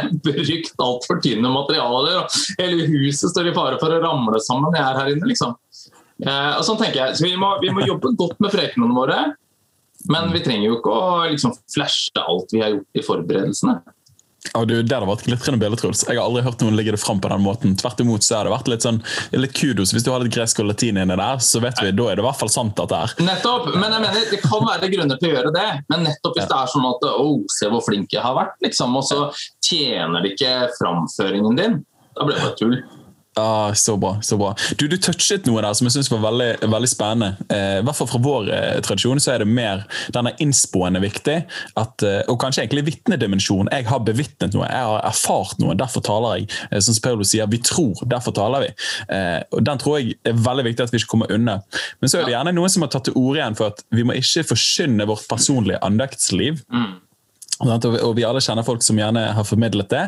brukt 0.26 0.84
altfor 0.86 1.20
tynne 1.24 1.52
materialer, 1.52 2.22
og 2.22 2.62
hele 2.62 2.88
huset 2.90 3.32
står 3.32 3.50
i 3.50 3.54
fare 3.56 3.78
for 3.82 3.94
å 3.94 4.00
ramle 4.02 4.40
sammen. 4.44 4.74
Jeg 4.76 4.84
er 4.86 5.00
her 5.00 5.12
inne, 5.14 5.30
liksom. 5.30 5.56
Eh, 6.22 6.52
og 6.56 6.64
sånn 6.66 6.80
tenker 6.80 7.00
jeg. 7.00 7.18
Så 7.18 7.26
vi 7.26 7.36
må, 7.40 7.54
vi 7.62 7.72
må 7.74 7.86
jobbe 7.86 8.14
godt 8.18 8.38
med 8.42 8.54
prekenene 8.54 8.96
våre. 8.96 9.20
Men 10.10 10.32
vi 10.34 10.42
trenger 10.42 10.66
jo 10.66 10.78
ikke 10.80 10.94
å 10.98 11.10
liksom 11.30 11.54
flashe 11.70 12.22
alt 12.22 12.50
vi 12.54 12.62
har 12.62 12.72
gjort 12.74 12.98
i 12.98 13.04
forberedelsene. 13.06 13.76
Og 14.58 14.66
du, 14.68 14.74
Det 14.82 14.94
hadde 14.94 15.06
vært 15.06 15.24
glitrende 15.26 15.60
bilde, 15.62 15.78
Truls. 15.78 16.02
Jeg 16.08 16.18
har 16.18 16.26
aldri 16.26 16.42
hørt 16.44 16.62
noen 16.64 16.74
legge 16.76 16.94
det 16.94 17.00
fram 17.00 17.20
på 17.22 17.30
den 17.30 17.44
måten. 17.44 17.76
Tvert 17.78 18.00
imot 18.02 18.26
så 18.26 18.40
har 18.40 18.48
det 18.48 18.52
vært 18.52 18.70
litt 18.72 18.84
sånn, 18.84 18.98
litt 19.38 19.54
kudos. 19.56 19.94
Hvis 19.94 20.04
du 20.04 20.10
har 20.12 20.24
litt 20.24 20.34
gresk 20.34 20.60
og 20.60 20.68
latin 20.68 20.98
inni 20.98 21.16
der, 21.18 21.38
så 21.44 21.62
vet 21.62 21.78
vi, 21.80 21.92
da 21.94 22.08
er 22.10 22.18
det 22.18 22.24
i 22.24 22.26
hvert 22.26 22.40
fall 22.40 22.50
sant 22.52 22.82
at 22.82 22.90
det 22.90 22.98
er. 22.98 23.14
Nettopp, 23.30 23.70
men 23.76 23.86
jeg 23.86 24.04
mener, 24.04 24.26
Det 24.32 24.40
kan 24.42 24.66
være 24.66 24.90
grunner 24.92 25.20
til 25.20 25.30
å 25.30 25.36
gjøre 25.36 25.54
det, 25.54 25.68
men 25.92 26.04
nettopp 26.08 26.36
hvis 26.38 26.50
det 26.50 26.58
er 26.58 26.72
sånn 26.74 26.88
at 26.90 27.06
oh, 27.12 27.38
se 27.54 27.70
hvor 27.70 27.84
flink 27.86 28.12
jeg 28.12 28.24
har 28.24 28.36
vært, 28.38 28.58
liksom, 28.66 28.98
og 28.98 29.06
så 29.06 29.20
tjener 29.62 30.24
det 30.24 30.34
ikke 30.34 30.52
framføringen 30.80 31.58
din, 31.58 31.78
da 32.16 32.26
blir 32.26 32.36
det 32.36 32.44
bare 32.44 32.58
tull. 32.58 32.76
Ah, 33.34 33.72
så 33.74 33.96
bra. 33.96 34.18
så 34.22 34.36
bra. 34.36 34.54
Du, 34.76 34.84
du 34.88 34.98
touchet 35.00 35.46
noe 35.48 35.62
der 35.64 35.72
som 35.72 35.86
jeg 35.88 35.94
synes 35.94 36.10
var 36.12 36.20
veldig, 36.26 36.68
veldig 36.68 36.88
spennende. 36.90 37.46
Eh, 37.48 37.78
I 37.80 37.84
hvert 37.86 37.96
fall 37.96 38.08
fra 38.10 38.20
vår 38.20 38.50
eh, 38.52 38.80
tradisjon 38.84 39.22
så 39.24 39.32
er 39.32 39.40
det 39.40 39.48
mer 39.48 39.86
denne 40.12 40.34
innspoende 40.42 41.00
viktig. 41.00 41.38
At, 41.80 42.04
eh, 42.04 42.18
og 42.28 42.36
kanskje 42.42 42.66
egentlig 42.66 42.84
vitnedimensjonen. 42.90 43.70
Jeg 43.72 43.86
har 43.88 44.02
bevitnet 44.04 44.52
noe, 44.52 44.68
jeg 44.68 44.88
har 44.90 45.06
erfart 45.08 45.62
noe, 45.64 45.76
derfor 45.80 46.04
taler 46.04 46.42
jeg. 46.42 46.50
Eh, 46.68 46.82
som 46.84 46.98
Paulo 47.04 47.24
sier, 47.24 47.48
vi 47.48 47.62
tror, 47.64 48.02
derfor 48.10 48.36
taler 48.36 48.66
vi. 48.66 48.74
Eh, 49.16 49.38
og 49.48 49.64
Den 49.64 49.80
tror 49.80 49.96
jeg 49.96 50.18
er 50.28 50.36
veldig 50.36 50.66
viktig 50.68 50.84
at 50.84 50.92
vi 50.92 51.00
ikke 51.00 51.14
kommer 51.14 51.32
unna. 51.32 51.62
Men 52.02 52.12
så 52.12 52.20
er 52.20 52.28
det 52.28 52.34
gjerne 52.34 52.52
noen 52.58 52.74
som 52.74 52.84
har 52.84 52.92
tatt 52.92 53.08
til 53.08 53.16
orde 53.16 53.40
igjen 53.40 53.56
for 53.56 53.72
at 53.72 53.80
vi 53.96 54.04
må 54.04 54.18
ikke 54.18 54.44
forkynne 54.50 55.08
vårt 55.08 55.24
personlige 55.30 55.80
andaktsliv. 55.80 56.60
Mm. 56.68 57.00
Og 57.62 58.12
vi 58.16 58.24
alle 58.26 58.42
kjenner 58.42 58.66
folk 58.66 58.82
som 58.84 58.98
gjerne 58.98 59.22
har 59.36 59.46
formidlet 59.46 59.88
det. 59.92 60.04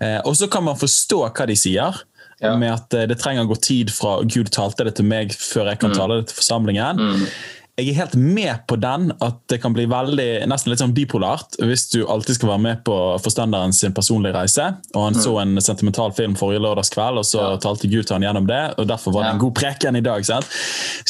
Eh, 0.00 0.18
og 0.24 0.34
så 0.38 0.50
kan 0.50 0.64
man 0.66 0.78
forstå 0.80 1.20
hva 1.28 1.46
de 1.50 1.56
sier. 1.58 2.02
Ja. 2.44 2.54
Med 2.60 2.74
at 2.74 2.94
eh, 2.96 3.08
det 3.10 3.18
trenger 3.22 3.46
å 3.46 3.52
gå 3.54 3.58
tid 3.64 3.92
fra 3.94 4.18
Gud 4.22 4.52
talte 4.54 4.86
det 4.88 4.96
til 4.98 5.08
meg 5.08 5.34
før 5.34 5.72
jeg 5.72 5.82
kan 5.82 5.94
mm. 5.94 5.98
tale 5.98 6.20
det 6.20 6.30
til 6.30 6.42
forsamlingen. 6.42 7.04
Mm 7.04 7.28
jeg 7.74 7.90
er 7.90 7.96
helt 7.98 8.14
med 8.14 8.60
på 8.70 8.76
den, 8.78 9.08
at 9.24 9.40
det 9.50 9.56
kan 9.58 9.74
bli 9.74 9.88
veldig, 9.90 10.44
nesten 10.46 10.70
litt 10.70 10.78
sånn 10.78 10.92
bipolart 10.94 11.56
hvis 11.58 11.88
du 11.90 12.04
alltid 12.06 12.36
skal 12.36 12.52
være 12.52 12.62
med 12.62 12.82
på 12.86 12.98
forstanderen 13.22 13.74
sin 13.74 13.94
personlige 13.94 14.36
reise. 14.36 14.68
og 14.94 15.08
Han 15.08 15.18
så 15.18 15.32
en 15.42 15.58
sentimental 15.58 16.14
film 16.14 16.36
forrige 16.38 16.62
lørdagskveld, 16.62 17.18
og 17.18 17.26
så 17.26 17.40
ja. 17.42 17.56
talte 17.62 17.90
Gud 17.90 18.06
til 18.06 18.14
han 18.14 18.26
gjennom 18.28 18.46
det. 18.46 18.62
og 18.78 18.86
Derfor 18.86 19.16
var 19.16 19.26
det 19.26 19.32
en 19.34 19.42
god 19.42 19.56
preken 19.58 19.98
i 19.98 20.04
dag. 20.06 20.22
Sant? 20.26 20.46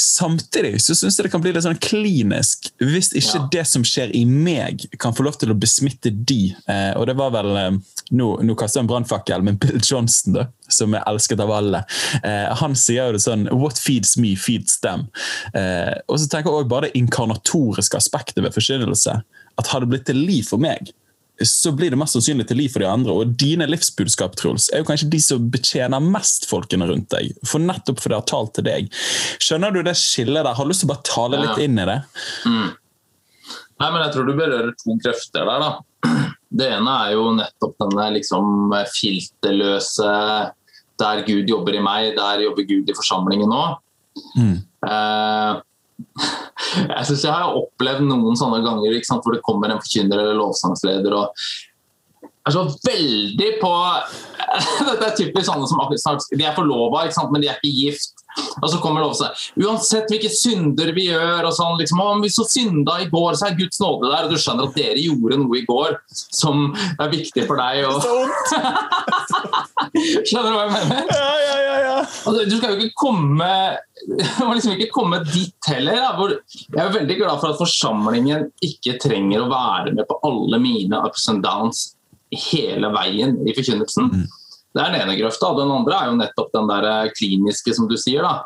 Samtidig 0.00 0.78
så 0.80 0.96
syns 0.96 1.20
jeg 1.20 1.28
det 1.28 1.34
kan 1.34 1.44
bli 1.44 1.52
litt 1.52 1.66
sånn 1.66 1.80
klinisk 1.84 2.70
hvis 2.80 3.12
ikke 3.12 3.42
ja. 3.42 3.46
det 3.58 3.66
som 3.68 3.84
skjer 3.84 4.14
i 4.16 4.24
meg, 4.24 4.86
kan 5.00 5.12
få 5.16 5.28
lov 5.28 5.36
til 5.40 5.52
å 5.52 5.58
besmitte 5.58 6.14
de. 6.14 6.54
Eh, 6.64 6.92
og 6.96 7.04
det 7.10 7.18
var 7.20 7.34
vel 7.34 7.56
eh, 7.60 7.74
Nå, 8.14 8.26
nå 8.44 8.52
kaster 8.58 8.78
jeg 8.78 8.84
en 8.84 8.88
brannfakkel, 8.90 9.44
men 9.44 9.56
Bill 9.60 9.80
Johnson, 9.80 10.34
da 10.36 10.48
som 10.72 10.94
er 10.96 11.04
elsket 11.10 11.40
av 11.44 11.52
alle. 11.52 11.84
Eh, 12.24 12.50
han 12.60 12.74
sier 12.78 13.10
jo 13.10 13.16
det 13.18 13.22
sånn 13.24 13.46
What 13.52 13.80
feeds 13.80 14.16
me, 14.20 14.34
feeds 14.40 14.78
them. 14.84 15.08
Eh, 15.54 15.94
og 16.08 16.20
så 16.20 16.28
tenker 16.28 16.50
jeg 16.50 16.62
også 16.62 16.72
bare 16.72 16.88
det 16.88 16.98
inkarnatoriske 17.00 17.98
aspektet 18.00 18.42
ved 18.44 18.54
forkynnelse. 18.56 19.18
At 19.60 19.70
har 19.70 19.84
det 19.84 19.90
blitt 19.92 20.06
til 20.08 20.18
liv 20.24 20.46
for 20.48 20.62
meg, 20.62 20.92
så 21.42 21.72
blir 21.74 21.90
det 21.90 21.98
mest 21.98 22.14
sannsynlig 22.14 22.46
til 22.46 22.60
liv 22.62 22.70
for 22.70 22.84
de 22.84 22.88
andre. 22.88 23.14
Og 23.14 23.34
dine 23.40 23.66
livsbudskap 23.66 24.36
Truls, 24.38 24.68
er 24.70 24.82
jo 24.82 24.88
kanskje 24.88 25.10
de 25.10 25.20
som 25.22 25.50
betjener 25.50 26.02
mest 26.04 26.46
folkene 26.50 26.86
rundt 26.90 27.10
deg. 27.14 27.34
For 27.46 27.62
nettopp 27.62 27.98
fordi 28.02 28.14
det 28.14 28.20
har 28.20 28.30
talt 28.30 28.54
til 28.58 28.68
deg. 28.68 28.88
Skjønner 29.42 29.74
du 29.74 29.82
det 29.86 29.96
skillet 29.98 30.44
der? 30.46 30.54
Har 30.54 30.66
du 30.66 30.70
lyst 30.70 30.84
til 30.84 30.90
å 30.90 30.94
bare 30.94 31.08
tale 31.10 31.42
litt 31.42 31.62
inn 31.66 31.80
i 31.82 31.88
det? 31.90 31.98
Mm. 32.46 32.70
Nei, 33.82 33.88
men 33.90 34.00
Jeg 34.04 34.12
tror 34.14 34.28
du 34.28 34.36
berører 34.38 34.70
to 34.78 34.96
krefter 35.02 35.48
der. 35.50 35.64
da. 35.64 35.72
Det 36.54 36.70
ene 36.76 36.96
er 37.04 37.14
jo 37.16 37.30
nettopp 37.34 37.74
denne 37.82 38.10
liksom 38.14 38.74
filterløse 38.94 40.10
Der 41.02 41.22
Gud 41.26 41.50
jobber 41.50 41.74
i 41.74 41.82
meg, 41.82 42.12
der 42.14 42.44
jobber 42.44 42.66
Gud 42.68 42.90
i 42.90 42.94
forsamlingen 42.94 43.50
nå. 43.50 43.62
Mm. 44.38 44.58
Eh, 44.86 45.62
jeg 46.94 47.06
synes 47.08 47.24
jeg 47.24 47.34
har 47.34 47.58
opplevd 47.58 48.06
noen 48.06 48.38
sånne 48.38 48.62
ganger 48.62 48.98
sant, 49.02 49.24
hvor 49.26 49.34
det 49.34 49.42
kommer 49.46 49.72
en 49.72 49.82
forkynner 49.82 50.22
eller 50.22 50.38
lovsangsleder 50.38 51.16
og 51.18 51.46
er 52.44 52.52
så 52.54 52.64
veldig 52.84 53.50
på 53.60 53.72
Dette 54.88 55.06
er 55.06 55.16
typisk 55.16 55.48
sånne 55.48 55.68
som 55.68 55.80
de 56.30 56.44
er 56.44 56.56
forlova, 56.56 57.06
men 57.32 57.42
de 57.42 57.48
er 57.50 57.58
ikke 57.58 57.72
gift. 57.74 58.23
Og 58.62 58.66
så 58.70 58.80
kommer 58.82 59.02
det 59.02 59.08
også 59.12 59.28
Uansett 59.60 60.10
hvilke 60.10 60.30
synder 60.32 60.90
vi 60.96 61.08
gjør, 61.10 61.46
og 61.46 61.54
sånn, 61.54 61.76
liksom, 61.80 62.02
om 62.02 62.22
vi 62.24 62.32
så 62.32 62.46
synda 62.48 62.98
i 63.02 63.08
går, 63.12 63.38
så 63.38 63.48
er 63.48 63.58
Guds 63.58 63.80
nåde 63.82 64.10
der. 64.10 64.26
Og 64.26 64.34
du 64.34 64.40
skjønner 64.40 64.68
at 64.68 64.78
dere 64.78 65.00
gjorde 65.02 65.40
noe 65.42 65.60
i 65.60 65.64
går 65.68 65.98
som 66.10 66.66
er 66.74 67.12
viktig 67.12 67.46
for 67.48 67.60
deg. 67.60 67.84
Og... 67.88 68.02
skjønner 70.26 70.50
du 70.50 70.56
hva 70.56 70.66
jeg 70.66 70.74
mener? 70.74 71.10
Ja, 71.14 71.32
ja, 71.44 71.56
ja, 71.62 71.76
ja. 71.84 71.96
Altså, 72.02 72.46
du 72.48 72.56
skal 72.58 72.74
jo 72.74 72.80
ikke 72.82 73.04
komme 73.06 73.50
må 74.44 74.52
liksom 74.52 74.74
ikke 74.74 74.92
komme 74.92 75.20
dit 75.30 75.68
heller. 75.70 75.96
Da, 75.96 76.28
jeg 76.76 76.82
er 76.82 76.96
veldig 76.98 77.18
glad 77.20 77.40
for 77.40 77.52
at 77.52 77.60
forsamlingen 77.60 78.48
ikke 78.64 78.98
trenger 79.02 79.44
å 79.44 79.50
være 79.52 79.94
med 79.96 80.08
på 80.08 80.18
alle 80.26 80.60
mine 80.62 81.00
ups 81.06 81.28
and 81.32 81.44
downs 81.44 81.92
hele 82.50 82.90
veien 82.94 83.36
i 83.46 83.54
forkynnelsen. 83.56 84.10
Mm. 84.10 84.26
Det 84.74 84.82
er 84.82 84.90
den 84.90 85.04
ene 85.04 85.14
grøfta. 85.18 85.52
Den 85.54 85.70
andre 85.70 86.00
er 86.00 86.10
jo 86.10 86.18
nettopp 86.18 86.50
den 86.56 86.68
der 86.70 86.88
eh, 86.90 87.12
kliniske, 87.14 87.74
som 87.76 87.86
du 87.90 87.94
sier. 88.00 88.26
da. 88.26 88.42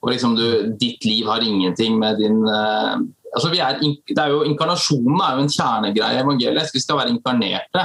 Og 0.00 0.10
liksom 0.10 0.34
du, 0.38 0.44
Ditt 0.80 1.04
liv 1.06 1.28
har 1.28 1.44
ingenting 1.44 1.98
med 2.00 2.18
din 2.18 2.40
uh, 2.48 2.96
altså 3.34 3.50
vi 3.52 3.60
er, 3.62 3.76
det 4.08 4.16
er 4.18 4.32
jo, 4.32 4.42
Inkarnasjonen 4.48 5.20
er 5.20 5.36
jo 5.36 5.44
en 5.44 5.52
kjernegreie 5.52 6.16
i 6.16 6.22
evangeliet. 6.24 6.72
Vi 6.74 6.82
skal 6.82 6.98
være 7.02 7.12
inkarnerte. 7.14 7.84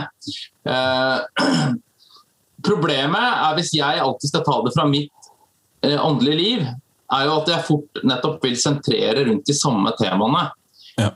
Uh, 0.65 1.75
problemet 2.69 3.27
er 3.45 3.59
hvis 3.59 3.73
jeg 3.75 4.01
alltid 4.01 4.31
skal 4.31 4.45
ta 4.47 4.59
det 4.65 4.73
fra 4.77 4.88
mitt 4.89 5.31
uh, 5.86 5.99
åndelige 6.07 6.39
liv, 6.39 6.67
er 7.15 7.27
jo 7.27 7.36
at 7.38 7.51
jeg 7.51 7.67
fort 7.67 8.05
nettopp 8.07 8.47
vil 8.47 8.55
sentrere 8.57 9.27
rundt 9.27 9.45
de 9.45 9.57
samme 9.57 9.91
temaene. 9.99 10.47
Ja. 10.95 11.09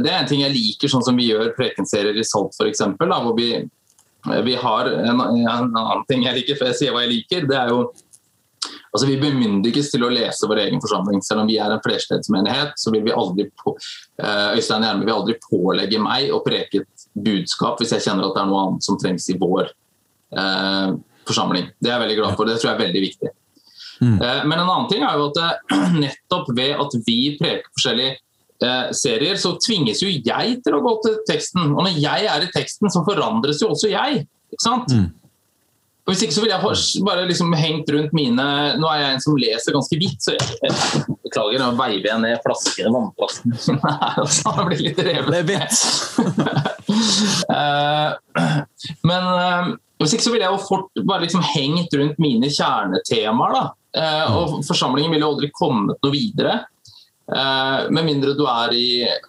det 0.00 0.08
er 0.08 0.14
en 0.16 0.28
ting 0.30 0.40
jeg 0.40 0.52
liker, 0.54 0.88
sånn 0.88 1.02
som 1.04 1.18
vi 1.20 1.26
gjør 1.26 1.50
prekenserier 1.52 2.16
i 2.16 2.22
Salt 2.24 2.54
f.eks. 2.56 2.80
Hvor 2.96 3.34
vi 3.36 3.50
vi 4.44 4.54
har 4.60 4.90
en, 4.90 5.20
en, 5.20 5.48
annen 5.48 6.06
ting 6.08 6.24
jeg 6.26 6.36
liker, 6.40 6.58
før 6.60 6.72
jeg 6.72 6.78
sier 6.80 6.94
hva 6.94 7.04
jeg 7.06 7.14
liker. 7.14 7.48
det 7.48 7.58
er 7.58 7.74
jo 7.74 7.82
Altså, 8.90 9.06
Vi 9.06 9.20
bemyndiges 9.20 9.90
til 9.92 10.02
å 10.02 10.10
lese 10.10 10.48
vår 10.50 10.64
egen 10.64 10.80
forsamling. 10.82 11.22
Selv 11.22 11.44
om 11.44 11.48
vi 11.48 11.60
er 11.62 11.70
en 11.70 11.82
flerstedsmenighet, 11.84 12.72
så 12.80 12.90
vil 12.90 13.04
vi 13.06 13.14
aldri 13.14 13.46
på, 13.62 13.76
uh, 14.22 14.48
Øystein 14.56 14.82
Gjerme 14.82 15.06
vil 15.06 15.14
aldri 15.14 15.36
pålegge 15.44 16.00
meg 16.02 16.32
å 16.34 16.40
preke 16.42 16.82
et 16.82 17.04
budskap 17.14 17.78
hvis 17.80 17.94
jeg 17.94 18.04
kjenner 18.08 18.26
at 18.26 18.34
det 18.34 18.42
er 18.42 18.50
noe 18.50 18.64
annet 18.64 18.86
som 18.86 18.98
trengs 18.98 19.28
i 19.30 19.36
vår 19.38 19.70
uh, 20.34 20.96
forsamling. 21.28 21.70
Det 21.78 21.90
er 21.90 21.96
jeg 21.96 22.04
veldig 22.04 22.18
glad 22.18 22.34
for. 22.34 22.50
Det 22.50 22.58
tror 22.58 22.72
jeg 22.72 22.78
er 22.78 22.82
veldig 22.82 23.04
viktig. 23.06 23.32
Mm. 24.00 24.16
Uh, 24.18 24.42
men 24.48 24.56
en 24.58 24.66
annen 24.66 24.90
ting 24.90 25.06
er 25.06 25.22
jo 25.22 25.30
at 25.30 25.70
nettopp 26.04 26.50
ved 26.58 26.82
at 26.82 26.98
vi 27.06 27.20
preker 27.38 27.70
forskjellig 27.70 28.10
eh, 28.66 28.90
serier, 28.96 29.38
så 29.40 29.54
tvinges 29.62 30.02
jo 30.04 30.10
jeg 30.10 30.58
til 30.64 30.76
å 30.76 30.82
gå 30.84 30.96
til 31.06 31.16
teksten. 31.28 31.72
Og 31.72 31.86
når 31.86 31.96
jeg 32.00 32.28
er 32.32 32.44
i 32.44 32.52
teksten, 32.54 32.90
så 32.92 33.04
forandres 33.06 33.62
jo 33.62 33.72
også 33.74 33.90
jeg. 33.92 34.24
ikke 34.52 34.66
sant? 34.66 34.92
Mm. 34.94 35.08
Og 36.10 36.14
Hvis 36.14 36.24
ikke 36.26 36.34
så 36.34 36.42
ville 36.42 36.56
jeg 36.56 37.04
bare 37.06 37.26
liksom 37.28 37.52
hengt 37.54 37.90
rundt 37.92 38.14
mine 38.16 38.44
Nå 38.80 38.88
er 38.88 39.02
jeg 39.02 39.10
en 39.14 39.20
som 39.22 39.36
leser 39.38 39.76
ganske 39.76 39.98
vidt, 40.00 40.16
så 40.24 40.32
jeg, 40.34 41.04
beklager, 41.26 41.60
nå 41.60 41.68
veiver 41.78 42.08
jeg 42.08 42.22
ned 42.24 42.40
flaskene, 42.42 42.90
vannflasken. 42.96 43.54
så 44.40 44.54
det 44.56 44.64
blir 44.66 44.82
litt 44.88 45.02
revet. 45.06 45.30
Det 45.30 45.38
er 45.38 45.48
vidt. 45.52 45.76
uh, 47.52 48.08
men 49.10 49.28
uh, 49.28 49.70
hvis 50.00 50.16
ikke 50.16 50.24
så 50.24 50.32
ville 50.32 50.48
jeg 50.48 50.56
jo 50.56 50.64
fort 50.64 51.04
bare 51.04 51.26
liksom 51.26 51.44
hengt 51.52 51.94
rundt 52.00 52.18
mine 52.22 52.50
kjernetemaer. 52.50 53.54
da. 53.54 53.64
Uh, 53.90 54.36
og 54.38 54.58
forsamlingen 54.66 55.12
ville 55.12 55.26
jo 55.26 55.32
aldri 55.34 55.52
kommet 55.54 56.00
noe 56.00 56.14
videre. 56.14 56.62
Eh, 57.30 57.90
med 57.94 58.06
mindre 58.08 58.34
du 58.34 58.42
er 58.50 58.72
i 58.74 58.86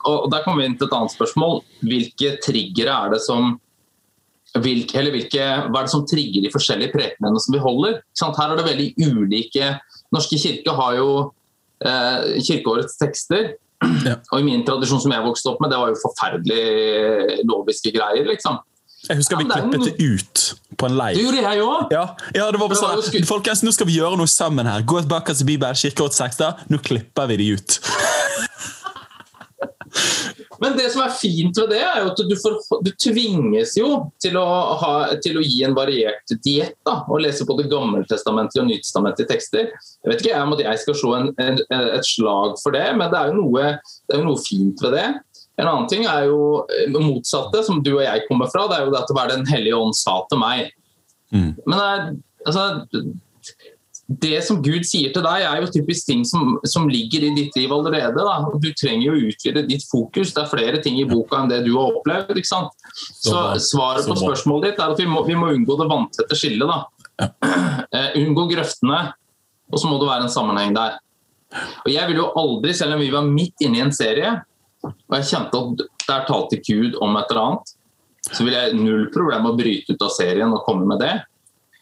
Og 0.09 0.25
der 0.31 0.41
kommer 0.41 0.63
vi 0.63 0.69
inn 0.71 0.77
til 0.79 0.87
et 0.87 0.95
annet 0.97 1.13
spørsmål. 1.13 1.61
Hvilke 1.85 2.35
triggere 2.41 2.95
er 2.95 3.13
det 3.15 3.21
som 3.25 3.59
hvilke, 4.59 4.97
eller 4.99 5.13
hvilke, 5.15 5.43
Hva 5.69 5.79
er 5.79 5.87
det 5.87 5.93
som 5.93 6.07
trigger 6.07 6.43
de 6.43 6.51
forskjellige 6.51 6.91
prekenene 6.91 7.39
som 7.39 7.55
vi 7.55 7.61
holder? 7.63 8.01
Her 8.19 8.49
er 8.49 8.57
det 8.59 8.67
veldig 8.67 8.89
ulike 9.07 9.75
Norske 10.11 10.39
kirke 10.41 10.73
har 10.75 10.97
jo 10.97 11.11
eh, 11.85 12.41
kirkeårets 12.43 12.97
tekster. 12.99 13.53
Ja. 14.05 14.17
Og 14.33 14.41
i 14.41 14.45
min 14.45 14.65
tradisjon 14.67 14.99
som 15.01 15.13
jeg 15.13 15.23
vokste 15.23 15.53
opp 15.53 15.61
med, 15.63 15.71
det 15.71 15.79
var 15.79 15.89
jo 15.89 16.01
forferdelig 16.01 17.45
loviske 17.47 17.93
greier. 17.95 18.27
liksom. 18.27 18.59
Jeg 19.09 19.17
husker 19.17 19.39
vi 19.39 19.45
klippet 19.49 19.81
det 19.87 19.93
ut 19.97 20.55
på 20.77 20.85
en 20.85 20.93
leir. 20.97 21.15
Det 21.17 21.23
gjorde 21.25 21.41
jeg 21.41 21.61
òg! 21.65 21.93
Ja, 21.93 22.05
ja, 22.37 22.45
det 22.53 22.59
var 22.61 22.69
bare 22.69 23.01
sånn, 23.01 23.25
Folkens, 23.29 23.63
nå 23.65 23.71
skal 23.73 23.87
vi 23.89 23.95
gjøre 23.97 24.17
noe 24.19 24.29
sammen 24.29 24.65
her. 24.69 24.81
Gå 24.85 25.01
tilbake 25.01 25.33
til 25.37 25.45
Bibelen, 25.49 25.75
kirkeåret 25.77 26.13
6. 26.17 26.41
Nå 26.69 26.77
klipper 26.85 27.25
vi 27.31 27.35
de 27.41 27.47
ut. 27.57 27.69
Men 30.61 30.75
det 30.77 30.91
som 30.93 31.01
er 31.01 31.09
fint 31.17 31.57
ved 31.57 31.71
det, 31.73 31.81
er 31.81 32.03
jo 32.03 32.11
at 32.11 32.19
du, 32.29 32.35
får, 32.37 32.53
du 32.85 32.91
tvinges 33.01 33.71
jo 33.79 33.87
til 34.21 34.35
å, 34.37 34.45
ha, 34.77 34.91
til 35.23 35.39
å, 35.39 35.41
gi 35.41 35.63
en 35.65 35.73
variert 35.73 36.29
diett. 36.45 36.77
Og 36.85 37.17
lese 37.23 37.47
både 37.49 37.65
Gammeltestamentlige 37.71 38.61
og 38.61 38.69
Nytestamentlige 38.69 39.31
tekster. 39.31 39.71
Jeg 39.73 40.09
vet 40.11 40.21
ikke 40.21 40.43
om 40.45 40.53
at 40.53 40.61
jeg 40.67 40.75
skal 40.83 40.95
slå 41.01 41.11
en, 41.17 41.27
en, 41.41 41.57
et 41.97 42.05
slag 42.05 42.61
for 42.61 42.69
det, 42.77 42.85
men 42.93 43.09
det 43.09 43.17
er 43.17 43.25
jo 43.31 43.41
noe, 43.41 43.63
det 44.05 44.13
er 44.19 44.21
noe 44.27 44.37
fint 44.45 44.77
ved 44.85 44.93
det. 44.99 45.07
En 45.61 45.69
annen 45.69 45.89
ting 45.91 46.07
er 46.09 46.27
jo 46.29 46.63
det 46.69 46.89
eh, 46.89 47.05
motsatte, 47.05 47.63
som 47.67 47.81
du 47.85 47.93
og 47.95 48.05
jeg 48.05 48.25
kommer 48.27 48.49
fra. 48.51 48.67
Det 48.69 48.79
er 48.79 48.87
jo 48.87 48.93
det 48.93 49.01
at 49.03 49.11
hva 49.15 49.27
Den 49.29 49.45
hellige 49.49 49.77
ånd 49.77 49.97
sa 49.97 50.21
til 50.31 50.41
meg. 50.41 50.71
Mm. 51.31 51.51
Men 51.65 51.75
det, 51.75 51.89
er, 51.91 52.07
altså, 52.49 52.65
det 54.19 54.41
som 54.47 54.59
Gud 54.65 54.83
sier 54.87 55.13
til 55.13 55.23
deg, 55.23 55.45
er 55.47 55.61
jo 55.61 55.69
typisk 55.71 56.09
ting 56.09 56.23
som, 56.27 56.57
som 56.67 56.89
ligger 56.91 57.27
i 57.27 57.33
ditt 57.37 57.55
liv 57.59 57.71
allerede. 57.73 58.17
Da. 58.17 58.35
Du 58.63 58.69
trenger 58.77 59.05
jo 59.07 59.13
å 59.15 59.29
utvide 59.29 59.65
ditt 59.69 59.85
fokus. 59.87 60.33
Det 60.35 60.43
er 60.43 60.51
flere 60.51 60.81
ting 60.83 60.97
i 60.99 61.07
boka 61.07 61.39
enn 61.39 61.51
det 61.51 61.61
du 61.67 61.73
har 61.77 61.93
opplevd. 61.93 62.33
ikke 62.35 62.51
sant? 62.51 62.75
Så, 62.91 63.37
svaret 63.71 64.09
på 64.09 64.17
spørsmålet 64.19 64.71
ditt 64.71 64.83
er 64.83 64.95
at 64.95 64.99
vi 64.99 65.07
må, 65.09 65.23
vi 65.27 65.37
må 65.37 65.53
unngå 65.53 65.77
det 65.79 65.89
vanntette 65.91 66.37
skillet. 66.37 66.67
da. 66.67 66.81
Ja. 67.21 67.31
Uh, 67.93 68.11
unngå 68.23 68.49
grøftene, 68.51 69.01
og 69.71 69.79
så 69.79 69.87
må 69.87 70.01
det 70.01 70.09
være 70.09 70.27
en 70.27 70.33
sammenheng 70.33 70.75
der. 70.75 70.99
Og 71.83 71.91
Jeg 71.91 72.07
vil 72.09 72.21
jo 72.21 72.31
aldri, 72.39 72.73
selv 72.75 72.95
om 72.95 73.03
vi 73.03 73.11
var 73.13 73.27
midt 73.27 73.63
inne 73.63 73.79
i 73.79 73.85
en 73.85 73.93
serie, 73.95 74.39
og 74.87 75.15
jeg 75.17 75.27
kjente 75.29 75.59
at 75.59 75.83
der 76.07 76.23
talte 76.27 76.59
Gud 76.65 76.97
om 77.03 77.17
et 77.19 77.31
eller 77.31 77.41
annet. 77.41 77.73
Så 78.31 78.45
ville 78.45 78.61
jeg 78.61 78.77
null 78.77 79.07
problem 79.13 79.49
å 79.49 79.57
bryte 79.57 79.95
ut 79.95 80.05
av 80.05 80.13
serien 80.13 80.53
og 80.53 80.63
komme 80.65 80.87
med 80.89 81.01
det. 81.01 81.13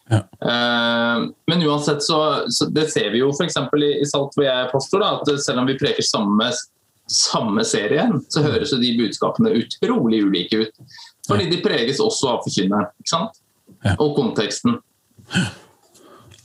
Ja. 0.09 0.23
Uh, 0.41 1.29
men 1.51 1.63
uansett 1.67 2.01
så, 2.01 2.17
så, 2.49 2.65
Det 2.73 2.87
ser 2.89 3.11
vi 3.13 3.19
jo 3.21 3.27
f.eks. 3.29 3.59
i, 3.61 3.89
i 4.01 4.07
Salt 4.09 4.33
hvor 4.33 4.47
jeg 4.47 4.55
er 4.55 4.71
pastor, 4.71 5.03
da, 5.03 5.19
at 5.19 5.43
selv 5.43 5.61
om 5.61 5.69
vi 5.69 5.77
preker 5.77 6.05
samme, 6.05 6.47
samme 7.05 7.65
serien, 7.67 8.17
så 8.31 8.41
høres 8.45 8.73
jo 8.73 8.81
de 8.81 8.95
budskapene 8.97 9.53
utrolig 9.59 10.23
ulike 10.25 10.63
ut. 10.63 10.99
Fordi 11.29 11.45
de 11.51 11.61
preges 11.61 12.01
også 12.01 12.33
av 12.33 12.43
forkynneren 12.47 12.89
ja. 13.13 13.95
og 13.99 14.15
konteksten. 14.17 14.79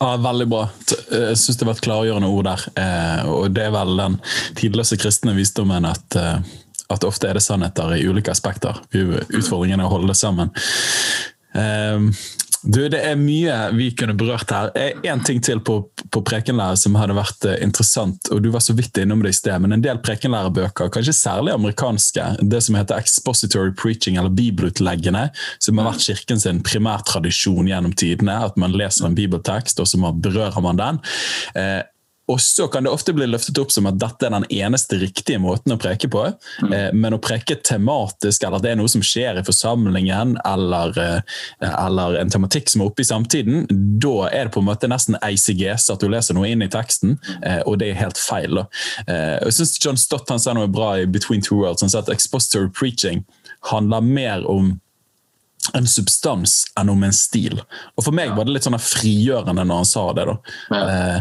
Ja, 0.05 0.17
Veldig 0.21 0.47
bra. 0.49 0.67
Eh, 1.13 1.31
jeg 1.31 1.39
syns 1.41 1.57
det 1.57 1.65
var 1.65 1.79
et 1.79 1.85
klargjørende 1.87 2.29
ord 2.29 2.45
der. 2.45 2.65
Eh, 2.77 3.31
og 3.33 3.55
det 3.57 3.63
er 3.65 3.73
vel 3.73 3.97
den 3.97 4.19
tidløse 4.59 4.99
kristne 5.01 5.33
visdommen 5.33 5.87
at, 5.89 6.17
eh, 6.21 6.43
at 6.93 7.07
ofte 7.09 7.31
er 7.31 7.39
det 7.39 7.45
sannheter 7.47 7.95
i 7.97 8.05
ulike 8.05 8.35
aspekter. 8.35 8.83
Utfordringen 8.93 9.81
er 9.81 9.89
å 9.89 9.95
holde 9.95 10.13
det 10.13 10.19
sammen. 10.21 10.53
Du, 12.65 12.81
Det 12.89 13.01
er 13.05 13.17
mye 13.21 13.55
vi 13.77 13.91
kunne 13.97 14.15
berørt 14.17 14.53
her. 14.55 14.71
En 15.05 15.23
ting 15.25 15.43
til 15.45 15.61
på, 15.61 15.77
på 16.13 16.23
prekenlære 16.25 16.79
som 16.81 16.97
hadde 16.97 17.17
vært 17.17 17.45
eh, 17.49 17.59
interessant. 17.65 18.31
og 18.33 18.41
Du 18.45 18.51
var 18.55 18.65
så 18.65 18.73
vidt 18.77 18.97
innom 19.03 19.23
det 19.25 19.35
i 19.35 19.39
sted, 19.39 19.59
men 19.61 19.77
en 19.77 19.85
del 19.85 20.01
prekenlærebøker, 20.05 20.89
kanskje 20.95 21.17
særlig 21.19 21.53
amerikanske, 21.55 22.29
det 22.41 22.63
som 22.65 22.79
heter 22.79 23.01
expository 23.01 23.75
preaching, 23.77 24.17
eller 24.17 24.33
bibelutleggene, 24.33 25.27
som 25.61 25.81
har 25.81 25.93
vært 25.93 26.07
kirken 26.09 26.41
sin 26.41 26.63
primærtradisjon 26.65 27.69
gjennom 27.69 27.93
tidene. 27.93 28.41
At 28.49 28.57
man 28.61 28.77
leser 28.77 29.11
en 29.11 29.19
bibeltekst, 29.19 29.83
og 29.85 29.91
så 29.91 30.01
berører 30.01 30.65
man 30.65 30.81
den. 30.81 31.03
Og 32.29 32.41
så 32.41 32.69
kan 32.73 32.87
det 32.87 32.93
ofte 32.93 33.13
bli 33.13 33.27
løftet 33.29 33.59
opp 33.61 33.73
som 33.73 33.89
at 33.91 33.99
dette 34.01 34.25
er 34.25 34.33
den 34.33 34.47
eneste 34.49 34.97
riktige 35.03 35.41
måten 35.43 35.75
å 35.75 35.79
preke 35.81 36.09
på. 36.09 36.23
Mm. 36.65 36.73
Eh, 36.73 36.87
men 36.97 37.17
å 37.17 37.21
preke 37.21 37.59
tematisk, 37.61 38.47
eller 38.47 38.59
at 38.59 38.65
det 38.65 38.73
er 38.73 38.79
noe 38.81 38.93
som 38.93 39.05
skjer 39.05 39.41
i 39.41 39.45
forsamlingen, 39.45 40.39
eller, 40.49 40.97
eh, 41.03 41.21
eller 41.69 42.17
en 42.23 42.33
tematikk 42.33 42.73
som 42.73 42.81
er 42.81 42.89
oppe 42.89 43.05
i 43.05 43.09
samtiden, 43.11 43.67
da 44.01 44.31
er 44.31 44.49
det 44.49 44.55
på 44.57 44.63
en 44.65 44.71
måte 44.71 44.89
nesten 44.89 45.19
eiseges 45.21 45.91
at 45.93 46.01
du 46.01 46.09
leser 46.09 46.39
noe 46.39 46.49
inn 46.49 46.65
i 46.65 46.71
teksten, 46.73 47.19
eh, 47.43 47.61
og 47.67 47.79
det 47.83 47.91
er 47.91 48.01
helt 48.01 48.21
feil. 48.21 48.57
Da. 48.63 48.67
Eh, 49.07 49.39
jeg 49.45 49.59
synes 49.59 49.77
John 49.85 50.01
Stott 50.01 50.33
han 50.33 50.41
sa 50.41 50.57
noe 50.57 50.71
bra 50.73 50.95
i 51.03 51.05
Between 51.05 51.45
Two 51.45 51.61
Worlds. 51.61 51.85
Han 51.85 51.93
sa 51.93 52.01
at 52.01 52.09
expository 52.09 52.71
preaching 52.73 53.25
handler 53.69 54.01
mer 54.01 54.49
om 54.49 54.81
en 55.73 55.87
substans 55.89 56.65
enn 56.79 56.91
om 56.93 57.05
en 57.07 57.15
stil. 57.15 57.57
Og 57.97 58.05
For 58.05 58.15
meg 58.17 58.35
var 58.37 58.47
det 58.47 58.57
litt 58.57 58.67
sånn 58.67 58.77
frigjørende 58.81 59.65
når 59.65 59.81
han 59.81 59.89
sa 59.89 60.05
det. 60.17 60.27
da. 60.29 60.35
Ja. 60.71 60.83
Eh, 60.85 61.21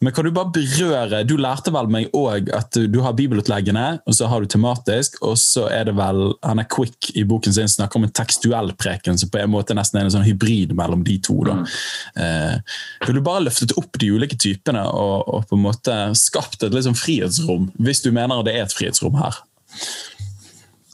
men 0.00 0.12
kan 0.12 0.26
du 0.26 0.32
bare 0.34 0.52
berøre 0.52 1.22
Du 1.24 1.36
lærte 1.40 1.72
vel 1.72 1.88
meg 1.92 2.10
òg 2.16 2.50
at 2.54 2.76
du, 2.76 2.98
har 3.04 3.14
bibelutleggene, 3.16 4.00
og 4.06 4.16
så 4.18 4.28
har 4.30 4.42
du 4.42 4.50
tematisk, 4.50 5.20
og 5.22 5.36
så 5.40 5.68
er 5.72 5.88
det 5.88 5.96
vel 5.96 6.34
Han 6.44 6.60
er 6.62 6.68
quick 6.72 7.12
i 7.16 7.24
boken 7.28 7.54
sin 7.54 7.70
snakker 7.70 8.00
om 8.00 8.08
en 8.08 8.14
tekstuell 8.16 8.72
preken, 8.78 9.18
som 9.18 9.30
på 9.32 9.40
en 9.40 9.52
måte 9.52 9.76
nesten 9.76 10.00
er 10.00 10.08
en 10.08 10.14
sånn 10.18 10.26
hybrid 10.26 10.74
mellom 10.76 11.04
de 11.06 11.18
to. 11.22 11.38
da. 11.46 11.60
Mm. 11.60 11.66
Eh, 12.24 12.76
Vil 13.06 13.20
du 13.20 13.24
bare 13.24 13.46
løftet 13.46 13.76
opp 13.78 13.98
de 14.00 14.10
ulike 14.12 14.38
typene 14.40 14.82
og, 14.90 15.28
og 15.28 15.48
på 15.48 15.58
en 15.58 15.64
måte 15.68 15.96
skapt 16.18 16.62
et 16.66 16.74
litt 16.74 16.88
sånn 16.88 16.98
frihetsrom, 16.98 17.70
hvis 17.78 18.02
du 18.04 18.10
mener 18.14 18.42
det 18.46 18.56
er 18.56 18.66
et 18.66 18.76
frihetsrom 18.76 19.16
her? 19.20 19.40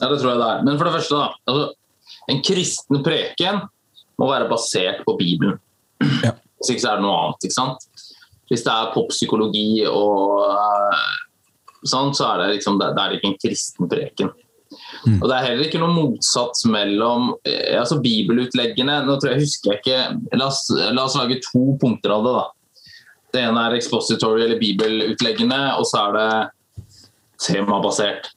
Ja, 0.01 0.09
det 0.09 0.19
tror 0.19 0.33
jeg 0.33 0.41
det 0.41 0.49
er. 0.49 0.63
Men 0.67 0.77
for 0.79 0.89
det 0.89 0.97
første, 0.97 1.19
da. 1.19 1.27
Altså, 1.47 1.71
en 2.31 2.41
kristen 2.45 3.03
preken 3.05 3.63
må 4.19 4.29
være 4.29 4.49
basert 4.51 5.03
på 5.07 5.17
Bibelen. 5.19 5.59
Ja. 6.23 6.33
Hvis 6.59 6.73
ikke 6.73 6.85
så 6.85 6.93
er 6.93 7.01
det 7.01 7.05
noe 7.05 7.19
annet. 7.19 7.45
ikke 7.47 7.57
sant? 7.57 7.85
Hvis 8.51 8.63
det 8.65 8.71
er 8.71 8.93
poppsykologi 8.93 9.67
og 9.89 10.45
uh, 10.47 11.03
sånn, 11.87 12.13
så 12.15 12.29
er 12.31 12.43
det, 12.43 12.49
liksom, 12.57 12.79
det, 12.79 12.93
er 12.93 13.15
ikke 13.17 13.31
en 13.31 13.39
kristen 13.41 13.91
preken. 13.91 14.31
Mm. 15.03 15.19
Og 15.19 15.27
Det 15.27 15.35
er 15.35 15.47
heller 15.47 15.67
ikke 15.67 15.81
noen 15.81 15.95
motsats 15.97 16.63
mellom 16.69 17.33
eh, 17.45 17.75
altså 17.77 17.99
bibelutleggene 18.01 19.03
nå 19.05 19.17
tror 19.21 19.33
jeg, 19.33 19.43
husker 19.43 19.73
jeg 19.73 19.81
ikke, 19.83 20.37
la 20.39 20.47
oss, 20.47 20.63
la 20.71 21.03
oss 21.03 21.17
lage 21.19 21.41
to 21.45 21.75
punkter 21.81 22.15
av 22.15 22.25
det. 22.25 22.33
da. 22.39 22.45
Det 23.33 23.43
ene 23.43 23.65
er 23.67 23.77
expository 23.77 24.45
eller 24.45 24.61
bibelutleggene, 24.61 25.59
og 25.79 25.87
så 25.89 26.07
er 26.07 26.17
det 26.17 26.87
temabasert. 27.41 28.31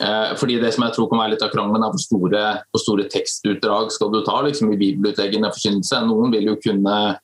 Eh, 0.00 0.36
fordi 0.40 0.60
Det 0.60 0.72
som 0.74 0.84
jeg 0.86 0.94
tror 0.96 1.08
kan 1.10 1.20
være 1.20 1.34
litt 1.34 1.42
av 1.44 1.50
krangelen, 1.52 1.84
er 1.84 1.92
hvor 1.92 2.00
store, 2.00 2.44
hvor 2.72 2.80
store 2.80 3.08
tekstutdrag 3.12 3.90
skal 3.92 4.12
du 4.12 4.22
ta 4.24 4.40
liksom, 4.46 4.72
i 4.72 4.80
bibelutleggende 4.80 5.52
forkynnelse. 5.52 6.06
Noen 6.08 6.32
vil 6.32 6.52
jo 6.52 6.56
kunne 6.60 7.18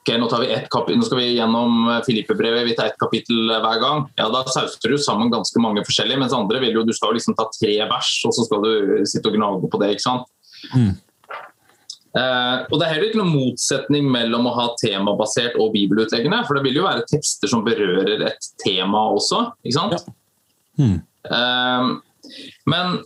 Ok, 0.00 0.14
nå, 0.16 0.30
tar 0.30 0.40
vi 0.40 0.46
ett 0.48 0.68
kapittel, 0.72 0.96
nå 0.96 1.04
skal 1.04 1.18
vi 1.20 1.34
gjennom 1.36 1.74
Filippe-brevet, 2.06 2.64
vi 2.64 2.72
tar 2.74 2.86
ett 2.88 2.96
kapittel 2.98 3.50
hver 3.60 3.80
gang. 3.82 4.06
Ja, 4.16 4.30
Da 4.32 4.40
sauser 4.48 4.88
du 4.88 4.96
sammen 4.96 5.28
ganske 5.30 5.60
mange 5.60 5.84
forskjellige, 5.84 6.18
mens 6.22 6.32
andre 6.32 6.58
vil 6.62 6.72
jo 6.72 6.86
du 6.88 6.92
skal 6.96 7.12
liksom 7.12 7.36
ta 7.36 7.44
tre 7.52 7.74
vers, 7.84 8.08
og 8.24 8.32
så 8.32 8.46
skal 8.46 8.64
du 8.64 9.04
sitte 9.04 9.28
og 9.28 9.36
gnage 9.36 9.68
på 9.68 9.80
det. 9.82 9.90
ikke 9.90 10.06
sant? 10.06 10.24
Mm. 10.72 10.96
Uh, 12.16 12.64
og 12.72 12.80
Det 12.80 12.86
er 12.86 12.94
heller 12.94 13.10
ikke 13.10 13.20
noen 13.20 13.36
motsetning 13.36 14.08
mellom 14.10 14.48
å 14.48 14.54
ha 14.56 14.66
temabasert 14.80 15.60
og 15.60 15.74
bibelutleggende. 15.76 16.40
For 16.48 16.56
det 16.56 16.64
vil 16.64 16.80
jo 16.80 16.88
være 16.88 17.04
tekster 17.04 17.52
som 17.52 17.62
berører 17.62 18.24
et 18.32 18.50
tema 18.64 19.04
også. 19.12 19.50
ikke 19.60 19.76
sant? 19.76 20.00
Ja. 20.00 20.16
Mm. 20.80 20.98
Eh, 21.26 21.92
men 22.70 22.98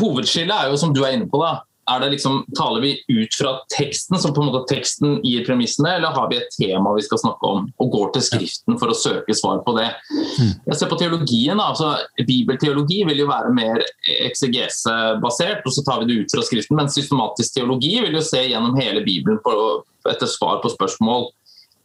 hovedskillet 0.00 0.54
er 0.56 0.72
jo 0.72 0.80
som 0.80 0.94
du 0.96 1.02
er 1.04 1.18
inne 1.18 1.28
på. 1.30 1.42
da, 1.42 1.60
er 1.86 2.00
det 2.02 2.08
liksom, 2.16 2.40
Taler 2.58 2.82
vi 2.82 2.92
ut 3.08 3.34
fra 3.38 3.52
teksten, 3.76 4.18
som 4.18 4.34
på 4.34 4.42
en 4.42 4.50
måte 4.50 4.64
teksten 4.74 5.20
gir 5.24 5.44
premissene, 5.46 5.96
eller 5.96 6.14
har 6.16 6.28
vi 6.30 6.40
et 6.40 6.56
tema 6.56 6.94
vi 6.96 7.04
skal 7.06 7.20
snakke 7.22 7.50
om, 7.50 7.68
og 7.82 7.92
går 7.92 8.10
til 8.16 8.24
Skriften 8.26 8.78
for 8.80 8.90
å 8.90 8.98
søke 8.98 9.36
svar 9.38 9.60
på 9.66 9.76
det? 9.78 9.86
Jeg 10.40 10.78
ser 10.80 10.90
på 10.90 10.98
teologien, 10.98 11.54
da, 11.54 11.68
altså 11.70 11.94
Bibelteologi 12.26 13.02
vil 13.06 13.22
jo 13.22 13.28
være 13.30 13.54
mer 13.54 13.84
eksegesebasert, 14.26 15.62
og 15.62 15.76
så 15.76 15.86
tar 15.86 16.02
vi 16.02 16.10
det 16.10 16.18
ut 16.24 16.34
fra 16.34 16.46
Skriften. 16.46 16.78
Men 16.80 16.90
systematisk 16.92 17.54
teologi 17.54 17.94
vil 18.02 18.18
jo 18.18 18.24
se 18.24 18.42
gjennom 18.48 18.74
hele 18.80 19.04
Bibelen 19.06 19.38
på, 19.44 19.54
etter 20.10 20.30
svar 20.30 20.58
på 20.64 20.72
spørsmål 20.74 21.28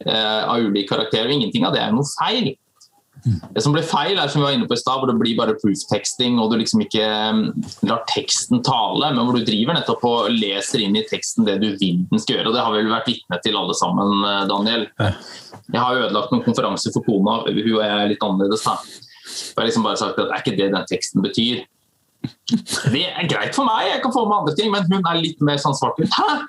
eh, 0.08 0.42
av 0.42 0.66
ulik 0.66 0.90
karakter. 0.90 1.28
og 1.28 1.36
Ingenting 1.38 1.68
av 1.68 1.76
det 1.76 1.84
er 1.84 1.94
noe 1.94 2.10
feil. 2.16 2.56
Det 3.22 3.62
som 3.62 3.74
blir 3.74 3.84
feil, 3.86 4.16
er 4.18 4.30
som 4.30 4.40
vi 4.40 4.46
var 4.48 4.56
inne 4.56 4.66
på 4.66 4.74
i 4.74 4.80
stad, 4.80 4.98
hvor 4.98 5.10
det 5.10 5.18
blir 5.20 5.36
bare 5.38 5.54
proof-teksting, 5.60 6.40
og 6.42 6.50
du 6.50 6.56
liksom 6.58 6.82
ikke 6.82 7.04
um, 7.30 7.42
lar 7.86 8.02
teksten 8.10 8.62
tale, 8.66 9.12
men 9.14 9.22
hvor 9.22 9.38
du 9.38 9.46
driver 9.46 9.78
nettopp 9.78 10.02
og 10.08 10.30
leser 10.34 10.82
inn 10.82 10.98
i 10.98 11.04
teksten 11.06 11.46
det 11.46 11.60
du 11.62 11.68
vil 11.78 12.02
den 12.10 12.22
skal 12.22 12.38
gjøre. 12.38 12.50
og 12.50 12.56
Det 12.56 12.64
har 12.66 12.74
vi 12.74 12.82
vel 12.82 12.94
vært 12.94 13.10
vitne 13.12 13.38
til 13.44 13.58
alle 13.58 13.76
sammen, 13.78 14.24
eh, 14.26 14.44
Daniel. 14.50 14.86
Jeg 14.98 15.78
har 15.78 16.00
ødelagt 16.00 16.34
noen 16.34 16.44
konferanser 16.46 16.94
for 16.94 17.06
kona, 17.06 17.38
hun 17.46 17.60
og 17.62 17.82
jeg 17.84 17.90
er 17.90 18.10
litt 18.10 18.26
annerledes. 18.26 18.64
da. 18.66 18.78
Jeg 19.32 19.60
har 19.60 19.68
liksom 19.68 19.86
bare 19.86 20.00
sagt 20.00 20.18
at 20.18 20.26
det 20.26 20.34
er 20.34 20.42
ikke 20.42 20.58
det 20.58 20.72
den 20.74 20.88
teksten 20.90 21.22
betyr. 21.24 21.62
Det 22.92 23.06
er 23.06 23.30
greit 23.30 23.54
for 23.54 23.66
meg, 23.66 23.88
jeg 23.92 24.02
kan 24.02 24.14
få 24.14 24.26
med 24.26 24.42
andre 24.42 24.56
ting, 24.58 24.70
men 24.74 24.86
hun 24.90 25.06
er 25.06 25.22
litt 25.22 25.40
mer 25.42 25.62
sånn 25.62 25.76
svart-hvitt. 25.78 26.12
Hæ? 26.18 26.42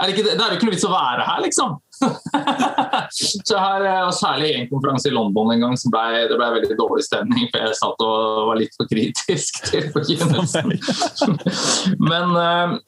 Er 0.00 0.08
det, 0.08 0.14
ikke, 0.16 0.24
det 0.32 0.40
er 0.40 0.54
jo 0.54 0.56
ikke 0.56 0.68
noe 0.68 0.74
vits 0.74 0.88
å 0.88 0.92
være 0.92 1.24
her, 1.26 1.40
liksom. 1.44 1.74
så 3.48 3.58
her, 3.58 3.86
og 4.06 4.14
Særlig 4.16 4.52
en 4.56 4.68
konferanse 4.70 5.10
i 5.10 5.14
London 5.14 5.52
en 5.54 5.64
gang 5.66 5.76
så 5.80 5.90
ble, 5.92 6.24
det 6.30 6.38
ble 6.38 6.48
veldig 6.56 6.78
dårlig 6.78 7.04
stemning, 7.06 7.48
for 7.52 7.64
jeg 7.64 7.78
satt 7.78 8.04
og 8.06 8.48
var 8.50 8.60
litt 8.60 8.78
for 8.78 8.90
kritisk 8.90 9.62
til 9.70 9.88
forkynnelsen. 9.94 10.74
Men 12.10 12.36
eh, 12.40 12.78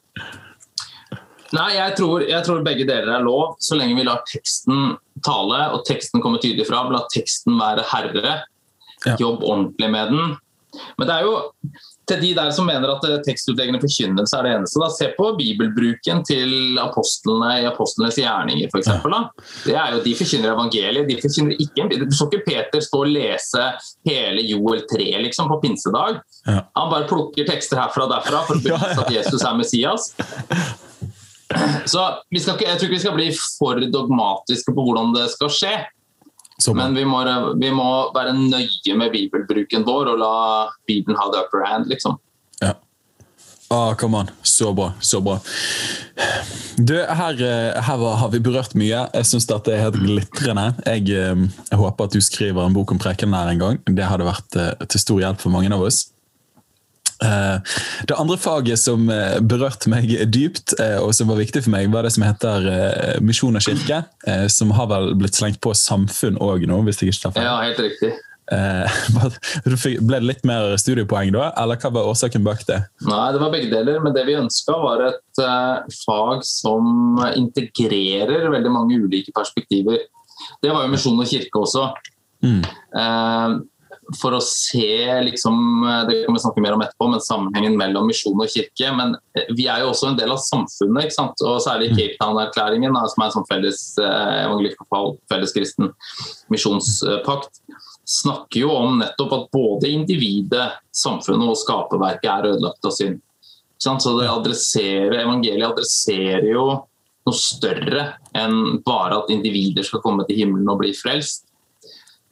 Nei, 1.55 1.69
jeg 1.77 1.93
tror, 1.95 2.23
jeg 2.25 2.43
tror 2.43 2.63
begge 2.65 2.87
deler 2.87 3.13
er 3.15 3.23
lov, 3.23 3.53
så 3.63 3.77
lenge 3.77 3.95
vi 3.95 4.03
lar 4.03 4.23
teksten 4.27 4.95
tale 5.23 5.59
og 5.75 5.85
teksten 5.87 6.23
komme 6.23 6.41
tydelig 6.43 6.65
fram. 6.67 6.89
La 6.91 7.05
teksten 7.13 7.55
være 7.59 7.85
herre. 7.93 8.33
Jobb 9.21 9.43
ordentlig 9.45 9.91
med 9.93 10.11
den. 10.11 10.33
Men 10.97 11.07
det 11.07 11.15
er 11.15 11.27
jo 11.29 11.37
til 12.09 12.21
de 12.21 12.31
der 12.37 12.51
som 12.55 12.67
mener 12.69 12.91
at 12.93 13.05
eh, 13.07 13.17
tekstutleggende 13.25 13.81
forkynnelse 13.83 14.37
er 14.37 14.45
det 14.47 14.53
eneste, 14.55 14.81
da, 14.81 14.89
se 14.93 15.09
på 15.17 15.31
bibelbruken 15.39 16.21
til 16.27 16.79
apostlene 16.81 17.51
i 17.63 17.67
apostlenes 17.69 18.19
gjerninger, 18.21 18.69
f.eks. 18.71 18.91
Det 19.65 19.75
jo, 19.75 20.01
De 20.05 20.15
forkynner 20.19 20.53
evangeliet. 20.53 21.09
de 21.09 21.17
forkynner 21.21 21.59
ikke, 21.65 21.89
Du 22.05 22.15
så 22.15 22.29
ikke 22.29 22.45
Peter 22.47 22.83
stå 22.83 23.03
og 23.05 23.11
lese 23.11 23.67
hele 24.07 24.45
Joel 24.45 24.85
3 24.91 25.09
liksom, 25.25 25.49
på 25.51 25.59
pinsedag. 25.63 26.21
Ja. 26.45 26.61
Han 26.77 26.91
bare 26.93 27.09
plukker 27.09 27.47
tekster 27.47 27.81
herfra 27.81 28.07
og 28.07 28.13
derfra 28.13 28.45
for 28.47 28.57
å 28.59 28.63
bevise 28.65 29.05
at 29.05 29.13
Jesus 29.13 29.41
er 29.45 29.57
Messias. 29.57 30.11
Så 31.85 32.01
vi 32.33 32.39
skal 32.41 32.55
ikke, 32.55 32.69
Jeg 32.69 32.79
tror 32.79 32.87
ikke 32.87 32.95
vi 32.95 33.03
skal 33.03 33.17
bli 33.17 33.27
for 33.59 33.81
dogmatiske 33.93 34.73
på 34.73 34.85
hvordan 34.87 35.13
det 35.15 35.27
skal 35.35 35.51
skje. 35.53 35.73
Men 36.73 36.95
vi 36.95 37.03
må, 37.03 37.19
vi 37.59 37.69
må 37.75 37.89
være 38.15 38.31
nøye 38.37 38.95
med 38.95 39.11
bibelbruken 39.11 39.83
vår 39.85 40.13
og 40.13 40.21
la 40.21 40.35
Bibelen 40.87 41.19
ha 41.19 41.27
the 41.33 41.43
upper 41.43 41.65
hand, 41.67 41.89
liksom. 41.91 42.15
Ja. 42.61 42.77
Ah, 43.73 43.93
come 43.99 44.21
on. 44.21 44.31
Så 44.41 44.71
bra. 44.73 44.93
Så 44.99 45.19
bra. 45.21 45.39
Du, 46.77 46.95
her, 46.95 47.41
eh, 47.43 47.83
her 47.83 48.05
har 48.21 48.31
vi 48.31 48.39
berørt 48.39 48.75
mye. 48.77 49.03
Jeg 49.11 49.27
syns 49.27 49.49
dette 49.51 49.73
er 49.73 49.83
helt 49.83 49.99
glitrende. 49.99 50.69
Jeg, 50.85 51.09
eh, 51.11 51.45
jeg 51.71 51.79
håper 51.81 52.07
at 52.07 52.15
du 52.15 52.21
skriver 52.23 52.63
en 52.63 52.75
bok 52.75 52.95
om 52.95 53.01
prekenen 53.01 53.35
her 53.35 53.51
en 53.51 53.63
gang. 53.63 53.79
Det 53.89 54.07
hadde 54.07 54.27
vært 54.27 54.59
eh, 54.59 54.87
til 54.87 55.03
stor 55.03 55.23
hjelp 55.25 55.43
for 55.43 55.51
mange 55.55 55.73
av 55.75 55.83
oss. 55.83 56.05
Eh, 57.23 57.57
Det 58.07 58.17
andre 58.17 58.37
faget 58.37 58.79
som 58.79 59.07
eh, 59.09 59.39
berørte 59.39 59.89
meg 59.91 60.09
dypt, 60.31 60.75
eh, 60.81 60.97
og 60.99 61.13
som 61.15 61.31
var 61.31 61.39
viktig 61.39 61.63
for 61.65 61.73
meg, 61.75 61.89
var 61.93 62.05
det 62.05 62.13
som 62.15 62.25
heter 62.25 62.69
misjon 63.23 63.55
og 63.55 63.65
kirke. 63.65 64.03
Som 64.51 64.73
har 64.75 64.89
vel 64.91 65.13
blitt 65.19 65.37
slengt 65.37 65.61
på 65.63 65.73
samfunn 65.77 66.39
òg 66.43 66.65
nå, 66.67 66.81
hvis 66.85 67.01
jeg 67.01 67.13
ikke 67.13 67.27
tar 67.27 67.35
feil. 67.37 67.47
Ja, 67.47 67.59
helt 67.63 67.83
riktig. 67.87 68.15
Du 69.65 69.73
Ble 69.73 70.19
det 70.19 70.25
litt 70.27 70.43
mer 70.45 70.75
studiepoeng 70.77 71.31
da, 71.33 71.47
eller 71.57 71.79
hva 71.81 71.89
var 71.95 72.09
årsaken 72.11 72.43
bak 72.45 72.61
det? 72.67 72.77
Nei, 73.07 73.23
det 73.33 73.39
var 73.41 73.53
begge 73.53 73.71
deler, 73.71 73.97
men 74.03 74.13
det 74.13 74.25
vi 74.27 74.35
ønska 74.37 74.75
var 74.83 75.01
et 75.07 75.41
fag 76.03 76.43
som 76.45 77.17
integrerer 77.33 78.51
veldig 78.53 78.73
mange 78.73 78.99
ulike 79.01 79.33
perspektiver. 79.33 80.03
Det 80.61 80.69
var 80.69 80.85
jo 80.85 80.93
misjon 80.93 81.17
og 81.23 81.31
kirke 81.31 81.63
også. 81.63 81.87
Mm. 82.45 82.61
Eh, 84.05 84.15
for 84.19 84.35
å 84.35 84.41
se 84.43 85.21
liksom, 85.25 85.83
det 86.09 86.21
kan 86.25 86.35
vi 86.35 86.41
snakke 86.43 86.63
mer 86.63 86.75
om 86.75 86.83
etterpå, 86.85 87.09
men 87.11 87.23
sammenhengen 87.23 87.77
mellom 87.79 88.07
misjon 88.09 88.39
og 88.41 88.51
kirke. 88.51 88.91
Men 88.95 89.15
eh, 89.37 89.49
vi 89.55 89.67
er 89.71 89.83
jo 89.83 89.91
også 89.91 90.11
en 90.11 90.19
del 90.19 90.33
av 90.33 90.41
samfunnet, 90.43 91.07
ikke 91.07 91.17
sant? 91.17 91.45
og 91.45 91.61
særlig 91.63 91.91
Cape 91.95 92.17
Town-erklæringen, 92.21 92.95
som 92.95 93.23
er 93.23 93.29
en 93.29 93.35
sånn 93.39 93.49
felles 93.49 93.83
eh, 94.01 94.39
evangelikal, 94.45 95.15
felleskristen 95.31 95.93
misjonspakt, 96.53 97.61
snakker 98.05 98.61
jo 98.61 98.73
om 98.75 98.99
nettopp 99.01 99.33
at 99.33 99.47
både 99.55 99.89
individet, 99.89 100.67
samfunnet 100.95 101.55
og 101.55 101.59
skaperverket 101.59 102.29
er 102.31 102.51
ødelagt 102.53 102.85
av 102.85 102.93
synd. 102.95 103.21
Så 103.81 104.11
det 104.17 104.27
adresserer, 104.31 105.17
Evangeliet 105.25 105.67
adresserer 105.67 106.45
jo 106.47 106.67
noe 107.25 107.37
større 107.37 108.05
enn 108.37 108.79
bare 108.85 109.19
at 109.19 109.31
individer 109.33 109.85
skal 109.85 110.01
komme 110.03 110.25
til 110.27 110.43
himmelen 110.43 110.69
og 110.71 110.79
bli 110.81 110.93
frelst. 110.95 111.47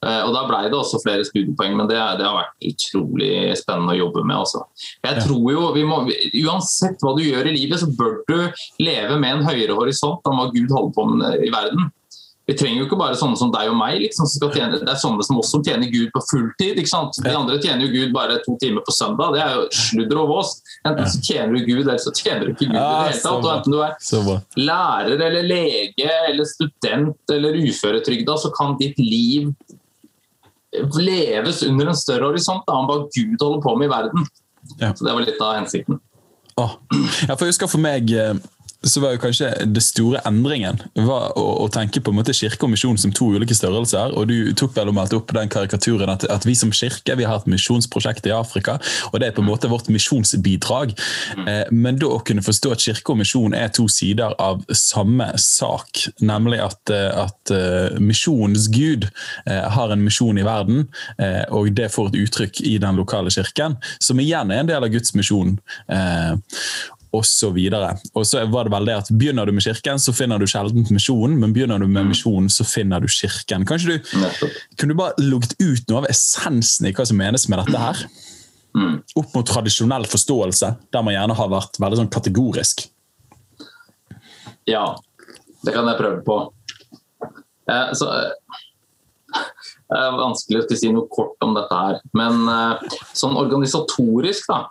Eh, 0.03 0.21
Og 0.27 0.33
Da 0.35 0.43
ble 0.49 0.61
det 0.69 0.77
også 0.77 0.99
flere 1.03 1.23
studiepoeng, 1.27 1.77
men 1.79 1.87
det, 1.87 1.97
det 2.19 2.27
har 2.27 2.35
vært 2.41 2.69
utrolig 2.73 3.31
spennende 3.59 3.95
å 3.95 3.99
jobbe 4.03 4.23
med. 4.27 4.37
Også. 4.43 4.63
Jeg 5.07 5.23
tror 5.23 5.51
jo, 5.55 5.65
vi 5.77 5.83
må, 5.87 6.03
Uansett 6.43 7.01
hva 7.03 7.15
du 7.17 7.23
gjør 7.23 7.47
i 7.49 7.57
livet, 7.57 7.79
så 7.79 7.89
bør 7.97 8.21
du 8.27 8.37
leve 8.83 9.17
med 9.19 9.37
en 9.39 9.47
høyere 9.47 9.75
horisont 9.77 10.23
enn 10.27 10.39
hva 10.39 10.49
Gud 10.53 10.71
holder 10.73 10.95
på 10.95 11.09
med 11.15 11.43
i 11.47 11.51
verden. 11.53 11.91
vi 12.43 12.53
trenger 12.59 12.81
jo 12.81 12.85
ikke 12.89 12.97
bare 12.99 13.15
sånne 13.15 13.37
som 13.39 13.51
deg 13.53 13.69
og 13.71 13.77
meg. 13.79 14.01
Liksom, 14.01 14.27
som 14.27 14.49
tjene, 14.51 14.75
det 14.81 14.89
er 14.91 14.97
sånne 14.99 15.23
som 15.23 15.37
også 15.39 15.61
tjener 15.63 15.87
Gud 15.87 16.09
på 16.11 16.19
fulltid. 16.27 16.75
ikke 16.81 16.91
sant? 16.91 17.15
De 17.23 17.31
andre 17.31 17.55
tjener 17.63 17.85
jo 17.87 17.93
Gud 17.93 18.11
bare 18.11 18.35
to 18.43 18.57
timer 18.59 18.83
på 18.83 18.91
søndag. 18.91 19.31
Det 19.37 19.39
er 19.45 19.53
jo 19.55 19.61
sludder 19.71 20.19
og 20.25 20.27
vås. 20.33 20.51
Enten 20.83 21.07
så 21.07 21.21
tjener 21.23 21.55
du 21.55 21.61
Gud, 21.69 21.85
eller 21.85 22.01
så 22.03 22.11
tjener 22.11 22.43
du 22.43 22.51
ikke 22.51 22.67
Gud 22.67 22.75
i 22.75 22.81
det 22.81 23.05
hele 23.05 23.21
tatt. 23.23 23.47
Og 23.47 23.53
enten 23.53 23.71
du 23.71 23.79
er 23.79 23.95
lærer 24.59 25.23
eller 25.29 25.47
lege 25.53 26.09
eller 26.33 26.49
student 26.51 27.31
eller 27.37 27.61
uføretrygda, 27.63 28.35
så 28.43 28.51
kan 28.59 28.75
ditt 28.81 28.99
liv 28.99 29.53
leves 30.97 31.63
under 31.67 31.91
en 31.91 31.97
større 31.97 32.31
horisont 32.31 32.65
da, 32.67 32.79
om 32.79 32.89
hva 32.89 33.03
Gud 33.13 33.37
holder 33.41 33.61
på 33.63 33.75
med 33.79 33.89
i 33.89 33.93
verden. 33.93 34.27
Så 34.79 35.05
Det 35.05 35.13
var 35.13 35.21
litt 35.25 35.41
av 35.41 35.55
hensikten. 35.59 35.99
Oh. 36.55 36.75
Ja, 37.27 37.33
for 37.33 37.45
jeg 37.47 37.55
husker 37.55 37.69
for 37.71 37.81
meg 37.81 38.11
eh, 38.13 38.35
så 38.83 39.03
var 39.03 39.15
jo 39.15 39.21
kanskje 39.23 39.49
det 39.69 39.83
store 39.83 40.21
endringen 40.27 40.81
var 41.07 41.37
å, 41.39 41.45
å, 41.63 41.67
tenke 41.73 42.01
på 42.03 42.11
en 42.11 42.19
måte 42.19 42.35
kirke 42.35 42.67
og 42.67 42.73
misjon 42.73 42.99
som 42.99 43.13
to 43.15 43.29
ulike 43.35 43.55
størrelser. 43.55 44.13
og 44.17 44.27
Du 44.29 44.53
tok 44.59 44.75
vel 44.75 44.91
og 44.91 44.97
meldte 44.97 45.17
opp 45.19 45.33
den 45.35 45.51
karikaturen 45.51 46.11
at, 46.13 46.25
at, 46.31 46.47
vi 46.47 46.55
som 46.57 46.73
kirke 46.75 47.15
vi 47.17 47.27
har 47.27 47.41
et 47.41 47.49
misjonsprosjekt 47.49 48.27
i 48.29 48.35
Afrika. 48.35 48.77
og 49.11 49.19
Det 49.19 49.29
er 49.29 49.35
på 49.35 49.43
en 49.43 49.49
måte 49.49 49.71
vårt 49.71 49.89
misjonsbidrag. 49.93 50.95
Eh, 51.47 51.63
men 51.71 51.99
da 52.01 52.11
å 52.11 52.21
kunne 52.25 52.43
forstå 52.45 52.73
at 52.75 52.83
kirke 52.83 53.13
og 53.13 53.21
misjon 53.23 53.55
er 53.57 53.71
to 53.73 53.87
sider 53.91 54.35
av 54.41 54.63
samme 54.75 55.31
sak. 55.39 56.05
Nemlig 56.23 56.59
at, 56.63 56.93
eh, 56.93 57.09
at 57.23 57.53
uh, 57.53 57.99
misjonens 58.03 58.67
gud 58.73 59.07
eh, 59.45 59.63
har 59.75 59.93
en 59.93 60.03
misjon 60.03 60.37
i 60.39 60.45
verden, 60.45 60.87
eh, 61.17 61.43
og 61.53 61.71
det 61.77 61.91
får 61.93 62.11
et 62.11 62.19
uttrykk 62.25 62.61
i 62.67 62.77
den 62.81 62.99
lokale 62.99 63.31
kirken, 63.33 63.77
som 64.03 64.19
igjen 64.21 64.51
er 64.51 64.63
en 64.63 64.71
del 64.71 64.87
av 64.87 64.91
Guds 64.93 65.15
misjon. 65.17 65.57
Osv. 67.13 67.57
Og 68.13 68.25
så 68.25 68.41
var 68.49 68.65
det 68.65 68.73
vel 68.73 68.87
det 68.89 68.95
at 68.97 69.11
Begynner 69.13 69.45
du 69.45 69.53
med 69.53 69.65
kirken, 69.65 70.01
så 70.01 70.13
finner 70.15 70.41
du 70.41 70.47
sjelden 70.49 70.87
misjonen, 70.89 71.37
men 71.39 71.53
begynner 71.53 71.81
du 71.81 71.85
med 71.85 72.09
misjonen, 72.09 72.49
så 72.49 72.65
finner 72.65 73.03
du 73.03 73.07
kirken. 73.11 73.67
Kanskje 73.69 73.99
du 73.99 74.13
Kunne 74.79 74.95
du 74.95 74.97
bare 74.97 75.21
lukket 75.21 75.53
ut 75.61 75.89
noe 75.91 76.03
av 76.03 76.09
essensen 76.09 76.89
i 76.89 76.93
hva 76.95 77.05
som 77.05 77.19
menes 77.21 77.45
med 77.51 77.61
dette 77.61 77.83
her? 77.85 78.05
Mm. 78.73 78.97
Opp 79.21 79.35
mot 79.37 79.45
tradisjonell 79.45 80.07
forståelse, 80.09 80.73
der 80.89 81.05
man 81.05 81.13
gjerne 81.13 81.37
har 81.37 81.53
vært 81.53 81.77
veldig 81.81 82.01
sånn 82.01 82.13
kategorisk. 82.13 82.87
Ja, 84.69 84.87
det 85.63 85.73
kan 85.75 85.87
jeg 85.91 85.99
prøve 85.99 86.23
på. 86.25 86.37
Eh, 87.69 87.91
så, 87.93 88.09
eh, 88.09 88.31
det 89.33 89.99
er 89.99 90.17
vanskelig 90.17 90.63
å 90.63 90.77
si 90.79 90.91
noe 90.93 91.09
kort 91.11 91.37
om 91.45 91.53
dette 91.57 91.77
her. 91.77 91.99
Men 92.17 92.47
eh, 92.49 92.97
sånn 93.13 93.37
organisatorisk, 93.39 94.49
da, 94.49 94.63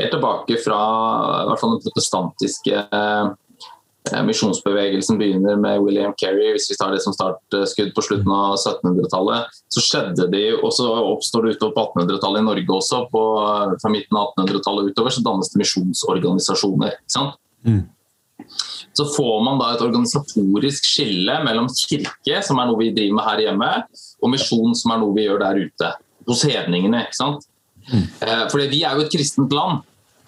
helt 0.00 0.10
tilbake 0.14 0.58
fra 0.64 0.80
i 1.42 1.46
hvert 1.50 1.62
fall 1.62 1.76
den 1.76 1.84
protestantiske 1.84 2.82
eh, 2.82 3.30
misjonsbevegelsen 4.26 5.18
begynner 5.20 5.58
med 5.60 5.82
William 5.84 6.14
Kerry, 6.20 6.50
hvis 6.54 6.70
vi 6.70 6.76
tar 6.80 6.92
det 6.94 7.02
som 7.04 7.14
startskudd 7.14 7.92
på 7.94 8.04
slutten 8.04 8.32
av 8.32 8.56
1700-tallet, 8.56 9.60
så 9.70 9.84
skjedde 9.84 10.26
det 10.32 10.46
og 10.56 10.72
så 10.74 10.88
oppstår 11.12 11.46
det 11.46 11.56
utover 11.56 11.76
på 11.76 11.86
1800-tallet 12.00 12.42
i 12.42 12.48
Norge 12.48 12.76
også. 12.78 13.04
På, 13.12 13.22
fra 13.82 13.92
midten 13.92 14.18
av 14.18 14.32
1800-tallet 14.32 14.90
utover 14.90 15.14
så 15.14 15.24
dannes 15.26 15.52
det 15.52 15.62
misjonsorganisasjoner. 15.62 16.96
ikke 16.96 17.16
sant? 17.16 17.40
Mm. 17.66 17.82
Så 18.96 19.06
får 19.14 19.36
man 19.44 19.60
da 19.60 19.74
et 19.74 19.84
organisatorisk 19.84 20.86
skille 20.88 21.36
mellom 21.44 21.68
kirke, 21.76 22.40
som 22.46 22.58
er 22.58 22.70
noe 22.70 22.80
vi 22.80 22.90
driver 22.96 23.18
med 23.20 23.28
her 23.28 23.44
hjemme, 23.46 23.70
og 24.20 24.32
misjon, 24.32 24.74
som 24.76 24.94
er 24.94 25.02
noe 25.02 25.14
vi 25.16 25.28
gjør 25.28 25.44
der 25.44 25.60
ute. 25.68 25.92
Hos 26.28 26.44
hedningene. 26.48 27.04
ikke 27.06 27.20
sant? 27.20 27.46
Mm. 27.90 28.04
For 28.52 28.62
vi 28.70 28.84
er 28.86 28.98
jo 28.98 29.06
et 29.06 29.12
kristent 29.12 29.54
land. 29.54 29.84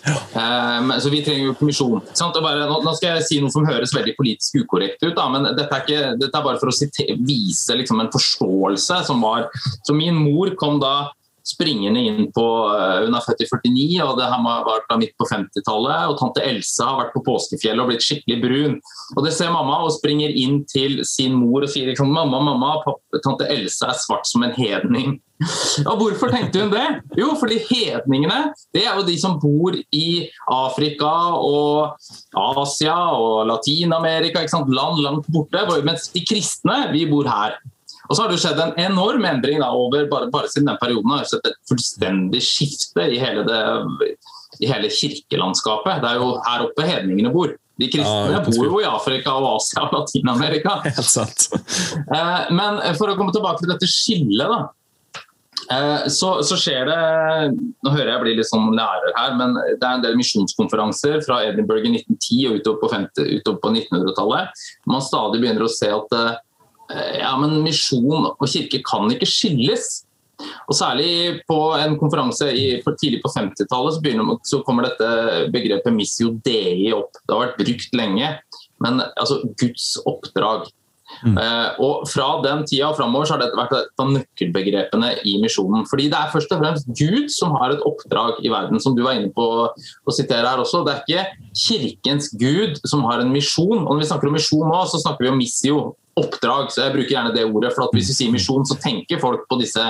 Eh, 0.09 0.99
så 0.99 1.09
vi 1.09 1.23
trenger 1.25 1.51
jo 1.51 1.57
kommisjon. 1.59 2.03
Bare, 2.43 2.67
nå 2.67 2.95
skal 2.97 3.17
jeg 3.17 3.27
si 3.29 3.41
noe 3.43 3.53
som 3.55 3.67
høres 3.69 3.95
veldig 3.95 4.17
politisk 4.19 4.63
ukorrekt 4.65 5.03
ut, 5.05 5.15
da, 5.17 5.29
men 5.31 5.47
dette 5.53 5.69
er, 5.69 5.85
ikke, 5.85 6.13
dette 6.21 6.33
er, 6.33 6.45
bare 6.45 6.61
for 6.61 6.73
å 6.73 7.19
vise 7.23 7.79
liksom, 7.79 8.03
en 8.03 8.13
forståelse 8.13 9.03
som 9.07 9.23
var 9.23 9.51
Så 9.87 9.95
min 9.95 10.17
mor 10.19 10.55
kom 10.59 10.81
da 10.83 11.13
springende 11.47 11.99
inn 12.07 12.29
på 12.35 12.45
eh, 12.71 13.05
Hun 13.07 13.17
er 13.19 13.25
født 13.25 13.43
i 13.45 13.49
49, 13.51 14.03
og 14.07 14.19
det 14.19 14.29
har 14.31 14.43
vært 14.67 14.91
da 14.91 14.99
midt 15.01 15.15
på 15.19 15.27
50-tallet. 15.31 16.11
Og 16.11 16.19
tante 16.21 16.45
Elsa 16.47 16.91
har 16.91 17.01
vært 17.01 17.17
på 17.17 17.25
påskefjellet 17.27 17.83
og 17.83 17.91
blitt 17.93 18.07
skikkelig 18.07 18.39
brun. 18.43 18.79
Og 19.17 19.27
det 19.27 19.35
ser 19.37 19.55
mamma 19.55 19.81
og 19.87 19.95
springer 19.97 20.35
inn 20.35 20.63
til 20.71 21.03
sin 21.09 21.35
mor 21.39 21.67
og 21.67 21.73
sier 21.73 21.91
liksom 21.91 22.11
mamma, 22.15 22.43
mamma, 22.43 22.77
pappa, 22.87 23.23
tante 23.23 23.51
Elsa 23.51 23.91
er 23.91 24.03
svart 24.03 24.31
som 24.31 24.47
en 24.47 24.55
hedning. 24.59 25.19
Og 25.91 25.99
hvorfor 26.01 26.33
tenkte 26.33 26.63
hun 26.63 26.73
det? 26.73 26.87
Jo, 27.19 27.33
fordi 27.41 27.61
hedningene 27.69 28.53
det 28.75 28.87
er 28.87 28.97
jo 28.99 29.07
de 29.07 29.17
som 29.21 29.39
bor 29.43 29.77
i 29.77 30.07
Afrika 30.53 31.13
og 31.37 31.99
Asia 32.35 32.97
og 33.17 33.47
Latin-Amerika, 33.51 34.45
land 34.69 35.03
langt 35.03 35.31
borte. 35.33 35.63
Mens 35.87 36.09
de 36.13 36.25
kristne, 36.29 36.85
vi 36.93 37.07
bor 37.11 37.29
her. 37.29 37.59
Og 38.09 38.17
så 38.17 38.23
har 38.23 38.31
det 38.31 38.37
jo 38.37 38.43
skjedd 38.43 38.61
en 38.61 38.75
enorm 38.83 39.25
endring 39.29 39.63
da, 39.63 39.71
over 39.73 40.07
bare, 40.11 40.29
bare, 40.33 40.51
siden 40.51 40.69
den 40.69 40.81
perioden. 40.81 41.15
har 41.15 41.29
skjedd 41.29 41.49
et 41.49 41.59
fullstendig 41.71 42.43
skifte 42.45 43.07
i 43.09 43.21
hele, 43.23 43.45
det, 43.47 43.61
i 44.61 44.71
hele, 44.71 44.91
kirkelandskapet. 44.93 46.03
Det 46.03 46.11
er 46.11 46.21
jo 46.21 46.35
her 46.49 46.67
oppe 46.67 46.89
hedningene 46.89 47.33
bor. 47.35 47.55
De 47.81 47.89
kristne 47.89 48.37
ah, 48.37 48.45
bor 48.45 48.67
jo 48.69 48.83
i 48.83 48.89
Afrika 48.89 49.33
og 49.39 49.49
Asia 49.55 49.87
og 49.87 49.97
Latin-Amerika. 49.97 50.81
Eh, 52.13 52.49
men 52.53 52.79
for 52.99 53.09
å 53.09 53.15
komme 53.17 53.33
tilbake 53.33 53.63
til 53.63 53.71
dette 53.71 53.89
skillet, 53.89 54.51
da. 54.51 54.59
Eh, 55.71 56.07
så, 56.11 56.33
så, 56.43 56.57
skjer 56.59 56.89
det 56.89 56.97
Nå 57.87 57.93
hører 57.95 58.09
jeg 58.11 58.23
blir 58.25 58.39
litt 58.41 58.49
sånn 58.49 58.73
lærer 58.75 59.13
her, 59.15 59.37
men 59.39 59.55
det 59.55 59.79
er 59.79 59.93
en 59.93 60.03
del 60.03 60.17
misjonskonferanser 60.19 61.21
fra 61.23 61.43
Edinburgh 61.47 61.87
i 61.87 61.93
1910 62.01 62.41
og 62.49 62.57
utover 62.59 62.81
på, 62.83 63.59
på 63.63 63.75
1900-tallet. 63.77 64.65
Man 64.91 65.05
stadig 65.05 65.43
begynner 65.43 65.69
å 65.69 65.71
se 65.71 65.93
at 65.95 66.17
Eh, 66.93 67.21
ja, 67.23 67.33
men 67.41 67.61
misjon 67.65 68.31
og 68.33 68.49
kirke 68.51 68.83
kan 68.87 69.11
ikke 69.13 69.29
skilles. 69.29 70.03
Og 70.67 70.75
Særlig 70.75 71.43
på 71.47 71.57
en 71.79 71.95
konferanse 72.01 72.49
i, 72.51 72.67
tidlig 72.99 73.21
på 73.23 73.31
50-tallet 73.31 74.01
så, 74.01 74.37
så, 74.51 74.63
kommer 74.67 74.89
dette 74.89 75.49
begrepet 75.55 75.95
'missio 75.95 76.33
dei' 76.43 76.91
opp. 76.97 77.15
Det 77.23 77.35
har 77.35 77.45
vært 77.47 77.61
brukt 77.61 77.95
lenge. 77.95 78.33
Men 78.83 79.03
altså 79.15 79.43
Guds 79.61 79.95
oppdrag. 80.03 80.67
Mm. 81.23 81.37
Uh, 81.39 81.69
og 81.85 82.09
Fra 82.11 82.29
den 82.45 82.65
tida 82.69 82.91
og 82.91 82.99
framover 82.99 83.31
har 83.31 83.41
dette 83.43 83.59
vært 83.59 83.77
et 83.79 84.03
av 84.03 84.11
nøkkelbegrepene 84.11 85.13
i 85.29 85.37
misjonen. 85.43 85.87
Fordi 85.91 86.09
Det 86.13 86.19
er 86.19 86.35
først 86.35 86.53
og 86.55 86.63
fremst 86.63 86.91
Gud 86.99 87.31
som 87.35 87.57
har 87.61 87.75
et 87.75 87.87
oppdrag 87.89 88.43
i 88.43 88.53
verden, 88.53 88.81
som 88.83 88.97
du 88.97 89.05
var 89.07 89.19
inne 89.19 89.33
på 89.35 89.49
å 89.69 90.15
sitere 90.15 90.49
her 90.49 90.63
også. 90.63 90.85
Det 90.87 90.95
er 90.95 91.03
ikke 91.07 91.51
kirkens 91.65 92.31
Gud 92.35 92.81
som 92.89 93.05
har 93.09 93.23
en 93.23 93.33
misjon. 93.33 93.85
Og 93.85 93.95
Når 93.95 94.03
vi 94.03 94.11
snakker 94.11 94.31
om 94.31 94.39
misjon 94.39 94.69
nå, 94.69 94.85
så 94.91 95.03
snakker 95.03 95.27
vi 95.27 95.33
om 95.33 95.41
missio 95.41 95.97
oppdrag. 96.19 96.71
så 96.71 96.87
Jeg 96.87 96.95
bruker 96.97 97.15
gjerne 97.15 97.35
det 97.35 97.45
ordet. 97.45 97.73
for 97.75 97.89
Hvis 97.93 98.09
vi 98.13 98.19
sier 98.19 98.33
misjon, 98.33 98.65
så 98.67 98.79
tenker 98.81 99.21
folk 99.21 99.49
på 99.49 99.59
disse 99.61 99.81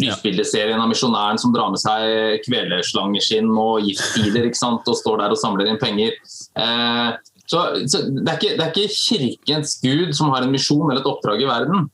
lysbildeseriene 0.00 0.80
av 0.80 0.88
misjonæren 0.88 1.38
som 1.38 1.52
drar 1.52 1.70
med 1.70 1.80
seg 1.82 2.42
kvelerslangeskinn 2.46 3.50
og 3.52 3.84
giftpiler 3.86 4.48
og 4.48 4.96
står 4.96 5.18
der 5.18 5.34
og 5.34 5.38
samler 5.38 5.68
inn 5.68 5.78
penger. 5.78 6.16
Eh, 6.56 7.12
så, 7.48 7.62
så 7.88 8.02
det, 8.04 8.26
er 8.28 8.36
ikke, 8.36 8.54
det, 8.58 8.64
er 8.64 8.72
ikke, 8.74 8.92
kirkens 8.92 9.78
gud 9.80 10.12
som 10.16 10.34
har 10.34 10.44
en 10.44 10.52
misjon 10.52 10.84
eller 10.90 11.00
et 11.00 11.08
oppdrag 11.08 11.42
i 11.42 11.48
verden. 11.48 11.88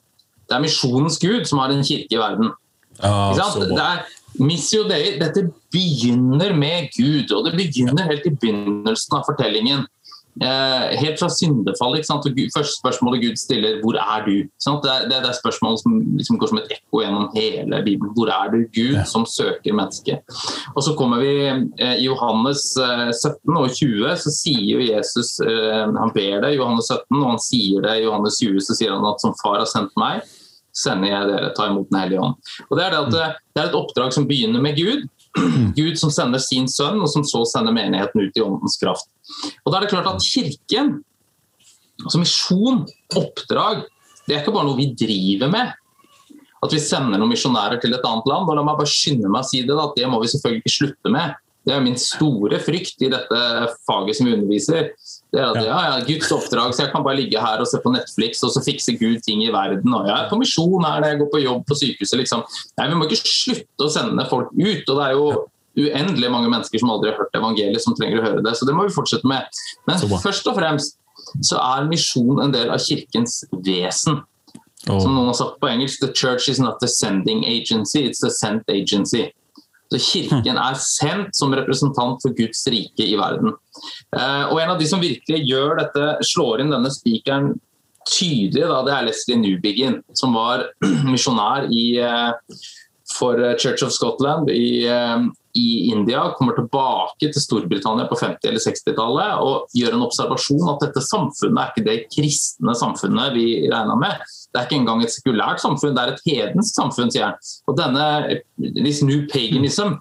Det 0.45 0.57
er 0.57 0.65
misjonens 0.65 1.19
gud 1.23 1.47
som 1.49 1.63
har 1.63 1.73
en 1.73 1.85
kirke 1.87 2.17
i 2.17 2.21
verden. 2.21 2.51
Ah, 2.99 3.35
det 3.35 3.79
er 3.79 4.05
Missio 4.43 4.83
Dei, 4.89 5.15
dette 5.21 5.47
begynner 5.75 6.55
med 6.59 6.91
Gud, 6.97 7.31
og 7.35 7.47
det 7.47 7.55
begynner 7.59 8.09
helt 8.11 8.27
i 8.27 8.33
begynnelsen 8.35 9.19
av 9.19 9.29
fortellingen. 9.29 9.85
Eh, 10.43 10.97
helt 10.99 11.21
fra 11.21 11.29
syndefallet. 11.31 12.07
Første 12.55 12.75
spørsmålet 12.81 13.23
Gud 13.23 13.37
stiller, 13.37 13.79
'Hvor 13.81 13.95
er 13.95 14.25
du?' 14.27 14.49
Det 14.85 14.91
er, 14.91 15.09
det, 15.09 15.29
er 15.31 15.43
spørsmålet 15.43 15.79
som 15.83 15.93
liksom 16.19 16.39
går 16.39 16.49
som 16.49 16.59
et 16.59 16.73
ekko 16.75 17.03
gjennom 17.03 17.31
hele 17.35 17.83
Bibelen. 17.85 18.15
Hvor 18.15 18.29
er 18.29 18.51
du, 18.51 18.59
Gud, 18.75 18.99
som 19.07 19.27
søker 19.27 19.73
mennesket? 19.73 20.19
Og 20.75 20.83
så 20.83 20.95
kommer 20.99 21.19
vi 21.21 21.35
eh, 21.79 21.97
i 22.03 22.05
Johannes 22.05 22.75
17 22.75 23.57
og 23.57 23.71
20, 23.71 24.17
så 24.17 24.31
sier 24.31 24.79
Jesus 24.83 25.39
eh, 25.41 25.87
Han 26.03 26.11
ber 26.15 26.41
det 26.43 26.55
i 26.55 26.59
Johannes 26.59 26.91
17, 26.91 27.23
og 27.23 27.31
han 27.31 27.39
sier 27.39 27.81
det 27.81 28.01
i 28.01 28.05
Johannes 28.05 28.39
20, 28.43 28.61
så 28.61 28.75
sier 28.75 28.91
han 28.91 29.07
at 29.07 29.21
'som 29.21 29.35
far 29.43 29.59
har 29.59 29.71
sendt 29.71 29.95
meg, 29.97 30.23
sender 30.75 31.09
jeg 31.09 31.29
dere, 31.31 31.55
ta 31.55 31.71
imot 31.71 31.91
Den 31.91 32.01
hellige 32.01 32.21
ånd'. 32.21 32.39
Og 32.71 32.77
Det 32.77 32.85
er 32.85 32.91
det, 32.91 33.27
det 33.55 33.63
er 33.63 33.69
et 33.69 33.81
oppdrag 33.83 34.13
som 34.13 34.27
begynner 34.27 34.61
med 34.61 34.75
Gud. 34.75 35.07
Gud 35.79 35.99
som 35.99 36.13
sender 36.15 36.43
sin 36.43 36.69
sønn, 36.71 37.01
og 37.03 37.11
som 37.11 37.25
så 37.27 37.43
sender 37.49 37.75
menigheten 37.75 38.23
ut 38.23 38.39
i 38.39 38.45
åndens 38.45 38.79
kraft. 38.81 39.09
Og 39.65 39.73
da 39.73 39.79
er 39.79 39.87
det 39.87 39.93
klart 39.93 40.11
at 40.11 40.25
Kirken, 40.25 40.99
altså 42.05 42.21
misjon, 42.23 42.85
oppdrag, 43.19 43.85
det 44.25 44.37
er 44.37 44.43
ikke 44.43 44.55
bare 44.55 44.69
noe 44.69 44.79
vi 44.79 44.93
driver 44.99 45.51
med. 45.53 45.73
At 46.65 46.73
vi 46.73 46.81
sender 46.81 47.21
noen 47.21 47.35
misjonærer 47.35 47.81
til 47.83 47.93
et 47.93 48.07
annet 48.09 48.29
land. 48.31 48.49
og 48.49 48.57
La 48.57 48.65
meg 48.65 48.79
bare 48.79 48.89
skynde 48.89 49.29
meg 49.29 49.45
å 49.45 49.49
si 49.49 49.61
det, 49.65 49.75
da, 49.75 49.89
at 49.91 49.99
det 49.99 50.09
må 50.09 50.21
vi 50.23 50.31
selvfølgelig 50.33 50.63
ikke 50.63 50.77
slutte 50.79 51.13
med. 51.13 51.35
Det 51.65 51.73
er 51.73 51.85
min 51.85 51.99
store 52.01 52.61
frykt 52.61 53.05
i 53.05 53.11
dette 53.13 53.41
faget 53.89 54.17
som 54.17 54.29
vi 54.29 54.35
underviser. 54.37 54.91
Det 55.35 55.41
er 55.43 55.49
at 55.51 55.65
ja, 55.67 55.79
ja, 55.89 55.95
Guds 56.07 56.31
oppdrag, 56.31 56.75
så 56.75 56.85
jeg 56.85 56.93
kan 56.93 57.03
bare 57.03 57.19
ligge 57.19 57.41
her 57.43 57.63
og 57.63 57.67
se 57.67 57.81
på 57.83 57.91
Netflix 57.91 58.43
og 58.47 58.53
så 58.55 58.61
fikse 58.63 58.95
Gud 59.01 59.19
ting 59.27 59.43
i 59.43 59.51
verden. 59.51 59.91
og 59.91 60.07
Jeg 60.07 60.15
er 60.15 60.29
på 60.31 60.39
misjon 60.39 60.87
her 60.87 61.09
jeg 61.09 61.19
går 61.25 61.31
på 61.33 61.41
jobb 61.43 61.65
på 61.67 61.79
sykehuset. 61.81 62.21
liksom. 62.21 62.45
Nei, 62.79 62.87
Vi 62.93 63.01
må 63.01 63.09
ikke 63.09 63.19
slutte 63.19 63.89
å 63.89 63.91
sende 63.91 64.29
folk 64.31 64.53
ut. 64.55 64.89
og 64.89 65.01
det 65.01 65.09
er 65.09 65.17
jo 65.19 65.27
uendelig 65.75 66.31
mange 66.31 66.51
mennesker 66.53 66.79
som 66.79 66.93
aldri 66.95 67.11
har 67.11 67.19
hørt 67.19 67.35
evangeliet, 67.35 67.83
som 67.83 67.97
trenger 67.99 68.21
å 68.21 68.27
høre 68.29 68.45
det. 68.47 68.55
Så 68.55 68.69
det 68.69 68.77
må 68.79 68.87
vi 68.87 68.95
fortsette 68.95 69.27
med. 69.27 69.43
Men 69.89 69.99
først 70.23 70.47
og 70.47 70.59
fremst 70.61 71.01
så 71.43 71.59
er 71.59 71.89
misjon 71.91 72.43
en 72.45 72.55
del 72.55 72.71
av 72.71 72.79
kirkens 72.79 73.43
vesen. 73.65 74.23
Oh. 74.87 75.01
Som 75.01 75.17
noen 75.17 75.33
har 75.33 75.39
sagt 75.39 75.59
på 75.59 75.71
engelsk, 75.71 75.99
the 76.01 76.13
church 76.13 76.49
is 76.49 76.61
not 76.61 76.79
the 76.79 76.89
sending 76.89 77.45
agency, 77.49 78.05
it's 78.07 78.21
the 78.23 78.31
sent 78.31 78.69
agency. 78.69 79.33
Så 79.95 80.01
Kirken 80.03 80.59
er 80.59 80.79
sendt 80.81 81.37
som 81.39 81.55
representant 81.55 82.19
for 82.23 82.35
Guds 82.35 82.65
rike 82.73 83.07
i 83.07 83.15
verden. 83.19 83.55
Eh, 84.17 84.45
og 84.51 84.59
En 84.61 84.75
av 84.75 84.81
de 84.81 84.89
som 84.91 85.03
virkelig 85.03 85.45
gjør 85.47 85.79
dette, 85.83 86.09
slår 86.27 86.65
inn 86.65 86.75
denne 86.75 86.91
spikeren 86.91 87.53
tydelig, 88.05 88.67
da, 88.69 88.81
det 88.85 88.95
er 88.95 89.07
Leslie 89.07 89.41
Newbigin, 89.41 90.01
som 90.17 90.35
var 90.37 90.67
misjonær 91.13 91.69
i, 91.73 91.85
eh, 92.03 92.59
for 93.15 93.39
Church 93.59 93.83
of 93.83 93.93
Scotland 93.93 94.51
i, 94.51 94.87
eh, 94.87 95.19
i 95.55 95.91
India. 95.93 96.31
Kommer 96.37 96.57
tilbake 96.57 97.33
til 97.33 97.43
Storbritannia 97.43 98.09
på 98.11 98.19
50- 98.19 98.49
eller 98.51 98.63
60-tallet 98.63 99.43
og 99.43 99.75
gjør 99.77 99.95
en 99.95 100.07
observasjon 100.07 100.71
at 100.73 100.87
dette 100.89 101.03
samfunnet 101.05 101.61
er 101.61 101.71
ikke 101.73 101.87
det 101.87 101.99
kristne 102.15 102.75
samfunnet 102.79 103.37
vi 103.37 103.47
regna 103.71 103.97
med. 103.99 104.25
Det 104.55 104.61
er 104.61 104.69
ikke 104.69 104.79
engang 104.79 105.03
et 105.03 105.11
sekulært 105.15 105.63
samfunn, 105.63 105.97
det 105.97 106.03
er 106.03 106.13
et 106.13 106.27
hedensk 106.29 106.77
samfunn, 106.77 107.11
sier 107.11 107.33
han. 107.33 107.39
Og 107.67 107.79
denne 107.79 108.05
this 108.77 109.03
new 109.03 109.25
paganism 109.31 109.97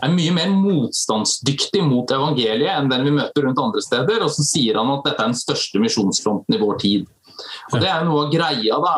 er 0.00 0.14
mye 0.14 0.32
mer 0.32 0.52
motstandsdyktig 0.54 1.82
mot 1.84 2.08
evangeliet 2.16 2.72
enn 2.72 2.88
den 2.88 3.04
vi 3.04 3.12
møter 3.18 3.44
rundt 3.44 3.60
andre 3.60 3.84
steder. 3.84 4.24
Og 4.24 4.32
så 4.32 4.46
sier 4.48 4.80
han 4.80 4.92
at 4.96 5.04
dette 5.04 5.20
er 5.20 5.32
den 5.32 5.40
største 5.40 5.82
misjonsfronten 5.84 6.56
i 6.56 6.60
vår 6.62 6.80
tid. 6.84 7.08
Og 7.72 7.80
Det 7.82 7.88
er 7.88 8.06
noe 8.06 8.24
av 8.24 8.32
greia, 8.32 8.78
da. 8.82 8.94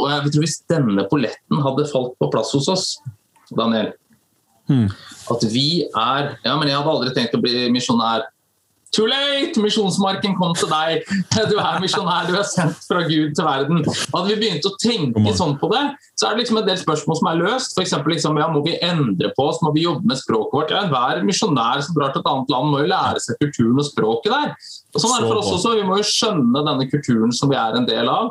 Og 0.00 0.08
jeg 0.10 0.32
tror 0.34 0.44
Hvis 0.46 0.56
denne 0.70 1.04
polletten 1.10 1.60
hadde 1.66 1.90
falt 1.90 2.16
på 2.18 2.30
plass 2.32 2.54
hos 2.56 2.70
oss, 2.72 2.88
Daniel 3.54 3.92
Hmm. 4.64 4.88
At 5.28 5.42
vi 5.52 5.84
er 5.84 6.38
Ja, 6.44 6.54
men 6.56 6.70
jeg 6.70 6.78
hadde 6.78 6.94
aldri 6.94 7.10
tenkt 7.12 7.36
å 7.36 7.42
bli 7.42 7.66
misjonær. 7.74 8.30
Too 8.94 9.08
late! 9.10 9.58
Misjonsmarken 9.58 10.36
kom 10.38 10.52
til 10.54 10.70
deg. 10.70 11.02
Du 11.50 11.56
er 11.58 11.80
misjonær, 11.82 12.28
du 12.28 12.36
er 12.38 12.46
sendt 12.46 12.78
fra 12.86 13.02
Gud 13.08 13.34
til 13.34 13.44
verden. 13.44 13.82
Hadde 14.12 14.28
vi 14.30 14.36
begynt 14.38 14.68
å 14.68 14.72
tenke 14.78 15.34
sånn 15.34 15.56
på 15.58 15.68
det, 15.72 15.82
så 16.14 16.28
er 16.28 16.36
det 16.36 16.44
liksom 16.44 16.60
en 16.60 16.68
del 16.68 16.78
spørsmål 16.78 17.18
som 17.18 17.30
er 17.32 17.40
løst. 17.40 17.80
Eksempel, 17.82 18.14
liksom, 18.14 18.38
ja, 18.38 18.46
Må 18.54 18.62
vi 18.64 18.76
endre 18.78 19.32
på 19.34 19.48
oss? 19.50 19.58
Må 19.66 19.74
vi 19.74 19.82
jobbe 19.88 20.06
med 20.06 20.20
språket 20.22 20.54
vårt? 20.60 20.74
Ja, 20.76 20.84
Hver 20.92 21.26
misjonær 21.26 21.82
som 21.82 21.98
drar 21.98 22.14
til 22.14 22.22
et 22.22 22.30
annet 22.30 22.54
land, 22.54 22.70
må 22.70 22.84
jo 22.84 22.92
lære 22.92 23.24
seg 23.24 23.40
kulturen 23.42 23.82
og 23.82 23.88
språket 23.90 24.30
der. 24.30 24.54
Og 24.94 25.02
sånn 25.02 25.16
er 25.16 25.24
det 25.24 25.32
for 25.32 25.42
oss 25.42 25.50
også. 25.58 25.74
Vi 25.80 25.88
må 25.90 25.98
jo 25.98 26.06
skjønne 26.14 26.64
denne 26.70 26.88
kulturen 26.92 27.34
som 27.34 27.50
vi 27.50 27.58
er 27.58 27.80
en 27.80 27.90
del 27.90 28.12
av. 28.12 28.30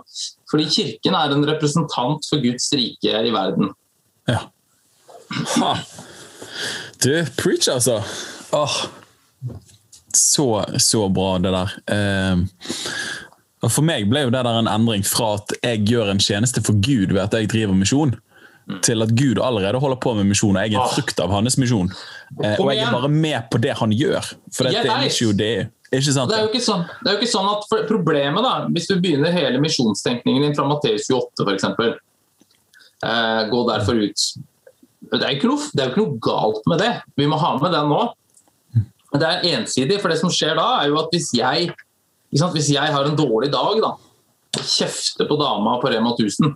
Fordi 0.53 0.67
Kirken 0.69 1.15
er 1.17 1.33
en 1.33 1.47
representant 1.49 2.27
for 2.29 2.41
Guds 2.43 2.69
rike 2.77 3.09
i 3.09 3.31
verden. 3.33 3.71
Ja. 4.29 4.43
Ha. 5.57 5.71
Du, 7.01 7.09
preach, 7.39 7.67
altså. 7.73 8.03
Åh. 8.53 8.75
Så, 10.13 10.65
så 10.77 11.07
bra, 11.09 11.39
det 11.41 11.55
der. 11.55 11.73
Eh, 11.89 12.43
og 13.63 13.71
For 13.71 13.85
meg 13.87 14.05
ble 14.11 14.27
jo 14.27 14.33
det 14.33 14.43
der 14.45 14.59
en 14.59 14.69
endring 14.69 15.05
fra 15.07 15.33
at 15.39 15.55
jeg 15.63 15.87
gjør 15.89 16.11
en 16.11 16.21
tjeneste 16.21 16.61
for 16.61 16.77
Gud 16.83 17.15
ved 17.15 17.23
at 17.23 17.33
jeg 17.33 17.49
driver 17.49 17.73
misjon, 17.77 18.13
til 18.85 19.03
at 19.03 19.11
Gud 19.17 19.41
allerede 19.43 19.79
holder 19.81 19.99
på 20.03 20.13
med 20.15 20.29
misjon, 20.29 20.55
og 20.55 20.63
jeg 20.63 20.75
er 20.77 20.83
en 20.83 20.93
frukt 20.93 21.19
av 21.19 21.33
hans 21.33 21.57
misjon. 21.59 21.89
Eh, 22.43 22.59
og 22.59 22.69
jeg 22.71 22.85
er 22.85 22.93
bare 22.93 23.09
med 23.11 23.49
på 23.51 23.59
det 23.63 23.73
han 23.79 23.95
gjør. 23.95 24.35
For 24.53 24.69
Jeg 24.69 24.83
dette 24.83 24.93
er 24.93 25.09
ikke 25.09 25.25
jo 25.25 25.33
det. 25.41 25.55
Sant? 26.01 26.31
Det 26.31 26.39
er 26.39 26.63
sånn, 26.63 26.87
det 27.03 27.11
er 27.11 27.15
jo 27.15 27.21
ikke 27.21 27.33
sånn 27.33 27.49
at 27.51 27.67
Problemet, 27.89 28.41
da, 28.45 28.53
hvis 28.73 28.89
du 28.89 28.95
begynner 28.97 29.35
hele 29.35 29.61
misjonstenkningen 29.61 30.47
din 30.47 30.55
fra 30.57 30.65
Matteus 30.65 31.05
28 31.11 31.45
f.eks. 31.45 31.67
Eh, 33.03 33.41
gå 33.51 33.61
derfor 33.69 33.99
ut. 34.01 34.25
Det 35.13 35.19
er, 35.19 35.35
ikke 35.35 35.51
noe, 35.51 35.69
det 35.69 35.83
er 35.83 35.89
jo 35.89 35.93
ikke 35.93 36.03
noe 36.05 36.19
galt 36.23 36.69
med 36.71 36.81
det. 36.81 36.91
Vi 37.19 37.27
må 37.29 37.37
ha 37.37 37.53
med 37.59 37.75
den 37.75 37.91
nå. 37.91 38.01
Men 39.13 39.21
det 39.21 39.29
er 39.29 39.47
ensidig, 39.59 39.99
for 40.01 40.09
det 40.09 40.17
som 40.23 40.31
skjer 40.33 40.55
da, 40.57 40.67
er 40.81 40.89
jo 40.89 40.97
at 41.03 41.13
hvis 41.13 41.29
jeg, 41.37 41.69
sant, 42.33 42.55
hvis 42.55 42.71
jeg 42.73 42.93
har 42.95 43.09
en 43.09 43.17
dårlig 43.19 43.51
dag, 43.53 43.83
da, 43.83 43.93
kjefter 44.57 45.27
på 45.29 45.37
dama 45.37 45.77
på 45.81 45.91
Rema 45.93 46.15
1000 46.15 46.55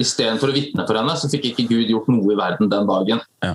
istedenfor 0.00 0.50
å 0.50 0.56
vitne 0.56 0.86
for 0.88 0.98
henne, 0.98 1.14
så 1.18 1.28
fikk 1.30 1.50
ikke 1.50 1.68
Gud 1.70 1.90
gjort 1.92 2.08
noe 2.10 2.32
i 2.32 2.38
verden 2.38 2.70
den 2.72 2.88
dagen. 2.88 3.22
Ja. 3.44 3.54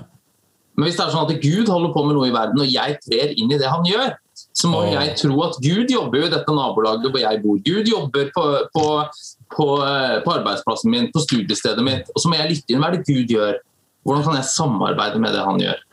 Men 0.78 0.86
hvis 0.86 0.98
det 0.98 1.04
er 1.04 1.12
sånn 1.12 1.26
at 1.26 1.42
Gud 1.42 1.68
holder 1.68 1.92
på 1.92 2.04
med 2.06 2.14
noe 2.16 2.28
i 2.30 2.34
verden, 2.34 2.62
og 2.62 2.70
jeg 2.70 3.00
trer 3.02 3.34
inn 3.34 3.50
i 3.50 3.58
det 3.58 3.68
han 3.68 3.86
gjør, 3.88 4.14
så 4.58 4.70
må 4.70 4.84
jeg 4.88 5.14
tro 5.20 5.36
at 5.46 5.58
Gud 5.62 5.90
jobber 5.92 6.22
jo 6.22 6.28
i 6.28 6.32
dette 6.32 6.54
nabolaget 6.54 7.10
hvor 7.10 7.22
jeg 7.22 7.42
bor. 7.44 7.60
Gud 7.66 7.90
jobber 7.90 8.30
på, 8.34 8.46
på, 8.74 8.86
på, 9.54 9.68
eh, 9.86 10.16
på 10.24 10.34
arbeidsplassen 10.34 10.92
min, 10.94 11.12
på 11.14 11.22
studiestedet 11.22 11.84
mitt. 11.84 12.10
Og 12.14 12.22
så 12.22 12.30
må 12.30 12.40
jeg 12.40 12.54
lytte 12.54 12.74
inn. 12.74 12.82
Hva 12.82 12.90
er 12.90 12.98
det 12.98 13.06
Gud 13.06 13.36
gjør? 13.36 13.60
Hvordan 14.06 14.24
kan 14.24 14.38
jeg 14.38 14.50
samarbeide 14.50 15.22
med 15.22 15.36
det 15.36 15.44
han 15.46 15.62
gjør? 15.62 15.86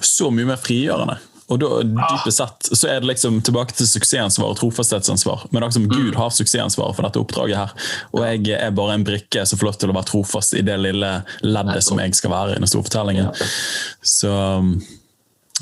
så 0.00 0.30
mye 0.32 0.48
mer 0.48 0.60
frigjørende. 0.60 1.18
Og 1.46 1.60
da, 1.62 1.68
dypest 1.86 2.40
sett 2.40 2.68
så 2.72 2.88
er 2.90 3.02
det 3.02 3.10
liksom 3.12 3.38
tilbake 3.46 3.76
til 3.78 3.86
suksessansvar 3.86 4.50
og 4.50 4.58
trofasthetsansvar. 4.58 5.44
Men 5.52 5.62
det 5.62 5.68
er 5.68 5.76
som 5.76 5.86
Gud 5.92 6.18
har 6.18 6.32
suksessansvaret 6.34 6.98
for 6.98 7.06
dette 7.06 7.22
oppdraget 7.22 7.60
her. 7.60 7.90
Og 8.10 8.24
jeg 8.26 8.56
er 8.58 8.74
bare 8.74 8.96
en 8.98 9.06
brikke 9.06 9.44
som 9.46 9.60
får 9.60 9.68
lov 9.68 9.78
til 9.78 9.92
å 9.92 9.96
være 9.96 10.10
trofast 10.10 10.56
i 10.58 10.64
det 10.66 10.78
lille 10.82 11.12
leddet 11.46 11.86
som 11.86 12.02
jeg 12.02 12.18
skal 12.18 12.34
være 12.34 12.56
i 12.56 12.58
den 12.58 12.70
store 12.70 12.88
fortellingen. 12.88 13.30
Så 14.02 14.32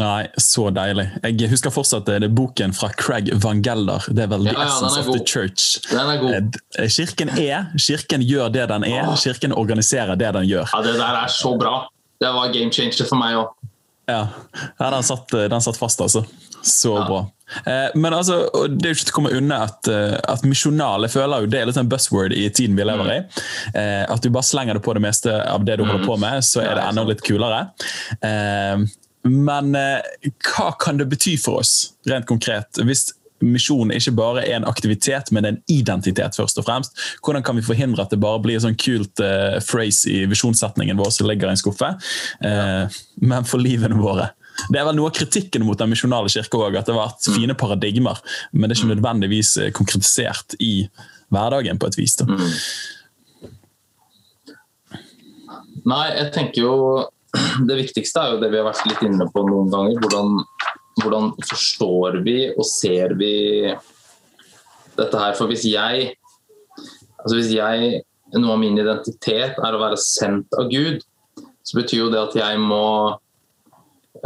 Nei, 0.01 0.25
så 0.43 0.71
deilig. 0.75 1.05
Jeg 1.23 1.49
husker 1.53 1.71
fortsatt 1.71 2.09
det, 2.09 2.17
det 2.25 2.29
er 2.31 2.35
boken 2.35 2.73
fra 2.75 2.89
Craig 2.99 3.29
Van 3.45 3.61
Gelder. 3.63 4.03
Det 4.11 4.25
er 4.25 4.31
vel 4.33 4.49
The 4.49 4.55
Ja, 4.57 4.65
ja, 4.65 4.71
Essence 4.73 4.99
of 5.05 5.11
the. 5.13 5.21
Church. 5.25 5.77
Den 5.91 6.11
er 6.11 6.19
god. 6.23 6.57
Eh, 6.81 6.89
Kirken 6.91 7.31
er, 7.39 7.69
kirken 7.79 8.25
gjør 8.27 8.51
det 8.57 8.65
den 8.73 8.87
er, 8.89 9.13
kirken 9.23 9.55
organiserer 9.55 10.19
det 10.19 10.33
den 10.35 10.49
gjør. 10.51 10.67
Ja, 10.75 10.81
Det 10.83 10.97
der 10.99 11.21
er 11.23 11.31
så 11.31 11.55
bra. 11.61 11.77
Det 12.21 12.33
var 12.35 12.51
game 12.55 12.73
changer 12.75 13.07
for 13.07 13.21
meg 13.21 13.37
òg. 13.39 13.53
Ja, 14.11 14.27
ja 14.81 14.91
den, 14.93 15.03
satt, 15.07 15.31
den 15.31 15.63
satt 15.65 15.79
fast, 15.81 16.01
altså. 16.05 16.25
Så 16.65 16.97
Ja. 16.99 17.05
bra. 17.07 17.21
Eh, 17.67 17.91
men 17.95 18.13
altså, 18.17 18.49
det 18.69 18.87
er 18.89 18.95
jo 18.95 18.97
ikke 18.97 19.05
til 19.07 19.13
å 19.13 19.17
komme 19.21 19.33
unna 19.37 19.63
at, 19.69 19.87
eh, 19.89 20.17
at 20.33 20.43
misjonal 20.49 21.05
jeg 21.07 21.13
føler 21.13 21.45
jo 21.45 21.47
det 21.53 21.61
er 21.61 21.67
litt 21.69 21.77
en 21.79 21.89
buzzword 21.93 22.33
i 22.35 22.49
tiden 22.51 22.75
vi 22.77 22.85
lever 22.89 23.11
i. 23.15 23.19
Eh, 23.79 24.05
at 24.11 24.23
du 24.25 24.31
bare 24.31 24.43
slenger 24.49 24.75
det 24.75 24.83
på 24.83 24.95
det 24.97 25.03
meste 25.05 25.31
av 25.31 25.65
det 25.65 25.77
du 25.79 25.85
holder 25.85 26.07
på 26.09 26.19
med, 26.19 26.43
så 26.43 26.65
er 26.65 26.75
det 26.81 26.87
enda 26.89 27.05
litt 27.07 27.23
kulere. 27.23 27.63
Men 29.25 29.75
eh, 29.79 30.31
hva 30.51 30.71
kan 30.81 31.01
det 31.01 31.09
bety 31.09 31.37
for 31.41 31.63
oss, 31.63 31.95
rent 32.09 32.29
konkret, 32.29 32.81
hvis 32.85 33.09
misjon 33.45 33.93
ikke 33.93 34.15
bare 34.17 34.45
er 34.45 34.59
en 34.59 34.69
aktivitet, 34.69 35.31
men 35.35 35.49
en 35.49 35.59
identitet, 35.71 36.37
først 36.37 36.61
og 36.61 36.67
fremst? 36.69 36.97
Hvordan 37.25 37.45
kan 37.45 37.59
vi 37.59 37.65
forhindre 37.67 38.05
at 38.05 38.13
det 38.13 38.21
bare 38.23 38.43
blir 38.45 38.59
en 38.59 38.67
sånn 38.67 38.79
kult 38.81 39.21
eh, 39.25 39.59
phrase 39.65 40.11
i 40.13 40.25
visjonssetningen 40.31 41.01
vår 41.01 41.13
som 41.17 41.29
ligger 41.29 41.51
i 41.51 41.57
en 41.57 41.61
skuffe, 41.61 41.95
eh, 42.45 43.01
men 43.25 43.49
for 43.49 43.63
livene 43.63 43.99
våre? 44.01 44.31
Det 44.71 44.79
er 44.79 44.87
vel 44.87 44.95
noe 44.97 45.11
av 45.11 45.17
kritikken 45.17 45.65
mot 45.67 45.79
den 45.79 45.91
misjonale 45.91 46.31
kirka 46.31 46.61
òg, 46.61 46.77
at 46.79 46.87
det 46.87 46.95
har 46.95 47.09
vært 47.09 47.27
fine 47.35 47.57
paradigmer, 47.59 48.21
men 48.53 48.69
det 48.69 48.77
er 48.77 48.83
ikke 48.83 48.93
nødvendigvis 48.93 49.57
eh, 49.61 49.73
konkretisert 49.75 50.57
i 50.63 50.75
hverdagen 51.35 51.81
på 51.81 51.91
et 51.91 51.99
vis. 51.99 52.15
Da. 52.21 52.29
Nei, 55.85 56.05
jeg 56.15 56.31
tenker 56.37 56.63
jo 56.63 56.77
Det 57.69 57.77
viktigste 57.79 58.23
er 58.23 58.35
jo 58.35 58.41
det 58.43 58.51
vi 58.53 58.61
har 58.61 58.69
vært 58.69 58.87
litt 58.89 59.05
inne 59.07 59.27
på 59.33 59.45
noen 59.49 59.71
ganger. 59.73 59.99
Hvordan, 60.03 60.39
hvordan 61.03 61.31
forstår 61.49 62.21
vi 62.27 62.39
og 62.55 62.67
ser 62.69 63.17
vi 63.19 63.35
dette 64.95 65.21
her? 65.21 65.37
For 65.39 65.51
hvis 65.51 65.67
jeg 65.71 66.13
altså 67.25 67.39
hvis 67.39 67.55
jeg 67.57 68.03
Noe 68.35 68.57
av 68.57 68.59
min 68.59 68.75
identitet 68.75 69.59
er 69.63 69.77
å 69.77 69.79
være 69.79 69.99
sendt 70.01 70.57
av 70.59 70.67
Gud, 70.67 71.05
så 71.63 71.77
betyr 71.79 72.01
jo 72.01 72.09
det 72.11 72.19
at 72.19 72.33
jeg 72.35 72.59
må 72.59 73.13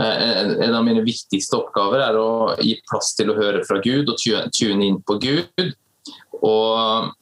eh, 0.01 0.55
En 0.64 0.76
av 0.78 0.86
mine 0.86 1.02
viktigste 1.05 1.59
oppgaver 1.59 2.01
er 2.06 2.16
å 2.16 2.30
gi 2.56 2.78
plass 2.89 3.10
til 3.18 3.28
å 3.28 3.36
høre 3.36 3.60
fra 3.68 3.82
Gud 3.85 4.09
og 4.09 4.16
tune 4.56 4.86
inn 4.86 4.97
på 5.05 5.18
Gud. 5.20 5.74
Og 6.40 7.12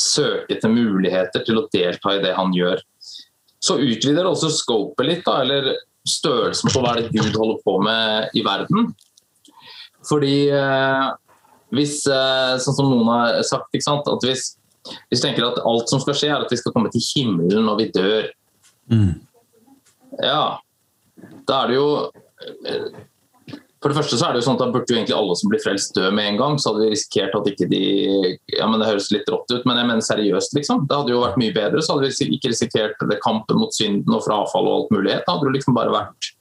søke 0.00 0.54
etter 0.54 0.72
muligheter 0.72 1.44
til 1.44 1.60
å 1.60 1.66
delta 1.74 2.14
i 2.16 2.22
det 2.24 2.32
han 2.38 2.54
gjør 2.56 2.80
så 3.70 3.78
utvider 3.78 4.24
det 4.24 4.30
også 4.30 4.50
scopet 4.52 5.08
litt, 5.08 5.24
da, 5.26 5.40
eller 5.44 5.72
størrelsen 6.08 6.72
på 6.72 6.82
hva 6.82 6.94
er 6.94 7.04
det 7.04 7.14
Gud 7.14 7.36
holder 7.36 7.58
på 7.64 7.76
med 7.84 8.36
i 8.36 8.44
verden. 8.46 8.90
Fordi 10.08 10.36
eh, 10.56 11.06
hvis, 11.76 12.00
eh, 12.08 12.56
sånn 12.62 12.76
som 12.76 12.88
noen 12.90 13.10
har 13.12 13.40
sagt, 13.46 13.76
at 13.76 14.26
hvis, 14.26 14.46
hvis 15.10 15.20
vi 15.20 15.22
tenker 15.22 15.46
at 15.46 15.60
alt 15.62 15.92
som 15.92 16.02
skal 16.02 16.16
skje, 16.16 16.32
er 16.32 16.44
at 16.44 16.52
vi 16.52 16.58
skal 16.58 16.74
komme 16.74 16.90
til 16.92 17.04
himmelen 17.12 17.66
når 17.68 17.82
vi 17.82 17.90
dør, 17.96 18.30
Mm. 18.90 19.20
ja, 20.18 20.58
da 21.46 21.58
er 21.62 21.68
det 21.70 21.74
jo 21.76 21.90
eh, 22.66 22.86
For 23.80 23.88
det 23.88 23.96
første 23.96 24.18
så 24.20 24.26
er 24.26 24.34
det 24.34 24.42
jo 24.42 24.44
sånn 24.44 24.58
at 24.58 24.62
da 24.66 24.72
burde 24.74 24.92
jo 24.92 24.98
egentlig 24.98 25.16
alle 25.16 25.34
som 25.40 25.48
blir 25.48 25.62
frelst 25.62 25.94
dø 25.96 26.10
med 26.12 26.34
en 26.34 26.40
gang. 26.40 26.58
Så 26.60 26.68
hadde 26.68 26.84
vi 26.84 26.90
risikert 26.92 27.36
at 27.38 27.48
ikke 27.48 27.68
de 27.70 27.82
Ja, 28.52 28.68
men 28.68 28.82
det 28.82 28.90
høres 28.90 29.08
litt 29.14 29.30
rått 29.32 29.48
ut, 29.54 29.64
men 29.64 29.80
jeg 29.80 29.88
mener 29.88 30.04
seriøst, 30.04 30.56
liksom. 30.58 30.84
Det 30.90 30.98
hadde 30.98 31.14
jo 31.14 31.22
vært 31.24 31.40
mye 31.40 31.54
bedre. 31.56 31.80
Så 31.80 31.96
hadde 31.96 32.10
vi 32.10 32.36
ikke 32.36 32.52
risikert 32.52 33.08
det 33.08 33.20
kampen 33.24 33.60
mot 33.62 33.72
synden 33.72 34.18
og 34.18 34.26
frafall 34.26 34.68
og 34.68 34.76
alt 34.76 34.94
mulig. 34.98 35.16
Da 35.24 35.32
hadde 35.32 35.48
det 35.48 35.56
liksom 35.56 35.78
bare 35.78 35.96
vært 35.96 36.34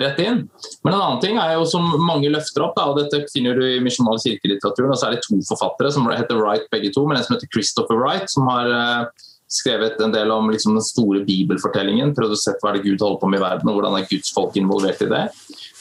rett 0.00 0.18
inn. 0.24 0.42
Men 0.84 0.94
en 0.94 1.00
annen 1.00 1.20
ting 1.22 1.38
er 1.40 1.54
jo 1.54 1.68
som 1.68 1.84
mange 2.04 2.32
løfter 2.32 2.64
opp, 2.64 2.74
da, 2.78 2.88
og 2.90 2.98
dette 3.00 3.26
finner 3.32 3.56
du 3.56 3.64
i 3.68 3.82
misjonal 3.84 4.18
kirkelitteraturen, 4.22 4.92
og 4.92 5.00
så 5.00 5.08
er 5.08 5.16
det 5.16 5.24
to 5.26 5.38
forfattere 5.48 5.92
som 5.94 6.08
heter 6.10 6.40
Wright 6.40 6.68
begge 6.72 6.92
to, 6.96 7.06
men 7.06 7.18
en 7.18 7.26
som 7.26 7.36
heter 7.36 7.50
Christopher 7.52 8.00
Wright, 8.00 8.28
som 8.32 8.48
har 8.50 8.72
eh, 8.72 9.24
skrevet 9.52 10.00
en 10.02 10.12
del 10.14 10.32
om 10.34 10.50
liksom, 10.50 10.76
den 10.76 10.84
store 10.84 11.22
bibelfortellingen, 11.28 12.14
prøvd 12.16 12.34
å 12.34 12.40
se 12.40 12.56
hva 12.62 12.74
det 12.74 12.84
Gud 12.84 13.04
holder 13.04 13.22
på 13.22 13.30
med 13.30 13.40
i 13.40 13.46
verden, 13.46 13.70
og 13.70 13.78
hvordan 13.78 13.98
er 14.00 14.10
Guds 14.10 14.32
folk 14.34 14.58
involvert 14.58 15.04
i 15.06 15.10
det. 15.12 15.24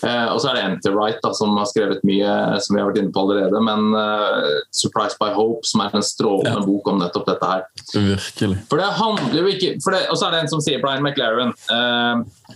Eh, 0.05 0.27
og 0.29 0.37
så 0.41 0.51
er 0.51 0.57
det 0.57 0.65
Enter 0.67 0.93
Right 0.93 1.21
da, 1.23 1.31
som 1.33 1.55
har 1.57 1.65
skrevet 1.69 2.03
mye 2.05 2.33
som 2.61 2.75
vi 2.75 2.81
har 2.81 2.89
vært 2.91 2.99
inne 3.01 3.13
på 3.13 3.23
allerede. 3.23 3.61
Men 3.65 3.87
uh, 3.95 4.61
'Surprised 4.69 5.17
by 5.21 5.31
Hope', 5.33 5.65
som 5.65 5.81
er 5.81 5.95
en 5.97 6.05
strålende 6.05 6.61
ja. 6.61 6.65
bok 6.67 6.91
om 6.91 7.01
nettopp 7.01 7.25
dette 7.31 7.49
her. 7.49 7.65
Virkelig. 7.95 8.59
For 8.69 8.81
det 8.81 8.91
handler 8.99 9.39
jo 9.41 9.55
ikke 9.55 9.73
det, 9.79 10.03
Og 10.11 10.19
så 10.19 10.27
er 10.27 10.35
det 10.35 10.43
en 10.43 10.53
som 10.53 10.61
sier 10.61 10.83
Brian 10.83 11.01
McLaren. 11.05 11.55
Eh, 11.73 12.53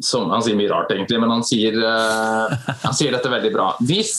som, 0.00 0.30
han 0.32 0.44
sier 0.44 0.56
mye 0.58 0.68
rart, 0.72 0.90
egentlig, 0.92 1.20
men 1.20 1.32
han 1.32 1.44
sier, 1.46 1.76
eh, 1.76 2.72
han 2.84 2.96
sier 2.96 3.14
dette 3.16 3.32
veldig 3.32 3.52
bra. 3.52 3.70
Hvis, 3.84 4.16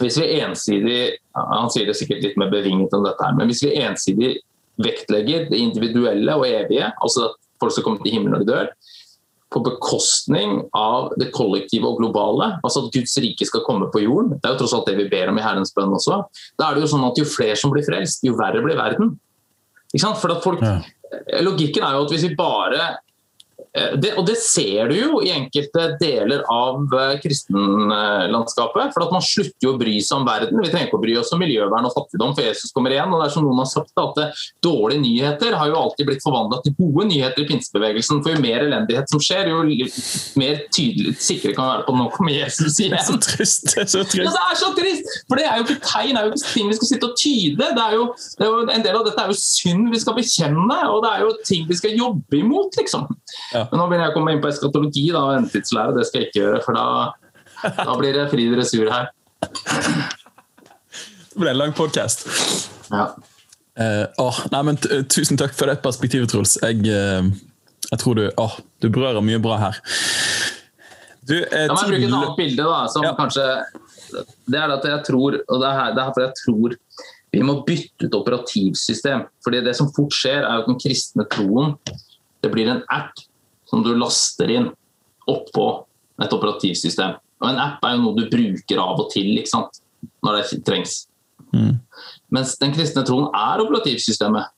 hvis 0.00 0.16
vi 0.20 0.32
ensidig 0.40 1.02
Han 1.34 1.66
sier 1.72 1.88
det 1.88 1.96
sikkert 1.98 2.22
litt 2.22 2.36
mer 2.38 2.46
bevinget 2.52 2.92
om 2.94 3.02
dette, 3.02 3.18
her, 3.18 3.32
men 3.34 3.48
hvis 3.50 3.64
vi 3.64 3.72
ensidig 3.74 4.28
vektlegger 4.78 5.48
det 5.48 5.58
individuelle 5.58 6.36
og 6.38 6.46
evige, 6.46 6.92
altså 7.02 7.24
at 7.26 7.40
folk 7.58 7.74
skal 7.74 7.86
komme 7.88 8.02
til 8.04 8.14
himmelen 8.14 8.36
når 8.36 8.44
de 8.44 8.52
dør, 8.52 8.68
på 9.54 9.62
bekostning 9.62 10.64
av 10.74 11.12
det 11.20 11.30
kollektive 11.34 11.86
og 11.86 12.00
globale. 12.00 12.56
Altså 12.66 12.84
at 12.84 12.94
Guds 12.96 13.14
rike 13.22 13.46
skal 13.46 13.62
komme 13.66 13.86
på 13.94 14.02
jorden. 14.02 14.34
Det 14.34 14.48
er 14.48 14.56
jo 14.56 14.64
tross 14.64 14.74
alt 14.76 14.88
det 14.90 14.96
vi 14.98 15.06
ber 15.12 15.30
om 15.30 15.38
i 15.38 15.44
Herrens 15.44 15.72
bønn 15.76 15.94
også. 15.94 16.24
Da 16.58 16.68
er 16.68 16.76
det 16.76 16.84
jo 16.84 16.90
sånn 16.96 17.06
at 17.06 17.20
jo 17.20 17.26
flere 17.28 17.56
som 17.58 17.72
blir 17.74 17.86
frelst, 17.86 18.24
jo 18.26 18.34
verre 18.38 18.64
blir 18.64 18.78
verden. 18.78 19.14
Ikke 19.92 20.02
sant? 20.02 20.18
For 20.18 20.34
at 20.34 20.42
folk, 20.44 20.64
ja. 20.64 20.80
Logikken 21.46 21.84
er 21.86 21.94
jo 21.94 22.06
at 22.06 22.10
hvis 22.10 22.26
vi 22.26 22.34
bare 22.34 22.96
det, 23.74 24.12
og 24.14 24.26
det 24.28 24.36
ser 24.38 24.90
du 24.90 24.94
jo 24.94 25.20
i 25.24 25.32
enkelte 25.34 25.88
deler 25.98 26.44
av 26.52 26.84
uh, 26.94 27.16
kristenlandskapet. 27.22 28.92
For 28.94 29.06
at 29.06 29.14
man 29.14 29.24
slutter 29.24 29.66
jo 29.66 29.72
å 29.74 29.80
bry 29.80 29.96
seg 29.98 30.20
om 30.20 30.28
verden. 30.28 30.60
Vi 30.62 30.70
trenger 30.70 30.88
ikke 30.88 31.00
å 31.00 31.02
bry 31.02 31.16
oss 31.18 31.32
om 31.34 31.42
miljøvern 31.42 31.88
og 31.88 31.94
fattigdom, 31.96 32.36
for 32.36 32.46
Jesus 32.46 32.74
kommer 32.74 32.94
igjen. 32.94 33.10
og 33.10 33.18
det 33.18 33.28
er 33.28 33.34
som 33.34 33.46
noen 33.46 33.62
har 33.62 33.70
sagt 33.70 33.90
at 33.98 34.20
det, 34.20 34.28
eh, 34.30 34.42
Dårlige 34.64 35.02
nyheter 35.02 35.56
har 35.58 35.68
jo 35.68 35.76
alltid 35.76 36.06
blitt 36.08 36.22
forvandla 36.24 36.60
til 36.64 36.72
gode 36.78 37.08
nyheter 37.10 37.42
i 37.42 37.48
pinsebevegelsen. 37.48 38.22
For 38.24 38.32
jo 38.32 38.42
mer 38.44 38.62
elendighet 38.64 39.10
som 39.10 39.20
skjer, 39.22 39.50
jo 39.50 39.64
mer 40.40 40.62
tydelig 40.72 41.16
sikre 41.20 41.52
kan 41.56 41.68
være 41.68 41.84
på 41.84 41.94
at 41.94 41.98
nå 41.98 42.06
kommer 42.14 42.32
Jesus 42.36 42.78
igjen. 42.78 42.94
Det 42.94 43.02
er 43.02 43.08
så 43.10 43.18
trist. 43.26 43.66
Det 43.74 43.82
er 43.82 43.90
så 43.90 44.04
trist. 44.06 44.24
Ja, 44.24 44.32
det 44.36 44.44
er 44.46 44.60
så 44.60 44.70
trist! 44.78 45.10
For 45.28 45.40
det 45.40 45.48
er 45.50 45.58
jo 45.58 45.66
ikke 45.66 45.80
tegn, 45.82 46.14
det 46.14 46.22
er 46.22 46.28
jo 46.30 46.32
ikke 46.38 46.52
ting 46.52 46.70
vi 46.70 46.78
skal 46.78 46.90
sitte 46.92 47.10
og 47.10 47.18
tyde. 47.20 47.68
Det 47.74 47.84
er 47.84 47.98
jo, 47.98 48.06
det 48.38 48.46
er 48.46 48.52
jo 48.54 48.62
en 48.78 48.86
del 48.86 49.00
av 49.00 49.06
dette 49.08 49.26
er 49.26 49.34
jo 49.34 49.38
synd 49.40 49.90
vi 49.92 50.02
skal 50.02 50.18
bekjenne, 50.18 50.78
og 50.94 51.02
det 51.04 51.12
er 51.12 51.26
jo 51.26 51.34
ting 51.44 51.68
vi 51.68 51.78
skal 51.78 51.98
jobbe 51.98 52.40
imot, 52.40 52.78
liksom. 52.80 53.08
Ja. 53.52 53.63
Men 53.70 53.80
nå 53.80 53.86
begynner 53.88 54.08
jeg 54.08 54.14
å 54.14 54.16
komme 54.16 54.34
inn 54.34 54.42
på 54.42 54.50
eskatologi 54.50 55.04
da, 55.12 55.22
og 55.28 55.38
endetidslære. 55.38 55.96
Det 55.98 56.06
skal 56.08 56.20
jeg 56.20 56.30
ikke 56.30 56.40
gjøre, 56.42 56.60
for 56.64 56.78
da, 56.78 56.86
da 57.80 57.96
blir 58.00 58.16
det 58.16 58.26
fri 58.32 58.48
dressur 58.52 58.90
her. 58.92 59.10
Det 61.34 61.40
ble 61.42 61.50
en 61.50 61.60
lang 61.60 61.74
podkast. 61.76 62.26
Ja. 62.92 63.08
Oh, 64.22 64.38
nei, 64.52 64.62
men 64.68 64.78
tusen 65.10 65.40
takk 65.40 65.56
for 65.58 65.70
det 65.70 65.80
perspektivet, 65.82 66.30
Truls. 66.30 66.56
Jeg, 66.62 66.84
uh, 66.86 67.26
jeg 67.90 68.00
tror 68.00 68.18
du 68.18 68.28
oh, 68.40 68.54
Du 68.82 68.86
berører 68.86 69.24
mye 69.24 69.40
bra 69.42 69.58
her. 69.58 69.80
Du, 71.24 71.34
La 71.40 71.72
meg 71.72 71.88
bruke 71.88 72.04
et 72.04 72.12
annet 72.12 72.38
bilde, 72.38 72.62
da, 72.68 72.84
som 72.92 73.04
ja. 73.06 73.14
kanskje 73.16 73.44
Det 74.44 74.58
er 74.60 74.72
at 74.74 74.84
jeg 74.84 75.04
tror 75.06 75.38
Og 75.40 75.62
det 75.62 75.68
er, 75.70 75.78
her, 75.78 75.94
det 75.96 76.02
er 76.02 76.10
fordi 76.12 76.26
jeg 76.26 76.40
tror 76.42 76.74
vi 77.34 77.40
må 77.42 77.56
bytte 77.66 78.06
ut 78.06 78.14
operativsystem. 78.14 79.24
Fordi 79.42 79.62
det 79.66 79.72
som 79.74 79.88
fort 79.90 80.14
skjer, 80.14 80.44
er 80.44 80.60
at 80.60 80.68
den 80.68 80.76
kristne 80.78 81.24
troen 81.32 81.72
det 82.44 82.50
blir 82.52 82.68
en 82.70 82.84
app 82.92 83.23
som 83.74 83.82
du 83.82 83.90
laster 83.98 84.50
inn 84.54 84.70
oppå 85.30 85.68
et 86.22 86.34
operativsystem. 86.34 87.16
Og 87.42 87.50
En 87.50 87.58
app 87.58 87.82
er 87.84 87.96
jo 87.96 88.04
noe 88.04 88.18
du 88.20 88.28
bruker 88.30 88.80
av 88.80 89.00
og 89.02 89.10
til 89.10 89.34
når 90.24 90.36
det 90.38 90.60
trengs. 90.66 91.04
Mm. 91.54 91.80
Mens 92.34 92.54
den 92.60 92.74
kristne 92.74 93.02
troen 93.06 93.26
er 93.34 93.62
operativsystemet. 93.64 94.52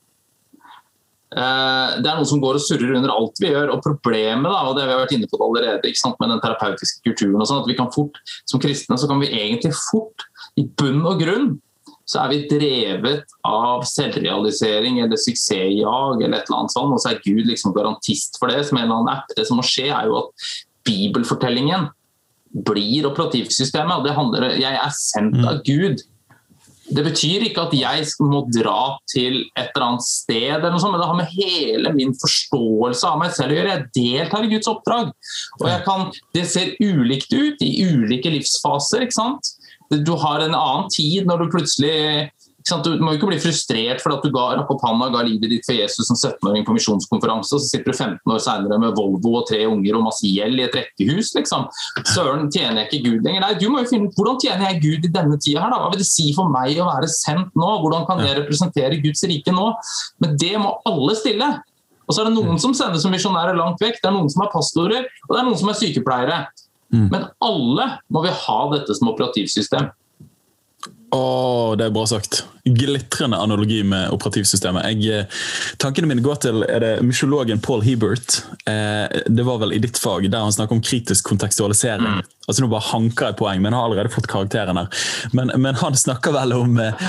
Eh, 1.27 1.97
det 1.99 2.07
er 2.07 2.15
noe 2.15 2.27
som 2.29 2.39
går 2.41 2.59
og 2.59 2.63
surrer 2.63 2.95
under 2.95 3.11
alt 3.13 3.41
vi 3.41 3.51
gjør. 3.51 3.73
og 3.73 3.83
Problemet 3.85 4.47
da, 4.47 4.61
og 4.69 4.77
det 4.77 4.85
vi 4.85 4.93
har 4.93 5.01
vært 5.01 5.15
inne 5.17 5.29
på 5.29 5.39
det 5.39 5.47
allerede, 5.47 5.93
med 6.21 6.33
den 6.33 6.43
terapeutiske 6.43 7.03
kulturen, 7.09 7.41
og 7.41 7.49
sånn, 7.49 7.63
at 7.63 7.71
vi 7.71 7.77
kan 7.79 7.91
fort, 7.93 8.21
som 8.45 8.61
kristne 8.63 8.99
så 8.99 9.09
kan 9.09 9.21
vi 9.23 9.33
egentlig 9.33 9.73
fort, 9.89 10.27
i 10.57 10.65
bunn 10.79 11.03
og 11.05 11.19
grunn, 11.21 11.57
så 12.07 12.21
er 12.23 12.31
vi 12.31 12.43
drevet 12.47 13.37
av 13.47 13.83
selvrealisering 13.87 15.01
eller 15.03 15.19
suksessjag 15.19 16.21
eller 16.23 16.37
et 16.37 16.47
eller 16.47 16.61
annet 16.61 16.73
sånt, 16.73 16.95
og 16.95 17.01
så 17.03 17.11
er 17.11 17.23
Gud 17.25 17.43
liksom 17.49 17.75
garantist 17.75 18.39
for 18.39 18.51
det 18.51 18.63
som 18.67 18.79
en 18.79 18.85
eller 18.85 19.01
annen 19.01 19.13
app. 19.17 19.33
Det 19.35 19.43
som 19.47 19.59
må 19.59 19.65
skje, 19.67 19.89
er 19.91 20.07
jo 20.07 20.21
at 20.21 20.51
bibelfortellingen 20.87 21.89
blir 22.67 23.09
operativsystemet. 23.09 23.97
og 23.97 24.05
det 24.07 24.15
handler, 24.15 24.55
Jeg 24.55 24.79
er 24.79 24.93
sendt 24.95 25.35
mm. 25.35 25.49
av 25.51 25.59
Gud. 25.67 26.05
Det 26.87 27.03
betyr 27.03 27.43
ikke 27.43 27.65
at 27.67 27.73
jeg 27.75 28.05
må 28.23 28.45
dra 28.55 28.95
til 29.11 29.41
et 29.59 29.73
eller 29.75 29.85
annet 29.89 30.05
sted, 30.07 30.53
eller 30.55 30.77
sånt, 30.79 30.93
men 30.95 31.01
det 31.01 31.09
har 31.09 31.17
med 31.19 31.33
hele 31.33 31.91
min 31.91 32.13
forståelse 32.15 33.09
av 33.09 33.19
meg 33.19 33.33
selv 33.35 33.51
å 33.51 33.57
gjøre. 33.57 33.73
Jeg 33.75 33.89
deltar 33.97 34.47
i 34.47 34.51
Guds 34.53 34.71
oppdrag. 34.71 35.11
Og 35.59 35.67
kan, 35.83 36.07
Det 36.33 36.45
ser 36.47 36.77
ulikt 36.79 37.33
ut 37.33 37.59
i 37.59 37.73
ulike 37.83 38.31
livsfaser. 38.31 39.03
ikke 39.03 39.19
sant? 39.19 39.51
Du 39.89 40.13
har 40.19 40.43
en 40.43 40.57
annen 40.57 40.89
tid 40.93 41.27
når 41.29 41.45
du 41.45 41.53
plutselig 41.53 41.97
du 42.67 42.97
må 42.99 43.13
ikke 43.15 43.29
bli 43.29 43.37
frustrert 43.39 44.01
for 44.03 44.11
at 44.11 44.25
du 44.25 44.31
ga, 44.33 44.57
rakk 44.57 44.71
opp 44.73 44.81
hånda 44.83 45.05
ga 45.13 45.21
livet 45.23 45.51
ditt 45.53 45.63
for 45.63 45.77
Jesus 45.77 46.09
som 46.09 46.17
17-åring 46.17 46.65
på 46.67 46.73
misjonskonferanse, 46.75 47.55
og 47.55 47.61
så 47.63 47.69
sitter 47.69 47.93
du 47.93 47.95
15 47.95 48.33
år 48.33 48.41
senere 48.43 48.79
med 48.81 48.97
Volvo 48.97 49.37
og 49.39 49.45
tre 49.47 49.61
unger 49.69 49.95
og 49.95 50.03
masse 50.09 50.27
gjeld 50.27 50.59
i 50.59 50.65
et 50.65 50.75
rekkehus. 50.75 51.31
liksom. 51.37 51.63
Søren, 52.11 52.49
tjener 52.51 52.83
jeg 52.83 52.89
ikke 52.89 53.05
Gud 53.05 53.23
lenger? 53.23 53.45
Nei, 53.45 53.53
du 53.61 53.69
må 53.71 53.85
jo 53.85 53.91
finne 53.93 54.11
ut 54.11 54.19
hvordan 54.19 54.41
tjener 54.43 54.67
jeg 54.67 54.81
Gud 54.83 55.07
i 55.07 55.13
denne 55.15 55.39
tida 55.39 55.63
her, 55.63 55.71
da? 55.71 55.79
Hva 55.85 55.93
vil 55.93 56.03
det 56.03 56.09
si 56.09 56.27
for 56.35 56.51
meg 56.51 56.75
å 56.83 56.89
være 56.89 57.11
sendt 57.13 57.55
nå? 57.55 57.71
Hvordan 57.85 58.03
kan 58.09 58.25
jeg 58.25 58.41
representere 58.41 58.99
Guds 59.05 59.23
rike 59.31 59.55
nå? 59.55 59.71
Men 60.23 60.35
det 60.43 60.53
må 60.59 60.75
alle 60.91 61.15
stille. 61.19 61.51
Og 62.07 62.15
så 62.15 62.23
er 62.23 62.29
det 62.29 62.37
noen 62.37 62.59
som 62.59 62.75
sendes 62.75 63.03
som 63.03 63.11
misjonærer 63.15 63.55
langt 63.55 63.81
vekk, 63.83 63.99
det 63.99 64.07
er 64.07 64.15
noen 64.15 64.31
som 64.31 64.43
er 64.45 64.51
pastorer, 64.51 65.07
og 65.27 65.33
det 65.33 65.41
er 65.41 65.47
noen 65.47 65.59
som 65.59 65.71
er 65.71 65.79
sykepleiere. 65.79 66.37
Mm. 66.93 67.07
Men 67.11 67.25
alle 67.43 67.87
må 68.13 68.23
vi 68.23 68.33
ha 68.33 68.59
dette 68.73 68.95
som 68.95 69.11
operativsystem. 69.11 69.89
Å, 71.15 71.23
det 71.79 71.87
er 71.87 71.95
bra 71.95 72.05
sagt. 72.09 72.43
Glitrende 72.73 73.37
analogi 73.37 73.81
med 73.83 74.11
operativsystemet. 74.15 74.85
Jeg, 74.91 75.27
eh, 75.27 75.43
tankene 75.81 76.09
mine 76.09 76.23
går 76.25 76.41
til 76.47 76.63
er 76.67 76.83
det 76.83 76.93
mysiologen 77.05 77.61
Paul 77.63 77.83
Hebert. 77.85 78.41
Eh, 78.67 79.21
det 79.27 79.45
var 79.45 79.61
vel 79.63 79.73
i 79.73 79.81
ditt 79.83 79.97
fag, 79.97 80.29
der 80.31 80.45
han 80.45 80.53
snakker 80.53 80.77
om 80.77 80.81
kritisk 80.81 81.27
kontekstualisering. 81.29 82.19
Mm. 82.19 82.33
Altså 82.47 82.63
Nå 82.63 82.69
bare 82.71 82.87
hanker 82.93 83.29
jeg 83.29 83.37
poeng, 83.41 83.61
men 83.61 83.75
har 83.75 83.87
allerede 83.87 84.13
fått 84.13 84.29
karakteren 84.31 84.79
her. 84.79 84.87
Men, 85.35 85.51
men, 85.55 85.75
han 85.75 85.97
snakker 85.99 86.31
vel 86.35 86.53
om 86.55 86.79
eh, 86.79 87.07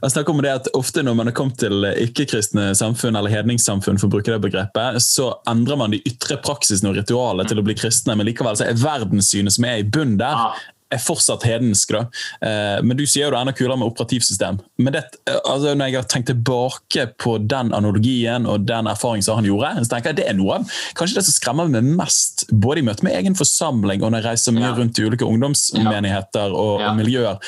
han 0.00 0.14
snakker 0.14 0.32
om 0.32 0.42
det 0.44 0.54
at 0.62 0.70
ofte 0.78 1.04
når 1.04 1.18
man 1.18 1.30
har 1.30 1.36
kommet 1.36 1.60
til 1.60 1.84
ikke-kristne 1.92 2.70
samfunn, 2.78 3.18
eller 3.18 3.32
hedningssamfunn, 3.32 4.00
for 4.00 4.08
å 4.08 4.16
bruke 4.16 4.32
det 4.32 4.40
begrepet, 4.46 5.02
så 5.04 5.34
endrer 5.50 5.80
man 5.80 5.92
de 5.92 6.00
ytre 6.08 6.40
praksisene 6.44 6.92
og 6.92 6.98
ritualene 7.00 7.48
til 7.48 7.60
å 7.60 7.66
bli 7.66 7.76
kristne, 7.78 8.16
men 8.16 8.28
likevel 8.28 8.56
så 8.58 8.68
er 8.68 8.80
verdenssynet 8.80 9.54
som 9.54 9.68
er 9.68 9.82
i 9.82 9.86
bunnen 9.86 10.16
der, 10.20 10.56
er 10.94 11.00
fortsatt 11.02 11.44
hedensk. 11.46 11.92
da. 11.92 12.04
Eh, 12.44 12.78
men 12.84 12.96
du 12.96 13.04
sier 13.06 13.26
jo 13.26 13.32
det 13.32 13.38
er 13.38 13.44
enda 13.44 13.54
kulere 13.56 13.78
med 13.80 13.90
operativsystem. 13.90 14.60
Men 14.80 14.94
det, 14.94 15.04
eh, 15.28 15.38
altså, 15.44 15.74
når 15.74 15.90
jeg 15.90 15.98
har 15.98 16.08
tenkt 16.08 16.30
tilbake 16.32 17.06
på 17.20 17.36
den 17.44 17.72
analogien 17.76 18.46
og 18.46 18.66
den 18.68 18.88
erfaringen 18.90 19.26
som 19.26 19.40
han 19.40 19.48
gjorde, 19.48 19.74
så 19.84 19.92
tenker 19.92 20.12
jeg 20.12 20.20
det 20.22 20.28
er 20.30 20.38
noe 20.38 20.60
kanskje 20.98 21.18
det 21.18 21.26
som 21.26 21.36
skremmer 21.36 21.68
meg 21.70 21.86
mest, 21.98 22.46
både 22.50 22.82
i 22.82 22.86
møte 22.86 23.04
med 23.06 23.16
egen 23.18 23.36
forsamling 23.38 24.02
og 24.02 24.12
når 24.12 24.22
jeg 24.22 24.28
reiser 24.28 24.56
mye 24.56 24.72
rundt 24.76 24.98
i 24.98 25.04
ulike 25.06 25.26
ungdomsmenigheter 25.28 26.54
og, 26.54 26.80
og, 26.82 26.96
miljøer, 26.98 27.38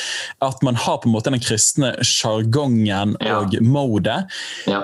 at 0.45 0.63
man 0.67 0.79
har 0.79 1.01
på 1.01 1.09
en 1.09 1.15
måte 1.15 1.33
den 1.33 1.43
kristne 1.43 1.93
sjargongen 2.07 3.17
og 3.33 3.57
modet, 3.65 4.21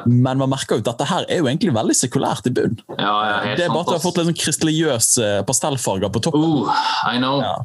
men 0.07 0.41
man 0.41 0.51
merker 0.51 0.78
jo 0.78 0.85
at 0.85 0.91
dette 0.91 1.09
her 1.11 1.28
er 1.28 1.43
jo 1.43 1.51
egentlig 1.51 1.74
veldig 1.77 1.97
sekulært 1.99 2.49
i 2.49 2.55
bunn. 2.57 2.77
det 2.89 3.66
er 3.66 3.73
bare 3.73 3.85
at 3.85 3.93
du 3.93 3.97
har 3.97 4.03
fått 4.03 4.20
litt 4.20 4.31
sånn 4.31 4.41
kristeliøse 4.41 5.31
pastellfarger 5.49 6.12
på 6.12 6.24
toppen. 6.27 6.61
Uh, 6.66 6.85
I 7.12 7.19
know. 7.20 7.41
Ja. 7.45 7.57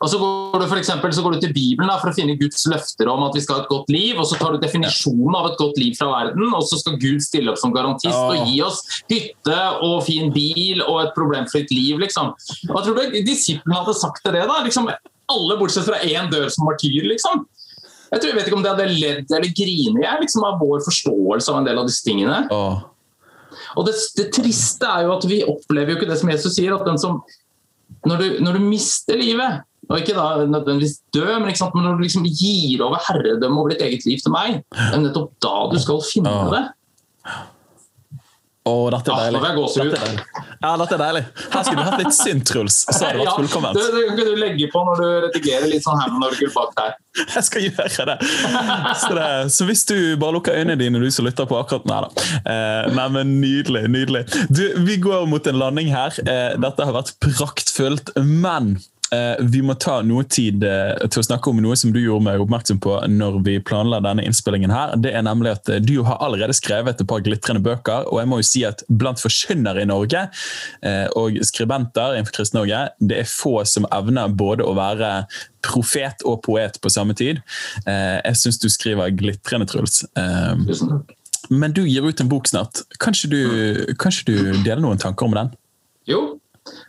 Og 0.00 0.10
så 0.10 0.18
går 0.20 0.60
du 0.60 0.66
for 0.68 0.80
eksempel, 0.80 1.12
så 1.14 1.22
går 1.24 1.36
du 1.36 1.44
til 1.44 1.54
Bibelen 1.54 1.88
da, 1.88 1.96
for 2.00 2.10
å 2.10 2.16
finne 2.16 2.36
Guds 2.40 2.66
løfter 2.70 3.08
om 3.10 3.22
at 3.26 3.36
vi 3.36 3.42
skal 3.44 3.58
ha 3.58 3.64
et 3.64 3.70
godt 3.70 3.92
liv. 3.92 4.18
og 4.18 4.26
Så 4.28 4.38
tar 4.40 4.54
du 4.54 4.60
definisjonen 4.62 5.38
av 5.38 5.48
et 5.50 5.58
godt 5.60 5.80
liv 5.80 5.96
fra 5.98 6.10
verden, 6.10 6.46
og 6.50 6.66
så 6.68 6.78
skal 6.80 6.98
Gud 7.00 7.24
stille 7.24 7.52
opp 7.52 7.60
som 7.60 7.74
garantist 7.74 8.18
og 8.18 8.50
gi 8.50 8.60
oss 8.64 8.82
hytte 9.10 9.58
og 9.86 9.98
fin 10.08 10.32
bil 10.34 10.84
og 10.84 11.02
et 11.06 11.16
problemfritt 11.16 11.72
liv. 11.74 11.98
liksom. 12.02 12.32
Hva 12.70 12.84
tror 12.84 13.00
du 13.00 13.18
disiplene 13.26 13.80
hadde 13.80 13.96
sagt 13.98 14.24
til 14.24 14.36
det? 14.36 14.46
da? 14.50 14.60
Liksom, 14.66 14.90
alle 15.34 15.58
bortsett 15.60 15.88
fra 15.88 16.00
én 16.04 16.30
dør 16.32 16.50
som 16.52 16.68
martyr. 16.68 17.04
liksom. 17.10 17.46
Jeg, 18.10 18.20
tror, 18.20 18.28
jeg 18.30 18.38
vet 18.38 18.48
ikke 18.50 18.58
om 18.58 18.64
det 18.64 18.74
hadde 18.74 18.90
ledd 18.92 19.32
eller 19.32 19.54
grinet 19.56 20.02
jeg, 20.04 20.18
liksom, 20.22 20.44
av 20.46 20.60
vår 20.62 20.84
forståelse 20.86 21.50
av 21.50 21.60
en 21.60 21.70
del 21.70 21.80
av 21.80 21.88
disse 21.88 22.04
tingene. 22.06 22.44
Oh. 22.54 22.84
Og 23.78 23.88
det, 23.88 23.94
det, 24.18 24.28
triste 24.34 24.86
er 24.86 25.06
jo 25.06 25.14
at 25.16 25.26
vi 25.30 25.40
opplever 25.46 25.94
jo 25.94 25.98
ikke 25.98 26.10
det 26.10 26.18
som 26.20 26.30
Jesus 26.30 26.54
sier, 26.58 26.74
at 26.76 26.86
den 26.86 27.00
som 27.00 27.22
når 28.04 28.20
du, 28.20 28.26
når 28.44 28.58
du 28.58 28.66
mister 28.66 29.18
livet 29.18 29.64
og 29.88 29.98
ikke 30.00 30.16
da 30.16 30.28
nødvendigvis 30.48 30.98
dø, 31.14 31.26
men, 31.38 31.50
men 31.50 31.84
når 31.86 31.98
du 31.98 32.04
liksom 32.06 32.28
gir 32.28 32.84
over 32.86 33.02
herredømme 33.08 33.60
over 33.60 33.74
ditt 33.74 33.84
eget 33.84 34.06
liv 34.08 34.22
til 34.22 34.32
meg, 34.34 34.62
det 34.72 34.92
er 34.92 35.02
nettopp 35.02 35.34
da 35.44 35.56
du 35.72 35.76
skal 35.82 36.00
finne 36.06 36.32
det. 36.54 36.64
Oh, 38.64 38.86
dette 38.88 39.12
er 39.12 39.26
deilig. 39.28 39.40
Ja, 39.44 39.82
dette 39.84 40.06
er 40.08 40.20
Ja, 40.62 40.68
dette 40.80 40.96
er 40.96 41.00
deilig. 41.02 41.20
Her 41.52 41.64
skulle 41.66 41.82
du 41.82 41.88
hatt 41.90 42.00
litt 42.00 42.14
synt, 42.16 42.46
Truls. 42.48 42.78
Så 42.86 42.94
hadde 42.96 43.18
det 43.18 43.26
vært 43.26 43.36
fullkomment. 43.42 43.76
Ja, 43.76 43.90
det, 43.92 44.04
kan 44.08 44.30
du 44.30 44.38
legge 44.40 44.68
på 44.72 44.84
når 44.86 45.02
du 45.02 45.08
redigerer 45.26 45.68
litt 45.68 45.84
sånn 45.84 46.00
Hammond-orgel 46.00 46.48
bak 46.54 46.72
der. 46.78 46.94
Jeg 47.20 47.44
skal 47.44 47.66
gjøre 47.66 48.06
det. 48.08 48.16
Så, 49.02 49.10
det. 49.18 49.26
så, 49.52 49.66
hvis 49.68 49.84
du 49.90 49.96
bare 50.16 50.38
lukker 50.38 50.56
øynene 50.56 50.78
dine, 50.80 51.02
du 51.02 51.12
som 51.12 51.28
lytter 51.28 51.44
på 51.50 51.58
akkurat 51.60 51.84
Nei 51.90 52.00
da. 52.06 52.24
Eh, 52.40 52.88
nei, 52.96 53.06
men 53.18 53.36
nydelig. 53.42 53.84
Nydelig. 53.92 54.24
Du, 54.48 54.64
vi 54.88 54.96
går 55.04 55.28
mot 55.28 55.52
en 55.52 55.60
landing 55.60 55.92
her. 55.92 56.16
Eh, 56.24 56.56
dette 56.64 56.88
har 56.88 56.96
vært 56.96 57.12
praktfullt, 57.20 58.16
men 58.24 58.78
vi 59.40 59.60
må 59.64 59.74
ta 59.80 59.98
noe 60.06 60.24
tid 60.30 60.64
eh, 60.66 60.94
til 61.08 61.22
å 61.22 61.26
snakke 61.26 61.50
om 61.50 61.60
noe 61.62 61.76
som 61.78 61.92
du 61.94 62.00
gjorde 62.00 62.26
meg 62.26 62.42
oppmerksom 62.42 62.80
på 62.82 62.96
når 63.10 63.38
vi 63.46 63.56
planla 63.64 64.00
denne 64.04 64.24
innspillingen. 64.26 64.72
her. 64.74 64.94
Det 65.00 65.12
er 65.14 65.24
nemlig 65.26 65.54
at 65.54 65.68
eh, 65.68 65.82
Du 65.84 66.02
har 66.06 66.20
allerede 66.24 66.56
skrevet 66.56 67.00
et 67.00 67.08
par 67.08 67.24
glitrende 67.24 67.62
bøker. 67.64 68.08
og 68.10 68.20
jeg 68.20 68.30
må 68.30 68.40
jo 68.40 68.48
si 68.48 68.64
at 68.64 68.84
Blant 68.88 69.20
forkynnere 69.22 69.82
i 69.82 69.88
Norge 69.88 70.20
og 71.16 71.36
skribenter 71.46 72.14
innenfor 72.14 72.34
Kristen-Norge, 72.36 72.80
det 73.00 73.18
er 73.22 73.28
få 73.28 73.64
som 73.68 73.86
evner 73.94 74.32
både 74.32 74.64
å 74.66 74.74
være 74.76 75.10
profet 75.64 76.24
og 76.28 76.42
poet 76.44 76.78
på 76.82 76.92
samme 76.92 77.16
tid. 77.16 77.40
Jeg 77.86 78.38
syns 78.40 78.60
du 78.62 78.68
skriver 78.72 79.14
glitrende, 79.16 79.68
Truls. 79.70 80.04
Tusen 80.14 80.92
takk. 80.92 81.14
Men 81.50 81.74
du 81.76 81.82
gir 81.84 82.06
ut 82.06 82.20
en 82.20 82.30
bok 82.30 82.48
snart. 82.48 82.84
Kanskje 83.02 83.30
du, 83.32 83.40
kanskje 84.00 84.30
du 84.30 84.36
deler 84.64 84.82
noen 84.84 85.00
tanker 85.00 85.28
om 85.28 85.36
den? 85.36 85.52
Jo, 86.08 86.22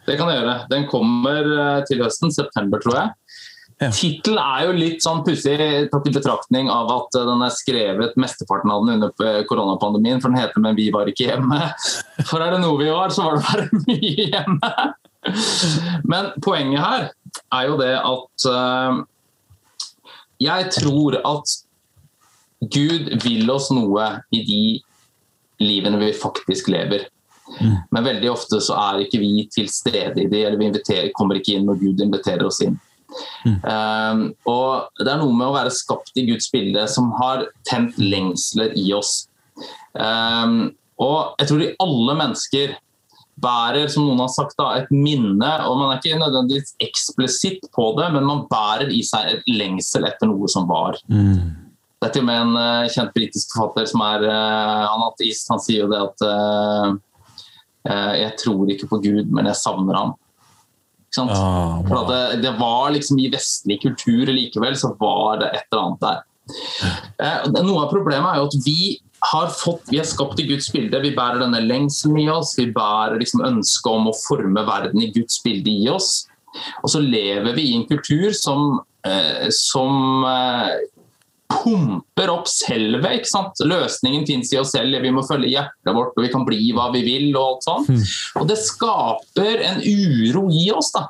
det 0.06 0.18
kan 0.20 0.30
jeg 0.30 0.42
gjøre. 0.42 0.56
Den 0.72 0.88
kommer 0.90 1.52
eh, 1.58 1.84
til 1.90 2.04
høsten, 2.06 2.34
september, 2.34 2.82
tror 2.84 2.98
jeg. 3.00 3.14
Ja. 3.82 3.90
Tittelen 3.92 4.40
er 4.40 4.62
jo 4.70 4.76
litt 4.78 5.04
sånn 5.04 5.20
pussig 5.26 5.56
tatt 5.92 6.06
i 6.08 6.14
betraktning 6.16 6.70
av 6.72 6.92
at 6.94 7.18
eh, 7.20 7.26
den 7.28 7.42
er 7.44 7.56
skrevet 7.56 8.20
mesteparten 8.22 8.72
av 8.72 8.86
den 8.86 9.00
under 9.00 9.26
eh, 9.26 9.42
koronapandemien, 9.50 10.22
for 10.24 10.32
den 10.32 10.40
heter 10.44 10.62
'Men 10.64 10.78
vi 10.78 10.92
var 10.94 11.12
ikke 11.12 11.32
hjemme'. 11.32 11.74
For 12.30 12.42
er 12.42 12.56
det 12.56 12.62
noe 12.64 12.80
vi 12.80 12.92
var, 12.92 13.10
så 13.10 13.28
var 13.28 13.36
det 13.36 13.46
bare 13.50 13.68
mye 13.90 14.30
hjemme. 14.32 14.72
Men 16.06 16.32
poenget 16.46 16.86
her 16.86 17.10
er 17.52 17.68
jo 17.68 17.78
det 17.82 17.96
at 17.98 18.48
jeg 20.40 20.68
tror 20.76 21.18
at 21.26 21.54
Gud 22.62 23.10
vil 23.24 23.50
oss 23.50 23.72
noe 23.74 24.06
i 24.34 24.42
de 24.46 24.62
livene 25.64 26.00
vi 26.02 26.12
faktisk 26.14 26.70
lever. 26.70 27.08
Mm. 27.60 27.76
Men 27.94 28.08
veldig 28.10 28.32
ofte 28.32 28.60
så 28.64 28.78
er 28.80 29.06
ikke 29.06 29.22
vi 29.22 29.46
til 29.54 29.70
stede 29.72 30.24
i 30.24 30.30
det, 30.32 30.42
eller 30.46 30.60
vi 30.60 30.70
inviterer, 30.72 31.14
kommer 31.18 31.40
ikke 31.40 31.58
inn 31.58 31.68
når 31.70 31.82
Gud 31.82 32.04
inviterer 32.06 32.46
oss 32.48 32.62
inn. 32.66 32.78
Mm. 33.46 33.60
Um, 33.62 34.24
og 34.50 34.90
Det 35.00 35.12
er 35.12 35.20
noe 35.22 35.36
med 35.36 35.48
å 35.48 35.56
være 35.56 35.74
skapt 35.74 36.18
i 36.20 36.26
Guds 36.28 36.50
bilde 36.52 36.88
som 36.92 37.12
har 37.20 37.46
tent 37.70 38.00
lengsler 38.02 38.74
i 38.80 38.90
oss. 38.98 39.28
Um, 39.94 40.74
og 41.02 41.38
jeg 41.40 41.50
tror 41.50 41.62
de 41.62 41.76
alle 41.84 42.18
mennesker 42.18 42.76
bærer, 43.42 43.90
som 43.92 44.06
noen 44.08 44.24
har 44.24 44.32
sagt, 44.32 44.56
da, 44.60 44.72
et 44.80 44.92
minne. 44.94 45.52
og 45.68 45.78
Man 45.80 45.92
er 45.92 46.00
ikke 46.00 46.20
nødvendigvis 46.22 46.76
eksplisitt 46.84 47.68
på 47.76 47.90
det, 48.00 48.10
men 48.16 48.28
man 48.28 48.46
bærer 48.52 48.92
i 48.96 49.02
seg 49.06 49.34
et 49.34 49.50
lengsel 49.52 50.08
etter 50.08 50.32
noe 50.32 50.50
som 50.52 50.68
var. 50.70 50.98
Mm. 51.12 51.52
Det 52.00 52.10
er 52.10 52.14
til 52.16 52.26
og 52.26 52.30
med 52.30 52.42
en 52.42 52.56
uh, 52.60 52.92
kjent 52.92 53.14
britisk 53.16 53.56
forfatter 53.56 53.90
som 53.90 54.04
er 54.06 54.24
uh, 54.28 54.86
han 54.92 55.04
ateist. 55.08 55.50
Han 55.52 55.62
sier 55.64 55.86
jo 55.86 55.92
det 55.92 56.02
at 56.04 56.26
uh, 56.28 56.96
jeg 57.86 58.32
tror 58.42 58.70
ikke 58.74 58.88
på 58.90 58.98
Gud, 59.04 59.28
men 59.30 59.46
jeg 59.46 59.60
savner 59.60 59.98
ham. 60.00 60.14
Ah, 61.22 61.80
wow. 61.80 61.88
For 61.88 62.08
det, 62.10 62.42
det, 62.44 62.54
var 62.60 62.90
liksom 62.92 63.20
I 63.20 63.30
vestlig 63.32 63.78
kultur 63.84 64.28
likevel 64.32 64.76
så 64.76 64.92
var 65.00 65.40
det 65.40 65.52
et 65.54 65.68
eller 65.72 65.84
annet 65.84 66.02
der. 66.04 66.24
Eh, 67.24 67.48
noe 67.56 67.86
av 67.86 67.92
problemet 67.94 68.32
er 68.32 68.42
jo 68.42 68.50
at 68.50 68.58
vi 68.66 68.80
har 69.32 69.50
fått, 69.56 69.88
vi 69.90 70.00
er 70.02 70.08
skapt 70.08 70.40
i 70.42 70.48
Guds 70.50 70.68
bilde. 70.74 71.02
Vi 71.02 71.16
bærer 71.16 71.42
denne 71.42 71.64
lengselen 71.64 72.20
i 72.22 72.30
oss. 72.30 72.54
Vi 72.60 72.68
bærer 72.76 73.18
liksom 73.22 73.46
ønsket 73.48 73.92
om 73.92 74.12
å 74.12 74.18
forme 74.26 74.66
verden 74.68 75.02
i 75.02 75.12
Guds 75.16 75.40
bilde 75.46 75.72
i 75.72 75.88
oss. 75.90 76.26
Og 76.84 76.92
så 76.94 77.02
lever 77.04 77.56
vi 77.58 77.70
i 77.72 77.78
en 77.80 77.88
kultur 77.90 78.36
som, 78.38 78.82
eh, 79.08 79.48
som 79.52 80.24
pumper 81.52 82.32
opp 82.34 82.50
selve. 82.50 83.12
ikke 83.20 83.30
sant? 83.30 83.62
Løsningen 83.66 84.26
fins 84.28 84.54
i 84.54 84.60
oss 84.62 84.74
selv, 84.76 84.98
vi 85.04 85.14
må 85.14 85.26
følge 85.28 85.54
hjertet 85.54 85.96
vårt, 85.96 86.16
og 86.16 86.26
vi 86.26 86.32
kan 86.34 86.46
bli 86.48 86.72
hva 86.76 86.90
vi 86.96 87.04
vil. 87.06 87.30
Og 87.36 87.44
alt 87.44 87.68
sånt. 87.68 87.92
Mm. 87.92 88.06
Og 88.42 88.50
det 88.50 88.62
skaper 88.64 89.66
en 89.70 89.82
uro 89.82 90.48
i 90.54 90.70
oss. 90.76 90.92
da. 90.96 91.10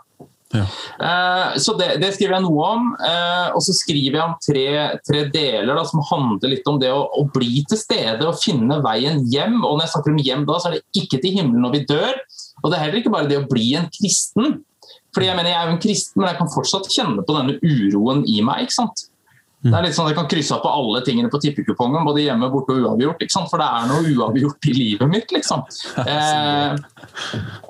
Ja. 0.55 0.65
Uh, 1.01 1.57
så 1.59 1.73
det, 1.79 1.87
det, 1.99 2.11
skriver 2.15 2.37
jeg 2.37 2.45
noe 2.45 2.67
om. 2.75 2.91
Uh, 2.99 3.55
og 3.57 3.63
så 3.65 3.75
skriver 3.75 4.19
jeg 4.19 4.25
om 4.25 4.35
tre, 4.43 4.67
tre 5.07 5.23
deler 5.33 5.73
da, 5.73 5.83
som 5.87 6.03
handler 6.11 6.53
litt 6.53 6.69
om 6.69 6.79
det 6.81 6.91
å, 6.93 7.01
å, 7.15 7.25
bli 7.35 7.65
til 7.69 7.79
stede 7.79 8.27
og 8.27 8.39
finne 8.41 8.79
veien 8.85 9.25
hjem. 9.31 9.61
Og 9.63 9.75
når 9.75 9.87
jeg 9.87 9.95
snakker 9.95 10.15
om 10.15 10.21
hjem 10.27 10.45
da, 10.47 10.59
så 10.59 10.69
er 10.69 10.77
det 10.77 11.03
ikke 11.03 11.21
til 11.23 11.39
himmelen 11.39 11.65
når 11.65 11.75
vi 11.79 11.83
dør. 11.89 12.23
Og 12.63 12.71
det 12.71 12.77
er 12.77 12.85
heller 12.85 13.01
ikke 13.01 13.13
bare 13.13 13.29
det 13.31 13.41
å 13.41 13.49
bli 13.49 13.73
en 13.79 13.91
kristen. 13.93 14.61
Fordi 15.15 15.29
jeg 15.29 15.37
mener 15.37 15.51
jeg 15.51 15.59
er 15.59 15.69
jo 15.69 15.75
en 15.75 15.83
kristen, 15.83 16.19
men 16.19 16.29
jeg 16.31 16.39
kan 16.41 16.51
fortsatt 16.51 16.89
kjenne 16.91 17.23
på 17.25 17.35
denne 17.37 17.59
uroen 17.63 18.25
i 18.27 18.41
meg. 18.45 18.65
ikke 18.65 18.77
sant? 18.77 19.07
Det 19.65 19.73
er 19.73 19.85
litt 19.87 19.95
sånn 19.97 20.05
at 20.05 20.13
Jeg 20.13 20.19
kan 20.19 20.27
krysse 20.29 20.53
av 20.53 20.61
på 20.61 20.71
alle 20.71 21.01
tingene 21.05 21.29
på 21.33 21.39
tippekupongen, 21.41 22.05
både 22.05 22.25
hjemme, 22.25 22.49
borte 22.53 22.75
og 22.75 22.85
uavgjort. 22.85 23.23
ikke 23.25 23.33
sant? 23.33 23.49
For 23.49 23.61
det 23.61 23.65
er 23.65 23.87
noe 23.89 24.11
uavgjort 24.13 24.69
i 24.69 24.75
livet 24.77 25.11
mitt, 25.11 25.35
liksom. 25.35 25.65
Eh, 26.15 26.75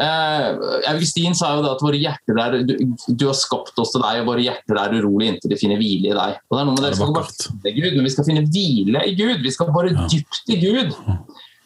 eh, 0.04 0.48
Augustin 0.92 1.36
sa 1.38 1.54
jo 1.56 1.62
det 1.64 1.70
at 1.72 1.84
våre 1.84 1.98
hjerter 2.00 2.40
er, 2.42 2.58
du, 2.68 2.74
du, 3.08 3.24
har 3.30 3.38
skapt 3.38 3.78
oss 3.80 3.94
til 3.94 4.04
deg, 4.04 4.20
og 4.22 4.30
våre 4.30 4.44
hjerter 4.44 4.80
er 4.82 4.96
urolig 5.00 5.30
inntil 5.32 5.54
de 5.54 5.60
finner 5.60 5.80
hvile 5.80 6.12
i 6.12 6.18
deg. 6.18 6.40
Og 6.50 6.58
det 6.58 6.62
er 6.62 6.68
noe 6.68 6.76
med 6.76 6.84
det, 6.84 6.92
Vi 6.92 7.00
skal 7.00 7.14
bare 7.16 7.32
finne 7.32 7.74
Gud, 7.78 7.90
men 7.96 8.08
vi 8.08 8.14
skal 8.14 8.28
finne 8.28 8.44
hvile 8.50 9.04
i 9.08 9.16
Gud. 9.18 9.46
Vi 9.46 9.54
skal 9.56 9.72
bare 9.76 9.94
dypt 10.12 10.52
i 10.52 10.60
Gud. 10.62 10.98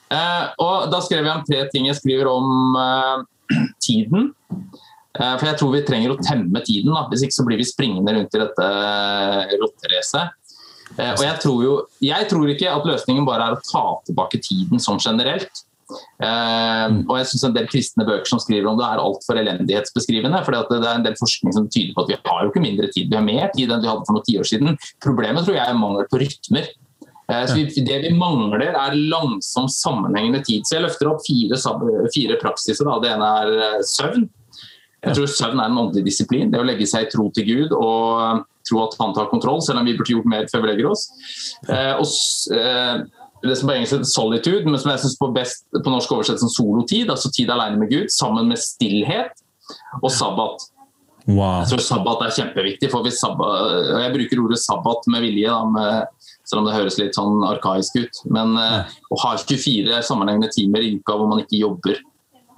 Eh, 0.10 0.46
og 0.66 0.90
Da 0.94 1.02
skrev 1.06 1.26
jeg 1.26 1.34
om 1.34 1.46
tre 1.48 1.64
ting. 1.74 1.90
Jeg 1.90 2.00
skriver 2.00 2.30
om 2.32 2.78
eh, 2.86 3.18
tiden. 3.86 4.32
Eh, 5.20 5.36
for 5.36 5.48
jeg 5.50 5.60
tror 5.60 5.74
vi 5.76 5.86
trenger 5.88 6.14
å 6.14 6.20
temme 6.22 6.62
tiden, 6.64 6.94
da. 6.96 7.06
hvis 7.12 7.26
ikke 7.28 7.40
så 7.42 7.48
blir 7.48 7.60
vi 7.60 7.68
springende 7.68 8.16
rundt 8.16 8.36
i 8.36 8.44
dette 8.44 8.68
eh, 8.68 9.56
rotteracet. 9.60 10.36
Eh, 10.96 11.14
og 11.14 11.24
jeg 11.26 11.42
tror 11.44 11.64
jo 11.66 11.74
jeg 12.02 12.28
tror 12.32 12.52
ikke 12.54 12.72
at 12.72 12.88
løsningen 12.88 13.28
bare 13.28 13.50
er 13.50 13.58
å 13.58 13.64
ta 13.66 13.84
tilbake 14.08 14.40
tiden 14.42 14.82
sånn 14.82 15.02
generelt. 15.04 15.66
og 15.90 17.14
jeg 17.18 17.28
synes 17.30 17.44
En 17.48 17.54
del 17.54 17.68
kristne 17.70 18.06
bøker 18.06 18.30
som 18.30 18.42
skriver 18.42 18.68
om 18.70 18.78
det, 18.78 18.86
er 18.86 19.02
altfor 19.02 19.40
elendighetsbeskrivende. 19.42 20.44
for 20.46 20.54
Det 20.54 20.78
er 20.80 20.96
en 20.96 21.06
del 21.06 21.18
forskning 21.18 21.54
som 21.54 21.68
tyder 21.68 21.94
på 21.96 22.04
at 22.04 22.12
vi 22.12 22.18
har 22.26 22.44
jo 22.44 22.52
ikke 22.52 22.66
mindre 22.66 22.92
tid, 22.94 23.10
vi 23.10 23.18
har 23.18 23.26
mer 23.26 23.50
tid 23.56 23.72
enn 23.72 23.82
vi 23.82 23.90
hadde 23.90 24.06
for 24.06 24.18
noen 24.18 24.28
tiår 24.28 24.46
siden. 24.46 24.78
Problemet 25.02 25.46
tror 25.46 25.58
jeg 25.58 25.66
er 25.66 25.82
mangel 25.82 26.06
på 26.10 26.22
rytmer. 26.22 26.70
Så 27.30 27.62
det 27.86 27.98
vi 28.06 28.14
mangler, 28.18 28.72
er 28.74 28.96
langsom, 28.98 29.68
sammenhengende 29.70 30.42
tid. 30.46 30.66
Så 30.66 30.78
Jeg 30.78 30.88
løfter 30.88 31.10
opp 31.10 31.26
fire, 31.26 31.58
fire 32.14 32.38
praksiser. 32.42 32.86
Da. 32.86 33.00
Det 33.02 33.12
ene 33.14 33.34
er 33.42 33.82
søvn. 33.86 34.30
Jeg 35.06 35.16
tror 35.16 35.30
søvn 35.32 35.62
er 35.62 35.72
en 35.72 35.82
åndelig 35.86 36.10
disiplin. 36.10 36.50
Det 36.52 36.60
å 36.60 36.66
legge 36.68 36.88
seg 36.90 37.06
i 37.06 37.12
tro 37.12 37.30
til 37.36 37.48
Gud 37.48 37.76
og 37.78 38.44
tro 38.68 38.82
at 38.84 38.98
han 39.00 39.14
tar 39.16 39.30
kontroll, 39.32 39.62
selv 39.64 39.82
om 39.82 39.88
vi 39.88 39.96
burde 39.98 40.14
gjort 40.14 40.28
mer 40.30 40.50
før 40.52 40.66
vi 40.66 40.72
legger 40.74 40.90
oss. 40.92 41.06
Eh, 41.70 41.94
og, 41.96 42.08
eh, 42.56 43.06
det 43.40 43.56
som 43.56 43.70
på 43.70 43.76
engelsk 43.78 43.96
heter 43.96 44.10
solitude, 44.10 44.66
men 44.68 44.80
som 44.82 44.92
jeg 44.92 45.04
synes 45.06 45.20
på 45.22 45.32
best 45.36 45.64
på 45.72 45.94
norsk 45.94 46.12
oversettes 46.12 46.44
som 46.44 46.52
solotid, 46.52 47.08
altså 47.08 47.32
tid 47.32 47.52
alene 47.54 47.80
med 47.80 47.94
Gud, 47.94 48.12
sammen 48.12 48.52
med 48.52 48.60
stillhet 48.60 49.40
og 50.02 50.12
sabbat. 50.12 50.68
Wow. 51.30 51.62
Jeg 51.62 51.72
tror 51.72 51.84
sabbat 51.86 52.26
er 52.26 52.36
kjempeviktig. 52.36 52.90
for 52.92 53.08
sabbat, 53.10 54.02
Jeg 54.02 54.14
bruker 54.14 54.44
ordet 54.44 54.60
sabbat 54.60 55.08
med 55.08 55.22
vilje, 55.22 55.48
da, 55.48 55.64
med, 55.66 56.08
selv 56.44 56.62
om 56.62 56.68
det 56.68 56.76
høres 56.76 56.98
litt 57.00 57.16
sånn 57.16 57.44
arkaisk 57.46 57.96
ut. 57.96 58.22
Men 58.34 58.58
eh, 58.58 58.84
å 59.12 59.20
ha 59.24 59.36
24 59.38 60.02
sammenhengende 60.04 60.52
timer 60.52 60.84
i 60.84 60.96
uka 60.98 61.16
hvor 61.16 61.30
man 61.30 61.44
ikke 61.44 61.62
jobber, 61.62 62.02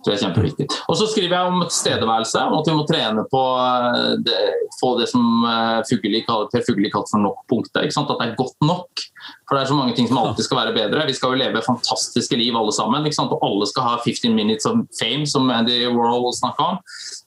jeg 0.10 0.18
er 0.18 0.22
kjempeviktig. 0.26 0.68
Og 0.90 0.98
så 0.98 1.08
skriver 1.12 1.36
jeg 1.36 1.52
om 1.52 1.64
tilstedeværelse, 1.68 2.44
om 2.50 2.58
at 2.58 2.70
vi 2.70 2.76
må 2.78 2.86
trene 2.90 3.26
på 3.32 3.42
eh, 3.62 4.14
det, 4.26 4.40
få 4.80 4.94
det 5.00 5.08
som 5.12 5.46
eh, 5.48 5.82
Fugli 5.90 6.24
Per 6.26 6.66
Fugli 6.66 6.90
kalte 6.94 7.14
for 7.14 7.24
nok-punktet. 7.26 7.92
At 7.92 8.14
det 8.14 8.28
er 8.28 8.38
godt 8.40 8.58
nok. 8.66 9.06
For 9.46 9.58
det 9.58 9.62
er 9.62 9.70
så 9.70 9.78
mange 9.78 9.94
ting 9.98 10.08
som 10.10 10.22
alltid 10.22 10.48
skal 10.48 10.62
være 10.62 10.76
bedre. 10.78 11.06
Vi 11.10 11.18
skal 11.18 11.36
jo 11.36 11.42
leve 11.44 11.66
fantastiske 11.66 12.40
liv 12.40 12.58
alle 12.58 12.74
sammen. 12.74 13.06
Og 13.06 13.38
alle 13.46 13.68
skal 13.70 13.88
ha 13.88 13.98
15 14.00 14.34
minutes 14.36 14.66
of 14.70 14.82
fame, 14.98 15.28
som 15.30 15.50
Andy 15.54 15.84
Warhol 15.92 16.32
snakka 16.38 16.72
om. 16.74 16.82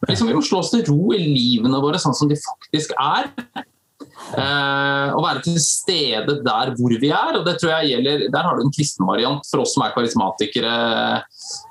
Liksom, 0.08 0.28
vi 0.28 0.34
må 0.34 0.42
slå 0.42 0.64
oss 0.64 0.72
til 0.74 0.84
ro 0.88 1.14
i 1.14 1.22
livene 1.22 1.82
våre 1.84 2.00
sånn 2.02 2.16
som 2.16 2.30
de 2.30 2.40
faktisk 2.40 2.96
er. 2.98 3.30
Uh, 4.32 5.12
å 5.14 5.20
være 5.22 5.42
til 5.44 5.58
stede 5.62 6.38
der 6.42 6.72
hvor 6.78 6.94
vi 6.98 7.10
er. 7.12 7.36
og 7.38 7.44
det 7.46 7.58
tror 7.60 7.74
jeg 7.74 7.92
gjelder, 7.92 8.26
Der 8.32 8.46
har 8.48 8.56
du 8.56 8.64
en 8.64 8.72
kristen 8.74 9.06
variant 9.06 9.44
for 9.50 9.62
oss 9.62 9.74
som 9.76 9.84
er 9.84 9.92
karismatikere. 9.94 10.74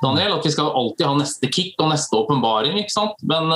Daniel, 0.04 0.38
at 0.38 0.46
Vi 0.46 0.54
skal 0.54 0.72
alltid 0.72 1.08
ha 1.08 1.16
neste 1.18 1.50
kick 1.52 1.76
og 1.82 1.92
neste 1.92 2.16
åpenbaring. 2.16 2.78
Men 3.24 3.54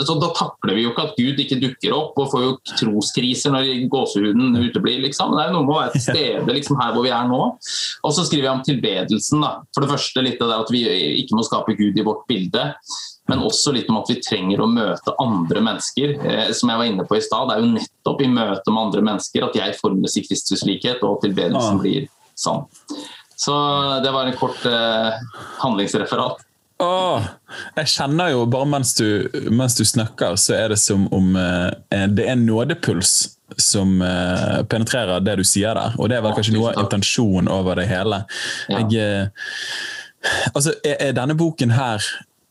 så 0.00 0.16
da 0.20 0.30
takler 0.36 0.76
vi 0.76 0.84
jo 0.84 0.92
ikke 0.92 1.04
at 1.08 1.16
Gud 1.18 1.40
ikke 1.42 1.58
dukker 1.62 1.94
opp 1.96 2.18
og 2.20 2.30
får 2.32 2.44
jo 2.44 2.52
troskriser 2.80 3.54
når 3.54 3.70
gåsehuden 3.92 4.56
uteblir. 4.62 5.00
Liksom. 5.06 5.34
Det 5.34 5.44
er 5.44 5.50
jo 5.50 5.56
noe 5.58 5.66
med 5.66 5.74
å 5.74 5.80
være 5.80 5.94
til 5.96 6.04
stede 6.10 6.56
liksom, 6.58 6.78
her 6.80 6.94
hvor 6.94 7.06
vi 7.06 7.14
er 7.14 7.30
nå. 7.30 7.40
Og 8.02 8.14
så 8.14 8.26
skriver 8.28 8.48
jeg 8.48 8.56
om 8.56 8.66
tilbedelsen. 8.66 9.42
Da. 9.44 9.54
For 9.74 9.84
det 9.84 9.92
første 9.92 10.24
litt 10.24 10.42
av 10.42 10.52
det 10.52 10.60
at 10.64 10.74
vi 10.74 10.84
ikke 11.22 11.38
må 11.38 11.46
skape 11.46 11.76
Gud 11.78 11.98
i 11.98 12.06
vårt 12.06 12.24
bilde 12.30 12.70
men 13.32 13.46
også 13.48 13.72
litt 13.74 13.88
om 13.90 13.98
at 14.02 14.12
vi 14.12 14.20
trenger 14.22 14.62
å 14.62 14.68
møte 14.70 15.16
andre 15.22 15.64
mennesker. 15.64 16.14
Eh, 16.20 16.52
som 16.56 16.72
jeg 16.72 16.82
var 16.82 16.90
inne 16.90 17.08
på 17.08 17.18
i 17.18 17.24
stad, 17.24 17.48
Det 17.48 17.56
er 17.56 17.64
jo 17.64 17.72
nettopp 17.72 18.22
i 18.22 18.30
møte 18.30 18.74
med 18.74 18.82
andre 18.86 19.02
mennesker 19.08 19.48
at 19.48 19.58
jeg 19.58 19.80
formes 19.80 20.16
i 20.16 20.24
Kristus 20.28 20.64
likhet, 20.68 21.02
og 21.02 21.20
tilbedelsen 21.24 21.80
blir 21.82 22.08
sann. 22.38 22.66
Så 23.36 23.52
det 24.04 24.12
var 24.14 24.28
en 24.28 24.38
kort 24.38 24.64
eh, 24.68 25.20
handlingsreferat. 25.64 26.44
Åh, 26.82 27.26
jeg 27.76 27.90
kjenner 27.92 28.32
jo 28.32 28.46
bare 28.50 28.66
mens 28.66 28.94
du, 28.98 29.28
mens 29.54 29.76
du 29.78 29.84
snakker, 29.86 30.34
så 30.40 30.56
er 30.56 30.72
det 30.72 30.80
som 30.82 31.06
om 31.14 31.36
eh, 31.38 32.06
det 32.10 32.26
er 32.26 32.34
en 32.34 32.46
nådepuls 32.46 33.12
som 33.60 34.00
eh, 34.02 34.62
penetrerer 34.70 35.22
det 35.22 35.36
du 35.40 35.44
sier 35.46 35.76
der. 35.78 35.96
Og 35.98 36.10
det 36.10 36.18
er 36.18 36.24
vel 36.24 36.32
Ja, 36.32 36.38
kanskje 36.40 36.56
noe 36.56 36.72
av 36.72 36.84
intensjonen 36.84 37.50
over 37.52 37.78
det 37.78 37.86
hele. 37.90 38.22
Ja. 38.72 38.82
Jeg, 38.82 38.98
eh, 38.98 40.42
altså, 40.54 40.74
er, 40.82 40.98
er 41.08 41.16
denne 41.18 41.38
boken 41.38 41.74
her 41.76 42.06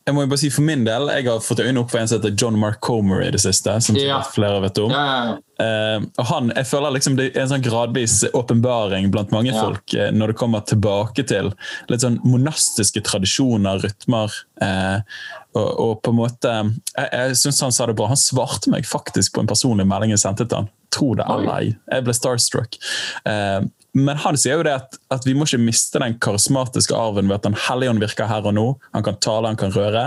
jeg 0.06 0.14
må 0.16 0.24
jo 0.24 0.30
bare 0.32 0.40
si 0.42 0.50
For 0.50 0.64
min 0.66 0.84
del, 0.86 1.08
jeg 1.14 1.26
har 1.28 1.42
fått 1.44 1.60
øynene 1.62 1.82
opp 1.84 1.92
for 1.92 2.00
en 2.00 2.08
som 2.10 2.18
heter 2.18 2.34
John 2.38 2.58
Mark 2.58 2.80
Comer 2.84 3.22
i 3.22 3.30
det 3.34 3.40
siste. 3.42 3.74
som 3.80 3.96
Ja. 3.96 4.20
flere 4.22 4.60
vet 4.64 4.78
om. 4.82 4.90
Ja, 4.90 5.04
ja. 5.26 5.36
Eh, 5.62 6.00
og 6.18 6.26
han, 6.26 6.50
jeg 6.56 6.66
føler 6.66 6.90
liksom 6.96 7.16
Det 7.16 7.36
er 7.36 7.42
en 7.44 7.52
sånn 7.52 7.62
gradvis 7.62 8.24
åpenbaring 8.34 9.10
blant 9.12 9.30
mange 9.30 9.52
folk 9.54 9.94
uh, 9.94 10.08
når 10.10 10.32
det 10.32 10.38
kommer 10.40 10.64
tilbake 10.66 11.22
til 11.28 11.52
litt 11.92 12.02
sånn 12.02 12.18
monastiske 12.24 13.02
tradisjoner, 13.06 13.78
rytmer. 13.84 14.32
Eh, 14.60 14.98
og, 15.54 15.68
og 15.84 15.92
på 16.04 16.12
en 16.12 16.18
måte 16.18 16.52
Jeg, 16.52 17.08
jeg 17.12 17.36
syns 17.42 17.60
han 17.66 17.74
sa 17.74 17.88
det 17.88 17.96
bra. 17.98 18.08
Han 18.12 18.20
svarte 18.20 18.72
meg 18.72 18.88
faktisk 18.88 19.36
på 19.36 19.44
en 19.44 19.50
personlig 19.50 19.86
melding 19.88 20.14
jeg 20.14 20.24
sendte 20.24 20.48
til 20.48 20.62
han. 20.62 20.72
Tro 20.92 21.12
det 21.16 21.28
eller 21.28 21.54
ei. 21.54 21.70
Jeg 21.88 22.04
ble 22.06 22.16
starstruck. 22.16 22.76
Eh, 23.28 23.62
men 23.92 24.16
han 24.22 24.38
sier 24.40 24.56
jo 24.56 24.64
det 24.64 24.72
at, 24.72 24.96
at 25.12 25.26
vi 25.28 25.34
må 25.36 25.44
ikke 25.44 25.60
miste 25.60 26.00
den 26.00 26.14
karismatiske 26.22 26.96
arven 26.96 27.28
ved 27.28 27.36
at 27.36 27.44
Den 27.44 27.56
hellige 27.66 27.92
ånd 27.92 28.00
virker 28.00 28.28
her 28.30 28.46
og 28.48 28.54
nå. 28.56 28.66
Han 28.96 29.04
kan 29.04 29.18
tale, 29.20 29.50
han 29.50 29.60
kan 29.60 29.74
røre. 29.74 30.04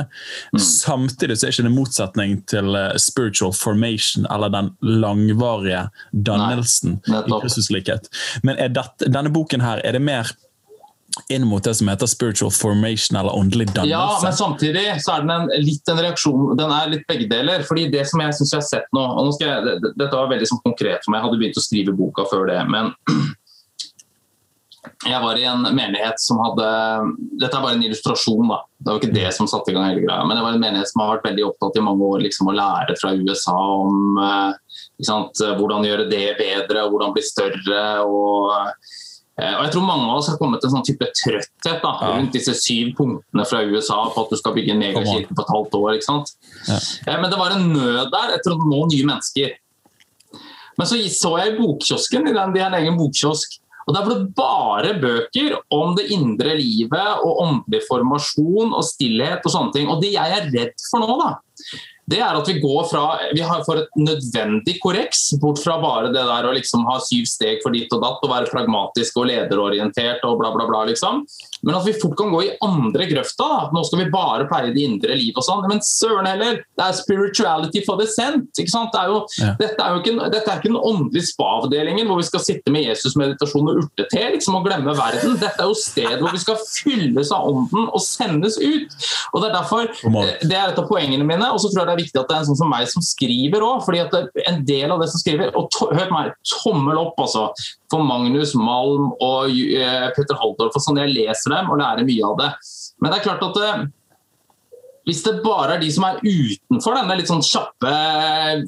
Samtidig 0.57 1.37
så 1.37 1.45
er 1.45 1.51
det 1.51 1.57
ikke 1.59 1.67
det 1.67 1.75
motsetning 1.75 2.39
til 2.49 2.77
eh, 2.79 2.95
spiritual 3.01 3.53
formation 3.53 4.25
eller 4.33 4.53
den 4.53 4.71
langvarige 4.81 5.85
dannelsen 6.11 6.99
i 7.05 7.13
Kristus 7.13 7.43
Kristuslikhet. 7.45 8.09
Men 8.43 8.57
er 8.61 8.73
dette, 8.73 9.09
denne 9.11 9.33
boken 9.33 9.61
her, 9.61 9.83
er 9.85 9.97
det 9.97 10.01
mer 10.01 10.33
inn 11.29 11.45
mot 11.47 11.63
det 11.63 11.73
som 11.79 11.87
heter 11.87 12.07
spiritual 12.11 12.51
formation 12.51 13.17
eller 13.19 13.35
åndelig 13.35 13.67
dannelse? 13.73 13.91
Ja, 13.91 14.19
men 14.23 14.33
samtidig 14.33 14.85
så 15.03 15.15
er 15.15 15.25
den 15.25 15.31
en, 15.35 15.47
litt 15.63 15.87
en 15.91 16.01
reaksjon 16.03 16.57
Den 16.59 16.71
er 16.75 16.89
litt 16.91 17.07
begge 17.07 17.29
deler. 17.31 17.63
fordi 17.67 17.87
det 17.91 18.05
som 18.09 18.19
jeg 18.21 18.33
synes 18.35 18.51
jeg 18.53 18.61
har 18.61 18.67
sett 18.67 18.91
nå 18.93 19.05
og 19.05 19.25
nå 19.25 19.31
skal 19.37 19.47
jeg, 19.53 19.63
det- 19.65 19.79
det- 19.85 19.93
Dette 20.03 20.15
var 20.19 20.27
veldig 20.29 20.47
sånn 20.51 20.63
konkret 20.65 21.03
for 21.03 21.11
meg. 21.11 21.21
Jeg 21.21 21.25
hadde 21.29 21.39
begynt 21.41 21.57
å 21.61 21.65
skrive 21.67 21.97
boka 21.97 22.25
før 22.31 22.47
det. 22.51 22.61
Men 22.69 22.93
jeg 25.05 25.21
var 25.21 25.37
i 25.37 25.45
en 25.49 25.63
menighet 25.75 26.19
som 26.21 26.37
hadde 26.43 26.67
Dette 27.41 27.57
er 27.57 27.61
bare 27.63 27.75
en 27.77 27.83
illustrasjon, 27.83 28.47
da. 28.51 28.59
Det 28.79 28.91
var 28.91 28.99
ikke 29.01 29.13
det 29.15 29.31
som 29.33 29.47
satte 29.49 29.71
i 29.71 29.73
gang 29.75 29.87
hele 29.89 30.03
greia. 30.05 30.25
Men 30.27 30.37
det 30.37 30.43
var 30.45 30.53
en 30.53 30.61
menighet 30.61 30.89
som 30.91 31.01
har 31.01 31.15
vært 31.15 31.25
veldig 31.31 31.45
opptatt 31.47 31.79
i 31.79 31.85
mange 31.85 32.05
år 32.05 32.21
liksom, 32.25 32.51
å 32.51 32.55
lære 32.55 32.95
fra 33.01 33.13
USA 33.17 33.55
om 33.55 34.19
eh, 34.21 34.53
sant, 35.03 35.41
hvordan 35.57 35.87
gjøre 35.87 36.09
det 36.11 36.37
bedre, 36.37 36.83
og 36.85 36.93
hvordan 36.93 37.15
bli 37.17 37.25
større. 37.25 37.81
og 38.05 38.53
Og 39.35 39.63
jeg 39.65 39.71
tror 39.73 39.83
mange 39.83 40.05
av 40.07 40.17
oss 40.21 40.29
har 40.31 40.37
kommet 40.39 40.61
til 40.63 40.69
en 40.69 40.77
sånn 40.77 40.85
type 40.87 41.07
trøtthet 41.19 41.81
da, 41.83 41.89
Ja. 42.01 42.11
rundt 42.15 42.31
disse 42.31 42.53
syv 42.55 42.93
punktene 42.95 43.43
fra 43.49 43.59
USA 43.67 43.97
på 44.13 44.23
at 44.23 44.29
du 44.31 44.37
skal 44.39 44.53
bygge 44.55 44.71
en 44.71 44.79
megakirke 44.79 45.35
på 45.35 45.43
et 45.43 45.51
halvt 45.51 45.75
år. 45.75 45.89
ikke 45.97 46.07
sant? 46.07 46.31
Ja. 46.69 46.77
Eh, 47.07 47.19
Men 47.21 47.29
det 47.29 47.37
var 47.37 47.51
en 47.51 47.73
nød 47.73 48.11
der 48.11 48.35
etter 48.37 48.55
å 48.55 48.57
nå 48.63 48.85
nye 48.87 49.03
mennesker. 49.03 49.51
Men 50.77 50.87
så 50.87 50.95
så 51.11 51.37
jeg 51.39 51.53
i 51.53 51.57
bokkiosken, 51.59 52.27
i 52.29 52.33
den, 52.33 52.53
de 52.53 52.59
har 52.59 52.71
en 52.71 52.81
egen 52.81 52.97
bokkiosk, 52.97 53.59
og 53.87 53.93
der 53.93 54.01
var 54.05 54.15
det 54.15 54.35
bare 54.35 54.93
bøker 54.99 55.57
om 55.71 55.95
det 55.95 56.09
indre 56.11 56.55
livet 56.57 57.19
og 57.23 57.37
åndelig 57.43 57.83
formasjon 57.87 58.73
og 58.73 58.83
stillhet 58.83 59.45
og 59.45 59.51
sånne 59.51 59.73
ting. 59.73 59.87
Og 59.89 60.01
det 60.01 60.13
jeg 60.13 60.31
er 60.31 60.49
redd 60.49 60.73
for 60.89 60.99
nå, 60.99 61.19
da, 61.21 61.35
det 62.05 62.19
er 62.21 62.37
at 62.37 62.49
vi 62.49 62.59
går 62.61 62.85
fra 62.89 63.03
Vi 63.33 63.41
får 63.65 63.81
et 63.81 63.97
nødvendig 63.97 64.75
korreks, 64.83 65.27
bort 65.41 65.61
fra 65.63 65.79
bare 65.81 66.11
det 66.13 66.21
der 66.21 66.45
å 66.45 66.53
liksom 66.53 66.85
ha 66.89 66.99
syv 67.01 67.25
steg 67.29 67.63
for 67.63 67.73
ditt 67.73 67.91
og 67.95 68.03
datt 68.03 68.25
og 68.25 68.31
være 68.31 68.51
pragmatisk 68.51 69.17
og 69.21 69.29
lederorientert 69.31 70.25
og 70.27 70.37
bla, 70.41 70.51
bla, 70.53 70.67
bla. 70.69 70.83
liksom. 70.91 71.23
Men 71.65 71.75
at 71.79 71.85
vi 71.87 71.95
fort 71.97 72.15
kan 72.19 72.31
gå 72.33 72.43
i 72.45 72.51
andre 72.63 73.07
grøfta. 73.09 73.45
da. 73.49 73.69
Nå 73.73 73.83
skal 73.87 74.03
vi 74.03 74.09
bare 74.13 74.45
pleie 74.49 74.73
det 74.75 74.83
indre 74.85 75.15
liv 75.17 75.33
og 75.35 75.43
sånn. 75.47 75.65
Men 75.69 75.81
søren 75.85 76.27
heller, 76.29 76.61
det 76.77 76.85
er 76.85 76.97
spirituality 76.97 77.81
for 77.85 77.97
the 77.97 78.07
sent. 78.07 78.49
ikke 78.61 78.71
sant? 78.71 78.91
Det 78.93 79.01
er 79.01 79.07
jo, 79.13 79.21
Ja. 79.39 79.53
Dette 79.59 79.81
er 79.81 79.95
jo 79.95 80.01
ikke, 80.01 80.29
dette 80.31 80.51
er 80.51 80.59
ikke 80.59 80.71
den 80.71 80.77
åndelige 80.79 81.27
spa-avdelingen 81.33 82.07
hvor 82.07 82.17
vi 82.21 82.27
skal 82.29 82.39
sitte 82.39 82.71
med 82.71 82.85
Jesus-meditasjon 82.85 83.69
og 83.71 83.81
urtete 83.83 84.23
liksom, 84.35 84.55
og 84.59 84.65
glemme 84.67 84.93
verden. 84.95 85.37
Dette 85.41 85.59
er 85.59 85.67
jo 85.67 85.75
stedet 85.79 86.21
hvor 86.21 86.31
vi 86.31 86.43
skal 86.43 86.57
fylles 86.61 87.31
av 87.35 87.49
ånden 87.49 87.89
og 87.89 88.01
sendes 88.01 88.57
ut. 88.61 88.95
Og 89.33 89.41
Det 89.41 89.49
er 89.49 89.55
derfor, 89.57 89.89
eh, 89.89 90.37
det 90.41 90.55
er 90.55 90.69
et 90.71 90.79
av 90.79 90.87
poengene 90.87 91.25
mine. 91.25 91.51
Og 91.51 91.59
så 91.59 91.69
tror 91.71 91.83
jeg 91.83 91.87
det 91.89 91.95
er 91.97 92.03
viktig 92.05 92.19
at 92.21 92.29
det 92.29 92.35
er 92.35 92.43
en 92.43 92.49
sånn 92.51 92.61
som 92.63 92.69
meg 92.69 92.87
som 92.87 93.01
skriver 93.01 93.61
òg. 93.61 93.83
en 94.47 94.65
del 94.65 94.91
av 94.91 94.99
det 95.01 95.09
som 95.09 95.19
skriver 95.19 95.55
og 95.55 95.69
Hør 95.75 96.09
meg, 96.11 96.33
tommel 96.63 96.97
opp 96.97 97.19
altså, 97.19 97.49
for 97.91 98.05
Magnus 98.05 98.55
Malm 98.57 99.11
og 99.13 99.51
eh, 99.51 100.07
Petter 100.15 100.39
Halldorf 100.39 100.77
og 100.77 100.83
sånn. 100.83 101.01
Jeg 101.03 101.13
leser 101.13 101.53
dem 101.53 101.69
og 101.71 101.79
lærer 101.81 102.07
mye 102.07 102.31
av 102.31 102.41
det. 102.41 102.49
Men 103.01 103.11
det 103.11 103.19
er 103.19 103.27
klart 103.27 103.45
at 103.45 103.61
eh, 103.61 103.85
hvis 105.05 105.21
det 105.25 105.37
bare 105.45 105.75
er 105.75 105.83
de 105.83 105.91
som 105.93 106.07
er 106.07 106.19
utenfor 106.23 106.97
denne 106.97 107.17
litt 107.19 107.29
sånn 107.29 107.43
kjappe 107.45 107.91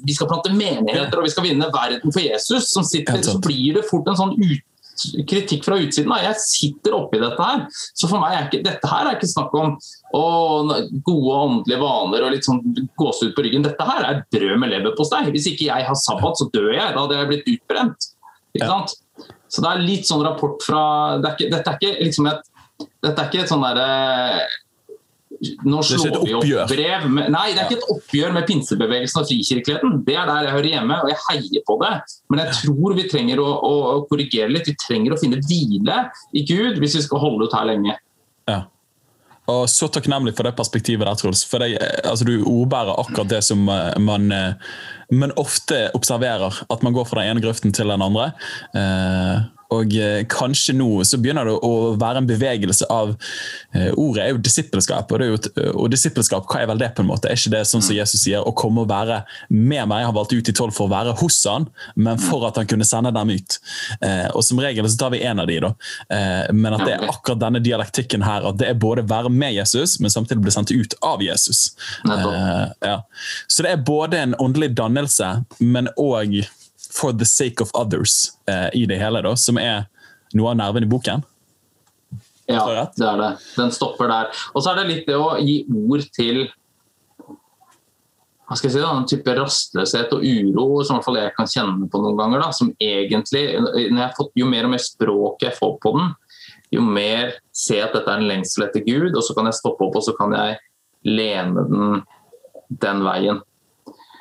Vi 0.05 0.13
skal 0.13 0.29
plante 0.29 0.53
menigheter 0.53 1.17
og 1.17 1.25
vi 1.25 1.33
skal 1.33 1.47
vinne 1.47 1.69
verden 1.73 2.13
for 2.13 2.21
Jesus, 2.21 2.69
som 2.69 2.85
sitter, 2.85 3.23
så 3.25 3.39
blir 3.41 3.79
det 3.79 3.87
fort 3.89 4.09
en 4.11 4.19
sånn 4.19 4.35
ut, 4.37 4.65
kritikk 5.29 5.65
fra 5.65 5.77
utsiden. 5.81 6.11
Da. 6.13 6.19
Jeg 6.25 6.41
sitter 6.41 6.97
oppi 6.97 7.21
dette 7.21 7.41
her. 7.41 7.65
Så 7.97 8.09
for 8.09 8.21
meg 8.21 8.35
er 8.35 8.45
ikke, 8.47 8.61
dette 8.65 8.91
her 8.91 9.09
er 9.09 9.17
ikke 9.17 9.29
snakk 9.29 9.53
om 9.57 9.75
å, 10.17 10.23
gode 11.05 11.39
åndelige 11.47 11.81
vaner 11.81 12.25
og 12.25 12.33
litt 12.33 12.47
sånn 12.47 12.61
gåsehud 12.97 13.35
på 13.37 13.45
ryggen. 13.45 13.65
Dette 13.65 13.89
her 13.89 14.05
er 14.09 14.23
brød 14.33 14.61
med 14.61 14.73
leverpostei. 14.73 15.25
Hvis 15.33 15.49
ikke 15.51 15.69
jeg 15.69 15.89
har 15.89 15.99
sabbat, 16.01 16.41
så 16.41 16.49
dør 16.53 16.71
jeg. 16.73 16.93
Da 16.93 17.01
hadde 17.03 17.19
jeg 17.19 17.31
blitt 17.33 17.51
utbrent. 17.55 18.09
Ikke 18.57 18.71
sant? 18.71 18.97
Så 19.47 19.63
det 19.63 19.71
er 19.71 19.83
litt 19.85 20.07
sånn 20.09 20.25
rapport 20.25 20.61
fra 20.65 20.83
det 21.21 21.29
er 21.29 21.35
ikke, 21.37 21.51
Dette 21.55 21.73
er 21.73 21.81
ikke 21.81 22.07
liksom 22.09 22.29
et 22.31 22.53
dette 22.77 23.21
er 23.21 23.29
ikke 23.29 23.43
et 23.43 23.51
sånn 23.51 23.65
derre 23.65 23.85
Nå 25.37 25.81
er 25.83 25.85
ikke 25.85 25.97
et 25.97 26.15
slår 26.15 26.23
vi 26.25 26.33
opp 26.37 26.71
brev 26.71 27.03
med, 27.13 27.27
Nei, 27.33 27.51
det 27.53 27.61
er 27.61 27.67
ikke 27.67 27.77
et 27.77 27.89
oppgjør 27.93 28.31
med 28.33 28.47
pinsebevegelsen 28.49 29.19
og 29.21 29.27
frikirkeligheten. 29.29 29.99
Det 30.07 30.15
er 30.17 30.29
der 30.29 30.47
jeg 30.47 30.55
hører 30.55 30.69
hjemme, 30.71 30.95
og 31.03 31.11
jeg 31.11 31.19
heier 31.27 31.65
på 31.67 31.75
det. 31.83 31.91
Men 32.33 32.41
jeg 32.41 32.55
tror 32.63 32.95
vi 32.97 33.05
trenger 33.11 33.41
å 33.43 33.51
å 33.67 33.75
korrigere 34.09 34.49
litt. 34.49 34.71
Vi 34.71 34.73
trenger 34.81 35.13
å 35.13 35.19
finne 35.21 35.37
hvile 35.43 35.99
i 36.33 36.41
Gud 36.47 36.81
hvis 36.81 36.97
vi 36.97 37.03
skal 37.05 37.21
holde 37.21 37.45
ut 37.45 37.53
her 37.53 37.69
lenge. 37.69 37.99
Ja. 38.49 38.63
Og 39.47 39.69
så 39.71 39.87
takknemlig 39.87 40.35
for 40.35 40.47
det 40.47 40.55
perspektivet 40.57 41.07
der, 41.07 41.19
Truls. 41.19 41.45
For 41.47 41.63
det, 41.63 41.77
altså, 42.03 42.27
du 42.27 42.41
ordbærer 42.43 42.99
akkurat 42.99 43.31
det 43.31 43.43
som 43.47 43.67
eh, 43.71 43.93
man, 43.99 44.27
men 44.27 45.21
man 45.23 45.35
ofte 45.39 45.87
observerer. 45.95 46.63
At 46.69 46.83
man 46.83 46.93
går 46.93 47.07
fra 47.07 47.21
den 47.21 47.31
ene 47.31 47.43
grøften 47.43 47.73
til 47.73 47.87
den 47.87 48.03
andre. 48.03 48.31
Eh, 48.75 49.45
og 49.73 49.95
eh, 49.99 50.21
kanskje 50.31 50.75
nå 50.77 50.89
så 51.07 51.19
begynner 51.21 51.49
det 51.49 51.55
å 51.65 51.93
være 51.99 52.21
en 52.21 52.29
bevegelse 52.29 52.87
av 52.93 53.13
eh, 53.75 53.89
Ordet 53.97 54.23
er 54.23 54.31
jo 54.31 54.41
disippelskap, 54.43 55.11
og, 55.11 55.23
jo 55.25 55.37
et, 55.37 55.49
og 55.73 55.89
disippelskap, 55.91 56.47
hva 56.47 56.61
er 56.61 56.69
vel 56.71 56.81
det? 56.81 56.91
på 56.95 57.03
en 57.03 57.09
måte? 57.09 57.29
Er 57.29 57.39
ikke 57.39 57.53
det 57.53 57.63
sånn 57.69 57.83
som 57.83 57.95
Jesus 57.95 58.23
sier, 58.23 58.43
å 58.45 58.53
komme 58.57 58.83
og 58.85 58.91
være 58.91 59.21
med 59.49 59.89
meg? 59.89 60.01
Jeg 60.01 60.09
har 60.09 60.15
valgt 60.15 60.35
ut 60.35 60.49
de 60.49 60.55
tolv 60.55 60.75
for 60.75 60.87
å 60.87 60.93
være 60.93 61.15
hos 61.19 61.39
han, 61.49 61.67
men 61.99 62.21
for 62.21 62.47
at 62.47 62.59
han 62.59 62.69
kunne 62.69 62.87
sende 62.87 63.11
dem 63.15 63.33
ut. 63.35 63.57
Eh, 64.01 64.27
og 64.31 64.45
som 64.45 64.61
regel 64.63 64.87
så 64.87 64.99
tar 65.03 65.13
vi 65.13 65.23
en 65.27 65.43
av 65.43 65.49
de, 65.49 65.59
da. 65.63 65.73
Eh, 66.13 66.53
men 66.55 66.77
at 66.77 66.85
det 66.87 66.95
er 66.95 67.07
akkurat 67.07 67.41
denne 67.41 67.61
dialektikken 67.63 68.25
her, 68.25 68.47
at 68.49 68.59
det 68.61 68.71
er 68.71 68.79
både 68.79 69.05
være 69.09 69.31
med 69.33 69.57
Jesus, 69.57 69.97
men 70.03 70.13
samtidig 70.13 70.45
bli 70.45 70.55
sendt 70.55 70.73
ut 70.73 70.97
av 71.05 71.23
Jesus. 71.25 71.71
Eh, 72.07 72.63
ja. 72.87 73.01
Så 73.47 73.65
det 73.65 73.75
er 73.75 73.87
både 73.87 74.23
en 74.23 74.37
åndelig 74.41 74.73
dannelse, 74.77 75.33
men 75.59 75.91
òg 75.99 76.39
for 76.97 77.13
the 77.13 77.25
sake 77.25 77.63
of 77.63 77.71
others 77.73 78.31
eh, 78.49 78.69
i 78.73 78.85
det 78.89 78.97
hele, 79.01 79.21
da, 79.25 79.35
som 79.37 79.59
er 79.61 79.85
noe 80.37 80.53
av 80.53 80.59
nerven 80.59 80.87
i 80.87 80.89
boken. 80.89 81.25
Ja, 82.47 82.63
det 82.95 83.03
er 83.03 83.19
det. 83.19 83.31
Den 83.57 83.73
stopper 83.75 84.07
der. 84.09 84.31
Og 84.55 84.63
så 84.63 84.71
er 84.71 84.79
det 84.79 84.87
litt 84.91 85.09
det 85.09 85.17
å 85.19 85.35
gi 85.41 85.61
ord 85.67 86.05
til 86.15 86.47
hva 88.47 88.55
skal 88.55 88.69
jeg 88.69 88.77
si 88.77 88.79
da, 88.79 88.91
en 88.95 89.07
type 89.11 89.33
rastløshet 89.35 90.13
og 90.15 90.21
uro 90.23 90.67
som 90.79 90.95
i 90.95 90.97
hvert 90.97 91.05
fall 91.09 91.17
jeg 91.19 91.33
kan 91.35 91.49
kjenne 91.51 91.89
på 91.91 91.99
noen 91.99 92.15
ganger. 92.15 92.45
da, 92.45 92.53
som 92.55 92.69
egentlig, 92.79 93.41
fått, 94.15 94.31
Jo 94.39 94.47
mer 94.47 94.69
og 94.69 94.71
mer 94.71 94.79
språk 94.79 95.43
jeg 95.43 95.57
får 95.57 95.73
på 95.83 95.91
den, 95.97 96.13
jo 96.71 96.85
mer 96.85 97.35
ser 97.51 97.81
jeg 97.81 97.89
at 97.89 97.97
dette 97.97 98.13
er 98.13 98.21
en 98.21 98.29
lengsel 98.29 98.63
etter 98.63 98.85
Gud, 98.87 99.11
og 99.11 99.23
så 99.27 99.35
kan 99.35 99.51
jeg 99.51 99.59
stoppe 99.59 99.83
opp 99.83 99.99
og 99.99 100.05
så 100.05 100.15
kan 100.15 100.31
jeg 100.37 100.55
lene 101.03 101.67
den 101.67 101.99
den 102.67 103.03
veien. 103.05 103.41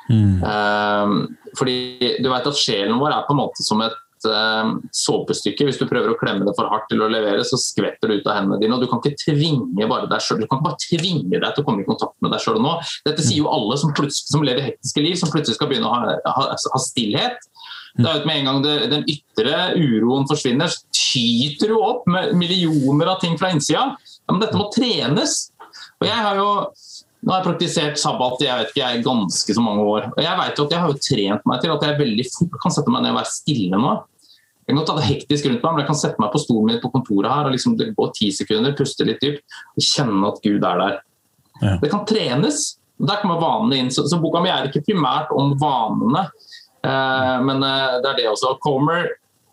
Um, 0.09 1.15
fordi 1.57 2.17
du 2.23 2.29
vet 2.31 2.49
at 2.49 2.59
sjelen 2.59 2.99
vår 3.01 3.15
er 3.15 3.25
på 3.27 3.35
en 3.35 3.41
måte 3.41 3.65
som 3.65 3.81
et 3.83 3.97
um, 4.25 4.77
såpestykke. 4.95 5.67
Hvis 5.67 5.79
du 5.81 5.85
prøver 5.89 6.13
å 6.13 6.17
klemme 6.19 6.47
det 6.47 6.55
for 6.57 6.69
hardt 6.71 6.87
til 6.91 7.03
å 7.03 7.09
levere, 7.11 7.43
så 7.47 7.59
skvetter 7.61 8.11
det 8.11 8.21
ut 8.21 8.29
av 8.29 8.39
hendene 8.39 8.59
dine. 8.61 8.77
og 8.77 8.83
Du 8.83 8.89
kan 8.91 9.01
ikke 9.01 9.19
tvinge 9.25 9.89
bare 9.89 10.09
deg 10.09 10.23
selv. 10.23 10.43
Du 10.43 10.47
kan 10.47 10.61
ikke 10.61 10.69
bare 10.69 10.81
tvinge 10.85 11.33
deg 11.33 11.47
til 11.49 11.63
å 11.63 11.67
komme 11.67 11.83
i 11.83 11.89
kontakt 11.89 12.15
med 12.23 12.33
deg 12.33 12.43
sjøl 12.43 12.61
nå. 12.63 12.77
Dette 13.07 13.25
sier 13.25 13.43
jo 13.43 13.51
alle 13.53 13.79
som, 13.81 13.93
som 14.15 14.45
lever 14.45 14.71
hektiske 14.71 15.03
liv, 15.05 15.17
som 15.19 15.33
plutselig 15.33 15.59
skal 15.59 15.71
begynne 15.71 15.89
å 15.89 15.95
ha, 15.95 16.17
ha, 16.37 16.47
ha 16.55 16.83
stillhet. 16.83 17.49
Det 17.97 18.05
er 18.05 18.19
jo 18.19 18.29
Med 18.29 18.41
en 18.41 18.49
gang 18.51 18.59
det, 18.61 18.75
den 18.91 19.05
ytre 19.09 19.61
uroen 19.79 20.27
forsvinner, 20.29 20.69
så 20.69 20.83
tyter 20.93 21.71
du 21.71 21.79
opp 21.81 22.05
med 22.09 22.35
millioner 22.37 23.13
av 23.13 23.21
ting 23.23 23.37
fra 23.39 23.49
innsida. 23.53 23.87
Ja, 23.97 24.33
men 24.33 24.43
dette 24.43 24.59
må 24.59 24.67
trenes. 24.73 25.47
Og 25.97 26.05
jeg 26.05 26.17
har 26.27 26.37
jo 26.37 26.49
nå 27.25 27.33
har 27.33 27.41
jeg 27.41 27.47
praktisert 27.47 27.97
sabbat 27.99 28.43
jeg 28.45 28.59
vet 28.59 28.69
ikke, 28.71 28.81
jeg 28.83 28.99
er 28.99 29.05
ganske 29.05 29.55
så 29.57 29.63
mange 29.63 29.85
år. 29.89 30.05
Og 30.13 30.21
jeg 30.21 30.37
vet 30.39 30.59
jo 30.59 30.67
at 30.67 30.75
jeg 30.75 30.83
har 30.83 30.91
jo 30.91 31.01
trent 31.07 31.49
meg 31.49 31.63
til 31.63 31.73
at 31.73 31.85
jeg 31.87 31.99
veldig 32.01 32.25
fort 32.29 32.59
kan 32.63 32.75
sette 32.75 32.93
meg 32.93 33.03
ned 33.03 33.15
og 33.15 33.19
være 33.19 33.31
stille 33.33 33.81
nå. 33.81 33.95
Jeg 34.67 34.73
kan 34.73 34.79
godt 34.81 34.91
ha 34.91 34.97
det 34.99 35.07
hektisk 35.07 35.47
rundt 35.47 35.63
meg, 35.63 35.73
men 35.73 35.81
jeg 35.81 35.89
kan 35.89 35.99
sette 36.01 36.21
meg 36.21 36.33
på 36.33 36.41
stolen 36.43 36.69
min 36.69 36.81
på 36.83 36.91
kontoret 36.93 37.31
her 37.31 37.47
og 37.47 37.53
liksom 37.55 37.77
det 37.79 37.93
går 37.97 38.11
ti 38.17 38.29
sekunder, 38.35 38.75
puste 38.77 39.07
litt 39.07 39.21
dypt 39.23 39.59
og 39.73 39.85
kjenne 39.85 40.27
at 40.29 40.41
Gud 40.43 40.59
er 40.59 40.81
der. 40.83 40.97
Ja. 41.61 41.77
Det 41.81 41.91
kan 41.93 42.03
trenes. 42.09 42.65
Der 42.97 43.21
kommer 43.21 43.41
vanene 43.41 43.79
inn. 43.81 43.91
Så, 43.93 44.05
så 44.11 44.19
boka 44.21 44.41
mi 44.43 44.51
er 44.51 44.67
ikke 44.67 44.83
primært 44.89 45.31
om 45.33 45.55
vanene, 45.61 46.25
eh, 46.85 47.37
men 47.47 47.63
eh, 47.63 47.97
det 48.03 48.11
er 48.11 48.19
det 48.19 48.27
også. 48.33 48.57
Comer 48.61 49.07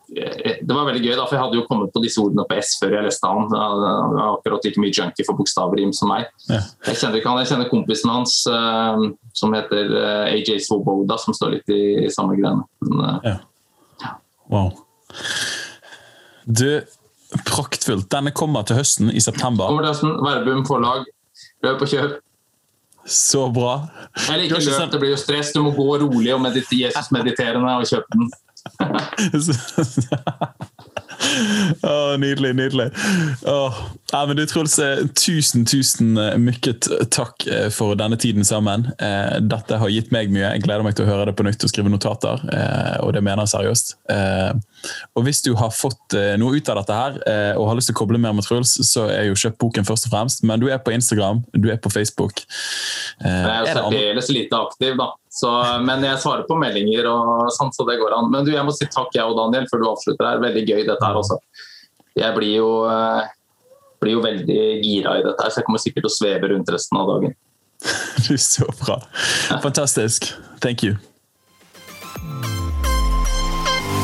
det 0.08 0.74
var 0.74 0.84
veldig 0.84 1.00
gøy, 1.00 1.14
da, 1.16 1.24
for 1.24 1.36
jeg 1.36 1.42
hadde 1.42 1.58
jo 1.58 1.64
kommet 1.68 1.92
på 1.94 2.02
disse 2.04 2.20
ordene 2.20 2.44
på 2.48 2.58
S 2.60 2.74
før 2.80 2.98
jeg 2.98 3.06
leste 3.06 3.28
han. 3.30 3.46
Han 3.48 4.12
var 4.14 4.34
akkurat 4.34 4.66
like 4.66 4.82
mye 4.82 4.92
junkie 4.92 5.24
for 5.26 5.38
bokstavrim 5.38 5.94
som 5.96 6.12
meg. 6.12 6.28
Ja. 6.50 6.60
Jeg 6.90 7.00
kjenner 7.00 7.20
ikke 7.20 7.32
han, 7.32 7.40
jeg 7.42 7.50
kjenner 7.52 7.70
kompisen 7.72 8.12
hans 8.12 8.34
eh, 8.50 9.06
som 9.36 9.56
heter 9.56 9.94
eh, 10.00 10.34
AJ 10.34 10.60
Svoboda, 10.66 11.16
som 11.20 11.36
står 11.36 11.56
litt 11.56 11.72
i, 11.72 12.10
samme 12.12 12.36
greiene. 12.38 12.66
Ja. 13.24 13.38
Ja. 14.04 14.12
Wow. 14.52 14.74
Du, 16.44 16.68
praktfullt. 17.48 18.10
Denne 18.12 18.34
kommer 18.36 18.68
til 18.68 18.78
høsten 18.82 19.08
i 19.10 19.24
september. 19.24 19.72
kommer 19.72 19.88
til 19.88 19.94
høsten, 19.94 20.14
Verbum 20.20 20.62
forlag, 20.68 21.08
løp 21.64 21.88
og 21.88 21.90
kjøp. 21.90 22.20
Så 23.04 23.48
bra. 23.52 23.74
Eller 24.30 24.46
ikke 24.46 24.62
løp, 24.64 24.88
det 24.92 25.00
blir 25.00 25.12
jo 25.12 25.20
stress. 25.20 25.52
Du 25.52 25.60
må 25.64 25.74
gå 25.76 25.90
rolig 26.04 26.32
og 26.32 26.44
medite 26.44 26.76
Jesus-mediterende 26.86 27.80
og 27.80 27.88
kjøpe 27.88 28.16
den. 28.16 28.30
Åh, 31.82 32.16
nydelig, 32.18 32.54
nydelig. 32.54 32.90
Oh. 33.46 33.74
Ja, 34.12 34.26
men 34.26 34.36
du, 34.36 34.46
Truls, 34.46 34.78
eh, 34.78 34.98
tusen, 35.26 35.64
tusen 35.66 36.16
eh, 36.20 36.36
mykket 36.38 36.88
takk 37.14 37.46
eh, 37.50 37.68
for 37.72 37.96
denne 37.98 38.16
tiden 38.20 38.44
sammen. 38.46 38.86
Eh, 39.02 39.38
Dette 39.42 39.78
har 39.80 39.90
gitt 39.92 40.12
meg 40.14 40.30
mye. 40.34 40.50
Jeg 40.54 40.64
gleder 40.66 40.84
meg 40.86 40.96
til 40.98 41.06
å 41.06 41.10
høre 41.10 41.26
det 41.30 41.36
på 41.38 41.46
nytt 41.46 41.64
og 41.66 41.72
skrive 41.72 41.90
notater. 41.92 42.44
eh, 42.52 42.96
Og 43.04 43.14
det 43.16 43.22
mener 43.24 43.44
jeg 43.46 43.54
seriøst. 43.54 43.94
Eh, 44.12 44.52
Og 45.16 45.24
hvis 45.26 45.40
du 45.46 45.54
har 45.56 45.70
fått 45.72 46.12
noe 46.38 46.58
ut 46.60 46.68
av 46.68 46.76
dette 46.82 46.92
her, 46.98 47.14
og 47.56 47.68
har 47.70 47.78
lyst 47.78 47.88
til 47.88 47.94
å 47.96 48.00
koble 48.02 48.18
mer 48.20 48.34
med 48.36 48.44
Truls, 48.44 48.74
så 48.84 49.06
er 49.08 49.30
jo 49.30 49.38
kjøp 49.38 49.56
boken 49.62 49.86
først 49.88 50.10
og 50.10 50.12
fremst. 50.12 50.42
Men 50.44 50.60
du 50.60 50.66
er 50.68 50.78
på 50.84 50.92
Instagram, 50.92 51.40
du 51.56 51.70
er 51.72 51.78
på 51.80 51.88
Facebook. 51.94 52.42
Eh, 53.24 53.30
Jeg 53.30 53.48
er 53.48 53.70
er 53.70 53.78
særdeles 53.80 54.28
lite 54.34 54.60
aktiv, 54.60 54.92
da. 55.00 55.08
Så, 55.34 55.50
men 55.82 56.04
jeg 56.06 56.20
svarer 56.22 56.44
på 56.46 56.56
meldinger 56.60 57.08
og 57.10 57.48
sånn, 57.56 57.72
så 57.74 57.86
det 57.88 57.96
går 57.98 58.14
an. 58.14 58.28
Men 58.30 58.46
du, 58.46 58.52
jeg 58.54 58.62
må 58.66 58.74
si 58.74 58.86
takk, 58.86 59.10
jeg 59.16 59.26
og 59.26 59.34
Daniel, 59.40 59.66
før 59.70 59.82
du 59.82 59.88
avslutter 59.90 60.28
her. 60.28 60.42
Veldig 60.44 60.62
gøy 60.62 60.84
dette 60.86 61.08
her 61.08 61.18
også. 61.18 61.40
Jeg 62.14 62.36
blir 62.36 62.52
jo, 62.60 62.68
eh, 62.86 63.32
blir 64.04 64.14
jo 64.14 64.22
veldig 64.22 64.60
gira 64.84 65.16
i 65.18 65.24
dette 65.26 65.42
her, 65.42 65.50
så 65.50 65.60
jeg 65.60 65.66
kommer 65.66 65.82
sikkert 65.82 66.06
til 66.06 66.12
å 66.12 66.14
sveve 66.20 66.52
rundt 66.54 66.70
resten 66.76 67.02
av 67.02 67.10
dagen. 67.16 67.34
Du, 68.24 68.38
så 68.40 68.64
bra. 68.78 69.00
Fantastisk. 69.60 70.30
Thank 70.62 70.86
you. 70.86 70.94